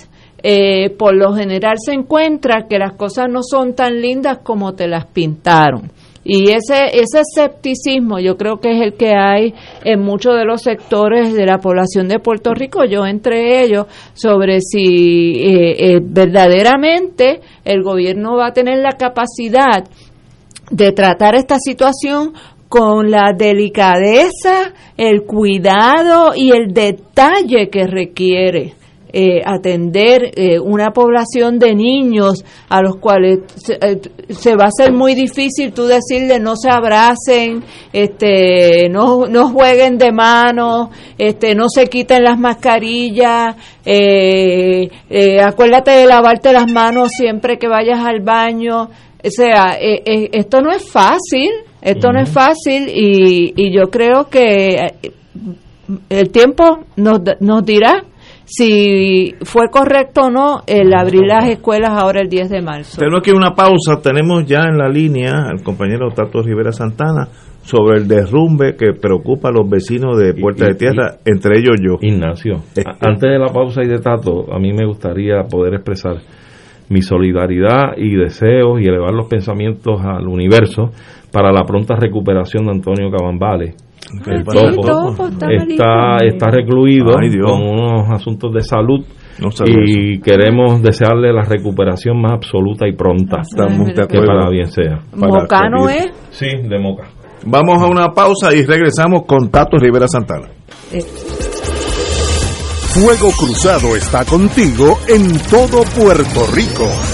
eh, 0.47 0.91
por 0.91 1.17
lo 1.17 1.33
general 1.33 1.77
se 1.83 1.95
encuentra 1.95 2.67
que 2.69 2.79
las 2.79 2.93
cosas 2.93 3.31
no 3.31 3.41
son 3.43 3.75
tan 3.75 4.03
lindas 4.03 4.41
como 4.43 4.75
te 4.75 4.87
las 4.87 5.07
pintaron. 5.07 5.91
Y 6.23 6.51
ese, 6.51 6.85
ese 6.93 7.21
escepticismo 7.21 8.19
yo 8.19 8.37
creo 8.37 8.59
que 8.59 8.73
es 8.73 8.83
el 8.83 8.93
que 8.93 9.15
hay 9.15 9.55
en 9.85 10.03
muchos 10.03 10.37
de 10.37 10.45
los 10.45 10.61
sectores 10.61 11.33
de 11.33 11.47
la 11.47 11.59
población 11.59 12.09
de 12.09 12.19
Puerto 12.19 12.53
Rico, 12.53 12.85
yo 12.85 13.07
entre 13.07 13.63
ellos, 13.63 13.87
sobre 14.13 14.61
si 14.61 15.33
eh, 15.35 15.77
eh, 15.79 16.01
verdaderamente 16.03 17.41
el 17.65 17.83
gobierno 17.83 18.37
va 18.37 18.49
a 18.49 18.53
tener 18.53 18.81
la 18.81 18.93
capacidad 18.99 19.85
de 20.71 20.93
tratar 20.93 21.37
esta 21.37 21.57
situación 21.59 22.35
con 22.69 23.11
la 23.11 23.33
delicadeza, 23.35 24.75
el 24.99 25.23
cuidado 25.23 26.33
y 26.37 26.51
el 26.51 26.75
detalle 26.75 27.71
que 27.71 27.87
requiere. 27.87 28.84
Eh, 29.17 29.41
atender 29.45 30.33
eh, 30.35 30.59
una 30.59 30.91
población 30.91 31.61
de 31.61 31.73
niños 31.73 32.45
a 32.69 32.83
los 32.83 32.97
cuales 32.97 33.43
eh, 33.69 34.01
se, 34.29 34.57
va 34.57 34.65
a 34.65 34.71
ser 34.77 34.93
muy 34.93 35.15
difícil 35.15 35.73
tú 35.73 35.85
decirle 35.87 36.41
no 36.41 36.57
se 36.57 36.69
abracen, 36.69 37.63
este, 37.93 38.89
no, 38.89 39.29
no 39.29 39.51
jueguen 39.51 39.99
de 39.99 40.11
manos, 40.11 40.89
este, 41.17 41.55
no 41.55 41.69
se 41.69 41.87
quiten 41.87 42.25
las 42.25 42.41
mascarillas, 42.41 43.55
acuérdate 45.45 45.93
de 45.93 46.07
lavarte 46.07 46.53
las 46.53 46.69
manos 46.69 47.13
siempre 47.17 47.57
que 47.57 47.69
vayas 47.69 48.01
al 48.01 48.19
baño. 48.19 48.89
O 49.23 49.31
sea, 49.31 49.79
esto 49.79 50.61
no 50.61 50.73
es 50.73 50.91
fácil, 50.91 51.51
esto 51.81 52.11
no 52.11 52.21
es 52.21 52.29
fácil 52.29 52.89
y, 52.89 53.53
y 53.55 53.73
yo 53.73 53.93
creo 53.93 54.29
que 54.29 54.93
el 56.09 56.31
tiempo 56.31 56.81
nos, 56.97 57.21
nos 57.39 57.65
dirá 57.65 58.03
si 58.45 59.35
fue 59.43 59.71
correcto 59.71 60.23
o 60.23 60.31
no 60.31 60.63
el 60.67 60.95
abrir 60.95 61.23
las 61.27 61.49
escuelas 61.49 61.91
ahora 61.91 62.21
el 62.21 62.29
10 62.29 62.51
de 62.51 62.63
marzo. 62.63 62.99
Tenemos 62.99 63.21
aquí 63.21 63.31
una 63.31 63.55
pausa, 63.55 64.01
tenemos 64.03 64.45
ya 64.47 64.65
en 64.65 64.79
la 64.79 64.89
línea 64.89 65.47
al 65.49 65.63
compañero 65.63 66.11
Tato 66.11 66.43
Rivera 66.43 66.73
Santana 66.73 67.29
sobre 67.63 67.99
el 67.99 68.09
derrumbe 68.09 68.77
que 68.77 68.93
preocupa 68.93 69.49
a 69.49 69.53
los 69.53 69.69
vecinos 69.69 70.19
de 70.19 70.35
Puerta 70.35 70.67
de 70.67 70.75
Tierra, 70.75 71.17
entre 71.25 71.59
ellos 71.59 71.77
yo. 71.81 71.97
Ignacio, 72.01 72.63
eh, 72.77 72.85
antes 73.01 73.31
de 73.31 73.39
la 73.39 73.49
pausa 73.53 73.83
y 73.83 73.89
de 73.89 73.99
Tato, 73.99 74.53
a 74.53 74.59
mí 74.59 74.73
me 74.73 74.87
gustaría 74.87 75.43
poder 75.45 75.75
expresar 75.75 76.19
mi 76.91 77.01
solidaridad 77.01 77.97
y 77.97 78.15
deseos 78.15 78.81
y 78.81 78.85
elevar 78.85 79.15
los 79.15 79.27
pensamientos 79.27 80.03
al 80.05 80.29
universo 80.29 80.91
para 81.33 81.51
la 81.51 81.65
pronta 81.65 81.97
recuperación 81.97 82.67
de 82.67 82.73
Antonio 82.73 83.11
Cabambales 83.11 83.75
está, 84.13 86.17
está 86.25 86.51
recluido 86.51 87.15
con 87.15 87.63
unos 87.63 88.11
asuntos 88.11 88.53
de 88.53 88.63
salud 88.63 89.05
y 89.67 90.21
queremos 90.21 90.83
desearle 90.83 91.33
la 91.33 91.43
recuperación 91.43 92.21
más 92.21 92.33
absoluta 92.33 92.87
y 92.87 92.93
pronta 92.93 93.43
que 94.09 94.21
para 94.21 94.49
bien 94.51 94.67
sea. 94.67 95.01
¿Mocano 95.15 95.89
es? 95.89 96.11
Sí, 96.31 96.47
de 96.47 96.79
Moca. 96.79 97.09
Vamos 97.47 97.83
a 97.83 97.87
una 97.87 98.11
pausa 98.11 98.55
y 98.55 98.65
regresamos 98.65 99.25
con 99.27 99.51
Tato 99.51 99.77
Rivera 99.77 100.09
Santana. 100.09 100.49
Eh. 100.93 101.03
Fuego 102.95 103.33
Cruzado 103.37 103.97
está 103.97 104.25
contigo 104.25 104.99
en 105.09 105.37
todo 105.51 105.83
Puerto 105.97 106.47
Rico. 106.55 107.14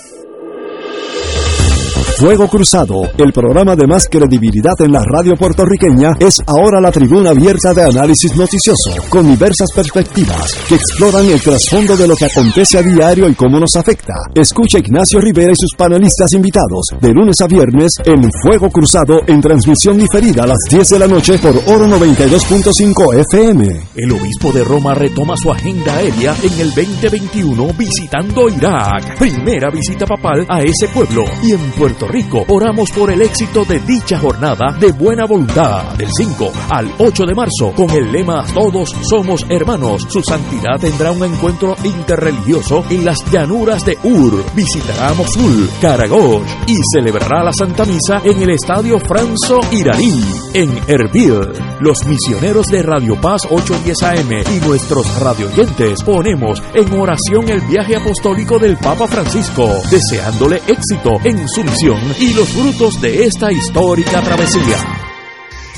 Fuego 2.21 2.47
Cruzado, 2.47 3.09
el 3.17 3.33
programa 3.33 3.75
de 3.75 3.87
más 3.87 4.07
credibilidad 4.07 4.79
en 4.81 4.91
la 4.91 5.01
radio 5.03 5.35
puertorriqueña, 5.35 6.11
es 6.19 6.39
ahora 6.45 6.79
la 6.79 6.91
tribuna 6.91 7.31
abierta 7.31 7.73
de 7.73 7.83
análisis 7.83 8.35
noticioso, 8.35 8.91
con 9.09 9.25
diversas 9.25 9.71
perspectivas 9.73 10.53
que 10.69 10.75
exploran 10.75 11.25
el 11.25 11.41
trasfondo 11.41 11.97
de 11.97 12.07
lo 12.07 12.15
que 12.15 12.25
acontece 12.25 12.77
a 12.77 12.83
diario 12.83 13.27
y 13.27 13.33
cómo 13.33 13.59
nos 13.59 13.75
afecta. 13.75 14.13
Escucha 14.35 14.77
Ignacio 14.77 15.19
Rivera 15.19 15.51
y 15.51 15.55
sus 15.55 15.73
panelistas 15.75 16.31
invitados 16.33 16.89
de 17.01 17.11
lunes 17.11 17.41
a 17.41 17.47
viernes 17.47 17.93
en 18.05 18.29
Fuego 18.43 18.69
Cruzado 18.69 19.21
en 19.25 19.41
transmisión 19.41 19.97
diferida 19.97 20.43
a 20.43 20.47
las 20.47 20.59
10 20.69 20.89
de 20.89 20.99
la 20.99 21.07
noche 21.07 21.39
por 21.39 21.55
Oro 21.73 21.87
92.5 21.87 23.19
FM. 23.31 23.81
El 23.95 24.11
obispo 24.11 24.51
de 24.51 24.63
Roma 24.63 24.93
retoma 24.93 25.35
su 25.37 25.51
agenda 25.51 25.95
aérea 25.95 26.35
en 26.43 26.59
el 26.59 26.71
2021 26.71 27.73
visitando 27.73 28.47
Irak. 28.47 29.17
Primera 29.17 29.71
visita 29.71 30.05
papal 30.05 30.45
a 30.47 30.61
ese 30.61 30.87
pueblo 30.89 31.23
y 31.41 31.53
en 31.53 31.71
Puerto 31.71 32.10
Rico. 32.11 32.45
Oramos 32.49 32.91
por 32.91 33.11
el 33.11 33.21
éxito 33.21 33.63
de 33.65 33.79
dicha 33.79 34.19
jornada 34.19 34.75
de 34.79 34.91
buena 34.91 35.25
voluntad 35.25 35.95
del 35.95 36.09
5 36.15 36.51
al 36.69 36.93
8 36.97 37.25
de 37.25 37.33
marzo 37.33 37.71
con 37.75 37.89
el 37.91 38.11
lema 38.11 38.45
Todos 38.53 38.95
somos 39.09 39.45
hermanos. 39.49 40.05
Su 40.09 40.21
santidad 40.21 40.79
tendrá 40.79 41.11
un 41.11 41.23
encuentro 41.23 41.75
interreligioso 41.83 42.83
en 42.89 43.05
las 43.05 43.17
llanuras 43.31 43.85
de 43.85 43.97
Ur. 44.03 44.43
Visitará 44.53 45.13
Mosul, 45.13 45.69
Karagosh 45.81 46.47
y 46.67 46.75
celebrará 46.93 47.43
la 47.43 47.53
Santa 47.53 47.85
Misa 47.85 48.21
en 48.23 48.41
el 48.41 48.51
Estadio 48.51 48.99
Franzo 48.99 49.59
Iraní 49.71 50.23
en 50.53 50.69
Erbil. 50.87 51.53
Los 51.79 52.05
misioneros 52.05 52.67
de 52.67 52.83
Radio 52.83 53.19
Paz 53.19 53.43
810 53.49 54.03
AM 54.03 54.55
y 54.55 54.65
nuestros 54.65 55.19
radioyentes 55.19 56.03
ponemos 56.03 56.61
en 56.73 56.93
oración 56.93 57.49
el 57.49 57.61
viaje 57.61 57.95
apostólico 57.95 58.59
del 58.59 58.77
Papa 58.77 59.07
Francisco, 59.07 59.67
deseándole 59.89 60.61
éxito 60.67 61.17
en 61.23 61.47
su 61.47 61.63
misión 61.63 62.00
y 62.19 62.33
los 62.33 62.49
frutos 62.49 62.99
de 63.01 63.25
esta 63.25 63.51
histórica 63.51 64.21
travesía. 64.21 65.10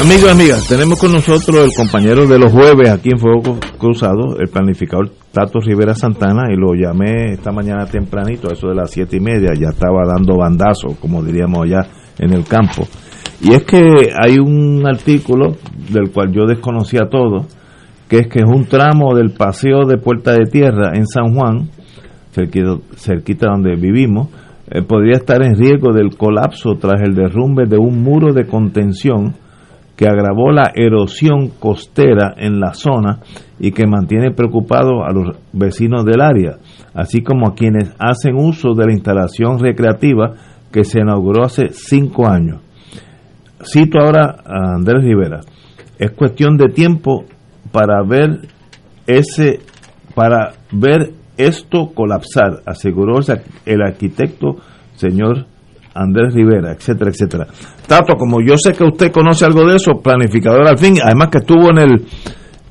Amigos 0.00 0.32
amigas, 0.32 0.66
tenemos 0.66 0.98
con 0.98 1.12
nosotros 1.12 1.62
el 1.62 1.74
compañero 1.76 2.26
de 2.26 2.38
los 2.38 2.50
jueves 2.50 2.88
aquí 2.88 3.10
en 3.12 3.18
Fuego 3.18 3.58
Cruzado, 3.76 4.38
el 4.38 4.48
planificador 4.48 5.10
Tato 5.30 5.60
Rivera 5.60 5.92
Santana, 5.94 6.44
y 6.50 6.56
lo 6.56 6.72
llamé 6.72 7.34
esta 7.34 7.52
mañana 7.52 7.84
tempranito, 7.84 8.48
a 8.48 8.54
eso 8.54 8.68
de 8.68 8.76
las 8.76 8.90
siete 8.90 9.18
y 9.18 9.20
media, 9.20 9.50
ya 9.54 9.68
estaba 9.68 10.06
dando 10.06 10.38
bandazos, 10.38 10.96
como 10.98 11.22
diríamos 11.22 11.64
allá 11.64 11.86
en 12.18 12.32
el 12.32 12.44
campo. 12.44 12.88
Y 13.42 13.52
es 13.52 13.64
que 13.64 14.10
hay 14.18 14.38
un 14.38 14.86
artículo 14.86 15.56
del 15.92 16.10
cual 16.10 16.32
yo 16.32 16.46
desconocía 16.46 17.02
todo, 17.10 17.44
que 18.08 18.20
es 18.20 18.28
que 18.28 18.38
es 18.38 18.48
un 18.48 18.64
tramo 18.64 19.14
del 19.14 19.32
paseo 19.32 19.84
de 19.86 19.98
Puerta 19.98 20.32
de 20.32 20.46
Tierra 20.50 20.92
en 20.94 21.06
San 21.06 21.34
Juan, 21.34 21.68
cerquita, 22.32 22.76
cerquita 22.96 23.48
donde 23.50 23.76
vivimos, 23.76 24.30
eh, 24.70 24.80
podría 24.80 25.18
estar 25.18 25.44
en 25.44 25.56
riesgo 25.56 25.92
del 25.92 26.16
colapso 26.16 26.76
tras 26.80 27.02
el 27.02 27.14
derrumbe 27.14 27.66
de 27.68 27.76
un 27.76 28.02
muro 28.02 28.32
de 28.32 28.46
contención 28.46 29.34
que 30.00 30.08
agravó 30.08 30.50
la 30.50 30.72
erosión 30.74 31.48
costera 31.60 32.32
en 32.38 32.58
la 32.58 32.72
zona 32.72 33.20
y 33.58 33.72
que 33.72 33.86
mantiene 33.86 34.30
preocupados 34.30 34.94
a 35.06 35.12
los 35.12 35.36
vecinos 35.52 36.06
del 36.06 36.22
área, 36.22 36.56
así 36.94 37.22
como 37.22 37.46
a 37.46 37.54
quienes 37.54 37.94
hacen 37.98 38.34
uso 38.36 38.72
de 38.72 38.86
la 38.86 38.94
instalación 38.94 39.58
recreativa 39.58 40.36
que 40.72 40.84
se 40.84 41.00
inauguró 41.00 41.44
hace 41.44 41.68
cinco 41.72 42.26
años. 42.26 42.62
Cito 43.62 43.98
ahora 44.00 44.36
a 44.42 44.76
Andrés 44.76 45.04
Rivera. 45.04 45.40
Es 45.98 46.12
cuestión 46.12 46.56
de 46.56 46.72
tiempo 46.72 47.26
para 47.70 48.02
ver 48.02 48.48
ese, 49.06 49.58
para 50.14 50.54
ver 50.72 51.12
esto 51.36 51.90
colapsar, 51.92 52.62
aseguró 52.64 53.18
el 53.66 53.82
arquitecto 53.82 54.56
señor 54.94 55.44
Andrés 55.94 56.34
Rivera, 56.34 56.72
etcétera, 56.72 57.10
etcétera. 57.10 57.46
Tato, 57.86 58.14
como 58.16 58.40
yo 58.40 58.56
sé 58.56 58.72
que 58.72 58.84
usted 58.84 59.10
conoce 59.10 59.44
algo 59.44 59.68
de 59.68 59.76
eso, 59.76 59.92
planificador 60.02 60.66
al 60.66 60.78
fin, 60.78 60.94
además 61.02 61.28
que 61.30 61.38
estuvo 61.38 61.70
en 61.70 61.78
el 61.78 62.06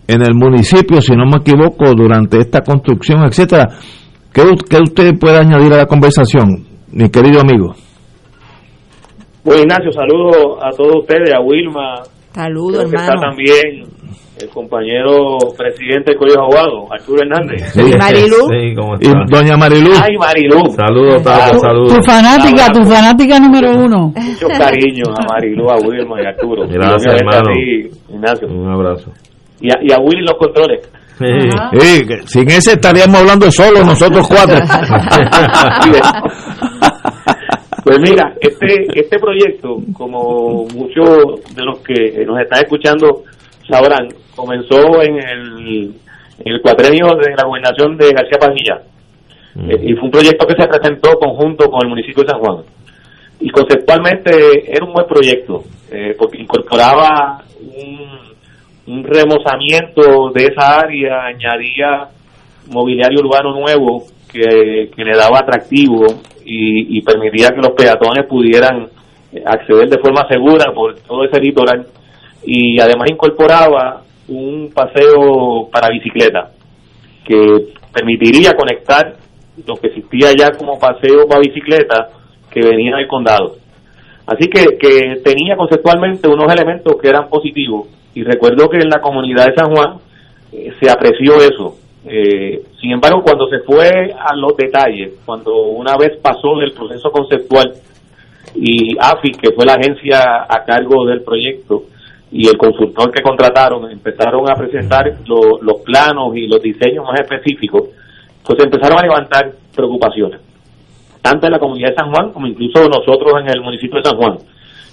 en 0.08 0.24
el 0.24 0.34
municipio, 0.34 1.00
si 1.02 1.14
no 1.16 1.26
me 1.26 1.40
equivoco, 1.40 1.94
durante 1.94 2.40
esta 2.40 2.62
construcción, 2.62 3.24
etcétera. 3.26 3.68
¿Qué, 4.34 4.42
qué 4.68 4.78
usted 4.78 5.20
puede 5.20 5.38
añadir 5.38 5.72
a 5.74 5.78
la 5.78 5.86
conversación, 5.86 6.66
mi 6.92 7.10
querido 7.10 7.42
amigo? 7.42 7.76
Pues 9.44 9.62
Ignacio, 9.62 9.92
saludo 9.92 10.64
a 10.64 10.72
todos 10.72 11.02
ustedes, 11.02 11.32
a 11.32 11.40
Wilma. 11.40 12.02
Saludos, 12.34 12.86
hermano. 12.86 13.04
Está 13.04 13.16
también 13.22 13.99
el 14.42 14.50
compañero 14.50 15.38
presidente 15.58 16.12
del 16.12 16.18
Colegio 16.18 16.42
Abogado, 16.42 16.92
Arturo 16.92 17.22
Hernández. 17.22 17.62
Sí, 17.74 17.82
Marilu. 17.98 18.48
Sí, 18.50 18.76
¿cómo 18.76 18.96
Y 19.00 19.10
doña 19.30 19.58
Marilu. 19.58 19.92
Ay, 20.02 20.16
Marilu. 20.18 20.70
Saludos, 20.72 21.24
Tato, 21.24 21.60
saludos. 21.60 21.94
Tu 21.94 22.04
fanática, 22.04 22.72
tu 22.72 22.84
fanática 22.84 23.40
número 23.40 23.72
uno. 23.72 24.14
Mucho 24.16 24.48
cariño 24.48 25.04
a 25.16 25.34
Marilu, 25.34 25.70
a 25.70 25.76
Wilma 25.78 26.22
y 26.22 26.26
a 26.26 26.30
Arturo. 26.30 26.68
Gracias, 26.68 27.22
hermano. 27.22 27.52
Ignacio. 28.10 28.48
Un 28.48 28.72
abrazo. 28.72 29.12
Y 29.62 29.72
a, 29.72 29.78
y 29.82 29.92
a 29.92 29.98
Willy 29.98 30.22
los 30.22 30.38
controles. 30.38 30.90
Sí, 31.20 31.26
sin 32.28 32.50
ese 32.50 32.74
estaríamos 32.74 33.20
hablando 33.20 33.52
solo 33.52 33.84
nosotros 33.84 34.28
cuatro. 34.28 34.58
Pues 37.82 37.98
mira, 38.02 38.36
este 38.40 38.86
este 38.94 39.18
proyecto, 39.18 39.78
como 39.94 40.66
muchos 40.76 41.42
de 41.56 41.64
los 41.64 41.80
que 41.80 42.24
nos 42.26 42.40
están 42.40 42.64
escuchando 42.64 43.24
sabrán, 43.68 44.08
comenzó 44.40 45.02
en 45.02 45.18
el, 45.18 45.94
en 46.40 46.54
el 46.54 46.62
cuatrenio 46.62 47.08
de 47.16 47.36
la 47.36 47.46
gobernación 47.46 47.98
de 47.98 48.12
García 48.12 48.40
Padilla. 48.40 48.82
Eh, 49.56 49.90
y 49.90 49.94
fue 49.94 50.06
un 50.06 50.12
proyecto 50.12 50.48
que 50.48 50.62
se 50.62 50.68
presentó 50.68 51.12
conjunto 51.20 51.70
con 51.70 51.82
el 51.84 51.90
municipio 51.90 52.24
de 52.24 52.30
San 52.30 52.40
Juan. 52.40 52.64
Y 53.42 53.50
conceptualmente 53.50 54.32
era 54.72 54.86
un 54.86 54.94
buen 54.94 55.08
proyecto, 55.08 55.64
eh, 55.92 56.16
porque 56.18 56.42
incorporaba 56.42 57.44
un, 57.60 58.94
un 58.94 59.04
remozamiento 59.04 60.32
de 60.34 60.46
esa 60.46 60.80
área, 60.80 61.26
añadía 61.26 62.10
mobiliario 62.68 63.20
urbano 63.20 63.52
nuevo 63.60 64.04
que, 64.32 64.92
que 64.96 65.04
le 65.04 65.18
daba 65.18 65.40
atractivo 65.40 66.06
y, 66.46 66.98
y 66.98 67.02
permitía 67.02 67.50
que 67.50 67.62
los 67.62 67.72
peatones 67.72 68.26
pudieran 68.28 68.88
acceder 69.46 69.90
de 69.90 70.00
forma 70.00 70.28
segura 70.28 70.72
por 70.74 70.96
todo 71.02 71.24
ese 71.24 71.40
litoral 71.40 71.86
y 72.44 72.80
además 72.80 73.10
incorporaba 73.12 74.02
un 74.30 74.72
paseo 74.74 75.70
para 75.72 75.90
bicicleta 75.90 76.52
que 77.26 77.74
permitiría 77.94 78.54
conectar 78.54 79.16
lo 79.66 79.76
que 79.76 79.88
existía 79.88 80.30
ya 80.38 80.52
como 80.58 80.80
paseo 80.80 81.28
para 81.28 81.42
bicicleta 81.42 82.10
que 82.50 82.62
venía 82.62 82.96
del 82.96 83.08
condado. 83.08 83.56
Así 84.26 84.48
que, 84.48 84.78
que 84.78 85.22
tenía 85.24 85.56
conceptualmente 85.58 86.28
unos 86.28 86.54
elementos 86.54 86.96
que 87.02 87.10
eran 87.10 87.30
positivos 87.30 87.88
y 88.14 88.24
recuerdo 88.24 88.70
que 88.70 88.78
en 88.78 88.90
la 88.90 89.02
comunidad 89.02 89.48
de 89.48 89.56
San 89.56 89.74
Juan 89.74 89.98
eh, 90.52 90.72
se 90.80 90.90
apreció 90.90 91.38
eso. 91.38 91.78
Eh, 92.06 92.64
sin 92.80 92.92
embargo, 92.92 93.22
cuando 93.24 93.48
se 93.48 93.60
fue 93.60 94.14
a 94.18 94.36
los 94.36 94.56
detalles, 94.56 95.20
cuando 95.26 95.54
una 95.64 95.96
vez 95.98 96.18
pasó 96.22 96.58
del 96.60 96.72
proceso 96.72 97.12
conceptual 97.12 97.74
y 98.56 98.98
AFI, 99.00 99.32
que 99.32 99.52
fue 99.52 99.66
la 99.66 99.74
agencia 99.74 100.46
a 100.48 100.64
cargo 100.66 101.06
del 101.06 101.22
proyecto, 101.24 101.84
y 102.32 102.48
el 102.48 102.58
consultor 102.58 103.12
que 103.12 103.22
contrataron 103.24 103.90
empezaron 103.92 104.50
a 104.50 104.56
presentar 104.56 105.12
lo- 105.26 105.60
los 105.62 105.82
planos 105.82 106.36
y 106.36 106.48
los 106.48 106.62
diseños 106.62 107.06
más 107.06 107.20
específicos, 107.22 107.90
pues 108.46 108.60
empezaron 108.64 109.00
a 109.00 109.04
levantar 109.04 109.52
preocupaciones, 109.76 110.40
tanto 111.22 111.46
en 111.48 111.54
la 111.54 111.60
comunidad 111.60 111.90
de 111.90 111.96
San 111.96 112.12
Juan 112.12 112.32
como 112.32 112.48
incluso 112.48 112.88
nosotros 112.88 113.34
en 113.42 113.50
el 113.50 113.62
municipio 113.62 113.98
de 114.00 114.10
San 114.10 114.18
Juan. 114.18 114.38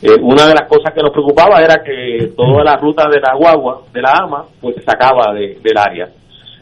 Eh, 0.03 0.15
una 0.21 0.47
de 0.47 0.55
las 0.55 0.69
cosas 0.69 0.93
que 0.95 1.01
nos 1.03 1.11
preocupaba 1.11 1.61
era 1.63 1.83
que 1.83 2.33
toda 2.37 2.63
la 2.63 2.77
ruta 2.77 3.09
de 3.09 3.19
la 3.21 3.35
guagua, 3.35 3.81
de 3.93 4.03
la 4.03 4.13
AMA, 4.23 4.45
pues 4.61 4.77
se 4.77 4.83
sacaba 4.83 5.33
de- 5.33 5.59
del 5.63 5.79
área. 5.79 6.09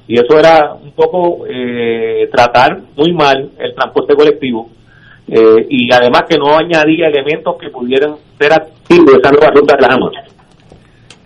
Y 0.07 0.15
eso 0.15 0.39
era 0.39 0.73
un 0.75 0.93
poco 0.93 1.45
eh, 1.49 2.29
tratar 2.33 2.79
muy 2.97 3.13
mal 3.13 3.51
el 3.59 3.75
transporte 3.75 4.15
colectivo 4.15 4.69
eh, 5.27 5.67
y 5.69 5.93
además 5.93 6.25
que 6.29 6.37
no 6.37 6.57
añadía 6.57 7.09
elementos 7.09 7.57
que 7.59 7.71
pudieran 7.71 8.15
ser 8.39 8.53
activos 8.53 9.07
de 9.07 9.19
esa 9.21 9.31
nueva 9.31 9.51
ruta 9.53 9.77
de 9.77 9.83
la 9.83 9.95
AMA. 9.95 10.11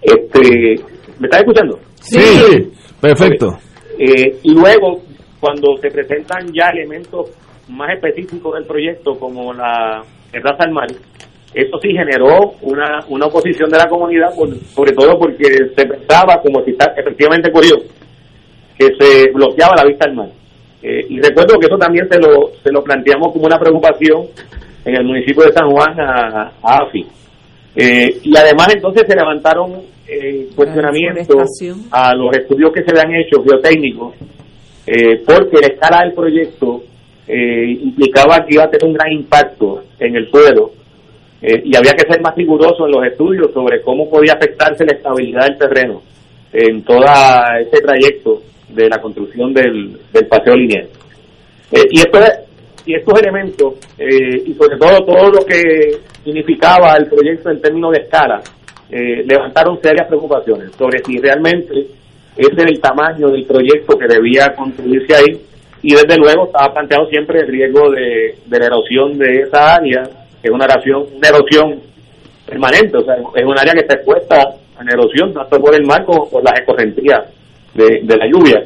Este, 0.09 0.77
¿Me 1.19 1.27
estás 1.27 1.41
escuchando? 1.41 1.79
Sí, 2.01 2.19
perfecto. 3.01 3.59
Eh, 3.99 4.39
y 4.43 4.55
luego, 4.55 5.03
cuando 5.41 5.77
se 5.81 5.91
presentan 5.91 6.47
ya 6.53 6.69
elementos 6.73 7.31
más 7.69 7.91
específicos 7.95 8.55
del 8.55 8.65
proyecto, 8.65 9.15
como 9.19 9.53
la 9.53 10.03
terraza 10.31 10.65
al 10.65 10.73
mar, 10.73 10.87
eso 11.55 11.79
sí 11.83 11.89
generó 11.93 12.53
una, 12.63 13.01
una 13.09 13.27
oposición 13.27 13.69
de 13.71 13.79
la 13.79 13.89
comunidad, 13.89 14.35
por- 14.37 14.55
sobre 14.75 14.93
todo 14.93 15.19
porque 15.19 15.45
se 15.77 15.87
pensaba, 15.87 16.41
como 16.43 16.63
si 16.65 16.71
está, 16.73 16.93
efectivamente 16.97 17.51
ocurrió, 17.51 17.77
que 18.79 18.87
se 18.99 19.31
bloqueaba 19.33 19.75
la 19.77 19.85
vista 19.89 20.07
al 20.09 20.15
mar. 20.15 20.29
Eh, 20.83 21.07
y 21.09 21.21
recuerdo 21.21 21.59
que 21.59 21.67
eso 21.67 21.77
también 21.77 22.09
se 22.09 22.19
lo, 22.21 22.51
se 22.63 22.71
lo 22.71 22.83
planteamos 22.85 23.33
como 23.33 23.47
una 23.47 23.59
preocupación 23.59 24.27
en 24.85 24.95
el 24.95 25.05
municipio 25.05 25.43
de 25.45 25.53
San 25.53 25.69
Juan 25.71 25.99
a, 26.01 26.53
a 26.63 26.79
AFI. 26.85 27.05
Eh, 27.81 28.19
y 28.25 28.37
además 28.37 28.75
entonces 28.75 29.05
se 29.07 29.15
levantaron 29.15 29.83
eh, 30.09 30.49
cuestionamientos 30.57 31.63
a 31.93 32.13
los 32.13 32.37
estudios 32.37 32.73
que 32.73 32.83
se 32.83 32.93
le 32.93 33.01
han 33.01 33.15
hecho 33.15 33.41
geotécnicos, 33.45 34.17
eh, 34.85 35.23
porque 35.25 35.59
la 35.61 35.69
escala 35.69 36.01
del 36.03 36.13
proyecto 36.13 36.83
eh, 37.29 37.79
implicaba 37.81 38.45
que 38.45 38.55
iba 38.55 38.65
a 38.65 38.71
tener 38.71 38.85
un 38.85 38.95
gran 38.95 39.13
impacto 39.13 39.85
en 40.01 40.17
el 40.17 40.29
suelo 40.29 40.73
eh, 41.41 41.63
y 41.65 41.77
había 41.77 41.93
que 41.93 42.11
ser 42.11 42.21
más 42.21 42.35
riguroso 42.35 42.85
en 42.85 42.91
los 42.91 43.05
estudios 43.05 43.53
sobre 43.53 43.81
cómo 43.83 44.11
podía 44.11 44.33
afectarse 44.33 44.85
la 44.85 44.97
estabilidad 44.97 45.45
del 45.45 45.59
terreno 45.59 46.03
en 46.53 46.83
todo 46.83 47.05
ese 47.61 47.81
trayecto 47.81 48.43
de 48.71 48.89
la 48.89 49.01
construcción 49.01 49.55
del, 49.55 50.01
del 50.13 50.27
paseo 50.27 50.57
lineal. 50.57 50.89
Y, 51.71 52.01
esto, 52.01 52.19
y 52.89 52.95
estos 52.95 53.21
elementos, 53.21 53.75
eh, 53.99 54.45
y 54.47 54.55
sobre 54.55 54.79
todo 54.79 55.05
todo 55.05 55.31
lo 55.31 55.45
que 55.45 55.99
significaba 56.25 56.97
el 56.97 57.07
proyecto 57.07 57.51
en 57.51 57.61
términos 57.61 57.93
de 57.93 58.05
escala, 58.05 58.41
eh, 58.91 59.23
levantaron 59.27 59.79
serias 59.83 60.09
preocupaciones 60.09 60.73
sobre 60.73 61.05
si 61.05 61.19
realmente 61.19 61.75
ese 62.35 62.55
era 62.57 62.71
el 62.71 62.81
tamaño 62.81 63.29
del 63.29 63.45
proyecto 63.45 63.99
que 63.99 64.07
debía 64.07 64.55
construirse 64.57 65.15
ahí, 65.15 65.39
y 65.83 65.93
desde 65.93 66.17
luego 66.17 66.47
estaba 66.47 66.73
planteado 66.73 67.07
siempre 67.11 67.41
el 67.41 67.49
riesgo 67.49 67.91
de, 67.91 68.39
de 68.47 68.59
la 68.59 68.67
erosión 68.67 69.19
de 69.19 69.43
esa 69.43 69.75
área, 69.75 70.05
que 70.41 70.49
es 70.49 70.51
una 70.51 70.65
erosión, 70.65 71.05
erosión 71.23 71.81
permanente, 72.47 72.97
o 72.97 73.05
sea, 73.05 73.17
es 73.17 73.45
un 73.45 73.59
área 73.59 73.75
que 73.75 73.81
está 73.81 73.97
expuesta 73.97 74.41
a 74.79 74.83
erosión, 74.91 75.35
tanto 75.35 75.61
por 75.61 75.75
el 75.75 75.85
mar 75.85 76.07
como 76.07 76.27
por 76.31 76.43
las 76.43 76.59
escorrentías 76.59 77.21
de, 77.75 78.01
de 78.03 78.17
la 78.17 78.27
lluvia. 78.27 78.65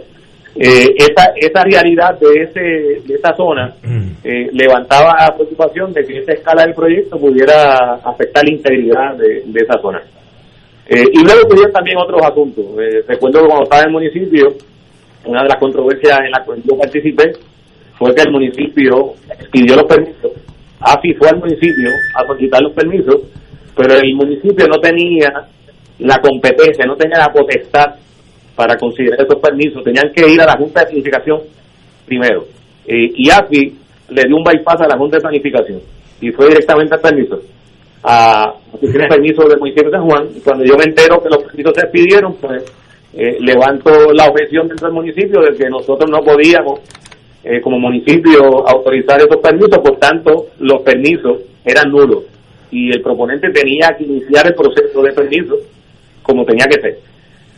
Eh, 0.54 0.94
esa, 0.98 1.32
esa 1.36 1.64
realidad 1.64 2.18
de, 2.20 2.42
ese, 2.42 2.60
de 3.06 3.14
esa 3.14 3.34
zona 3.34 3.74
eh, 4.22 4.50
levantaba 4.52 5.14
la 5.18 5.34
preocupación 5.34 5.94
de 5.94 6.04
que 6.04 6.18
esa 6.18 6.32
escala 6.32 6.64
del 6.64 6.74
proyecto 6.74 7.18
pudiera 7.18 7.94
afectar 8.04 8.44
la 8.44 8.52
integridad 8.52 9.16
de, 9.16 9.42
de 9.46 9.60
esa 9.60 9.80
zona. 9.80 10.02
Eh, 10.88 11.04
y 11.10 11.24
luego 11.24 11.48
tuvieron 11.48 11.72
también 11.72 11.96
otros 11.96 12.20
asuntos. 12.22 12.64
Eh, 12.78 13.02
recuerdo 13.08 13.40
que 13.40 13.46
cuando 13.46 13.62
estaba 13.64 13.82
en 13.82 13.88
el 13.88 13.92
municipio, 13.92 14.48
una 15.24 15.42
de 15.42 15.48
las 15.48 15.58
controversias 15.58 16.18
en 16.20 16.30
las 16.30 16.46
que 16.46 16.68
yo 16.68 16.76
participé 16.76 17.32
fue 17.98 18.14
que 18.14 18.22
el 18.22 18.32
municipio 18.32 19.14
pidió 19.50 19.76
los 19.76 19.84
permisos. 19.84 20.32
AFI 20.80 21.14
fue 21.14 21.28
al 21.28 21.38
municipio 21.38 21.88
a 22.14 22.26
solicitar 22.26 22.60
los 22.60 22.72
permisos, 22.72 23.22
pero 23.76 23.94
el 23.94 24.14
municipio 24.16 24.66
no 24.66 24.78
tenía 24.80 25.32
la 26.00 26.18
competencia, 26.18 26.84
no 26.84 26.96
tenía 26.96 27.18
la 27.18 27.32
potestad 27.32 27.94
para 28.54 28.76
considerar 28.76 29.20
esos 29.22 29.40
permisos. 29.40 29.82
Tenían 29.84 30.12
que 30.14 30.28
ir 30.28 30.40
a 30.40 30.46
la 30.46 30.56
Junta 30.56 30.80
de 30.80 30.86
Planificación 30.86 31.40
primero. 32.06 32.44
Eh, 32.86 33.12
y 33.16 33.30
AFI 33.30 33.74
le 34.10 34.24
dio 34.24 34.36
un 34.36 34.44
bypass 34.44 34.80
a 34.80 34.88
la 34.88 34.98
Junta 34.98 35.16
de 35.16 35.22
Planificación 35.22 35.80
y 36.20 36.30
fue 36.30 36.48
directamente 36.48 36.94
al 36.94 37.00
permiso. 37.00 37.40
a 38.04 38.54
de 38.80 38.88
permiso 39.08 39.48
del 39.48 39.58
municipio 39.58 39.90
de 39.90 39.96
San 39.96 40.08
Juan. 40.08 40.28
Y 40.36 40.40
cuando 40.40 40.64
yo 40.64 40.76
me 40.76 40.84
entero 40.84 41.22
que 41.22 41.28
los 41.28 41.44
permisos 41.44 41.72
se 41.74 41.86
pidieron, 41.88 42.34
pues 42.34 42.64
eh, 43.14 43.36
levanto 43.40 43.90
la 44.12 44.26
objeción 44.26 44.68
dentro 44.68 44.88
del 44.88 44.94
municipio 44.94 45.40
de 45.40 45.56
que 45.56 45.68
nosotros 45.68 46.10
no 46.10 46.18
podíamos, 46.20 46.80
eh, 47.44 47.60
como 47.60 47.78
municipio, 47.78 48.66
autorizar 48.66 49.20
esos 49.20 49.36
permisos, 49.36 49.78
por 49.78 49.98
tanto, 49.98 50.46
los 50.60 50.82
permisos 50.82 51.40
eran 51.64 51.90
nulos 51.90 52.24
y 52.72 52.88
el 52.90 53.02
proponente 53.02 53.50
tenía 53.50 53.94
que 53.96 54.04
iniciar 54.04 54.46
el 54.46 54.54
proceso 54.54 55.02
de 55.02 55.12
permiso 55.12 55.54
como 56.22 56.44
tenía 56.44 56.64
que 56.66 56.80
ser. 56.80 56.98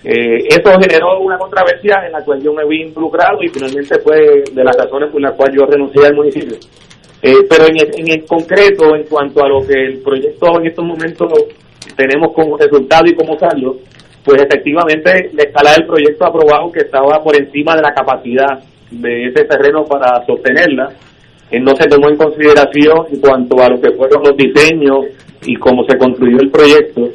Eh, 0.05 0.49
eso 0.51 0.71
generó 0.79 1.19
una 1.21 1.39
controversia 1.39 2.05
en 2.05 2.13
la 2.13 2.23
cual 2.23 2.43
yo 2.43 2.53
me 2.53 2.67
vi 2.67 2.83
involucrado 2.83 3.39
y 3.43 3.49
finalmente 3.49 3.99
fue 4.01 4.45
de 4.53 4.63
las 4.63 4.77
razones 4.77 5.11
por 5.11 5.21
las 5.23 5.33
cuales 5.33 5.57
yo 5.57 5.65
renuncié 5.65 6.07
al 6.07 6.15
municipio. 6.15 6.57
Eh, 7.23 7.47
pero 7.49 7.65
en 7.67 8.11
el, 8.11 8.27
concreto, 8.27 8.95
en 8.95 9.05
cuanto 9.05 9.43
a 9.43 9.49
lo 9.49 9.67
que 9.67 9.73
el 9.73 10.03
proyecto 10.03 10.61
en 10.61 10.67
estos 10.67 10.85
momentos 10.85 11.33
tenemos 11.97 12.35
como 12.35 12.59
resultado 12.59 13.05
y 13.07 13.15
como 13.15 13.39
saldo, 13.39 13.79
pues 14.23 14.43
efectivamente 14.43 15.31
la 15.33 15.45
escala 15.45 15.73
del 15.73 15.87
proyecto 15.87 16.27
aprobado 16.27 16.71
que 16.71 16.81
estaba 16.81 17.23
por 17.23 17.35
encima 17.35 17.75
de 17.75 17.83
la 17.83 17.95
capacidad 17.95 18.61
de 18.91 19.29
ese 19.29 19.45
terreno 19.45 19.85
para 19.85 20.23
sostenerla, 20.27 20.91
eh, 21.51 21.61
no 21.61 21.75
se 21.77 21.89
tomó 21.89 22.11
en 22.11 22.17
consideración 22.19 23.07
en 23.11 23.21
cuanto 23.21 23.59
a 23.63 23.71
lo 23.71 23.81
que 23.81 23.93
fueron 23.93 24.23
los 24.23 24.37
diseños 24.37 25.07
y 25.47 25.57
cómo 25.57 25.83
se 25.89 25.97
construyó 25.97 26.37
el 26.41 26.51
proyecto 26.51 27.09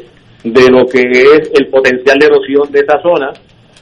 de 0.44 0.70
lo 0.70 0.86
que 0.86 1.02
es 1.02 1.52
el 1.54 1.68
potencial 1.68 2.18
de 2.18 2.26
erosión 2.26 2.72
de 2.72 2.80
esa 2.80 3.02
zona 3.02 3.32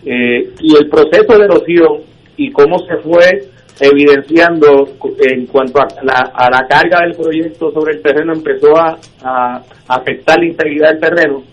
eh, 0.06 0.50
y 0.60 0.76
el 0.76 0.90
proceso 0.90 1.38
de 1.38 1.46
erosión 1.46 2.02
y 2.36 2.52
cómo 2.52 2.80
se 2.80 2.98
fue 2.98 3.44
evidenciando 3.80 4.90
en 5.20 5.46
cuanto 5.46 5.80
a 5.80 5.88
la, 6.04 6.32
a 6.34 6.50
la 6.50 6.68
carga 6.68 7.02
del 7.02 7.16
proyecto 7.16 7.72
sobre 7.72 7.96
el 7.96 8.02
terreno 8.02 8.34
empezó 8.34 8.76
a, 8.76 8.98
a 9.24 9.62
afectar 9.88 10.40
la 10.40 10.46
integridad 10.46 10.90
del 10.90 11.00
terreno 11.00 11.44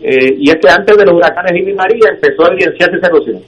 eh, 0.00 0.36
y 0.38 0.50
es 0.50 0.56
que 0.56 0.68
antes 0.68 0.96
de 0.96 1.04
los 1.04 1.14
huracanes 1.14 1.66
y 1.66 1.72
María 1.72 2.10
empezó 2.10 2.44
a 2.44 2.52
evidenciarse 2.52 2.96
esa 2.96 3.06
erosión. 3.06 3.40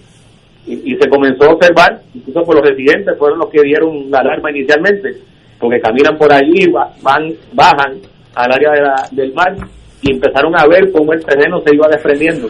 Y, 0.67 0.97
se 0.97 1.09
comenzó 1.09 1.45
a 1.45 1.55
observar, 1.55 2.03
incluso 2.13 2.43
por 2.43 2.57
los 2.57 2.69
residentes 2.69 3.17
fueron 3.17 3.39
los 3.39 3.49
que 3.49 3.63
dieron 3.63 4.11
la 4.11 4.19
alarma 4.19 4.51
inicialmente, 4.51 5.15
porque 5.59 5.81
caminan 5.81 6.19
por 6.19 6.31
allí, 6.31 6.67
van, 7.01 7.33
bajan 7.55 7.95
al 8.35 8.53
área 8.53 8.73
de 8.73 8.81
la, 8.83 9.09
del 9.13 9.33
mar 9.33 9.57
y 10.03 10.13
empezaron 10.13 10.57
a 10.57 10.67
ver 10.67 10.91
cómo 10.93 11.13
el 11.13 11.25
terreno 11.25 11.61
se 11.61 11.75
iba 11.75 11.89
desprendiendo. 11.89 12.49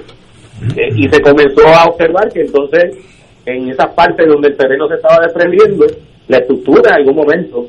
Eh, 0.77 0.89
y 0.97 1.09
se 1.09 1.21
comenzó 1.21 1.67
a 1.69 1.85
observar 1.85 2.29
que 2.33 2.41
entonces 2.41 2.97
en 3.47 3.71
esas 3.71 3.89
partes 3.95 4.27
donde 4.27 4.49
el 4.49 4.57
terreno 4.57 4.89
se 4.89 4.95
estaba 4.95 5.23
desprendiendo, 5.23 5.87
la 6.27 6.39
estructura 6.39 6.91
en 6.91 6.97
algún 6.97 7.17
momento 7.17 7.67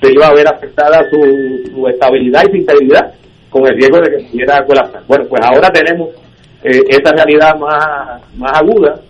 se 0.00 0.12
iba 0.12 0.26
a 0.26 0.34
ver 0.34 0.46
afectada 0.46 1.08
su, 1.10 1.88
estabilidad 1.88 2.42
y 2.48 2.50
su 2.50 2.56
integridad 2.56 3.14
con 3.48 3.66
el 3.66 3.76
riesgo 3.76 3.98
de 4.00 4.10
que 4.10 4.24
pudiera 4.24 4.64
colapsar. 4.66 5.02
Bueno, 5.06 5.24
pues 5.28 5.42
ahora 5.44 5.70
tenemos 5.70 6.10
eh, 6.64 6.82
esta 6.88 7.12
realidad 7.12 7.56
más, 7.58 8.20
más 8.36 8.60
aguda 8.60 9.00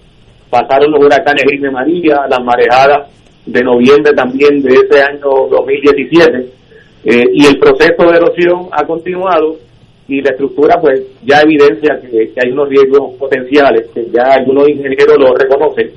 pasaron 0.53 0.93
los 0.93 1.01
huracanes 1.01 1.45
Irma 1.51 1.71
María, 1.71 2.27
las 2.29 2.45
marejadas 2.45 3.09
de 3.47 3.63
noviembre 3.63 4.13
también 4.13 4.61
de 4.61 4.75
ese 4.75 5.03
año 5.03 5.49
2017, 5.51 6.47
eh, 7.05 7.25
y 7.33 7.47
el 7.47 7.59
proceso 7.59 8.11
de 8.11 8.17
erosión 8.19 8.69
ha 8.71 8.85
continuado 8.85 9.57
y 10.13 10.21
la 10.21 10.31
estructura 10.31 10.79
pues 10.79 11.01
ya 11.25 11.41
evidencia 11.41 11.99
que, 12.01 12.33
hay 12.39 12.51
unos 12.51 12.69
riesgos 12.69 13.15
potenciales, 13.15 13.89
que 13.95 14.07
ya 14.13 14.35
algunos 14.35 14.69
ingenieros 14.69 15.17
lo 15.19 15.35
reconocen, 15.35 15.91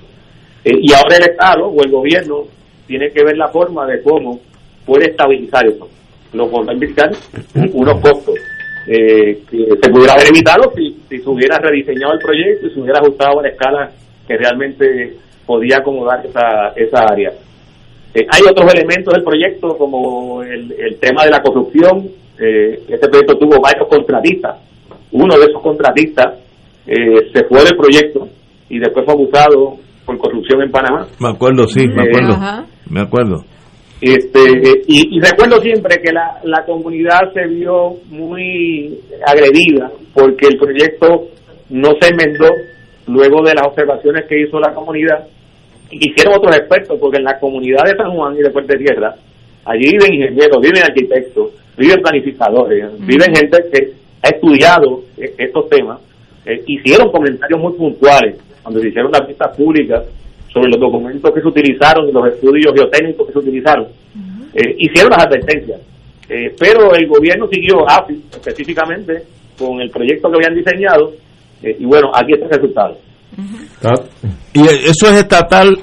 eh, 0.63 0.77
y 0.81 0.93
ahora 0.93 1.17
el 1.17 1.31
Estado 1.31 1.67
o 1.67 1.83
el 1.83 1.91
gobierno 1.91 2.43
tiene 2.87 3.11
que 3.11 3.25
ver 3.25 3.35
la 3.35 3.49
forma 3.49 3.85
de 3.87 4.01
cómo 4.01 4.39
puede 4.85 5.07
estabilizar 5.07 5.67
eso, 5.67 5.89
lo 6.31 6.49
implicar 6.71 7.11
unos 7.73 7.99
costos. 7.99 8.35
Eh, 8.87 9.41
que 9.49 9.65
se 9.81 9.89
pudiera 9.89 10.13
haber 10.13 10.27
evitado 10.27 10.71
si, 10.75 10.95
si 11.09 11.17
se 11.17 11.27
hubiera 11.27 11.57
rediseñado 11.57 12.13
el 12.13 12.19
proyecto 12.19 12.67
y 12.67 12.69
se 12.69 12.79
hubiera 12.79 12.99
ajustado 12.99 13.39
a 13.39 13.41
la 13.41 13.49
escala 13.49 13.91
que 14.27 14.37
realmente 14.37 15.15
podía 15.43 15.77
acomodar 15.77 16.23
esa, 16.23 16.69
esa 16.75 16.99
área. 16.99 17.31
Eh, 18.13 18.27
hay 18.29 18.41
otros 18.47 18.71
elementos 18.73 19.11
del 19.11 19.23
proyecto, 19.23 19.75
como 19.75 20.43
el, 20.43 20.71
el 20.77 20.99
tema 20.99 21.25
de 21.25 21.31
la 21.31 21.41
corrupción. 21.41 22.07
Eh, 22.39 22.83
este 22.89 23.07
proyecto 23.07 23.37
tuvo 23.37 23.61
varios 23.61 23.87
contratistas. 23.87 24.57
Uno 25.11 25.35
de 25.37 25.45
esos 25.45 25.61
contratistas 25.61 26.33
eh, 26.87 27.31
se 27.33 27.43
fue 27.45 27.63
del 27.63 27.77
proyecto 27.77 28.27
y 28.69 28.79
después 28.79 29.05
fue 29.05 29.13
abusado 29.13 29.77
por 30.05 30.17
corrupción 30.17 30.61
en 30.61 30.71
Panamá. 30.71 31.07
Me 31.19 31.29
acuerdo, 31.29 31.67
sí, 31.67 31.87
me 31.87 32.03
acuerdo. 32.03 32.37
Me 32.89 33.01
acuerdo. 33.01 33.43
Este, 34.01 34.39
y, 34.87 35.17
y, 35.17 35.19
recuerdo 35.21 35.61
siempre 35.61 35.97
que 36.03 36.11
la, 36.11 36.39
la 36.43 36.65
comunidad 36.65 37.31
se 37.33 37.47
vio 37.47 37.93
muy 38.09 38.99
agredida 39.25 39.89
porque 40.13 40.47
el 40.47 40.57
proyecto 40.57 41.29
no 41.69 41.89
se 41.99 42.09
enmendó 42.09 42.49
luego 43.07 43.41
de 43.43 43.53
las 43.53 43.67
observaciones 43.67 44.25
que 44.27 44.41
hizo 44.41 44.59
la 44.59 44.73
comunidad, 44.73 45.27
y 45.91 46.09
hicieron 46.09 46.37
otros 46.37 46.55
expertos, 46.57 46.97
porque 46.99 47.17
en 47.17 47.25
la 47.25 47.39
comunidad 47.39 47.83
de 47.85 47.95
San 47.95 48.11
Juan 48.11 48.35
y 48.35 48.41
de 48.41 48.51
Fuerte 48.51 48.77
Tierra, 48.77 49.15
allí 49.65 49.85
viven 49.91 50.13
ingenieros, 50.13 50.57
viven 50.61 50.83
arquitectos, 50.83 51.51
viven 51.77 52.01
planificadores, 52.01 52.91
viven 52.99 53.35
gente 53.35 53.57
que 53.71 53.93
ha 54.23 54.29
estudiado 54.29 55.03
e-, 55.17 55.33
estos 55.37 55.69
temas, 55.69 55.99
eh, 56.45 56.63
hicieron 56.67 57.11
comentarios 57.11 57.59
muy 57.59 57.73
puntuales 57.73 58.37
cuando 58.61 58.79
se 58.81 58.89
hicieron 58.89 59.11
las 59.11 59.27
vistas 59.27 59.55
públicas 59.55 60.03
sobre 60.51 60.69
los 60.69 60.79
documentos 60.79 61.31
que 61.33 61.41
se 61.41 61.47
utilizaron 61.47 62.07
y 62.07 62.11
los 62.11 62.27
estudios 62.27 62.73
geotécnicos 62.73 63.27
que 63.27 63.33
se 63.33 63.39
utilizaron, 63.39 63.87
eh, 64.53 64.75
hicieron 64.79 65.11
las 65.11 65.25
advertencias. 65.25 65.81
Eh, 66.29 66.55
pero 66.57 66.93
el 66.95 67.07
gobierno 67.07 67.47
siguió 67.51 67.87
AFI 67.87 68.15
específicamente 68.31 69.21
con 69.59 69.79
el 69.81 69.89
proyecto 69.91 70.29
que 70.29 70.37
habían 70.37 70.55
diseñado 70.55 71.11
eh, 71.61 71.75
y 71.79 71.85
bueno, 71.85 72.09
aquí 72.13 72.33
está 72.33 72.45
el 72.45 72.51
resultado. 72.51 72.97
¿Y 74.53 74.61
eso 74.61 75.09
es 75.09 75.17
estatal 75.17 75.77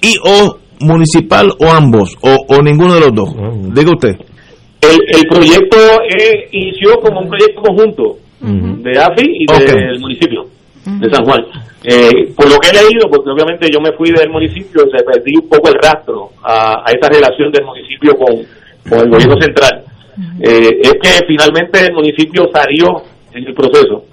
y 0.00 0.16
o 0.24 0.58
municipal 0.80 1.48
o 1.58 1.70
ambos? 1.70 2.16
¿O, 2.20 2.62
ninguno 2.62 2.94
de 2.94 3.00
los 3.00 3.14
dos? 3.14 3.34
Diga 3.74 3.90
usted. 3.90 4.16
El, 4.90 5.16
el 5.16 5.28
proyecto 5.28 5.76
eh, 6.08 6.48
inició 6.52 6.98
como 7.00 7.20
un 7.20 7.28
proyecto 7.28 7.62
conjunto 7.62 8.16
de 8.40 8.98
AFI 8.98 9.24
y 9.40 9.46
del 9.46 10.00
municipio 10.00 10.44
de 10.84 11.08
San 11.10 11.24
Juan. 11.24 11.40
Eh, 11.82 12.32
por 12.36 12.46
lo 12.48 12.58
que 12.58 12.68
he 12.68 12.72
leído, 12.72 13.08
porque 13.10 13.30
obviamente 13.30 13.70
yo 13.72 13.80
me 13.80 13.92
fui 13.92 14.10
del 14.10 14.28
municipio, 14.28 14.82
se 14.90 15.02
perdí 15.02 15.32
un 15.40 15.48
poco 15.48 15.68
el 15.68 15.74
rastro 15.74 16.30
a, 16.42 16.82
a 16.84 16.92
esa 16.92 17.08
relación 17.08 17.50
del 17.50 17.64
municipio 17.64 18.14
con, 18.16 18.34
con 18.88 18.98
el 19.00 19.10
gobierno 19.10 19.36
central. 19.40 19.82
es 20.40 20.92
que 21.02 21.26
finalmente 21.26 21.86
el 21.86 21.94
municipio 21.94 22.48
salió 22.52 23.02
en 23.32 23.46
el 23.46 23.54
proceso 23.54 24.04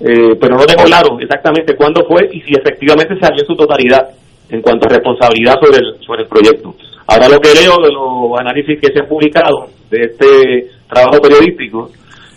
eh, 0.00 0.36
pero 0.40 0.56
no 0.56 0.64
tengo 0.64 0.84
claro 0.84 1.18
exactamente 1.18 1.74
cuándo 1.74 2.04
fue 2.06 2.28
y 2.32 2.40
si 2.42 2.52
efectivamente 2.54 3.18
salió 3.20 3.40
en 3.42 3.46
su 3.46 3.56
totalidad 3.56 4.08
en 4.48 4.62
cuanto 4.62 4.86
a 4.86 4.92
responsabilidad 4.94 5.56
sobre 5.60 5.78
el, 5.78 6.06
sobre 6.06 6.22
el 6.22 6.28
proyecto. 6.28 6.74
Ahora 7.08 7.28
lo 7.28 7.40
que 7.40 7.54
leo 7.54 7.76
de 7.82 7.90
los 7.90 8.38
análisis 8.38 8.78
que 8.80 8.92
se 8.92 9.00
han 9.00 9.08
publicado 9.08 9.68
de 9.90 9.98
este 10.04 10.70
trabajo 10.88 11.20
periodístico 11.20 11.90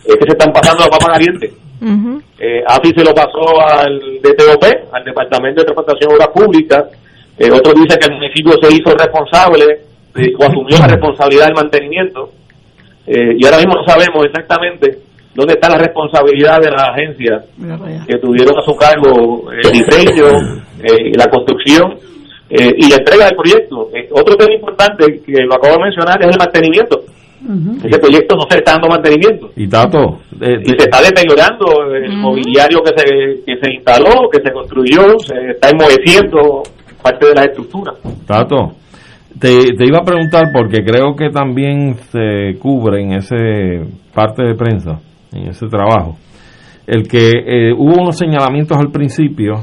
es 0.05 0.15
que 0.15 0.25
se 0.25 0.31
están 0.31 0.51
pasando 0.51 0.83
la 0.83 0.89
papa 0.89 1.13
caliente. 1.13 1.51
Eh, 2.39 2.63
AFI 2.65 2.89
se 2.95 3.03
lo 3.03 3.13
pasó 3.13 3.59
al 3.61 3.99
DTOP, 4.21 4.63
al 4.93 5.03
Departamento 5.03 5.61
de 5.61 5.65
Transportación 5.65 6.09
de 6.09 6.15
Obras 6.15 6.29
Públicas, 6.29 6.85
eh, 7.37 7.49
otro 7.51 7.73
dice 7.73 7.97
que 7.99 8.07
el 8.07 8.15
municipio 8.15 8.53
se 8.61 8.73
hizo 8.73 8.95
responsable 8.95 9.65
o 10.37 10.43
asumió 10.43 10.77
la 10.79 10.87
responsabilidad 10.87 11.45
del 11.45 11.55
mantenimiento, 11.55 12.29
y 13.07 13.45
ahora 13.45 13.57
mismo 13.57 13.75
no 13.75 13.83
sabemos 13.85 14.25
exactamente 14.25 14.99
dónde 15.33 15.53
está 15.53 15.69
la 15.69 15.77
responsabilidad 15.77 16.59
de 16.59 16.71
las 16.71 16.89
agencias 16.89 17.45
que 18.07 18.17
tuvieron 18.17 18.57
a 18.57 18.61
su 18.61 18.75
cargo 18.75 19.51
el 19.51 19.71
diseño, 19.71 20.25
eh, 20.83 21.11
la 21.15 21.27
construcción 21.27 21.95
eh, 22.51 22.73
y 22.77 22.89
la 22.89 22.97
entrega 22.97 23.25
del 23.25 23.35
proyecto. 23.35 23.89
Eh, 23.93 24.09
otro 24.11 24.35
tema 24.35 24.53
importante 24.53 25.21
que 25.25 25.43
lo 25.43 25.55
acabo 25.55 25.75
de 25.75 25.83
mencionar 25.83 26.21
es 26.21 26.27
el 26.27 26.39
mantenimiento. 26.39 27.03
Ese 27.83 27.97
proyecto 27.97 28.35
no 28.35 28.45
se 28.47 28.57
está 28.57 28.73
dando 28.73 28.89
mantenimiento. 28.89 29.49
Y 29.55 29.67
Tato. 29.67 30.19
y 30.31 30.69
se 30.69 30.83
está 30.83 31.01
deteriorando 31.01 31.65
el 31.91 32.15
mobiliario 32.15 32.81
que 32.83 32.91
se, 32.95 33.43
que 33.43 33.57
se 33.59 33.73
instaló, 33.73 34.29
que 34.31 34.41
se 34.43 34.53
construyó, 34.53 35.17
se 35.17 35.49
está 35.49 35.69
enmoheciendo 35.69 36.61
parte 37.01 37.27
de 37.27 37.33
la 37.33 37.43
estructura. 37.45 37.93
Tato. 38.27 38.73
Te, 39.39 39.73
te, 39.73 39.85
iba 39.85 39.97
a 39.99 40.05
preguntar 40.05 40.51
porque 40.53 40.83
creo 40.83 41.15
que 41.15 41.31
también 41.31 41.95
se 42.11 42.59
cubre 42.59 43.01
en 43.01 43.13
ese 43.13 43.87
parte 44.13 44.43
de 44.43 44.53
prensa 44.53 44.99
en 45.33 45.47
ese 45.47 45.67
trabajo. 45.67 46.17
El 46.87 47.07
que 47.07 47.29
eh, 47.29 47.73
hubo 47.73 48.01
unos 48.01 48.17
señalamientos 48.17 48.77
al 48.77 48.91
principio, 48.91 49.55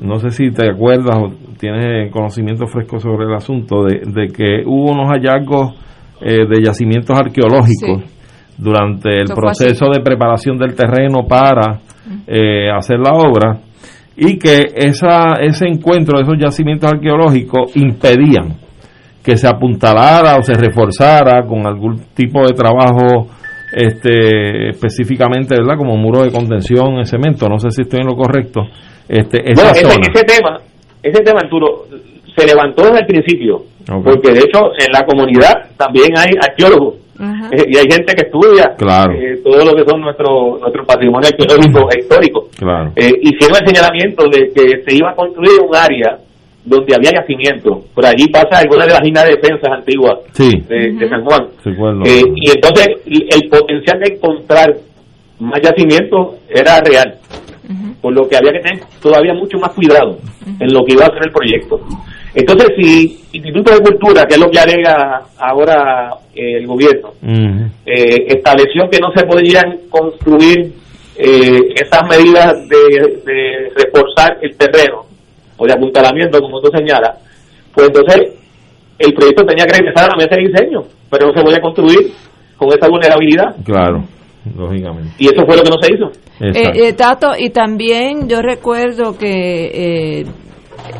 no 0.00 0.18
sé 0.18 0.30
si 0.30 0.50
te 0.50 0.70
acuerdas 0.70 1.16
o 1.16 1.32
tienes 1.58 2.10
conocimiento 2.12 2.66
fresco 2.66 2.98
sobre 2.98 3.26
el 3.26 3.34
asunto, 3.34 3.84
de, 3.84 4.28
que 4.28 4.62
hubo 4.66 4.92
unos 4.92 5.08
hallazgos 5.10 5.74
eh, 6.20 6.46
de 6.48 6.62
yacimientos 6.62 7.18
arqueológicos 7.18 8.02
durante 8.56 9.20
el 9.20 9.26
proceso 9.34 9.86
de 9.92 10.00
preparación 10.00 10.58
del 10.58 10.74
terreno 10.74 11.26
para 11.28 11.80
eh, 12.26 12.70
hacer 12.70 12.98
la 12.98 13.12
obra 13.12 13.58
y 14.16 14.38
que 14.38 14.72
esa, 14.74 15.34
ese 15.40 15.66
encuentro 15.66 16.18
de 16.18 16.24
esos 16.24 16.38
yacimientos 16.38 16.92
arqueológicos 16.92 17.76
impedían 17.76 18.56
que 19.24 19.36
se 19.36 19.48
apuntalara 19.48 20.36
o 20.36 20.42
se 20.42 20.54
reforzara 20.54 21.44
con 21.46 21.66
algún 21.66 21.98
tipo 22.14 22.46
de 22.46 22.52
trabajo 22.52 23.26
este 23.74 24.70
específicamente, 24.70 25.56
¿verdad? 25.56 25.76
Como 25.76 25.96
muro 25.96 26.22
de 26.22 26.30
contención 26.30 26.98
en 26.98 27.06
cemento, 27.06 27.48
no 27.48 27.58
sé 27.58 27.70
si 27.70 27.82
estoy 27.82 28.00
en 28.00 28.06
lo 28.06 28.14
correcto. 28.14 28.62
Este, 29.08 29.42
bueno, 29.54 29.70
ese, 29.72 29.86
ese, 29.86 30.24
tema, 30.24 30.58
ese 31.02 31.22
tema, 31.22 31.40
Arturo, 31.42 31.86
se 32.36 32.46
levantó 32.46 32.84
desde 32.84 33.00
el 33.00 33.06
principio, 33.06 33.62
porque 34.02 34.32
de 34.32 34.40
hecho 34.40 34.72
en 34.78 34.92
la 34.92 35.04
comunidad 35.04 35.70
también 35.76 36.16
hay 36.16 36.32
arqueólogos 36.40 36.94
eh, 37.52 37.64
y 37.68 37.76
hay 37.76 37.84
gente 37.88 38.14
que 38.14 38.26
estudia 38.26 38.74
eh, 38.74 39.40
todo 39.44 39.64
lo 39.64 39.72
que 39.72 39.88
son 39.88 40.00
nuestro 40.00 40.58
nuestro 40.58 40.84
patrimonio 40.84 41.28
arqueológico 41.28 41.88
e 41.94 42.00
histórico. 42.00 42.48
Claro. 42.58 42.92
Eh, 42.96 43.12
hicieron 43.22 43.58
el 43.60 43.68
señalamiento 43.68 44.24
de 44.24 44.50
que 44.52 44.82
se 44.84 44.96
iba 44.96 45.10
a 45.10 45.14
construir 45.14 45.60
un 45.60 45.74
área 45.76 46.18
donde 46.64 46.94
había 46.94 47.10
yacimiento. 47.20 47.84
Por 47.94 48.06
allí 48.06 48.26
pasa 48.28 48.60
alguna 48.60 48.86
de 48.86 48.92
las 48.92 49.02
líneas 49.02 49.24
de 49.26 49.36
defensas 49.36 49.70
antiguas 49.70 50.18
de, 50.38 51.08
San 51.08 51.24
Juan. 51.24 51.46
y 51.64 52.50
entonces 52.50 52.88
el 53.06 53.48
potencial 53.48 54.00
de 54.00 54.14
encontrar 54.14 54.74
más 55.40 55.60
yacimientos 55.62 56.36
era 56.48 56.80
real. 56.80 57.14
Por 58.00 58.12
lo 58.12 58.28
que 58.28 58.36
había 58.36 58.52
que 58.52 58.60
tener 58.60 58.80
todavía 59.00 59.32
mucho 59.32 59.58
más 59.58 59.72
cuidado 59.72 60.18
en 60.60 60.72
lo 60.72 60.84
que 60.84 60.92
iba 60.92 61.04
a 61.06 61.12
ser 61.12 61.24
el 61.24 61.32
proyecto. 61.32 61.80
Entonces, 62.34 62.68
si 62.76 63.20
Instituto 63.32 63.72
de 63.72 63.80
Cultura, 63.80 64.24
que 64.26 64.34
es 64.34 64.40
lo 64.40 64.50
que 64.50 64.58
alega 64.58 65.22
ahora 65.38 66.10
eh, 66.34 66.58
el 66.58 66.66
gobierno, 66.66 67.12
eh, 67.22 68.26
estableció 68.26 68.88
que 68.90 68.98
no 68.98 69.12
se 69.14 69.24
podían 69.24 69.78
construir 69.88 70.72
eh, 71.16 71.60
esas 71.76 72.02
medidas 72.08 72.68
de, 72.68 73.22
de, 73.24 73.70
reforzar 73.76 74.36
el 74.42 74.56
terreno 74.56 75.13
o 75.56 75.66
de 75.66 75.72
apuntalamiento, 75.72 76.40
como 76.40 76.60
tú 76.60 76.70
señalas, 76.74 77.18
pues 77.74 77.88
entonces 77.88 78.32
el 78.98 79.12
proyecto 79.14 79.44
tenía 79.44 79.66
que 79.66 79.78
regresar 79.78 80.04
a 80.04 80.16
la 80.16 80.16
mesa 80.16 80.36
de 80.36 80.48
diseño, 80.48 80.80
pero 81.10 81.28
no 81.28 81.34
se 81.34 81.42
podía 81.42 81.60
construir 81.60 82.12
con 82.56 82.68
esa 82.68 82.88
vulnerabilidad. 82.88 83.56
Claro, 83.64 84.04
lógicamente. 84.56 85.10
Y 85.18 85.26
eso 85.26 85.44
fue 85.46 85.56
lo 85.56 85.62
que 85.62 85.70
no 85.70 85.76
se 85.80 85.92
hizo. 85.92 86.10
Eh, 86.40 86.92
Tato, 86.92 87.32
y 87.38 87.50
también 87.50 88.28
yo 88.28 88.40
recuerdo 88.40 89.16
que 89.16 90.24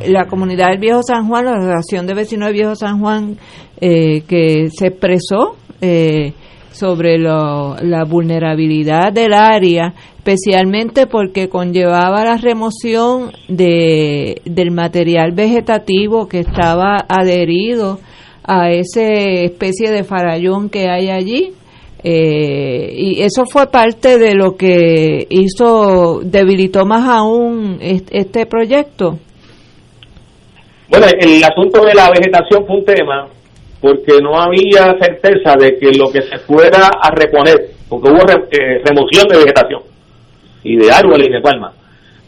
la 0.06 0.26
comunidad 0.26 0.68
del 0.68 0.78
Viejo 0.78 1.02
San 1.02 1.28
Juan, 1.28 1.44
la 1.44 1.56
Relación 1.56 2.06
de 2.06 2.14
Vecinos 2.14 2.48
del 2.48 2.54
Viejo 2.54 2.74
San 2.74 3.00
Juan, 3.00 3.36
eh, 3.80 4.22
que 4.22 4.68
se 4.70 4.88
expresó 4.88 5.56
eh, 5.80 6.32
sobre 6.74 7.18
la 7.18 8.04
vulnerabilidad 8.04 9.12
del 9.12 9.32
área, 9.32 9.94
especialmente 10.18 11.06
porque 11.06 11.48
conllevaba 11.48 12.24
la 12.24 12.36
remoción 12.36 13.30
de, 13.48 14.40
del 14.44 14.72
material 14.72 15.32
vegetativo 15.32 16.26
que 16.26 16.40
estaba 16.40 16.96
adherido 17.08 18.00
a 18.42 18.70
esa 18.72 19.02
especie 19.02 19.90
de 19.90 20.02
farallón 20.02 20.68
que 20.68 20.88
hay 20.88 21.10
allí. 21.10 21.52
Eh, 22.02 22.92
y 22.96 23.22
eso 23.22 23.44
fue 23.46 23.68
parte 23.68 24.18
de 24.18 24.34
lo 24.34 24.56
que 24.56 25.26
hizo, 25.30 26.20
debilitó 26.22 26.84
más 26.84 27.08
aún 27.08 27.78
este 27.80 28.46
proyecto. 28.46 29.18
Bueno, 30.88 31.06
el 31.18 31.42
asunto 31.42 31.84
de 31.84 31.94
la 31.94 32.10
vegetación 32.10 32.66
fue 32.66 32.76
un 32.76 32.84
tema 32.84 33.28
porque 33.84 34.18
no 34.22 34.40
había 34.40 34.96
certeza 34.98 35.56
de 35.56 35.76
que 35.78 35.92
lo 35.92 36.10
que 36.10 36.22
se 36.22 36.38
fuera 36.38 36.88
a 37.02 37.10
reponer, 37.10 37.66
porque 37.86 38.08
hubo 38.08 38.22
eh, 38.22 38.80
remoción 38.82 39.28
de 39.28 39.36
vegetación 39.36 39.82
y 40.62 40.76
de 40.76 40.90
árboles 40.90 41.28
y 41.28 41.32
de 41.32 41.42
palmas. 41.42 41.74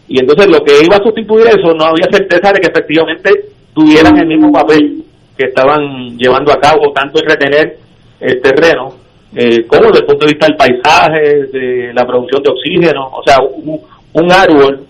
Y 0.06 0.20
entonces 0.20 0.48
lo 0.48 0.62
que 0.62 0.84
iba 0.84 0.96
a 0.96 1.02
sustituir 1.02 1.46
eso 1.46 1.72
no 1.72 1.86
había 1.86 2.12
certeza 2.12 2.52
de 2.52 2.60
que 2.60 2.68
efectivamente 2.68 3.30
tuvieran 3.74 4.18
el 4.18 4.26
mismo 4.26 4.52
papel 4.52 5.02
que 5.34 5.46
estaban 5.46 6.18
llevando 6.18 6.52
a 6.52 6.60
cabo, 6.60 6.92
tanto 6.92 7.22
en 7.22 7.30
retener 7.30 7.78
el 8.20 8.42
terreno, 8.42 8.92
eh, 9.34 9.66
como 9.66 9.84
desde 9.84 10.00
el 10.00 10.06
punto 10.06 10.26
de 10.26 10.32
vista 10.32 10.46
del 10.48 10.56
paisaje, 10.56 11.46
de 11.46 11.92
la 11.94 12.04
producción 12.04 12.42
de 12.42 12.50
oxígeno. 12.50 13.12
O 13.14 13.22
sea, 13.24 13.38
un, 13.40 14.30
árbol 14.30 14.86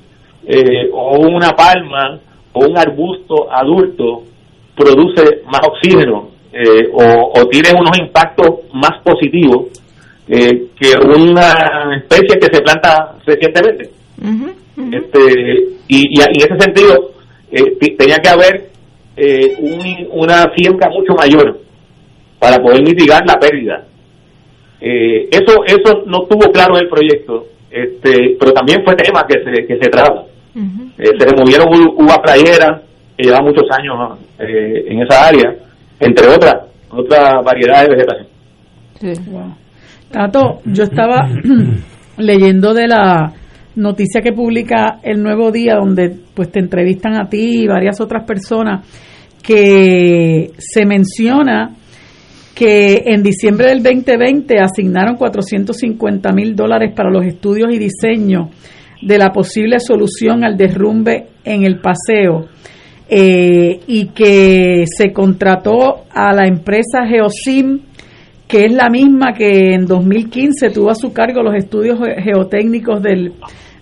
eh, 0.49 0.91
o 0.93 1.21
una 1.29 1.51
palma 1.51 2.19
o 2.53 2.67
un 2.67 2.77
arbusto 2.77 3.47
adulto 3.53 4.25
produce 4.75 5.43
más 5.47 5.61
oxígeno 5.65 6.35
eh, 6.59 6.89
o, 6.93 7.47
tiene 7.51 7.71
unos 7.79 7.99
impactos 7.99 8.47
más 8.73 9.03
positivos 9.03 9.67
eh, 10.29 10.69
que 10.79 10.93
una 10.97 11.97
especie 11.97 12.39
que 12.39 12.55
se 12.55 12.63
planta 12.63 13.17
recientemente. 13.25 13.91
Este, 14.93 15.23
y, 15.89 16.21
en 16.21 16.37
ese 16.37 16.59
sentido 16.59 17.13
eh, 17.51 17.77
tenía 17.97 18.17
que 18.19 18.29
haber 18.29 18.71
una 20.11 20.45
siembra 20.55 20.91
mucho 20.91 21.15
mayor 21.15 21.59
para 22.39 22.59
poder 22.59 22.83
mitigar 22.83 23.23
la 23.27 23.39
pérdida. 23.39 23.87
eso 24.81 25.65
eso 25.65 26.05
no 26.07 26.21
tuvo 26.29 26.53
claro 26.53 26.77
el 26.79 26.89
proyecto, 26.89 27.47
este, 27.71 28.37
pero 28.39 28.53
también 28.53 28.83
fue 28.85 28.95
tema 28.95 29.27
que 29.27 29.43
se, 29.43 29.67
que 29.67 29.79
se 29.79 29.91
trajo. 29.91 30.27
Eh, 30.99 31.11
se 31.19 31.27
removieron 31.27 31.69
uvas 31.97 32.19
playeras, 32.21 32.81
que 33.17 33.25
llevan 33.25 33.45
muchos 33.45 33.65
años 33.71 34.19
eh, 34.39 34.87
en 34.89 35.03
esa 35.03 35.29
área, 35.29 35.55
entre 36.01 36.29
otras, 36.29 36.55
otras 36.91 37.45
variedades 37.45 37.89
de 37.89 37.95
vegetación. 37.95 39.55
Tato, 40.11 40.61
yo 40.65 40.85
estaba 40.85 41.29
leyendo 42.17 42.75
de 42.75 42.87
la 42.87 43.33
noticia 43.77 44.21
que 44.23 44.33
publica 44.33 45.01
el 45.03 45.23
Nuevo 45.23 45.51
Día, 45.51 45.77
donde 45.77 46.15
pues 46.35 46.51
te 46.51 46.61
entrevistan 46.61 47.15
a 47.15 47.29
ti 47.29 47.63
y 47.63 47.67
varias 47.67 48.01
otras 48.01 48.25
personas, 48.25 48.87
que 49.43 50.51
se 50.59 50.87
menciona 50.87 51.75
que 52.55 53.03
en 53.07 53.23
diciembre 53.23 53.69
del 53.69 53.83
2020 53.83 54.59
asignaron 54.59 55.17
450 55.17 56.33
mil 56.33 56.57
dólares 56.57 56.93
para 56.97 57.11
los 57.11 57.25
estudios 57.27 57.71
y 57.71 57.79
diseños 57.79 58.49
de 59.03 59.19
la 59.19 59.31
posible 59.31 59.79
solución 59.79 60.43
al 60.43 60.57
derrumbe 60.57 61.27
en 61.45 61.65
el 61.65 61.81
paseo 61.81 62.47
eh, 63.09 63.81
y 63.87 64.07
que 64.09 64.85
se 64.87 65.13
contrató 65.13 66.05
a 66.11 66.33
la 66.33 66.47
empresa 66.47 67.07
Geosim, 67.07 67.81
que 68.49 68.65
es 68.65 68.73
la 68.73 68.89
misma 68.89 69.33
que 69.33 69.75
en 69.75 69.87
2015 69.87 70.71
tuvo 70.71 70.91
a 70.91 70.95
su 70.95 71.13
cargo 71.13 71.43
los 71.43 71.55
estudios 71.55 71.99
geotécnicos 72.23 73.03
del, 73.03 73.33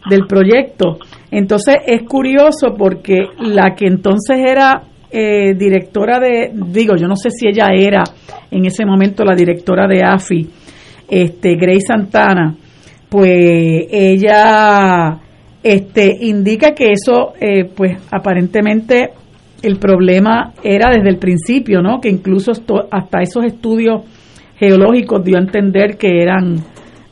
del 0.08 0.26
proyecto. 0.26 0.98
Entonces 1.30 1.76
es 1.86 2.02
curioso 2.02 2.74
porque 2.76 3.18
la 3.40 3.74
que 3.74 3.86
entonces 3.86 4.38
era 4.38 4.82
eh, 5.10 5.54
directora 5.54 6.18
de, 6.18 6.50
digo, 6.52 6.96
yo 6.96 7.06
no 7.06 7.16
sé 7.16 7.30
si 7.30 7.46
ella 7.46 7.68
era 7.72 8.04
en 8.50 8.66
ese 8.66 8.84
momento 8.84 9.24
la 9.24 9.34
directora 9.34 9.86
de 9.86 10.02
AFI, 10.02 10.48
este, 11.08 11.54
Grace 11.56 11.86
Santana, 11.86 12.54
pues 13.08 13.86
ella 13.90 15.18
este, 15.64 16.12
indica 16.20 16.74
que 16.74 16.92
eso, 16.92 17.32
eh, 17.40 17.64
pues 17.64 17.96
aparentemente 18.12 19.12
el 19.62 19.78
problema 19.78 20.52
era 20.62 20.90
desde 20.90 21.08
el 21.08 21.16
principio, 21.16 21.80
¿no? 21.80 22.02
Que 22.02 22.10
incluso 22.10 22.52
hasta 22.90 23.22
esos 23.22 23.44
estudios 23.46 24.02
geológicos 24.58 25.24
dio 25.24 25.38
a 25.38 25.40
entender 25.40 25.96
que 25.96 26.20
eran 26.20 26.56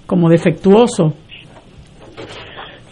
como 0.06 0.28
defectuosos. 0.28 1.14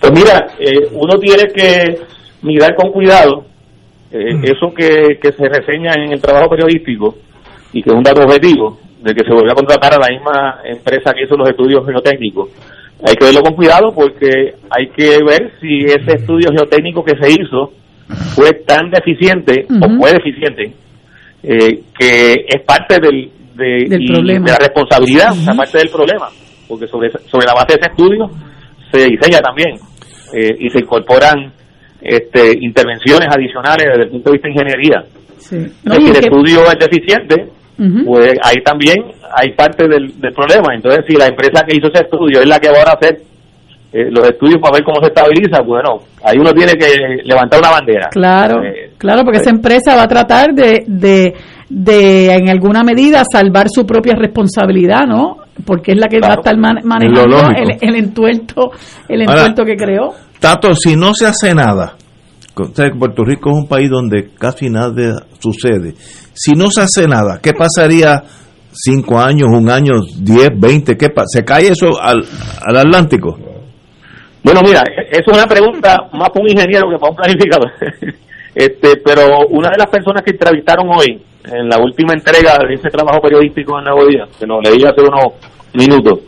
Pues 0.01 0.13
mira, 0.13 0.47
eh, 0.59 0.89
uno 0.93 1.19
tiene 1.19 1.53
que 1.55 1.99
mirar 2.41 2.75
con 2.75 2.91
cuidado 2.91 3.45
eh, 4.11 4.35
mm. 4.35 4.45
eso 4.45 4.75
que, 4.75 5.19
que 5.21 5.33
se 5.33 5.47
reseña 5.47 5.93
en 5.93 6.13
el 6.13 6.23
trabajo 6.23 6.49
periodístico 6.49 7.17
y 7.75 7.83
que 7.83 7.91
es 7.91 7.97
un 7.97 8.03
dato 8.03 8.23
objetivo 8.23 8.79
de 9.03 9.13
que 9.13 9.25
se 9.25 9.35
volvió 9.35 9.53
a 9.53 9.57
contratar 9.57 9.93
a 9.93 9.99
la 9.99 10.09
misma 10.09 10.61
empresa 10.65 11.13
que 11.13 11.25
hizo 11.25 11.37
los 11.37 11.51
estudios 11.51 11.85
geotécnicos 11.85 12.49
hay 13.07 13.15
que 13.15 13.25
verlo 13.25 13.41
con 13.43 13.55
cuidado 13.55 13.93
porque 13.95 14.55
hay 14.71 14.89
que 14.97 15.19
ver 15.25 15.53
si 15.61 15.85
ese 15.85 16.17
estudio 16.17 16.51
geotécnico 16.55 17.03
que 17.05 17.17
se 17.21 17.31
hizo 17.31 17.73
fue 18.35 18.53
tan 18.67 18.91
deficiente 18.91 19.67
o 19.69 19.99
fue 19.99 20.13
deficiente 20.13 20.73
eh, 21.43 21.81
que 21.99 22.35
es 22.47 22.63
parte 22.67 22.99
del, 23.01 23.31
de, 23.55 24.41
la 24.45 24.59
responsabilidad, 24.59 25.33
uh 25.33 25.57
parte 25.57 25.79
del 25.79 25.89
problema, 25.89 26.29
porque 26.69 26.87
sobre, 26.87 27.11
sobre 27.11 27.47
la 27.47 27.55
base 27.55 27.75
de 27.75 27.81
ese 27.81 27.91
estudio 27.91 28.31
se 28.93 29.07
diseña 29.07 29.41
también 29.41 29.77
eh, 30.35 30.55
y 30.59 30.69
se 30.69 30.81
incorporan 30.81 31.53
este, 32.03 32.53
intervenciones 32.61 33.29
adicionales 33.35 33.87
desde 33.87 34.03
el 34.05 34.11
punto 34.11 34.31
de 34.31 34.37
vista 34.37 34.49
de 34.49 34.53
ingeniería. 34.53 35.05
si 35.39 35.57
el 35.57 36.17
estudio 36.17 36.61
es 36.65 36.79
deficiente, 36.79 37.49
pues 38.05 38.35
ahí 38.43 38.63
también 38.65 38.97
hay 39.35 39.53
parte 39.53 39.89
del, 39.89 40.13
problema. 40.35 40.75
Entonces, 40.75 41.05
si 41.09 41.17
la 41.17 41.29
empresa 41.29 41.65
que 41.67 41.77
hizo 41.77 41.89
ese 41.89 42.05
estudio 42.05 42.41
es 42.41 42.47
la 42.47 42.59
que 42.59 42.69
va 42.69 42.79
a 42.79 42.93
hacer 42.93 43.23
eh, 43.93 44.09
los 44.11 44.29
estudios 44.29 44.61
para 44.61 44.75
ver 44.75 44.85
cómo 44.85 45.01
se 45.01 45.09
estabiliza, 45.09 45.63
bueno, 45.63 45.99
ahí 46.23 46.39
uno 46.39 46.53
tiene 46.53 46.75
que 46.75 47.23
levantar 47.25 47.61
una 47.61 47.71
bandera. 47.71 48.09
Claro, 48.11 48.63
eh, 48.63 48.93
claro, 48.99 49.23
porque 49.25 49.39
esa 49.39 49.51
empresa 49.51 49.97
va 49.97 50.03
a 50.03 50.09
tratar 50.09 50.53
de, 50.53 50.85
de, 50.87 51.35
de, 51.69 52.35
en 52.35 52.49
alguna 52.51 52.83
medida, 52.83 53.23
salvar 53.31 53.69
su 53.69 53.87
propia 53.87 54.15
responsabilidad, 54.15 55.07
¿no? 55.07 55.39
Porque 55.65 55.93
es 55.93 55.99
la 55.99 56.09
que 56.09 56.21
va 56.21 56.33
a 56.33 56.35
estar 56.35 56.57
manejando 56.57 57.51
el, 57.57 57.79
el, 57.81 57.97
entuerto, 57.97 58.71
el 59.09 59.23
entuerto 59.23 59.65
que 59.65 59.77
creó. 59.77 60.15
Tato, 60.39 60.75
si 60.75 60.97
no 60.97 61.13
se 61.13 61.27
hace 61.27 61.55
nada, 61.55 61.95
Puerto 62.55 63.25
Rico 63.25 63.51
es 63.51 63.57
un 63.57 63.69
país 63.69 63.89
donde 63.91 64.31
casi 64.39 64.69
nada 64.69 65.27
sucede. 65.39 65.95
Si 66.35 66.53
no 66.53 66.71
se 66.71 66.83
hace 66.83 67.07
nada, 67.07 67.39
¿qué 67.43 67.53
pasaría 67.53 68.23
cinco 68.73 69.19
años, 69.19 69.49
un 69.53 69.71
año, 69.71 69.93
10, 70.19 70.51
20, 70.59 70.97
¿qué? 70.97 71.09
¿Se 71.27 71.45
cae 71.45 71.69
eso 71.69 72.01
al, 72.01 72.25
al 72.63 72.77
Atlántico? 72.77 73.39
Bueno, 74.43 74.61
mira, 74.65 74.83
eso 75.11 75.31
es 75.31 75.37
una 75.37 75.47
pregunta 75.47 75.97
más 76.13 76.31
para 76.31 76.43
un 76.43 76.51
ingeniero 76.51 76.89
que 76.91 76.99
para 76.99 77.11
un 77.11 77.17
planificador. 77.17 77.71
este, 78.55 78.97
pero 79.05 79.47
una 79.51 79.71
de 79.71 79.79
las 79.79 79.91
personas 79.91 80.23
que 80.23 80.31
entrevistaron 80.31 80.89
hoy 80.89 81.21
en 81.45 81.69
la 81.69 81.79
última 81.79 82.15
entrega 82.15 82.57
de 82.67 82.75
ese 82.75 82.89
trabajo 82.89 83.21
periodístico 83.21 83.79
en 83.79 83.85
Nuevo 83.85 84.07
Día, 84.07 84.27
que 84.39 84.47
nos 84.47 84.63
leí 84.63 84.83
hace 84.83 85.01
unos 85.03 85.35
minutos, 85.75 86.21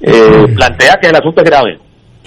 eh, 0.00 0.46
plantea 0.54 0.94
que 1.00 1.08
el 1.08 1.16
asunto 1.16 1.42
es 1.42 1.50
grave. 1.50 1.78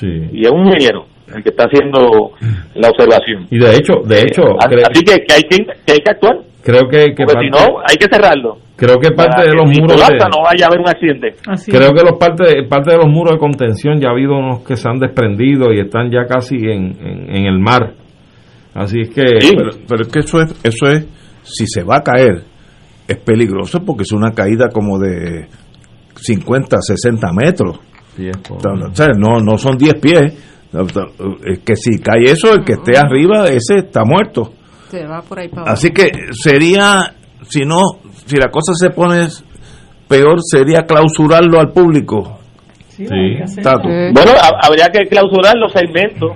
Y 0.01 0.45
es 0.45 0.51
un 0.51 0.65
ingeniero 0.65 1.10
el 1.35 1.43
que 1.43 1.49
está 1.49 1.65
haciendo 1.65 2.31
la 2.75 2.89
observación. 2.89 3.47
Y 3.49 3.59
de 3.59 3.75
hecho, 3.75 3.93
de 4.05 4.19
hecho, 4.21 4.43
Eh, 4.69 4.83
así 4.89 5.03
que, 5.03 5.15
que 5.25 5.33
hay 5.33 5.43
que, 5.43 5.57
que 5.85 5.91
hay 5.93 5.99
que 5.99 6.11
actuar. 6.11 6.37
creo 6.63 6.81
que, 6.89 7.13
que 7.15 7.23
Porque 7.25 7.45
si 7.45 7.49
parte- 7.49 7.71
no, 7.71 7.79
hay 7.87 7.95
que 7.97 8.07
cerrarlo. 8.11 8.57
creo 8.75 8.97
que 8.99 9.11
parte 9.11 9.31
Para 9.37 9.43
de 9.43 9.49
que 9.51 9.55
los 9.57 9.69
si 9.75 9.81
muros 9.81 9.97
de, 10.07 10.17
no 10.17 10.43
vaya 10.43 10.65
a 10.65 10.67
haber 10.67 10.79
un 10.79 10.89
accidente. 10.89 11.27
creo 11.67 11.91
que 11.93 12.01
los 12.03 12.17
parte 12.19 12.63
parte 12.69 12.91
de 12.91 12.97
los 12.97 13.07
muros 13.07 13.33
de 13.33 13.39
contención 13.39 13.99
ya 13.99 14.09
ha 14.09 14.11
habido 14.11 14.33
unos 14.37 14.63
que 14.63 14.75
se 14.75 14.87
han 14.89 14.99
desprendido 14.99 15.71
y 15.73 15.79
están 15.79 16.09
ya 16.11 16.25
casi 16.27 16.55
en, 16.57 16.95
en, 17.01 17.35
en 17.35 17.45
el 17.45 17.59
mar. 17.59 17.93
Así 18.73 19.01
es 19.01 19.09
que 19.09 19.23
pero, 19.55 19.69
pero 19.87 20.01
es 20.03 20.07
que 20.07 20.19
eso 20.19 20.41
es, 20.41 20.55
eso 20.63 20.87
es, 20.87 21.05
si 21.43 21.65
se 21.67 21.83
va 21.83 21.97
a 21.97 22.03
caer, 22.03 22.43
es 23.07 23.17
peligroso 23.17 23.79
porque 23.85 24.03
es 24.03 24.11
una 24.13 24.31
caída 24.31 24.69
como 24.71 24.97
de 24.97 25.47
50, 26.15 26.77
60 26.81 27.27
metros. 27.33 27.79
O 28.49 28.95
sea, 28.95 29.07
no, 29.17 29.39
no 29.41 29.57
son 29.57 29.77
10 29.77 29.95
pies. 29.95 30.60
Es 30.73 31.59
que 31.59 31.75
si 31.75 31.99
cae 31.99 32.23
eso, 32.23 32.53
el 32.53 32.63
que 32.63 32.73
esté 32.73 32.97
arriba, 32.97 33.45
ese 33.47 33.77
está 33.85 34.03
muerto. 34.05 34.53
Se 34.89 35.05
va 35.05 35.21
por 35.21 35.39
ahí 35.39 35.47
para 35.49 35.61
abajo. 35.63 35.73
Así 35.73 35.91
que 35.91 36.11
sería, 36.31 37.13
si 37.49 37.65
no, 37.65 37.81
si 38.25 38.37
la 38.37 38.49
cosa 38.49 38.73
se 38.75 38.89
pone 38.89 39.27
peor, 40.07 40.37
sería 40.41 40.83
clausurarlo 40.83 41.59
al 41.59 41.71
público. 41.71 42.39
Tato. 43.61 43.87
Bueno, 44.13 44.31
ha- 44.39 44.67
habría 44.67 44.87
que 44.87 45.07
clausurar 45.07 45.55
los 45.57 45.71
segmentos 45.71 46.31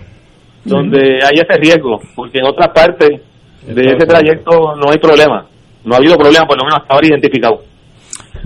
donde 0.63 1.19
hay 1.23 1.35
ese 1.35 1.59
riesgo, 1.59 1.99
porque 2.15 2.39
en 2.39 2.45
otras 2.47 2.69
partes 2.73 3.09
de 3.67 3.81
ese 3.85 4.05
trayecto 4.07 4.75
no 4.75 4.89
hay 4.91 4.97
problema. 4.97 5.45
No 5.83 5.93
ha 5.93 5.97
habido 5.97 6.17
problema, 6.17 6.45
por 6.47 6.57
lo 6.57 6.63
menos 6.65 6.79
hasta 6.81 6.93
ahora 6.95 7.07
identificado. 7.07 7.61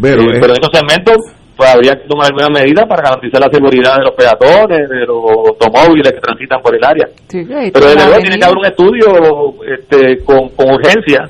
Pero, 0.01 0.21
Eh, 0.23 0.25
eh, 0.35 0.37
pero 0.41 0.53
en 0.53 0.59
esos 0.61 0.69
segmentos 0.73 1.15
pues 1.60 1.76
habría 1.76 1.91
que 1.91 2.07
tomar 2.07 2.27
alguna 2.27 2.48
medida 2.48 2.88
para 2.88 3.03
garantizar 3.03 3.41
la 3.41 3.52
seguridad 3.52 3.98
de 3.98 4.03
los 4.03 4.15
peatones, 4.15 4.88
de 4.88 5.06
los 5.06 5.49
automóviles 5.52 6.14
que 6.14 6.22
transitan 6.22 6.61
por 6.61 6.73
el 6.73 6.81
área. 6.81 7.06
Pero 7.27 7.86
desde 7.86 8.06
luego 8.06 8.22
tiene 8.22 8.40
que 8.40 8.45
haber 8.45 8.57
un 8.60 8.65
estudio 8.65 9.56
este, 9.68 10.23
con, 10.23 10.48
con 10.56 10.72
urgencia 10.72 11.27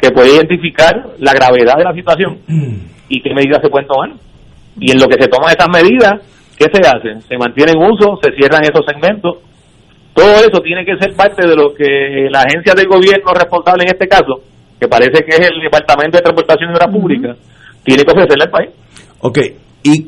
que 0.00 0.12
pueda 0.12 0.28
identificar 0.28 0.94
la 1.18 1.34
gravedad 1.34 1.78
de 1.78 1.82
la 1.82 1.92
situación 1.94 2.38
y 3.08 3.20
qué 3.20 3.34
medidas 3.34 3.58
se 3.60 3.68
pueden 3.68 3.88
tomar. 3.88 4.10
Y 4.78 4.92
en 4.92 5.00
lo 5.00 5.08
que 5.08 5.20
se 5.20 5.26
toman 5.26 5.50
esas 5.50 5.68
medidas, 5.68 6.14
¿qué 6.56 6.66
se 6.70 6.86
hace? 6.86 7.20
Se 7.26 7.36
mantiene 7.36 7.72
en 7.72 7.90
uso, 7.90 8.20
se 8.22 8.30
cierran 8.38 8.62
esos 8.62 8.86
segmentos. 8.86 9.38
Todo 10.14 10.46
eso 10.46 10.60
tiene 10.62 10.84
que 10.84 10.96
ser 10.96 11.12
parte 11.16 11.44
de 11.44 11.56
lo 11.56 11.74
que 11.74 12.28
la 12.30 12.42
agencia 12.42 12.72
del 12.72 12.86
gobierno 12.86 13.34
responsable 13.34 13.82
en 13.82 13.98
este 13.98 14.06
caso, 14.06 14.46
que 14.78 14.86
parece 14.86 15.24
que 15.24 15.34
es 15.34 15.50
el 15.50 15.60
Departamento 15.60 16.18
de 16.18 16.22
Transportación 16.22 16.70
y 16.70 16.74
Obras 16.74 16.94
Públicas, 16.94 17.36
tiene 17.82 18.04
que 18.04 18.12
ofrecerle 18.12 18.44
al 18.44 18.50
país. 18.50 18.70
Ok, 19.28 19.38
y 19.82 20.06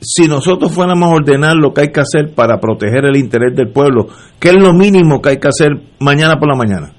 si 0.00 0.26
nosotros 0.26 0.74
fuéramos 0.74 1.08
a 1.08 1.14
ordenar 1.14 1.54
lo 1.54 1.72
que 1.72 1.82
hay 1.82 1.92
que 1.92 2.00
hacer 2.00 2.34
para 2.34 2.58
proteger 2.58 3.04
el 3.04 3.16
interés 3.16 3.54
del 3.54 3.68
pueblo, 3.68 4.08
¿qué 4.40 4.48
es 4.48 4.56
lo 4.56 4.72
mínimo 4.72 5.22
que 5.22 5.28
hay 5.28 5.38
que 5.38 5.46
hacer 5.46 5.70
mañana 6.00 6.40
por 6.40 6.48
la 6.48 6.56
mañana? 6.56 6.92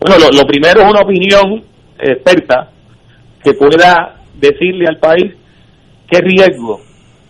Bueno, 0.00 0.16
lo, 0.32 0.44
primero 0.44 0.80
es 0.80 0.90
una 0.90 1.02
opinión 1.02 1.62
experta 2.00 2.72
que 3.44 3.54
pueda 3.54 4.16
decirle 4.40 4.86
al 4.88 4.98
país 4.98 5.34
qué 6.10 6.18
riesgos 6.18 6.80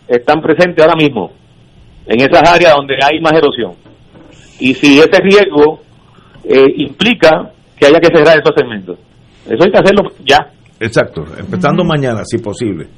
están 0.09 0.40
presentes 0.40 0.82
ahora 0.82 0.97
mismo 0.97 1.31
en 2.07 2.20
esas 2.20 2.49
áreas 2.49 2.73
donde 2.74 2.94
hay 3.05 3.20
más 3.20 3.35
erosión. 3.35 3.73
Y 4.61 4.73
si 4.73 4.99
ese 4.99 5.20
riesgo 5.20 5.82
eh, 6.44 6.73
implica 6.78 7.53
que 7.78 7.85
haya 7.85 8.01
que 8.01 8.16
cerrar 8.16 8.39
esos 8.39 8.55
segmentos. 8.57 8.99
Eso 9.44 9.62
hay 9.62 9.70
que 9.70 9.78
hacerlo 9.78 10.11
ya. 10.24 10.51
Exacto, 10.83 11.23
empezando 11.39 11.85
mañana, 11.85 12.23
si 12.25 12.39
posible. 12.39 12.89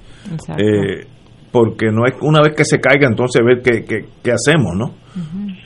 Eh, 0.56 1.06
porque 1.52 1.86
no 1.92 2.06
es 2.06 2.14
una 2.20 2.40
vez 2.40 2.54
que 2.56 2.64
se 2.64 2.80
caiga, 2.80 3.06
entonces 3.06 3.42
ver 3.44 3.62
qué, 3.62 3.84
qué, 3.84 4.06
qué 4.22 4.32
hacemos, 4.32 4.72
¿no? 4.74 4.94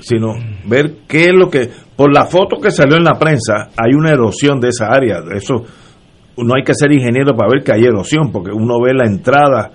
Sino 0.01 0.35
ver 0.67 1.07
qué 1.09 1.27
es 1.27 1.33
lo 1.33 1.49
que... 1.49 1.71
Por 1.97 2.13
la 2.13 2.27
foto 2.27 2.61
que 2.61 2.71
salió 2.71 2.97
en 2.97 3.05
la 3.05 3.19
prensa, 3.19 3.69
hay 3.77 3.95
una 3.95 4.11
erosión 4.11 4.61
de 4.61 4.69
esa 4.69 4.89
área. 4.89 5.21
Eso 5.35 5.65
no 6.37 6.55
hay 6.55 6.63
que 6.63 6.75
ser 6.75 6.93
ingeniero 6.93 7.35
para 7.35 7.51
ver 7.53 7.65
que 7.65 7.73
hay 7.73 7.85
erosión, 7.85 8.31
porque 8.31 8.51
uno 8.53 8.81
ve 8.85 8.93
la 8.95 9.07
entrada 9.07 9.71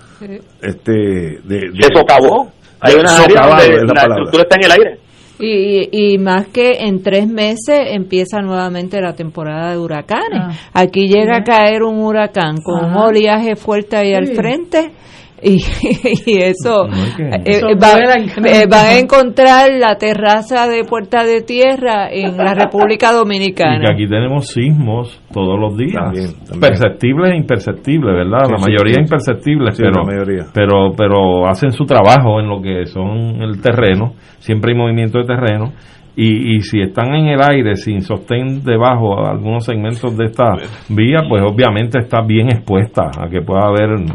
este, 0.61 0.91
de... 0.91 1.72
de 1.74 1.82
Se 1.82 1.90
socavó. 1.94 2.52
Hay 2.80 2.95
una 2.95 3.18
área 3.18 3.48
donde 3.48 3.64
es 3.64 3.70
la 3.70 3.88
la 3.88 3.94
palabra. 3.94 4.24
estructura 4.24 4.44
está 4.44 4.56
en 4.57 4.65
el 4.65 4.72
aire. 4.72 4.99
Y, 5.44 5.90
y, 5.91 6.18
más 6.18 6.48
que 6.48 6.86
en 6.86 7.03
tres 7.03 7.28
meses 7.28 7.88
empieza 7.91 8.40
nuevamente 8.41 9.02
la 9.02 9.14
temporada 9.14 9.72
de 9.72 9.78
huracanes. 9.78 10.57
Aquí 10.74 11.07
llega 11.07 11.38
a 11.38 11.44
caer 11.44 11.84
un 11.84 11.99
huracán 11.99 12.61
con 12.64 12.86
un 12.86 12.91
Ajá. 12.91 13.07
oleaje 13.07 13.56
fuerte 13.56 13.98
ahí 13.98 14.14
al 14.14 14.28
frente. 14.28 14.91
Y, 15.45 15.57
y 16.26 16.38
eso, 16.41 16.86
eh, 17.20 17.41
Eso 17.45 17.68
eh, 17.68 17.74
eh, 18.45 18.65
van 18.70 18.86
a 18.86 18.98
encontrar 18.98 19.72
la 19.78 19.95
terraza 19.98 20.68
de 20.68 20.84
Puerta 20.86 21.24
de 21.26 21.41
Tierra 21.41 22.10
en 22.10 22.38
la 22.38 22.53
República 22.53 23.07
Y 23.07 23.10
que 23.11 23.15
Dominicana. 23.18 23.90
aquí 23.94 24.07
tenemos 24.07 24.48
sismos 24.48 25.22
todos 25.34 25.60
los 25.60 25.76
días. 25.78 25.94
También, 26.06 26.28
también. 26.45 26.60
Perceptibles 26.61 27.34
e 27.34 27.38
imperceptibles, 27.38 28.15
¿verdad? 28.15 28.45
Sí, 28.45 28.52
la 28.52 28.57
sí, 28.57 28.64
mayoría 28.64 28.94
sí. 28.95 29.02
imperceptibles, 29.02 29.76
Sí, 29.76 29.84
pero, 29.84 30.03
la 30.03 30.03
mayoría. 30.03 30.45
pero 30.53 30.91
pero 30.98 31.48
hacen 31.48 31.72
su 31.72 31.86
trabajo 31.86 32.40
en 32.40 32.48
lo 32.48 32.61
que 32.61 32.86
son 32.86 33.41
el 33.41 33.61
terreno. 33.61 34.14
Siempre 34.40 34.72
hay 34.72 34.78
movimiento 34.78 35.20
de 35.20 35.26
terreno. 35.26 35.74
Y, 36.15 36.57
y 36.57 36.61
si 36.61 36.80
están 36.80 37.15
en 37.15 37.27
el 37.27 37.41
aire 37.41 37.76
sin 37.76 38.02
sostén 38.02 38.64
debajo 38.64 39.26
algunos 39.26 39.65
segmentos 39.65 40.15
de 40.15 40.26
esta 40.26 40.56
vía, 40.90 41.22
pues 41.27 41.41
obviamente 41.44 41.99
está 41.99 42.22
bien 42.22 42.49
expuesta 42.49 43.10
a 43.18 43.27
que 43.30 43.41
pueda 43.41 43.61
haber 43.68 43.90
un 43.94 44.06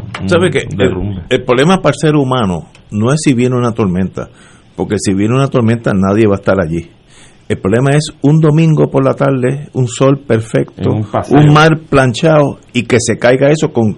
derrumbe. 0.77 1.23
El, 1.29 1.39
el 1.39 1.43
problema 1.43 1.77
para 1.77 1.89
el 1.89 1.99
ser 1.99 2.15
humano 2.15 2.67
no 2.91 3.11
es 3.11 3.19
si 3.21 3.33
viene 3.33 3.57
una 3.57 3.73
tormenta, 3.73 4.29
porque 4.77 4.95
si 4.97 5.13
viene 5.13 5.35
una 5.35 5.47
tormenta 5.47 5.91
nadie 5.93 6.25
va 6.25 6.35
a 6.35 6.39
estar 6.39 6.55
allí. 6.61 6.89
El 7.49 7.57
problema 7.57 7.91
es 7.91 8.13
un 8.21 8.39
domingo 8.39 8.89
por 8.91 9.03
la 9.03 9.15
tarde, 9.15 9.69
un 9.73 9.87
sol 9.87 10.19
perfecto, 10.19 10.91
un 10.91 11.53
mar 11.53 11.79
planchado 11.89 12.59
y 12.73 12.83
que 12.83 12.97
se 12.99 13.17
caiga 13.17 13.49
eso 13.49 13.73
con 13.73 13.97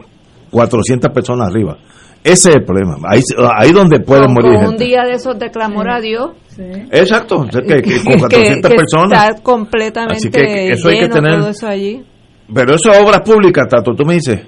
400 0.51 1.11
personas 1.11 1.49
arriba. 1.49 1.77
Ese 2.23 2.49
es 2.49 2.55
el 2.57 2.63
problema. 2.65 2.95
Ahí, 3.09 3.21
ahí 3.57 3.71
donde 3.71 3.99
puede 3.99 4.25
Con, 4.25 4.33
morir 4.33 4.53
con 4.59 4.67
un 4.73 4.77
día 4.77 5.03
de 5.03 5.13
esos 5.13 5.39
de 5.39 5.49
clamor 5.49 5.89
a 5.89 5.99
Dios. 5.99 6.31
Exacto, 6.91 7.37
o 7.37 7.51
sea, 7.51 7.61
que, 7.61 7.81
que 7.81 8.03
con 8.03 8.19
400 8.19 8.69
que 8.71 8.77
personas. 8.77 9.29
Está 9.29 9.41
completamente 9.41 10.15
Así 10.15 10.29
que 10.29 10.67
eso 10.69 10.89
hay 10.89 10.99
que 10.99 11.09
tener- 11.09 11.39
todo 11.39 11.49
eso 11.49 11.67
allí. 11.67 12.03
Pero 12.53 12.75
eso 12.75 12.91
es 12.91 13.01
obras 13.01 13.21
públicas, 13.21 13.65
Tato, 13.69 13.93
tú 13.95 14.05
me 14.05 14.15
dices. 14.15 14.39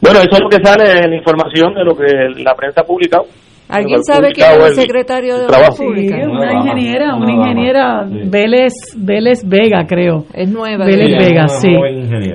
Bueno, 0.00 0.18
eso 0.20 0.30
es 0.32 0.40
lo 0.40 0.48
que 0.48 0.62
sale 0.62 0.92
en 1.04 1.10
la 1.10 1.16
información 1.16 1.74
de 1.74 1.84
lo 1.84 1.94
que 1.96 2.42
la 2.42 2.54
prensa 2.54 2.82
ha 2.82 2.84
publicado. 2.84 3.24
¿Alguien 3.68 4.02
sabe 4.02 4.32
quién 4.32 4.50
es 4.50 4.68
el 4.68 4.74
secretario 4.74 5.38
de. 5.38 5.44
Obras 5.46 5.76
Públicas? 5.78 6.18
Sí, 6.20 6.26
una 6.28 6.52
ingeniera, 6.54 7.14
una 7.14 7.32
ingeniera 7.32 8.04
Vélez, 8.04 8.72
Vélez 8.96 9.42
Vega, 9.46 9.86
creo. 9.86 10.24
Es 10.34 10.50
nueva. 10.50 10.84
Vélez 10.84 11.16
Vega, 11.18 11.46
sí. 11.48 11.68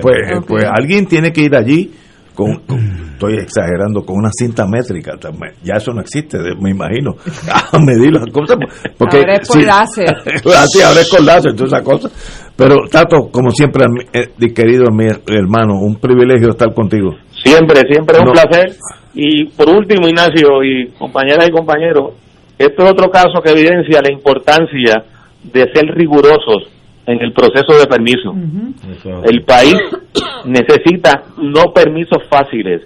Pues, 0.00 0.16
pues 0.48 0.64
alguien 0.64 1.06
tiene 1.06 1.32
que 1.32 1.42
ir 1.42 1.54
allí 1.54 1.90
con, 2.36 2.54
con- 2.66 2.78
estoy 3.14 3.34
exagerando, 3.38 4.04
con 4.04 4.18
una 4.18 4.30
cinta 4.32 4.66
métrica. 4.68 5.16
también. 5.18 5.54
Ya 5.64 5.74
eso 5.76 5.92
no 5.92 6.00
existe, 6.02 6.38
me 6.60 6.70
imagino. 6.70 7.16
A 7.72 7.78
medir 7.78 8.12
las 8.12 8.26
cosas. 8.32 8.58
Porque, 8.96 9.16
Ahora 9.18 9.36
es 9.40 9.48
por 9.48 9.64
láser. 9.64 10.08
Así, 10.56 10.82
ahora 10.82 11.00
es 11.00 11.10
con 11.10 11.26
láser, 11.26 11.54
todas 11.56 11.72
esas 11.72 11.82
cosas. 11.82 12.52
Pero, 12.54 12.76
Tato, 12.90 13.28
como 13.32 13.50
siempre, 13.50 13.86
eh, 14.12 14.28
mi 14.38 14.52
querido 14.52 14.90
mi 14.92 15.06
hermano, 15.26 15.80
un 15.80 15.96
privilegio 15.96 16.50
estar 16.50 16.72
contigo. 16.72 17.10
Siempre, 17.42 17.80
siempre 17.90 18.16
es 18.16 18.20
un 18.22 18.26
No. 18.28 18.32
placer. 18.32 18.76
Y 19.14 19.46
por 19.46 19.68
último, 19.70 20.06
Ignacio 20.08 20.62
y 20.62 20.88
compañeras 20.98 21.48
y 21.48 21.50
compañeros, 21.52 22.12
esto 22.58 22.84
es 22.84 22.90
otro 22.90 23.10
caso 23.10 23.40
que 23.42 23.50
evidencia 23.50 24.00
la 24.02 24.12
importancia 24.12 25.04
de 25.42 25.60
ser 25.72 25.86
rigurosos 25.94 26.68
en 27.06 27.20
el 27.22 27.32
proceso 27.32 27.78
de 27.78 27.86
permiso. 27.86 28.34
El 29.24 29.42
país 29.42 29.76
necesita 30.46 31.22
no 31.38 31.72
permisos 31.74 32.22
fáciles, 32.28 32.82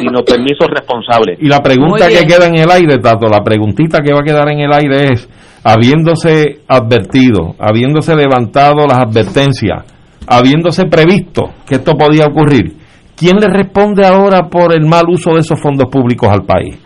sino 0.00 0.22
permisos 0.22 0.68
responsables. 0.68 1.38
Y 1.40 1.48
la 1.48 1.60
pregunta 1.60 2.08
que 2.08 2.26
queda 2.26 2.46
en 2.46 2.58
el 2.58 2.70
aire, 2.70 2.98
Tato, 2.98 3.26
la 3.26 3.42
preguntita 3.42 4.00
que 4.00 4.12
va 4.12 4.20
a 4.20 4.24
quedar 4.24 4.50
en 4.50 4.60
el 4.60 4.72
aire 4.72 5.12
es, 5.12 5.28
habiéndose 5.64 6.60
advertido, 6.68 7.54
habiéndose 7.58 8.14
levantado 8.14 8.86
las 8.86 8.98
advertencias, 8.98 9.84
habiéndose 10.26 10.84
previsto 10.86 11.52
que 11.66 11.76
esto 11.76 11.94
podía 11.94 12.26
ocurrir, 12.26 12.74
¿quién 13.16 13.36
le 13.38 13.48
responde 13.48 14.06
ahora 14.06 14.48
por 14.48 14.74
el 14.74 14.86
mal 14.86 15.04
uso 15.08 15.32
de 15.32 15.40
esos 15.40 15.60
fondos 15.60 15.88
públicos 15.90 16.28
al 16.30 16.44
país? 16.44 16.78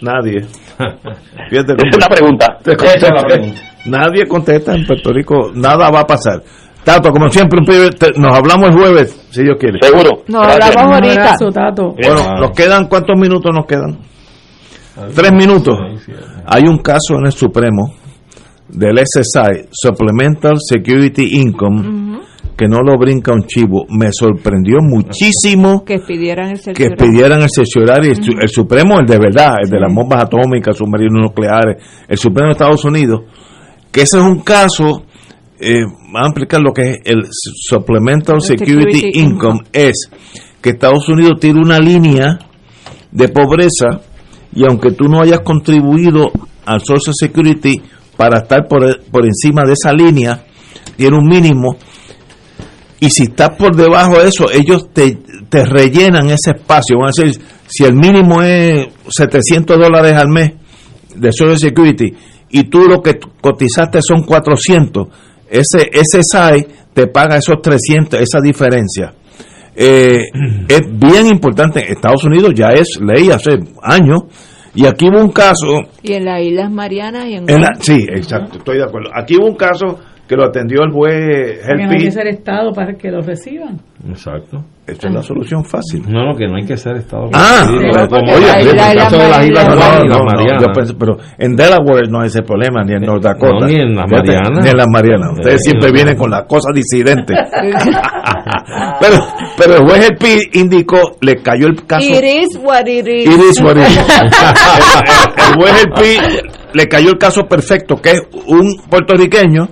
Nadie. 0.00 0.42
Fíjate 1.48 1.72
Esa 1.72 1.88
es 1.88 1.98
la 1.98 2.08
pregunta. 2.08 2.58
Te 2.62 2.72
Esa 2.72 2.84
es 2.84 3.02
la 3.02 3.08
contesta. 3.08 3.26
pregunta. 3.26 3.60
Nadie 3.86 4.26
contesta 4.26 4.74
en 4.74 4.84
Puerto 4.84 5.12
Rico, 5.12 5.52
nada 5.54 5.90
va 5.90 6.00
a 6.00 6.06
pasar. 6.06 6.42
Tato, 6.86 7.10
como 7.10 7.28
siempre, 7.30 7.58
un 7.58 7.66
privi- 7.66 7.98
te- 7.98 8.12
nos 8.16 8.32
hablamos 8.32 8.68
el 8.70 8.76
jueves, 8.78 9.26
si 9.30 9.42
Dios 9.42 9.56
quiere. 9.58 9.80
Seguro. 9.82 10.22
Nos 10.28 10.46
hablamos 10.46 10.94
ahorita. 10.94 11.12
abrazo, 11.14 11.50
Tato. 11.50 11.94
Bueno, 12.00 12.38
¿nos 12.42 12.50
quedan 12.52 12.86
cuántos 12.86 13.18
minutos 13.18 13.50
nos 13.52 13.66
quedan? 13.66 13.98
Tres 15.14 15.32
minutos. 15.32 15.76
Hay 16.46 16.62
un 16.68 16.78
caso 16.78 17.16
en 17.18 17.26
el 17.26 17.32
Supremo 17.32 17.92
del 18.68 18.98
SSI, 18.98 19.66
Supplemental 19.72 20.58
Security 20.60 21.40
Income, 21.40 22.20
que 22.56 22.66
no 22.68 22.78
lo 22.82 22.96
brinca 22.96 23.32
un 23.32 23.42
chivo. 23.46 23.84
Me 23.90 24.10
sorprendió 24.12 24.76
muchísimo 24.80 25.84
Que 25.84 25.98
pidieran 25.98 26.50
el 26.50 26.58
que 26.58 26.62
certiorari. 26.64 26.96
pidieran 27.10 27.42
el 27.42 27.50
cerciorario, 27.50 28.14
su- 28.14 28.38
el 28.40 28.48
Supremo, 28.48 29.00
el 29.00 29.06
de 29.06 29.18
verdad, 29.18 29.56
el 29.60 29.68
de 29.68 29.80
las 29.80 29.92
bombas 29.92 30.22
atómicas, 30.22 30.76
submarinos 30.76 31.20
nucleares, 31.20 31.82
el 32.08 32.16
Supremo 32.16 32.46
de 32.46 32.52
Estados 32.52 32.84
Unidos, 32.84 33.22
que 33.90 34.02
ese 34.02 34.18
es 34.18 34.22
un 34.24 34.38
caso, 34.40 35.02
eh, 35.60 35.84
a 36.14 36.26
explicar 36.26 36.60
lo 36.60 36.72
que 36.72 36.82
es 36.82 36.98
el 37.04 37.22
Supplemental 37.30 38.40
Security, 38.40 38.98
Security 38.98 39.18
Income, 39.20 39.60
es 39.72 40.10
que 40.60 40.70
Estados 40.70 41.08
Unidos 41.08 41.38
tiene 41.40 41.60
una 41.60 41.78
línea 41.78 42.38
de 43.10 43.28
pobreza 43.28 44.00
y 44.54 44.64
aunque 44.68 44.92
tú 44.92 45.04
no 45.04 45.20
hayas 45.20 45.40
contribuido 45.40 46.30
al 46.64 46.80
Social 46.80 47.14
Security 47.18 47.80
para 48.16 48.38
estar 48.38 48.66
por, 48.68 49.00
por 49.10 49.24
encima 49.24 49.62
de 49.64 49.74
esa 49.74 49.92
línea, 49.92 50.44
tiene 50.96 51.16
un 51.16 51.26
mínimo. 51.26 51.76
Y 52.98 53.10
si 53.10 53.24
estás 53.24 53.50
por 53.50 53.76
debajo 53.76 54.18
de 54.18 54.28
eso, 54.28 54.50
ellos 54.50 54.88
te, 54.92 55.18
te 55.48 55.64
rellenan 55.64 56.30
ese 56.30 56.52
espacio. 56.56 56.98
Van 56.98 57.08
a 57.08 57.22
decir, 57.22 57.40
si 57.66 57.84
el 57.84 57.94
mínimo 57.94 58.42
es 58.42 58.88
700 59.08 59.78
dólares 59.78 60.14
al 60.14 60.28
mes 60.28 60.52
de 61.14 61.32
Social 61.32 61.58
Security 61.58 62.14
y 62.50 62.64
tú 62.64 62.80
lo 62.88 63.02
que 63.02 63.18
cotizaste 63.40 64.00
son 64.02 64.22
400, 64.22 65.08
ese, 65.50 65.90
ese 65.92 66.22
SAE 66.22 66.66
te 66.92 67.06
paga 67.08 67.36
esos 67.36 67.60
300, 67.62 68.20
esa 68.20 68.40
diferencia. 68.40 69.12
Eh, 69.74 70.20
es 70.68 70.80
bien 70.98 71.26
importante. 71.26 71.84
Estados 71.92 72.24
Unidos 72.24 72.52
ya 72.54 72.70
es 72.70 72.98
ley 73.00 73.30
hace 73.30 73.58
años 73.82 74.22
y 74.74 74.86
aquí 74.86 75.06
hubo 75.08 75.20
un 75.22 75.30
caso 75.32 75.82
Y 76.02 76.14
en 76.14 76.24
las 76.24 76.40
Islas 76.42 76.70
Marianas 76.70 77.26
y 77.26 77.34
en, 77.34 77.48
en 77.50 77.60
la- 77.60 77.74
sí, 77.80 77.98
exacto, 78.08 78.58
estoy 78.58 78.78
de 78.78 78.84
acuerdo. 78.84 79.10
Aquí 79.14 79.36
hubo 79.36 79.46
un 79.46 79.56
caso 79.56 79.98
que 80.26 80.34
lo 80.34 80.44
atendió 80.46 80.82
el 80.82 80.92
juez 80.92 81.60
Que 81.60 81.74
no 81.76 81.82
hay 81.84 81.88
que 81.88 81.94
Helpi. 82.04 82.10
ser 82.12 82.26
Estado 82.28 82.72
para 82.72 82.94
que 82.94 83.10
lo 83.10 83.20
reciban. 83.20 83.78
Exacto. 84.08 84.64
Esta 84.86 85.08
es 85.08 85.14
la 85.14 85.22
solución 85.22 85.64
fácil. 85.64 86.04
No, 86.08 86.26
no, 86.26 86.36
que 86.36 86.46
no 86.46 86.54
hay 86.56 86.64
que 86.64 86.76
ser 86.76 86.96
Estado 86.96 87.28
Ah, 87.32 87.66
Unido, 87.68 87.88
pero 87.92 88.08
como 88.08 88.32
oye, 88.34 88.50
en 88.60 88.68
el 88.68 88.76
la 88.76 88.92
isla 88.92 89.02
caso 89.02 89.16
de 89.18 89.28
las 89.28 89.44
Islas 89.46 89.68
No, 89.68 90.72
pensé- 90.72 90.96
pero 90.96 91.16
en 91.38 91.56
Delaware 91.56 92.08
no 92.08 92.20
hay 92.20 92.28
ese 92.28 92.42
problema, 92.42 92.82
ni 92.84 92.94
en 92.94 93.02
North 93.02 93.22
Dakota. 93.24 93.60
No, 93.62 93.66
ni 93.66 93.74
en 93.74 93.96
las 93.96 94.08
Marianas. 94.08 94.62
Ni 94.64 94.68
en 94.70 94.76
las 94.76 94.86
Marianas. 94.88 95.32
Ustedes 95.32 95.56
Eh, 95.56 95.64
siempre 95.64 95.88
no. 95.88 95.92
vienen 95.94 96.16
con 96.16 96.30
las 96.30 96.42
cosas 96.44 96.72
disidentes. 96.72 97.36
pero, 99.00 99.16
pero 99.58 99.74
el 99.76 99.80
juez 99.88 100.04
Helpi 100.08 100.58
indicó, 100.60 101.16
le 101.20 101.36
cayó 101.42 101.66
el 101.66 101.84
caso. 101.84 102.06
It 102.06 102.22
is 102.24 102.56
what 102.62 102.86
it 102.86 103.06
is. 103.08 103.26
It 103.26 103.40
is 103.50 103.60
what 103.62 103.76
it 103.76 103.88
is. 103.88 103.98
el, 104.08 105.48
el 105.48 105.54
juez 105.60 105.84
El 105.84 105.92
Pi 105.92 106.46
le 106.74 106.86
cayó 106.86 107.10
el 107.10 107.18
caso 107.18 107.42
perfecto, 107.48 107.96
que 107.96 108.10
es 108.12 108.20
un 108.46 108.76
puertorriqueño 108.88 109.68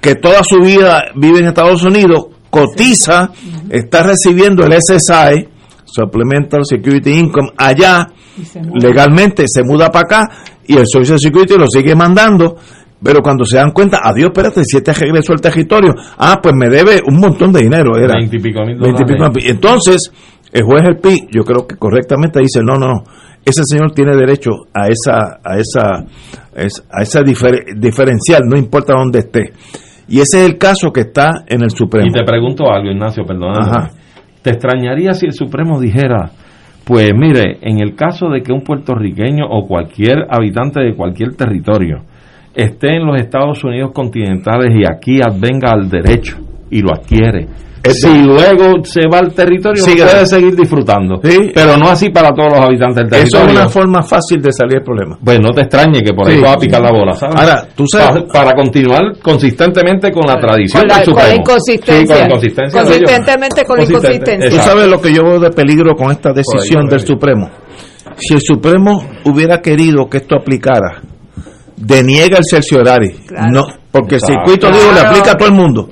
que 0.00 0.14
toda 0.16 0.42
su 0.42 0.58
vida 0.60 1.04
vive 1.14 1.40
en 1.40 1.46
Estados 1.46 1.82
Unidos, 1.84 2.26
cotiza, 2.52 3.30
está 3.70 4.02
recibiendo 4.02 4.62
el 4.66 4.74
SSI, 4.74 5.48
Supplemental 5.86 6.60
Security 6.66 7.12
Income, 7.14 7.48
allá, 7.56 8.06
legalmente 8.74 9.44
se 9.46 9.62
muda 9.64 9.90
para 9.90 10.04
acá 10.04 10.30
y 10.66 10.76
el 10.76 10.86
Social 10.86 11.18
Security 11.18 11.54
lo 11.56 11.66
sigue 11.66 11.94
mandando. 11.94 12.56
Pero 13.04 13.20
cuando 13.20 13.44
se 13.44 13.56
dan 13.56 13.72
cuenta, 13.72 13.98
adiós, 14.04 14.26
espérate, 14.32 14.64
si 14.64 14.76
este 14.76 14.92
regresó 14.92 15.32
al 15.32 15.40
territorio, 15.40 15.92
ah, 16.18 16.38
pues 16.40 16.54
me 16.54 16.68
debe 16.68 17.00
un 17.04 17.18
montón 17.18 17.50
de 17.52 17.62
dinero. 17.62 17.96
Era 17.98 18.14
Veintipico 18.16 18.60
mil 18.64 18.78
Veintipico 18.78 19.18
dólares. 19.24 19.42
mil. 19.44 19.50
Entonces, 19.50 20.12
el 20.52 20.62
juez 20.62 20.82
El 20.86 20.98
Pi, 20.98 21.26
yo 21.32 21.42
creo 21.42 21.66
que 21.66 21.74
correctamente 21.76 22.38
dice, 22.38 22.60
no, 22.62 22.74
no, 22.74 23.02
ese 23.44 23.62
señor 23.64 23.90
tiene 23.92 24.14
derecho 24.14 24.50
a 24.72 24.86
esa, 24.86 25.40
a 25.42 25.58
esa, 25.58 26.04
es- 26.54 26.84
a 26.92 27.02
esa 27.02 27.22
difer- 27.22 27.74
diferencial, 27.76 28.42
no 28.48 28.56
importa 28.56 28.92
dónde 28.96 29.18
esté. 29.18 29.52
Y 30.08 30.16
ese 30.20 30.42
es 30.42 30.50
el 30.50 30.58
caso 30.58 30.92
que 30.92 31.02
está 31.02 31.44
en 31.46 31.62
el 31.62 31.70
Supremo. 31.70 32.06
Y 32.08 32.12
te 32.12 32.24
pregunto 32.24 32.70
algo, 32.70 32.90
Ignacio, 32.90 33.24
perdóname. 33.24 33.90
¿Te 34.42 34.50
extrañaría 34.50 35.12
si 35.12 35.26
el 35.26 35.32
Supremo 35.32 35.80
dijera, 35.80 36.32
pues 36.84 37.12
mire, 37.16 37.58
en 37.62 37.80
el 37.80 37.94
caso 37.94 38.28
de 38.28 38.42
que 38.42 38.52
un 38.52 38.62
puertorriqueño 38.62 39.44
o 39.48 39.66
cualquier 39.66 40.26
habitante 40.28 40.80
de 40.80 40.94
cualquier 40.94 41.34
territorio 41.36 42.02
esté 42.54 42.96
en 42.96 43.06
los 43.06 43.20
Estados 43.20 43.62
Unidos 43.64 43.92
continentales 43.94 44.74
y 44.74 44.84
aquí 44.84 45.20
advenga 45.22 45.70
al 45.70 45.88
derecho 45.88 46.36
y 46.70 46.80
lo 46.80 46.92
adquiere, 46.92 47.46
si 47.90 48.22
luego 48.22 48.84
se 48.84 49.02
va 49.12 49.18
al 49.18 49.32
territorio 49.34 49.82
Sigue. 49.82 50.04
puede 50.04 50.26
seguir 50.26 50.54
disfrutando, 50.54 51.20
pero 51.20 51.76
no 51.76 51.88
así 51.88 52.10
para 52.10 52.30
todos 52.32 52.52
los 52.52 52.60
habitantes 52.60 52.96
del 53.10 53.14
Eso 53.14 53.22
es 53.22 53.30
territorio. 53.32 53.60
una 53.60 53.68
forma 53.68 54.02
fácil 54.02 54.40
de 54.40 54.52
salir 54.52 54.74
del 54.74 54.82
problema. 54.84 55.18
Pues 55.24 55.40
no 55.40 55.50
te 55.50 55.62
extrañe 55.62 56.00
que 56.02 56.12
por 56.14 56.28
ahí 56.28 56.36
Sí. 56.36 56.40
va 56.42 56.52
a 56.52 56.56
picar 56.58 56.80
la 56.82 56.90
bola, 56.92 57.14
¿sabes? 57.14 57.36
Ahora, 57.36 57.66
tú 57.74 57.84
sabes- 57.90 58.22
Pa- 58.24 58.32
Para, 58.44 58.54
continuar 58.54 59.02
consistentemente 59.22 60.10
con 60.12 60.22
la 60.26 60.38
tradición 60.38 60.82
Con 60.82 60.88
la, 60.88 60.96
del 60.98 61.04
con 61.06 61.14
la 61.14 61.20
Supremo. 61.22 61.40
inconsistencia. 61.42 62.00
Sí, 62.00 62.06
con 62.06 62.16
la 62.18 62.24
inconsistencia. 62.26 62.82
Consistentemente 62.82 63.64
con 63.64 63.76
la 63.78 63.84
inconsistencia. 63.84 64.50
¿Tú 64.50 64.56
sabes 64.56 64.86
lo 64.88 65.00
que 65.00 65.12
yo 65.12 65.22
veo 65.24 65.40
de 65.40 65.50
peligro 65.50 65.94
con 65.96 66.10
esta 66.12 66.32
decisión 66.32 66.86
del 66.86 67.00
Supremo? 67.00 67.50
Si 68.18 68.34
el 68.34 68.40
Supremo 68.40 69.04
hubiera 69.24 69.60
querido 69.60 70.08
que 70.08 70.18
esto 70.18 70.36
aplicara, 70.36 71.00
deniega 71.76 72.38
el 72.38 72.44
cerciorari. 72.48 73.08
No, 73.50 73.64
porque 73.92 74.14
el 74.16 74.20
Exacto. 74.22 74.50
circuito 74.50 74.66
digo 74.68 74.90
le 74.92 74.98
Claro. 75.00 75.08
aplica 75.10 75.30
a 75.32 75.34
todo 75.36 75.48
el 75.48 75.54
mundo. 75.54 75.88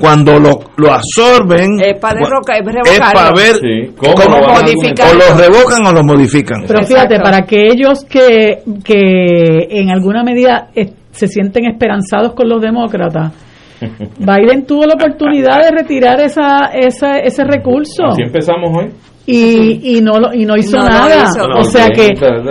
Cuando 0.00 0.38
lo, 0.38 0.50
lo 0.76 0.92
absorben, 0.92 1.80
Es 1.80 1.98
para 2.00 2.18
derrocar, 2.20 2.56
es 2.56 2.90
es 2.92 3.00
para 3.00 3.30
ver 3.32 3.54
Sí, 3.54 3.94
cómo, 3.96 4.14
cómo 4.14 4.36
lo 4.38 4.52
modificar. 4.52 5.08
o 5.10 5.14
lo 5.14 5.38
revocan 5.38 5.86
o 5.86 5.92
lo 5.92 6.02
modifican. 6.04 6.64
Pero 6.66 6.82
fíjate, 6.84 7.20
para 7.20 7.38
aquellos 7.38 8.04
que, 8.04 8.62
que 8.84 9.68
en 9.70 9.90
alguna 9.90 10.22
medida 10.24 10.68
eh, 10.74 10.92
se 11.12 11.28
sienten 11.28 11.64
esperanzados 11.66 12.34
con 12.34 12.48
los 12.48 12.60
demócratas, 12.60 13.32
Biden 14.18 14.66
tuvo 14.66 14.84
la 14.86 14.94
oportunidad 14.94 15.62
de 15.62 15.70
retirar 15.70 16.20
esa, 16.20 16.66
esa, 16.74 17.18
ese 17.18 17.44
recurso 17.44 18.06
Así 18.06 18.22
empezamos 18.22 18.70
hoy. 18.76 18.90
Y, 19.26 19.96
y 19.98 20.00
no 20.00 20.18
lo, 20.20 20.32
y 20.32 20.44
no 20.44 20.56
hizo 20.56 20.76
No 20.76 20.84
nada. 20.88 21.24
hizo. 21.24 21.44
o 21.58 21.64
sea 21.64 21.88
que 21.90 22.06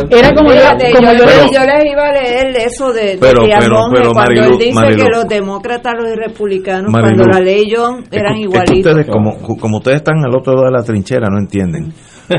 era 0.09 0.31
como 0.35 0.53
yo, 0.53 0.59
como 0.93 1.07
yo, 1.13 1.25
les- 1.25 1.45
le- 1.45 1.53
yo 1.53 1.59
les 1.65 1.91
iba 1.91 2.03
a 2.07 2.11
leer 2.11 2.55
eso 2.57 2.91
de, 2.91 3.01
de 3.05 3.17
Pero, 3.19 3.45
Díaz 3.45 3.59
pero, 3.61 3.75
pero, 3.93 4.11
cuando 4.11 4.13
Marilu, 4.13 4.43
él 4.53 4.57
dice 4.59 4.73
Marilu. 4.73 5.03
que 5.03 5.09
los 5.09 5.27
demócratas, 5.27 5.93
los 5.97 6.15
republicanos, 6.17 6.91
Marilu, 6.91 7.15
cuando 7.23 7.33
la 7.33 7.39
ley 7.45 7.63
John 7.73 8.03
eran 8.11 8.37
igualitos. 8.37 8.91
ustedes, 8.93 9.07
como, 9.09 9.37
como 9.57 9.77
ustedes 9.77 9.97
están 9.97 10.23
al 10.25 10.35
otro 10.35 10.53
lado 10.53 10.65
de 10.65 10.71
la 10.71 10.83
trinchera, 10.83 11.29
no 11.29 11.39
entienden. 11.39 11.93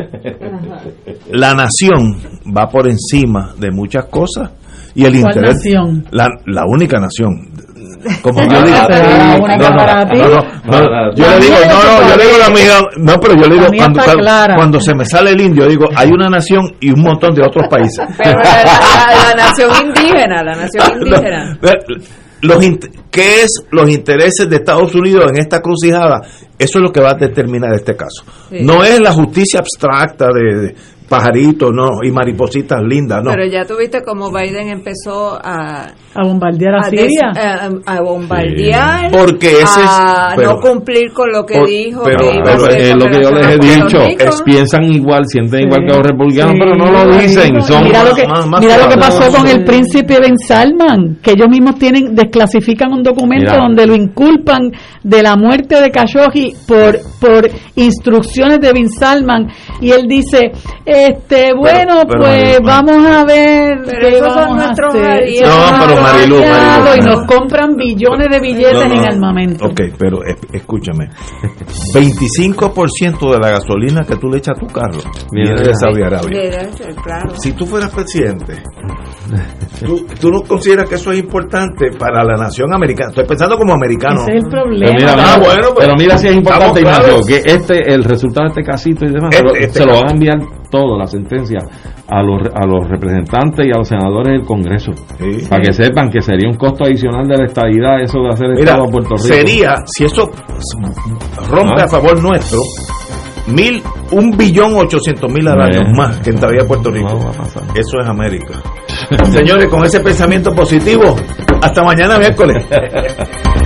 La 1.31 1.55
nación 1.55 2.17
va 2.57 2.67
por 2.69 2.89
encima 2.89 3.55
de 3.59 3.71
muchas 3.71 4.07
cosas 4.07 4.51
y 4.95 5.05
el 5.05 5.21
¿Cuál 5.21 5.37
interés. 5.37 5.55
nación? 5.57 6.05
La, 6.11 6.29
la 6.47 6.65
única 6.67 6.99
nación. 6.99 7.51
Como 8.23 8.41
yo 8.43 8.63
digo, 8.63 8.77
será 8.89 9.39
una 9.41 9.57
no, 9.57 9.71
no, 9.71 9.77
para 9.77 10.09
ti. 10.09 10.19
no, 10.19 10.29
no, 10.29 10.81
no, 10.81 11.15
yo 11.15 11.31
le 11.31 11.41
digo, 11.41 11.57
no, 11.69 12.01
no, 12.03 12.09
yo 12.09 12.17
le 12.17 12.25
digo 12.25 12.39
la 12.39 12.47
clara. 12.47 12.51
mía, 12.51 12.89
no, 12.99 13.21
pero 13.21 13.35
yo 13.35 13.49
le 13.49 13.55
digo, 13.55 13.67
cuando, 13.77 14.01
cuando- 14.57 14.81
se 14.81 14.95
me 14.95 15.05
sale 15.05 15.31
el 15.31 15.41
indio, 15.41 15.67
digo, 15.67 15.87
hay 15.95 16.11
una 16.11 16.29
nación 16.29 16.75
y 16.81 16.91
un 16.91 17.01
montón 17.03 17.35
de 17.35 17.43
otros 17.47 17.67
países. 17.69 18.05
Pero 18.19 18.39
la, 18.39 18.65
la- 18.65 19.29
la 19.29 19.35
nación 19.35 19.71
indígena, 19.87 20.43
la 20.43 20.53
nación 20.55 20.93
indígena. 21.01 21.59
Los 22.43 22.59
¿Qué 23.11 23.43
es 23.45 23.51
los 23.71 23.89
intereses 23.89 24.49
de 24.49 24.57
Estados 24.57 24.95
Unidos 24.95 25.25
en 25.31 25.39
esta 25.39 25.61
crucijada? 25.63 26.21
Eso 26.59 26.79
es 26.79 26.83
lo 26.83 26.93
que 26.93 27.01
va 27.01 27.13
a 27.13 27.15
determinar 27.15 27.73
este 27.75 27.97
caso. 27.97 28.25
Sí. 28.51 28.59
No 28.61 28.85
es 28.85 29.01
la 29.01 29.13
justicia 29.13 29.61
abstracta 29.61 30.27
de, 30.35 30.55
de 30.61 30.75
pajaritos 31.09 31.71
no, 31.73 32.03
y 32.03 32.11
maripositas 32.11 32.81
lindas, 32.83 33.23
no. 33.23 33.31
Pero 33.31 33.47
ya 33.47 33.65
tuviste 33.65 34.03
como 34.03 34.31
Biden 34.31 34.69
empezó 34.69 35.35
a, 35.43 35.93
a 36.15 36.23
bombardear 36.25 36.75
a, 36.75 36.87
a, 36.87 36.91
des- 36.91 37.01
Siria. 37.03 37.33
a- 37.37 37.71
a 37.97 38.01
bombardear, 38.01 39.11
Porque 39.13 39.47
ese 39.53 39.63
es- 39.63 39.87
a 39.89 40.33
pero- 40.37 40.55
no 40.55 40.61
cumplir 40.61 41.13
con 41.13 41.31
lo 41.31 41.45
que 41.47 41.59
por- 41.59 41.69
dijo 41.69 42.03
pero- 42.05 42.19
que 42.19 42.35
iba 42.37 42.45
pero 42.45 42.67
es 42.71 42.95
lo 42.97 43.05
que 43.07 43.23
yo 43.23 43.31
les 43.31 43.47
he 43.47 43.59
dicho, 43.59 43.99
es, 44.03 44.43
piensan 44.43 44.85
igual, 44.85 45.25
sienten 45.27 45.61
igual 45.67 45.81
que 45.87 45.95
los 45.97 46.07
republicanos, 46.07 46.53
Sí, 46.55 46.59
pero 46.61 46.75
no 46.77 46.91
lo 46.91 47.19
dicen. 47.19 47.63
Son 47.63 47.85
mira 47.85 48.05
lo 48.05 48.15
que, 48.15 48.27
más- 48.27 48.47
más 48.47 48.61
mira 48.61 48.77
lo 48.79 48.89
que 48.89 48.97
pasó 48.97 49.31
con 49.37 49.47
el 49.47 49.65
príncipe 49.65 50.19
Ben 50.21 50.39
Salman, 50.39 51.19
que 51.23 51.33
ellos 51.33 51.49
mismos 51.49 51.79
tienen 51.79 52.15
desclasifican 52.15 52.93
un 52.93 53.03
documento 53.03 53.53
Mira. 53.53 53.63
donde 53.63 53.87
lo 53.87 53.95
inculpan 53.95 54.73
de 55.03 55.23
la 55.23 55.37
muerte 55.37 55.81
de 55.81 55.91
Khashoggi 55.91 56.53
por 56.67 56.99
por 57.21 57.49
instrucciones 57.77 58.61
de 58.61 58.73
Ben 58.73 58.89
Salman 58.89 59.49
y 59.81 59.91
él 59.93 60.07
dice, 60.09 60.53
este, 60.85 61.53
bueno, 61.55 62.03
pero, 62.09 62.21
pues 62.23 62.61
Marilu, 62.61 62.67
vamos 62.67 63.07
a 63.07 63.25
ver 63.25 63.79
Pero 63.85 64.01
qué 64.01 64.09
esos 64.17 64.33
son 64.33 64.37
vamos 64.37 64.63
a 64.63 64.67
nuestros 64.67 64.95
hacer. 64.95 65.05
aliados. 65.07 65.71
No, 65.73 65.79
pero 65.87 66.03
Marilu, 66.03 66.37
Marilu, 66.39 66.97
y 66.97 67.01
no. 67.01 67.07
nos 67.17 67.27
compran 67.27 67.77
billones 67.77 68.29
de 68.31 68.41
billetes 68.41 68.73
No, 68.75 68.89
no, 68.89 68.95
en 68.95 69.05
armamento. 69.13 69.65
Ok, 69.67 69.81
pero 69.99 70.19
es- 70.25 70.37
escúchame. 70.53 71.09
25% 71.95 73.33
de 73.33 73.39
la 73.39 73.51
gasolina 73.51 74.05
que 74.05 74.17
tú 74.17 74.29
le 74.29 74.39
echas 74.39 74.57
a 74.57 74.61
tu 74.61 74.67
carro 74.67 74.99
viene 75.33 75.55
de 75.63 75.75
Saudi 75.75 76.03
Arabia. 76.03 76.69
Claro. 77.03 77.35
Si 77.39 77.53
tú 77.53 77.67
fueras 77.67 77.91
presidente, 77.95 78.63
¿tú, 79.85 80.07
tú 80.21 80.31
no 80.31 80.43
consideras 80.43 80.89
que 80.89 80.97
eso 80.97 81.13
es 81.13 81.19
importante 81.19 81.91
para 81.99 82.25
la 82.25 82.37
nación 82.37 82.73
americana. 82.75 83.11
Estoy 83.11 83.25
pensando 83.27 83.57
como 83.57 83.75
americano. 83.75 84.23
Ese 84.23 84.37
es 84.37 84.45
el 84.45 84.51
problema. 84.51 84.93
Pero 84.99 85.13
mira, 85.13 85.25
Ah, 85.27 85.39
bueno, 85.39 85.69
pues, 85.75 85.87
pero 85.87 85.97
mira 85.99 86.19
si 86.19 86.29
es 86.29 86.37
importante, 86.37 86.81
Ignacio, 86.81 87.21
que 87.27 87.43
este, 87.45 87.93
el 87.93 88.05
resultado 88.05 88.47
de 88.49 88.61
este 88.61 88.63
casito 88.63 89.05
y 89.07 89.13
demás, 89.13 89.35
se 89.35 89.43
Este- 89.67 89.81
se 89.81 89.87
lo 89.87 89.95
van 89.95 90.09
a 90.09 90.13
enviar 90.13 90.39
todo, 90.71 90.99
la 90.99 91.07
sentencia, 91.07 91.61
a 92.09 92.23
los, 92.23 92.43
a 92.55 92.67
los 92.67 92.89
representantes 92.89 93.67
y 93.67 93.71
a 93.71 93.79
los 93.79 93.89
senadores 93.89 94.33
del 94.39 94.47
Congreso. 94.47 94.93
Para 95.49 95.63
que 95.63 95.73
sepan 95.73 96.11
que 96.11 96.21
sería 96.21 96.49
un 96.49 96.57
costo 96.57 96.85
adicional 96.85 97.27
de 97.27 97.37
la 97.39 97.45
estadidad 97.47 98.01
eso 98.01 98.21
de 98.21 98.29
hacer 98.31 98.49
Mira, 98.51 98.61
Estado 98.73 98.85
a 98.85 98.89
Puerto 98.91 99.11
Rico. 99.17 99.19
sería, 99.27 99.75
si 99.87 100.05
eso 100.05 100.31
rompe 101.51 101.81
Ah. 101.81 101.85
a 101.85 101.89
favor 101.89 102.21
nuestro, 102.23 102.59
mil, 103.49 103.81
un 104.13 104.31
billón 104.37 104.75
ochocientos 104.77 105.31
mil 105.31 105.47
al 105.47 105.61
año 105.61 105.83
más 105.97 106.19
que 106.19 106.31
entraría 106.31 106.63
a 106.63 106.67
Puerto 106.67 106.91
Rico. 106.91 107.09
No 107.15 107.29
a. 107.29 107.33
Eso 107.79 108.01
es 108.01 108.07
América. 108.09 108.55
Señores, 109.31 109.67
con 109.67 109.85
ese 109.85 110.01
pensamiento 110.01 110.51
positivo, 110.53 111.15
hasta 111.63 111.83
mañana 111.85 112.19
miércoles. 112.19 112.65